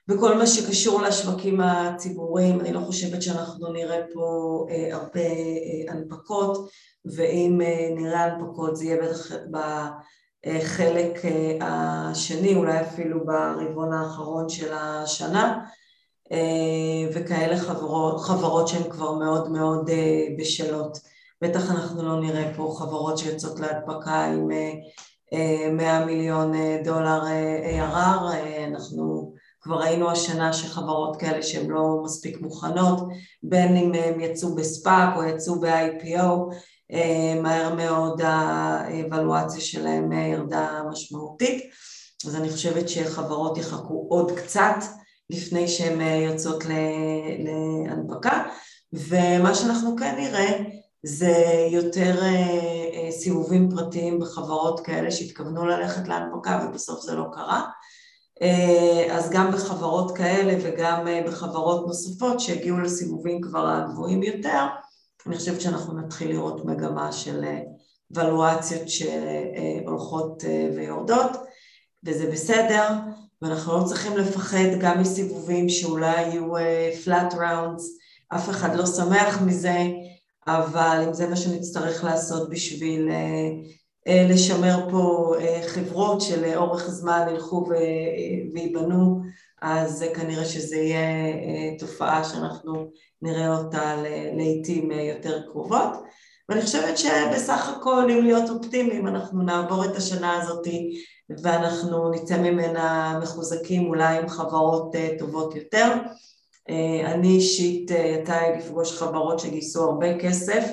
בכל 0.09 0.35
מה 0.35 0.47
שקשור 0.47 1.03
לשווקים 1.03 1.61
הציבוריים. 1.61 2.61
אני 2.61 2.73
לא 2.73 2.81
חושבת 2.81 3.23
שאנחנו 3.23 3.73
נראה 3.73 4.01
פה 4.15 4.67
הרבה 4.93 5.21
הנפקות, 5.89 6.69
ואם 7.05 7.61
נראה 7.97 8.25
הנפקות 8.25 8.77
זה 8.77 8.85
יהיה 8.85 9.03
בטח 9.03 9.33
בחלק 10.47 11.23
השני, 11.61 12.55
אולי 12.55 12.81
אפילו 12.81 13.27
ברבעון 13.27 13.93
האחרון 13.93 14.49
של 14.49 14.73
השנה. 14.73 15.65
אה, 16.33 17.11
וכאלה 17.15 17.57
חברות, 17.57 18.21
חברות 18.21 18.69
שהן 18.69 18.91
כבר 18.91 19.13
מאוד 19.13 19.51
מאוד 19.51 19.91
אה, 19.91 20.27
בשלות. 20.39 20.99
בטח 21.43 21.71
אנחנו 21.71 22.03
לא 22.03 22.21
נראה 22.21 22.53
פה 22.57 22.77
חברות 22.79 23.19
שיוצאות 23.19 23.61
להדבקה 23.61 24.25
עם 24.25 24.49
100 25.77 25.99
אה, 25.99 26.05
מיליון 26.07 26.53
דולר 26.85 27.23
ARR, 27.65 28.35
אנחנו 28.69 29.35
כבר 29.61 29.81
ראינו 29.81 30.11
השנה 30.11 30.53
שחברות 30.53 31.17
כאלה 31.17 31.43
שהן 31.43 31.71
לא 31.71 32.01
מספיק 32.05 32.41
מוכנות, 32.41 33.09
בין 33.43 33.77
אם 33.77 33.93
הן 33.95 34.21
יצאו 34.21 34.55
בספאק 34.55 35.17
או 35.17 35.25
יצאו 35.25 35.61
ב-IPO, 35.61 36.55
מהר 37.43 37.75
מאוד 37.75 38.21
האבלואציה 38.25 39.61
שלהן 39.61 40.13
ירדה 40.13 40.83
משמעותית, 40.91 41.65
אז 42.27 42.37
אני 42.37 42.51
חושבת 42.51 42.89
שחברות 42.89 43.59
יחכו 43.59 44.07
עוד 44.11 44.33
קצת 44.39 44.77
לפני 45.31 45.69
שהן 45.69 46.01
אה, 46.01 46.17
יוצאות 46.17 46.65
להנפקה, 47.39 48.45
ומה 48.93 49.55
שאנחנו 49.55 49.97
כן 49.97 50.15
נראה 50.19 50.59
זה 51.03 51.35
יותר 51.71 52.23
אה, 52.23 52.29
אה, 52.95 53.11
סיבובים 53.11 53.71
פרטיים 53.71 54.19
בחברות 54.19 54.81
כאלה 54.81 55.11
שהתכוונו 55.11 55.67
ללכת 55.67 56.09
להנפקה 56.09 56.67
ובסוף 56.69 57.01
זה 57.01 57.15
לא 57.15 57.25
קרה. 57.33 57.63
אז 59.11 59.31
גם 59.31 59.53
בחברות 59.53 60.17
כאלה 60.17 60.55
וגם 60.63 61.07
בחברות 61.27 61.87
נוספות 61.87 62.41
שהגיעו 62.41 62.81
לסיבובים 62.81 63.41
כבר 63.41 63.69
הגבוהים 63.69 64.23
יותר, 64.23 64.67
אני 65.27 65.37
חושבת 65.37 65.61
שאנחנו 65.61 66.01
נתחיל 66.01 66.31
לראות 66.31 66.65
מגמה 66.65 67.13
של 67.13 67.45
ולואציות 68.11 68.89
שהולכות 68.89 70.43
ויורדות, 70.77 71.31
וזה 72.05 72.31
בסדר. 72.31 72.89
ואנחנו 73.43 73.79
לא 73.79 73.85
צריכים 73.85 74.17
לפחד 74.17 74.79
גם 74.81 75.01
מסיבובים 75.01 75.69
שאולי 75.69 76.21
יהיו 76.21 76.57
uh, 76.57 76.61
flat 77.05 77.35
rounds, 77.35 77.83
אף 78.29 78.51
אחד 78.51 78.77
לא 78.77 78.87
שמח 78.87 79.43
מזה, 79.43 79.87
אבל 80.47 81.03
אם 81.07 81.15
זה 81.15 81.29
מה 81.29 81.37
שנצטרך 81.37 82.05
לעשות 82.05 82.51
בשביל 82.51 83.11
לשמר 84.07 84.91
פה 84.91 85.35
חברות 85.67 86.21
שלאורך 86.21 86.91
זמן 86.91 87.27
ילכו 87.31 87.67
וייבנו, 88.55 89.21
אז 89.63 90.05
כנראה 90.15 90.45
שזה 90.45 90.77
יהיה 90.77 91.79
תופעה 91.79 92.25
שאנחנו 92.25 92.91
נראה 93.25 93.57
אותה 93.57 93.97
לעיתים 94.37 94.91
uh, 94.91 94.95
יותר 94.95 95.43
קרובות. 95.53 95.91
ואני 96.49 96.63
חושבת 96.63 96.99
שבסך 96.99 97.69
הכל, 97.69 98.11
אם 98.11 98.25
להיות 98.25 98.51
אופטימיים, 98.51 99.07
אנחנו 99.07 99.43
נעבור 99.43 99.85
את 99.85 99.97
השנה 99.97 100.43
הזאת 100.43 100.67
ואנחנו 101.43 102.11
נצא 102.11 102.39
ממנה 102.39 103.19
מחוזקים 103.23 103.87
אולי 103.87 104.19
עם 104.19 104.29
חברות 104.29 104.97
אה, 104.97 105.09
טובות 105.19 105.57
יותר. 105.57 105.93
אה, 106.69 107.13
אני 107.13 107.29
אישית 107.29 107.93
אה, 107.93 107.97
יצא 107.97 108.41
לי 108.41 108.59
לפגוש 108.59 108.99
חברות 108.99 109.39
שגייסו 109.39 109.85
הרבה 109.85 110.19
כסף 110.19 110.65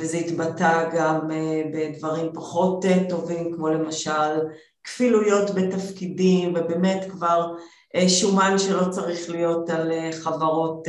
וזה 0.00 0.16
התבטא 0.16 0.90
גם 0.94 1.28
בדברים 1.72 2.32
פחות 2.34 2.84
טובים 3.08 3.52
כמו 3.56 3.68
למשל 3.68 4.40
כפילויות 4.84 5.50
בתפקידים 5.50 6.54
ובאמת 6.56 7.10
כבר 7.10 7.54
שומן 8.08 8.58
שלא 8.58 8.90
צריך 8.90 9.30
להיות 9.30 9.70
על 9.70 9.92
חברות 10.12 10.88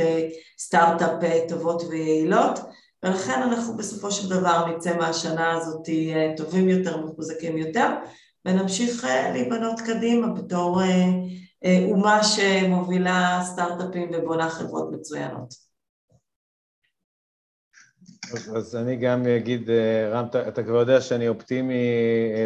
סטארט-אפ 0.58 1.48
טובות 1.48 1.82
ויעילות 1.82 2.58
ולכן 3.02 3.42
אנחנו 3.42 3.76
בסופו 3.76 4.10
של 4.10 4.28
דבר 4.28 4.66
נצא 4.66 4.96
מהשנה 4.96 5.52
הזאת 5.52 5.88
טובים 6.36 6.68
יותר, 6.68 6.96
מחוזקים 6.96 7.58
יותר 7.58 7.88
ונמשיך 8.46 9.04
אה, 9.04 9.30
להיבנות 9.32 9.80
קדימה 9.80 10.28
בתור 10.28 10.82
אה, 10.82 11.06
אה, 11.64 11.86
אומה 11.90 12.24
שמובילה 12.24 13.40
סטארט-אפים 13.44 14.10
ובונה 14.14 14.50
חברות 14.50 14.92
מצוינות. 14.92 15.66
אז 18.56 18.76
אני 18.76 18.96
גם 18.96 19.26
אגיד, 19.26 19.70
רם, 20.12 20.26
אתה 20.48 20.62
כבר 20.62 20.76
יודע 20.76 21.00
שאני 21.00 21.28
אופטימי 21.28 21.84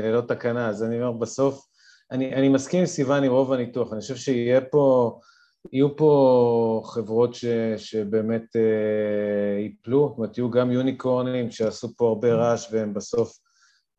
ללא 0.03 0.21
תקנה, 0.21 0.69
אז 0.69 0.83
אני 0.83 1.03
אומר, 1.03 1.13
בסוף, 1.13 1.70
אני, 2.13 2.35
אני 2.35 2.49
מסכים 2.49 2.81
עם 2.81 2.87
סיוון 2.87 3.25
עם 3.25 3.33
רוב 3.33 3.53
הניתוח, 3.53 3.93
אני 3.93 4.01
חושב 4.01 4.17
שיהיה 4.17 4.61
פה, 4.61 5.19
יהיו 5.73 5.97
פה 5.97 6.83
חברות 6.85 7.35
ש, 7.35 7.45
שבאמת 7.77 8.57
אה, 8.57 9.61
ייפלו, 9.61 10.09
זאת 10.09 10.19
אומרת, 10.19 10.39
יהיו 10.39 10.51
גם 10.51 10.71
יוניקורנים 10.71 11.51
שעשו 11.51 11.97
פה 11.97 12.09
הרבה 12.09 12.35
רעש 12.35 12.69
והם 12.73 12.95
בסוף 12.95 13.39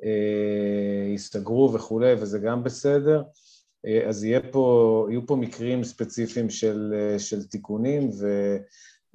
אה, 0.03 1.09
ייסגרו 1.11 1.73
וכולי, 1.73 2.13
וזה 2.13 2.39
גם 2.39 2.63
בסדר. 2.63 3.23
אה, 3.85 4.09
אז 4.09 4.23
יהיה 4.23 4.39
פה, 4.51 5.07
יהיו 5.09 5.27
פה 5.27 5.35
מקרים 5.35 5.83
ספציפיים 5.83 6.49
של, 6.49 6.93
אה, 6.95 7.19
של 7.19 7.43
תיקונים, 7.43 8.09
ו, 8.19 8.57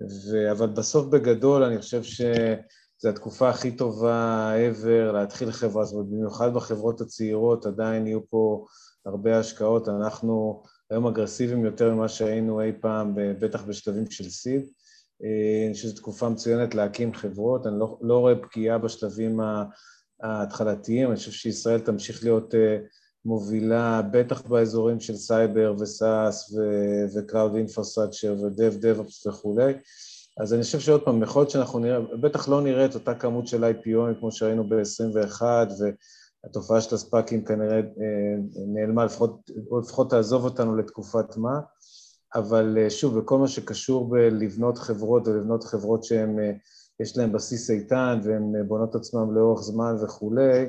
ו, 0.00 0.50
אבל 0.52 0.66
בסוף 0.66 1.06
בגדול 1.06 1.62
אני 1.62 1.78
חושב 1.78 2.02
שזו 2.98 3.08
התקופה 3.08 3.48
הכי 3.48 3.70
טובה 3.70 4.52
ever 4.70 5.12
להתחיל 5.12 5.50
חברה, 5.50 5.84
זאת 5.84 5.94
אומרת, 5.94 6.08
במיוחד 6.08 6.54
בחברות 6.54 7.00
הצעירות 7.00 7.66
עדיין 7.66 8.06
יהיו 8.06 8.30
פה 8.30 8.66
הרבה 9.06 9.38
השקעות, 9.38 9.88
אנחנו 9.88 10.62
היום 10.90 11.06
אגרסיביים 11.06 11.64
יותר 11.64 11.94
ממה 11.94 12.08
שהיינו 12.08 12.60
אי 12.60 12.72
פעם, 12.80 13.14
בטח 13.16 13.64
בשלבים 13.64 14.10
של 14.10 14.30
סיד. 14.30 14.62
אני 15.66 15.74
חושב 15.74 15.88
שזו 15.88 15.96
תקופה 15.96 16.28
מצוינת 16.28 16.74
להקים 16.74 17.14
חברות, 17.14 17.66
אני 17.66 17.78
לא, 17.78 17.98
לא 18.02 18.18
רואה 18.18 18.34
פגיעה 18.42 18.78
בשלבים. 18.78 19.40
ההתחלתיים, 20.22 21.08
אני 21.08 21.16
חושב 21.16 21.30
שישראל 21.30 21.80
תמשיך 21.80 22.24
להיות 22.24 22.54
אה, 22.54 22.78
מובילה, 23.24 24.02
בטח 24.02 24.42
באזורים 24.42 25.00
של 25.00 25.16
סייבר 25.16 25.74
וסאס 25.80 26.54
ו-Cloud 27.14 27.52
Infrastructure 27.66 28.42
ו-Dev 28.42 28.82
DevOps 28.82 29.28
וכולי. 29.28 29.72
אז 30.40 30.54
אני 30.54 30.62
חושב 30.62 30.80
שעוד 30.80 31.02
פעם, 31.02 31.22
יכול 31.22 31.40
להיות 31.40 31.50
שאנחנו 31.50 31.78
נראה, 31.78 32.00
בטח 32.00 32.48
לא 32.48 32.60
נראה 32.62 32.84
את 32.84 32.94
אותה 32.94 33.14
כמות 33.14 33.46
של 33.46 33.64
IPO 33.64 34.18
כמו 34.18 34.32
שראינו 34.32 34.68
ב-21, 34.68 35.42
והתופעה 35.42 36.80
של 36.80 36.94
הספאקים 36.94 37.44
כנראה 37.44 37.76
אה, 37.76 37.82
נעלמה, 38.74 39.04
לפחות, 39.04 39.50
או 39.70 39.80
לפחות 39.80 40.10
תעזוב 40.10 40.44
אותנו 40.44 40.76
לתקופת 40.76 41.36
מה, 41.36 41.60
אבל 42.34 42.78
אה, 42.78 42.90
שוב, 42.90 43.18
בכל 43.18 43.38
מה 43.38 43.48
שקשור 43.48 44.10
בלבנות 44.10 44.78
חברות 44.78 45.28
ולבנות 45.28 45.64
חברות 45.64 46.04
שהן 46.04 46.36
יש 47.02 47.16
להם 47.16 47.32
בסיס 47.32 47.70
איתן 47.70 48.20
והן 48.24 48.52
בונות 48.68 48.94
עצמם 48.94 49.34
לאורך 49.34 49.60
זמן 49.60 49.96
וכולי, 50.04 50.66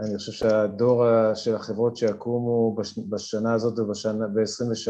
אני 0.00 0.16
חושב 0.16 0.32
שהדור 0.32 1.04
של 1.34 1.54
החברות 1.54 1.96
שיקומו 1.96 2.76
בשנה 3.08 3.54
הזאת 3.54 3.78
וב-23 3.78 4.88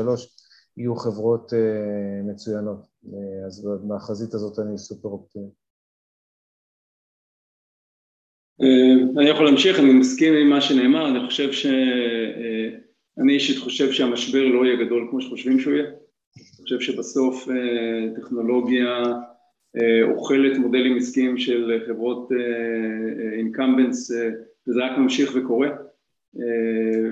יהיו 0.76 0.96
חברות 0.96 1.52
uh, 1.52 2.30
מצוינות. 2.30 2.86
Uh, 3.04 3.46
אז 3.46 3.68
מהחזית 3.88 4.34
הזאת 4.34 4.58
אני 4.58 4.78
סופר 4.78 5.08
אופטימי. 5.08 5.48
Uh, 8.62 9.20
אני 9.20 9.28
יכול 9.28 9.44
להמשיך, 9.44 9.78
אני 9.78 9.92
מסכים 9.92 10.34
עם 10.34 10.50
מה 10.50 10.60
שנאמר, 10.60 11.08
אני 11.08 11.26
חושב 11.26 11.52
ש... 11.52 11.66
אני 13.18 13.34
אישית 13.34 13.58
חושב 13.58 13.92
שהמשבר 13.92 14.44
לא 14.44 14.64
יהיה 14.64 14.84
גדול 14.84 15.06
כמו 15.10 15.20
שחושבים 15.20 15.60
שהוא 15.60 15.74
יהיה. 15.74 15.86
אני 15.86 16.44
חושב 16.62 16.80
שבסוף 16.80 17.48
טכנולוגיה 18.16 19.04
אה, 19.76 20.12
אוכלת 20.12 20.58
מודלים 20.58 20.96
עסקיים 20.96 21.38
של 21.38 21.80
חברות 21.86 22.28
incumbents 23.38 24.12
אה, 24.12 24.24
אה, 24.24 24.30
וזה 24.68 24.80
רק 24.84 24.98
ממשיך 24.98 25.32
וקורה 25.34 25.68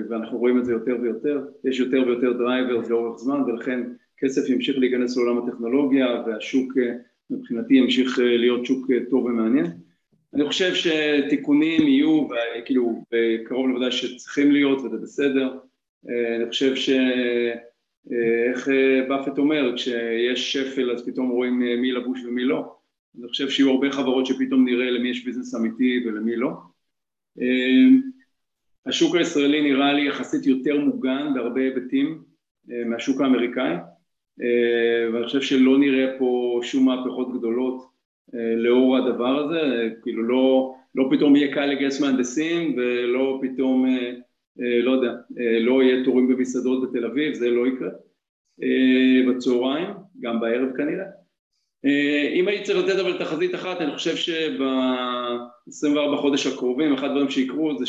ואנחנו 0.09 0.37
רואים 0.37 0.59
את 0.59 0.65
זה 0.65 0.71
יותר 0.71 0.97
ויותר, 1.01 1.45
יש 1.65 1.79
יותר 1.79 2.03
ויותר 2.07 2.33
drivers 2.33 2.89
לאורך 2.89 3.19
זמן 3.19 3.41
ולכן 3.41 3.79
כסף 4.17 4.49
ימשיך 4.49 4.77
להיכנס 4.77 5.17
לעולם 5.17 5.37
הטכנולוגיה 5.37 6.23
והשוק 6.27 6.73
מבחינתי 7.29 7.73
ימשיך 7.73 8.19
להיות 8.19 8.65
שוק 8.65 8.87
טוב 9.09 9.25
ומעניין. 9.25 9.65
אני 10.33 10.45
חושב 10.45 10.71
שתיקונים 10.73 11.87
יהיו, 11.87 12.27
כאילו, 12.65 13.03
קרוב 13.45 13.69
לוודאי 13.69 13.91
שצריכים 13.91 14.51
להיות 14.51 14.79
וזה 14.81 14.97
בסדר, 14.97 15.57
אני 16.07 16.49
חושב 16.49 16.75
ש... 16.75 16.89
איך 18.49 18.67
באפט 19.07 19.37
אומר, 19.37 19.73
כשיש 19.75 20.53
שפל 20.53 20.91
אז 20.91 21.05
פתאום 21.05 21.29
רואים 21.29 21.59
מי 21.59 21.91
לבוש 21.91 22.23
ומי 22.25 22.43
לא. 22.43 22.75
אני 23.19 23.27
חושב 23.27 23.49
שיהיו 23.49 23.69
הרבה 23.69 23.91
חברות 23.91 24.25
שפתאום 24.25 24.65
נראה 24.65 24.91
למי 24.91 25.09
יש 25.09 25.25
ביזנס 25.25 25.55
אמיתי 25.55 26.03
ולמי 26.05 26.35
לא. 26.35 26.51
השוק 28.85 29.15
הישראלי 29.15 29.61
נראה 29.61 29.93
לי 29.93 30.07
יחסית 30.07 30.45
יותר 30.45 30.79
מוגן 30.79 31.27
בהרבה 31.35 31.61
היבטים 31.61 32.21
מהשוק 32.85 33.21
האמריקאי. 33.21 33.75
ואני 35.13 35.25
חושב 35.25 35.41
שלא 35.41 35.77
נראה 35.77 36.17
פה 36.19 36.59
שום 36.63 36.85
מהפכות 36.85 37.37
גדולות 37.37 37.85
לאור 38.57 38.97
הדבר 38.97 39.39
הזה, 39.39 39.89
כאילו 40.03 40.23
לא, 40.23 40.75
לא 40.95 41.09
פתאום 41.11 41.35
יהיה 41.35 41.53
קל 41.53 41.65
לגייס 41.65 42.01
מהנדסים 42.01 42.75
ולא 42.77 43.39
פתאום, 43.41 43.85
לא 44.57 44.91
יודע, 44.91 45.11
לא 45.61 45.83
יהיה 45.83 46.05
תורים 46.05 46.27
במסעדות 46.27 46.89
בתל 46.89 47.05
אביב, 47.05 47.33
זה 47.33 47.49
לא 47.49 47.67
יקרה. 47.67 47.89
בצהריים, 49.29 49.87
גם 50.19 50.39
בערב 50.39 50.69
כנראה. 50.77 51.05
אם 52.35 52.47
הייתי 52.47 52.63
צריך 52.63 52.79
לתת 52.79 52.99
אבל 52.99 53.17
תחזית 53.17 53.55
אחת, 53.55 53.81
אני 53.81 53.91
חושב 53.91 54.15
שב-24 54.15 56.17
חודש 56.17 56.47
הקרובים, 56.47 56.93
אחד 56.93 57.09
הדברים 57.09 57.29
שיקרו 57.29 57.77
זה 57.77 57.85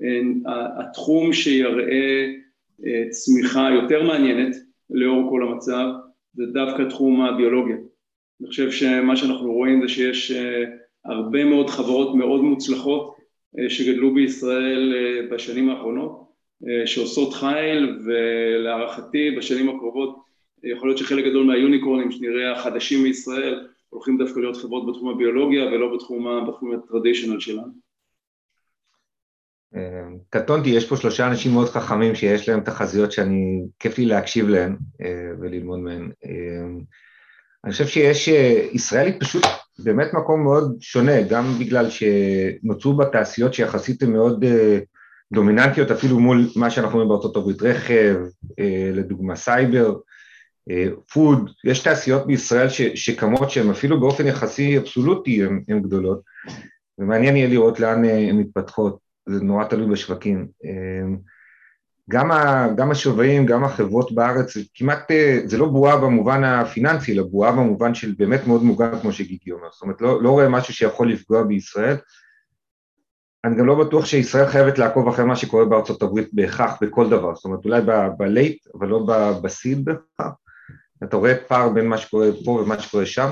שהתחום 0.00 1.32
שיראה 1.32 2.28
צמיחה 3.10 3.68
יותר 3.74 4.02
מעניינת 4.02 4.56
לאור 4.90 5.30
כל 5.30 5.42
המצב 5.42 5.88
זה 6.34 6.44
דווקא 6.46 6.82
תחום 6.88 7.20
הביולוגיה. 7.20 7.76
אני 8.40 8.48
חושב 8.48 8.70
שמה 8.70 9.16
שאנחנו 9.16 9.52
רואים 9.52 9.82
זה 9.82 9.88
שיש 9.88 10.32
הרבה 11.04 11.44
מאוד 11.44 11.70
חברות 11.70 12.14
מאוד 12.14 12.40
מוצלחות 12.40 13.16
שגדלו 13.68 14.14
בישראל 14.14 14.94
בשנים 15.30 15.68
האחרונות 15.68 16.22
שעושות 16.86 17.34
חייל 17.34 17.98
ולהערכתי 18.04 19.30
בשנים 19.30 19.68
הקרובות 19.68 20.22
יכול 20.64 20.88
להיות 20.88 20.98
שחלק 20.98 21.24
גדול 21.24 21.46
מהיוניקורנים 21.46 22.10
שנראה 22.10 22.52
החדשים 22.52 23.02
מישראל 23.02 23.68
הולכים 23.88 24.18
דווקא 24.18 24.40
להיות 24.40 24.56
חברות 24.56 24.86
בתחום 24.86 25.08
הביולוגיה 25.08 25.66
ולא 25.66 25.94
בתחום, 25.94 26.46
בתחום 26.48 26.74
הטרדישיונל 26.74 27.40
שלנו. 27.40 27.91
קטונתי, 30.30 30.68
יש 30.68 30.88
פה 30.88 30.96
שלושה 30.96 31.26
אנשים 31.26 31.52
מאוד 31.52 31.68
חכמים 31.68 32.14
שיש 32.14 32.48
להם 32.48 32.60
תחזיות 32.60 33.12
שאני, 33.12 33.62
כיף 33.78 33.98
לי 33.98 34.04
להקשיב 34.04 34.48
להם 34.48 34.76
וללמוד 35.40 35.78
מהם. 35.78 36.10
אני 37.64 37.72
חושב 37.72 37.86
שיש, 37.86 38.28
ישראל 38.72 39.06
היא 39.06 39.14
פשוט 39.20 39.42
באמת 39.78 40.14
מקום 40.14 40.42
מאוד 40.42 40.76
שונה, 40.80 41.22
גם 41.22 41.44
בגלל 41.60 41.86
שנוצרו 41.90 42.94
בה 42.96 43.04
תעשיות 43.04 43.54
שיחסית 43.54 44.02
הן 44.02 44.12
מאוד 44.12 44.44
דומיננטיות 45.32 45.90
אפילו 45.90 46.20
מול 46.20 46.48
מה 46.56 46.70
שאנחנו 46.70 46.94
רואים 46.94 47.08
בארצות 47.08 47.36
הברית, 47.36 47.62
רכב, 47.62 48.16
לדוגמה 48.92 49.36
סייבר, 49.36 49.96
food, 51.12 51.50
יש 51.64 51.82
תעשיות 51.82 52.26
בישראל 52.26 52.68
שקמות 52.94 53.50
שהן 53.50 53.70
אפילו 53.70 54.00
באופן 54.00 54.26
יחסי 54.26 54.78
אבסולוטי 54.78 55.42
הן 55.68 55.82
גדולות, 55.82 56.20
ומעניין 56.98 57.36
יהיה 57.36 57.48
לראות 57.48 57.80
לאן 57.80 58.04
הן 58.04 58.36
מתפתחות, 58.36 59.11
זה 59.28 59.44
נורא 59.44 59.64
תלוי 59.64 59.92
בשווקים. 59.92 60.48
גם, 62.10 62.30
ה, 62.32 62.66
גם 62.76 62.90
השווים, 62.90 63.46
גם 63.46 63.64
החברות 63.64 64.12
בארץ, 64.14 64.54
זה 64.54 64.60
כמעט, 64.74 65.10
זה 65.44 65.58
לא 65.58 65.66
בועה 65.66 65.96
במובן 65.96 66.44
הפיננסי, 66.44 67.12
אלא 67.12 67.22
בועה 67.22 67.52
במובן 67.52 67.94
של 67.94 68.14
באמת 68.18 68.46
מאוד 68.46 68.62
מוגן, 68.62 69.00
כמו 69.00 69.12
שגיגי 69.12 69.52
אומר. 69.52 69.68
זאת 69.72 69.82
אומרת, 69.82 70.00
לא, 70.00 70.22
לא 70.22 70.30
רואה 70.30 70.48
משהו 70.48 70.74
שיכול 70.74 71.12
לפגוע 71.12 71.42
בישראל. 71.42 71.96
אני 73.44 73.56
גם 73.56 73.66
לא 73.66 73.84
בטוח 73.84 74.04
שישראל 74.06 74.46
חייבת 74.46 74.78
לעקוב 74.78 75.08
אחרי 75.08 75.24
מה 75.24 75.36
שקורה 75.36 75.64
בארצות 75.64 76.02
הברית 76.02 76.28
בהכרח 76.32 76.78
בכל 76.80 77.10
דבר, 77.10 77.34
זאת 77.34 77.44
אומרת, 77.44 77.64
אולי 77.64 77.80
בלייט, 78.18 78.66
אבל 78.78 78.88
לא 78.88 79.06
בסיד 79.42 79.84
בהכרח. 79.84 80.34
אתה 81.04 81.16
רואה 81.16 81.34
פער 81.48 81.68
בין 81.68 81.86
מה 81.86 81.98
שקורה 81.98 82.28
פה 82.44 82.50
ומה 82.50 82.80
שקורה 82.80 83.06
שם. 83.06 83.28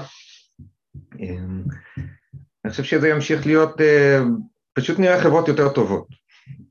אני 2.65 2.71
חושב 2.71 2.85
שזה 2.85 3.09
ימשיך 3.09 3.47
להיות, 3.47 3.81
פשוט 4.73 4.99
נראה 4.99 5.21
חברות 5.21 5.49
יותר 5.49 5.69
טובות. 5.69 6.07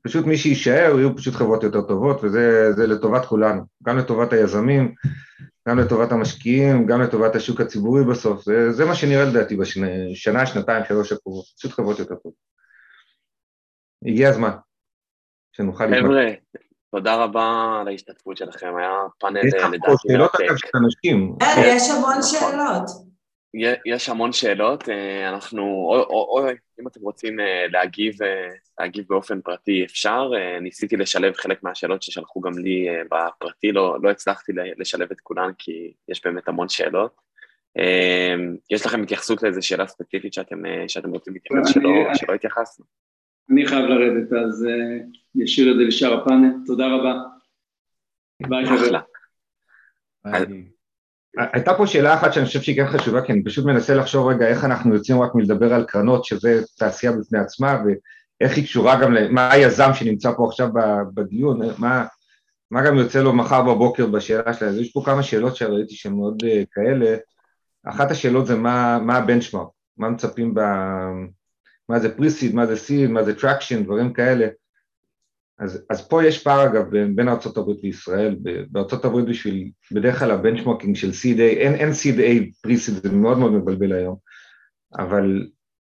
פשוט 0.02 0.26
מי 0.26 0.36
שיישאר 0.36 0.98
יהיו 0.98 1.16
פשוט 1.16 1.34
חברות 1.34 1.62
יותר 1.62 1.82
טובות, 1.82 2.24
וזה 2.24 2.86
לטובת 2.86 3.24
כולנו, 3.24 3.62
גם 3.82 3.98
לטובת 3.98 4.32
היזמים, 4.32 4.94
גם 5.68 5.78
לטובת 5.78 6.12
המשקיעים, 6.12 6.86
גם 6.86 7.00
לטובת 7.02 7.34
השוק 7.36 7.60
הציבורי 7.60 8.04
בסוף, 8.04 8.44
זה, 8.44 8.72
זה 8.72 8.84
מה 8.84 8.94
שנראה 8.94 9.24
לדעתי 9.24 9.56
בשנה, 9.56 10.46
שנתיים, 10.46 10.84
שלוש 10.88 11.12
הקרובות, 11.12 11.44
פשוט 11.58 11.72
חברות 11.72 11.98
יותר 11.98 12.14
טובות. 12.14 12.34
הגיע 14.06 14.28
הזמן 14.28 14.52
שנוכל 15.52 15.86
לבנות. 15.86 16.04
חבר'ה, 16.04 16.30
תודה 16.90 17.24
רבה 17.24 17.78
על 17.80 17.88
ההשתתפות 17.88 18.36
שלכם, 18.36 18.76
היה 18.78 18.92
פאנל 19.18 19.40
לדעתי. 19.40 19.76
יש 19.76 19.82
פה 19.86 19.92
שאלות 19.98 20.34
אגב 20.34 20.56
של 20.56 20.68
אנשים. 20.84 21.36
יש 21.56 21.90
המון 21.90 22.22
שאלות. 22.22 23.09
יש 23.86 24.08
המון 24.08 24.32
שאלות, 24.32 24.88
אנחנו, 25.28 25.62
או, 25.62 25.96
או, 25.96 26.38
או 26.38 26.50
אם 26.80 26.86
אתם 26.88 27.00
רוצים 27.00 27.36
להגיב, 27.72 28.14
להגיב 28.80 29.04
באופן 29.08 29.40
פרטי 29.40 29.84
אפשר, 29.84 30.30
ניסיתי 30.60 30.96
לשלב 30.96 31.34
חלק 31.34 31.62
מהשאלות 31.62 32.02
ששלחו 32.02 32.40
גם 32.40 32.58
לי 32.58 32.86
בפרטי, 33.10 33.72
לא, 33.72 33.98
לא 34.02 34.10
הצלחתי 34.10 34.52
לשלב 34.78 35.08
את 35.12 35.20
כולן 35.20 35.50
כי 35.58 35.92
יש 36.08 36.24
באמת 36.24 36.48
המון 36.48 36.68
שאלות. 36.68 37.20
יש 38.70 38.86
לכם 38.86 39.02
התייחסות 39.02 39.42
לאיזו 39.42 39.66
שאלה 39.66 39.86
ספציפית 39.86 40.34
שאתם, 40.34 40.62
שאתם 40.88 41.10
רוצים 41.10 41.34
להתייחס 41.34 41.68
שלא, 41.68 41.90
שלא 42.14 42.34
התייחסנו? 42.34 42.84
אני 43.50 43.66
חייב 43.66 43.84
לרדת, 43.84 44.32
אז 44.32 44.66
נשאיר 45.34 45.72
את 45.72 45.76
זה 45.76 45.82
לשאר 45.84 46.20
הפאנל, 46.20 46.52
תודה 46.66 46.86
רבה. 46.86 47.14
ביי 48.48 48.66
חבר'ה. 48.66 49.00
הייתה 51.36 51.74
פה 51.74 51.86
שאלה 51.86 52.14
אחת 52.14 52.32
שאני 52.32 52.46
חושב 52.46 52.62
שהיא 52.62 52.76
כן 52.76 52.86
חשובה, 52.86 53.22
כי 53.22 53.32
אני 53.32 53.44
פשוט 53.44 53.64
מנסה 53.64 53.94
לחשוב 53.94 54.28
רגע 54.28 54.46
איך 54.46 54.64
אנחנו 54.64 54.94
יוצאים 54.94 55.20
רק 55.20 55.34
מלדבר 55.34 55.74
על 55.74 55.84
קרנות, 55.84 56.24
שזה 56.24 56.62
תעשייה 56.78 57.12
בפני 57.12 57.38
עצמה, 57.38 57.82
ואיך 57.84 58.56
היא 58.56 58.64
קשורה 58.64 59.00
גם 59.00 59.12
למה 59.12 59.52
היזם 59.52 59.90
שנמצא 59.94 60.32
פה 60.36 60.46
עכשיו 60.48 60.68
בדיון, 61.14 61.60
מה, 61.78 62.06
מה 62.70 62.82
גם 62.82 62.98
יוצא 62.98 63.22
לו 63.22 63.32
מחר 63.32 63.62
בבוקר 63.62 64.06
בשאלה 64.06 64.54
שלה. 64.54 64.68
אז 64.68 64.78
יש 64.78 64.92
פה 64.92 65.02
כמה 65.04 65.22
שאלות 65.22 65.56
שראיתי 65.56 65.94
שהן 65.94 66.12
מאוד 66.12 66.42
כאלה. 66.72 67.16
אחת 67.86 68.10
השאלות 68.10 68.46
זה 68.46 68.56
מה, 68.56 68.98
מה 68.98 69.16
ה 69.16 69.21
benchmark, 69.21 69.68
מה 69.96 70.08
מצפים 70.08 70.54
ב... 70.54 70.60
מה 71.88 71.98
זה 71.98 72.16
pre-seed, 72.16 72.54
מה 72.54 72.66
זה 72.66 72.76
seed, 72.76 73.10
מה 73.10 73.22
זה 73.22 73.38
traction, 73.40 73.84
דברים 73.84 74.12
כאלה. 74.12 74.46
אז, 75.60 75.84
אז 75.90 76.08
פה 76.08 76.24
יש 76.24 76.42
פער 76.42 76.66
אגב 76.66 76.90
בין, 76.90 77.16
בין 77.16 77.28
ארה"ב 77.28 77.68
וישראל, 77.82 78.36
בארה"ב 78.70 79.30
בשביל, 79.30 79.70
בדרך 79.92 80.18
כלל 80.18 80.30
ה 80.30 80.35
benchmarking 80.35 80.96
של 80.96 81.10
seed 81.10 81.36
A, 81.36 81.40
אין, 81.40 81.74
אין 81.74 81.90
seed 81.90 82.18
A 82.18 82.60
pre-seed, 82.62 82.94
זה 82.94 83.12
מאוד 83.12 83.38
מאוד 83.38 83.52
מבלבל 83.52 83.92
היום, 83.92 84.16
אבל 84.98 85.46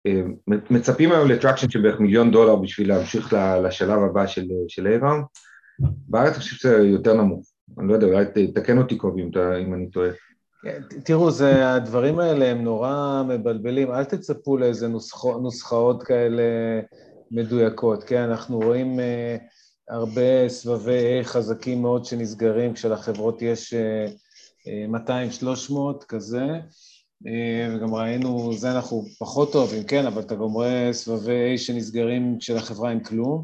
אה, 0.07 0.21
מצפים 0.47 1.11
היום 1.11 1.27
ל 1.27 1.32
traction 1.32 1.69
של 1.69 1.81
בערך 1.81 1.99
מיליון 1.99 2.31
דולר 2.31 2.55
בשביל 2.55 2.89
להמשיך 2.89 3.33
לשלב 3.63 3.99
הבא 3.99 4.27
של, 4.27 4.47
של 4.67 4.87
A-Round, 4.87 5.25
בארץ 6.07 6.33
אני 6.33 6.39
חושב 6.39 6.55
שזה 6.55 6.77
יותר 6.77 7.13
נמוך, 7.13 7.45
אני 7.79 7.87
לא 7.87 7.93
יודע, 7.93 8.07
אולי 8.07 8.25
תתקן 8.25 8.77
אותי 8.77 8.97
קובי 8.97 9.21
אם, 9.21 9.29
אם 9.67 9.73
אני 9.73 9.89
טועה. 9.89 10.09
תראו, 11.03 11.31
זה, 11.31 11.73
הדברים 11.73 12.19
האלה 12.19 12.45
הם 12.45 12.63
נורא 12.63 13.23
מבלבלים, 13.27 13.91
אל 13.91 14.03
תצפו 14.03 14.57
לאיזה 14.57 14.87
נוסחאות, 14.87 15.41
נוסחאות 15.41 16.03
כאלה 16.03 16.43
מדויקות, 17.31 18.03
כן? 18.03 18.21
אנחנו 18.21 18.59
רואים 18.59 18.99
uh, 18.99 19.41
הרבה 19.89 20.49
סבבי 20.49 21.21
A 21.21 21.23
חזקים 21.23 21.81
מאוד 21.81 22.05
שנסגרים, 22.05 22.73
כשלחברות 22.73 23.41
יש 23.41 23.73
uh, 23.73 25.07
200-300 25.69 26.05
כזה, 26.07 26.45
uh, 27.23 27.27
וגם 27.75 27.95
ראינו, 27.95 28.53
זה 28.53 28.71
אנחנו 28.71 29.05
פחות 29.19 29.55
אוהבים, 29.55 29.83
כן, 29.83 30.05
אבל 30.05 30.21
אתה 30.21 30.35
גם 30.35 30.41
רואה 30.41 30.89
סבבי 30.93 31.55
A 31.55 31.57
שנסגרים 31.57 32.37
כשלחברה 32.39 32.89
אין 32.89 33.03
כלום, 33.03 33.43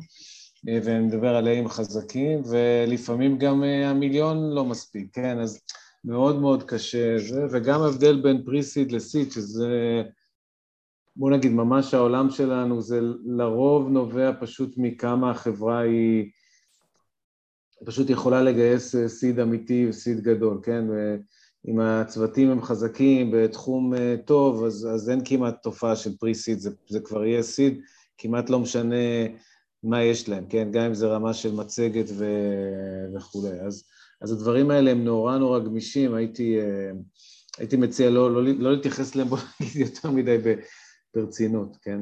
ואני 0.84 1.00
מדבר 1.00 1.36
על 1.36 1.48
Aים 1.48 1.70
חזקים, 1.70 2.42
ולפעמים 2.50 3.38
גם 3.38 3.64
המיליון 3.64 4.52
לא 4.52 4.66
מספיק, 4.66 5.08
כן, 5.14 5.40
אז 5.40 5.60
מאוד 6.06 6.40
מאוד 6.40 6.64
קשה 6.64 7.18
זה, 7.20 7.46
וגם 7.52 7.82
הבדל 7.82 8.22
בין 8.22 8.44
פריסיד 8.46 8.92
לסיד, 8.92 9.32
שזה, 9.32 10.04
בוא 11.16 11.32
נגיד, 11.32 11.52
ממש 11.52 11.94
העולם 11.94 12.30
שלנו, 12.30 12.82
זה 12.82 13.00
לרוב 13.26 13.90
נובע 13.90 14.32
פשוט 14.40 14.74
מכמה 14.78 15.32
החברה 15.32 15.80
היא 15.80 16.32
פשוט 17.86 18.10
יכולה 18.10 18.44
לגייס 18.44 18.96
סיד 19.08 19.40
אמיתי 19.40 19.86
וסיד 19.90 20.22
גדול, 20.22 20.60
כן? 20.64 20.86
אם 21.68 21.80
הצוותים 21.80 22.50
הם 22.50 22.62
חזקים 22.62 23.32
בתחום 23.34 23.94
טוב, 24.26 24.64
אז, 24.64 24.88
אז 24.94 25.10
אין 25.10 25.22
כמעט 25.26 25.64
תופעה 25.64 25.96
של 25.96 26.18
פריסיד, 26.18 26.60
זה, 26.60 26.70
זה 26.88 27.00
כבר 27.00 27.26
יהיה 27.26 27.44
סיד, 27.44 27.82
כמעט 28.18 28.50
לא 28.50 28.60
משנה 28.60 28.96
מה 29.84 30.04
יש 30.04 30.30
להם, 30.30 30.46
כן? 30.50 30.68
גם 30.72 30.82
אם 30.82 30.94
זה 30.94 31.08
רמה 31.08 31.34
של 31.34 31.54
מצגת 31.56 32.06
ו... 32.18 32.26
וכולי. 33.16 33.62
אז 33.62 33.84
אז 34.22 34.32
הדברים 34.32 34.72
האלה 34.72 34.92
הם 34.92 35.04
נורא 35.04 35.38
נורא 35.38 35.60
גמישים, 35.60 36.14
הייתי, 36.14 36.58
הייתי 37.58 37.78
מציע 37.78 38.10
לא, 38.10 38.34
לא, 38.34 38.44
לא 38.44 38.72
להתייחס 38.72 39.16
אליהם, 39.16 39.30
בוא 39.30 39.38
נגיד, 39.62 39.76
יותר 39.88 40.12
מדי 40.12 40.38
ברצינות, 41.16 41.78
כן? 41.82 42.02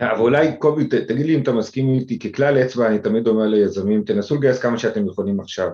אבל 0.00 0.20
אולי, 0.20 0.56
קובי, 0.56 0.86
תגיד 0.86 1.26
לי 1.26 1.36
אם 1.36 1.42
אתה 1.42 1.52
מסכים 1.52 1.94
איתי, 1.94 2.18
ככלל 2.18 2.58
אצבע 2.58 2.86
אני 2.86 2.98
תמיד 2.98 3.26
אומר 3.26 3.46
ליזמים, 3.46 4.04
תנסו 4.04 4.36
לגייס 4.36 4.58
כמה 4.58 4.78
שאתם 4.78 5.06
יכולים 5.06 5.40
עכשיו. 5.40 5.68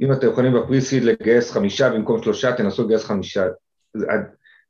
אם 0.00 0.12
אתם 0.12 0.28
יכולים 0.28 0.52
בפריסיד 0.52 1.04
לגייס 1.04 1.50
חמישה 1.50 1.90
במקום 1.90 2.22
שלושה, 2.22 2.52
תנסו 2.52 2.84
לגייס 2.84 3.04
חמישה. 3.04 3.46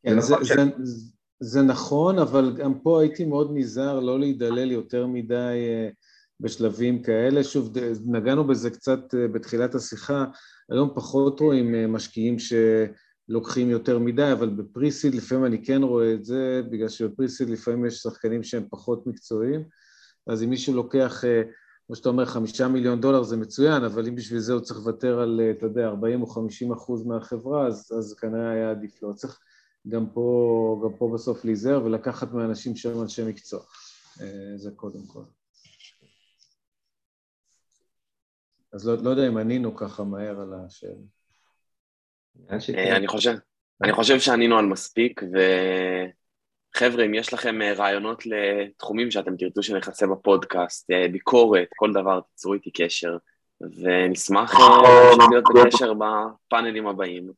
כן, 0.05 0.21
זה, 0.21 0.35
נכון, 0.35 0.45
זה, 0.45 0.55
זה, 0.83 1.11
זה 1.41 1.63
נכון, 1.63 2.19
אבל 2.19 2.53
גם 2.57 2.79
פה 2.79 3.01
הייתי 3.01 3.25
מאוד 3.25 3.51
נזהר 3.55 4.01
לא 4.01 4.21
להידלל 4.21 4.73
יותר 4.73 5.07
מדי 5.07 5.35
אה, 5.35 5.89
בשלבים 6.41 7.03
כאלה. 7.03 7.45
שוב, 7.45 7.73
נגענו 8.07 8.45
בזה 8.45 8.71
קצת 8.71 9.15
אה, 9.15 9.29
בתחילת 9.29 9.75
השיחה, 9.75 10.25
היום 10.71 10.91
פחות 10.95 11.41
רואים 11.41 11.75
אה, 11.75 11.87
משקיעים 11.87 12.37
שלוקחים 13.33 13.71
יותר 13.71 13.99
מדי, 13.99 14.33
אבל 14.33 14.49
בפריסיד 14.49 15.15
לפעמים 15.15 15.45
אני 15.45 15.65
כן 15.65 15.83
רואה 15.83 16.15
את 16.15 16.25
זה, 16.25 16.63
בגלל 16.71 16.89
שבפריסיד 16.89 17.49
לפעמים 17.51 17.87
יש 17.87 17.95
שחקנים 17.95 18.43
שהם 18.43 18.67
פחות 18.71 19.07
מקצועיים, 19.07 19.65
אז 20.27 20.43
אם 20.43 20.51
מישהו 20.51 20.75
לוקח, 20.75 21.25
כמו 21.87 21.97
שאתה 21.97 22.09
אומר, 22.09 22.27
חמישה 22.27 22.69
מיליון 22.69 23.01
דולר 23.01 23.23
זה 23.23 23.37
מצוין, 23.37 23.85
אבל 23.85 24.07
אם 24.07 24.15
בשביל 24.15 24.41
זה 24.41 24.53
הוא 24.53 24.61
צריך 24.61 24.79
לוותר 24.81 25.21
על, 25.21 25.41
אתה 25.59 25.67
יודע, 25.67 25.87
40 25.87 26.23
או 26.23 26.27
50 26.27 26.73
אחוז 26.73 27.07
מהחברה, 27.07 27.67
אז, 27.67 27.93
אז 27.99 28.15
כנראה 28.15 28.51
היה 28.51 28.71
עדיף 28.71 29.03
לו. 29.03 29.15
צריך 29.15 29.41
גם 29.89 30.07
פה, 30.11 30.81
גם 30.85 30.97
פה 30.99 31.11
בסוף 31.15 31.45
להיזהר 31.45 31.85
ולקחת 31.85 32.33
מהאנשים 32.33 32.77
שהם 32.77 33.03
אנשי 33.03 33.25
מקצוע, 33.25 33.61
אה, 34.21 34.53
זה 34.57 34.71
קודם 34.71 35.07
כל. 35.07 35.23
אז 38.73 38.87
לא, 38.87 38.97
לא 38.97 39.11
יודע 39.11 39.29
אם 39.29 39.37
ענינו 39.37 39.77
ככה 39.77 40.05
מהר 40.05 40.41
על 40.41 40.55
השאלה. 40.55 41.22
אה, 42.51 42.97
אני 42.97 43.09
חושב, 43.09 43.35
אני 43.83 43.93
חושב 43.93 44.21
שענינו 44.21 44.59
על 44.59 44.67
מספיק, 44.67 45.21
וחבר'ה, 46.75 47.05
אם 47.07 47.15
יש 47.15 47.35
לכם 47.35 47.63
אה, 47.63 47.73
רעיונות 47.73 48.23
לתחומים 48.27 49.11
שאתם 49.11 49.37
תרצו 49.37 49.63
שנכסה 49.63 50.07
בפודקאסט, 50.07 50.91
ביקורת, 51.13 51.69
כל 51.77 51.93
דבר, 51.93 52.21
תצרו 52.35 52.55
איתי 52.55 52.71
קשר, 52.71 53.17
ונשמח 53.61 54.55
להיות 55.31 55.45
בקשר 55.55 55.93
בפאנלים 55.95 56.87
הבאים, 56.87 57.31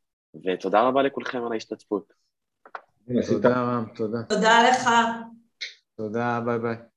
ותודה 0.45 0.83
רבה 0.83 1.03
לכולכם 1.03 1.45
על 1.45 1.53
ההשתתפות. 1.53 2.13
תודה 3.29 3.63
רם, 3.63 3.85
תודה. 3.95 4.23
תודה 4.23 4.71
לך. 4.71 4.89
תודה, 5.97 6.41
ביי 6.45 6.59
ביי. 6.59 6.94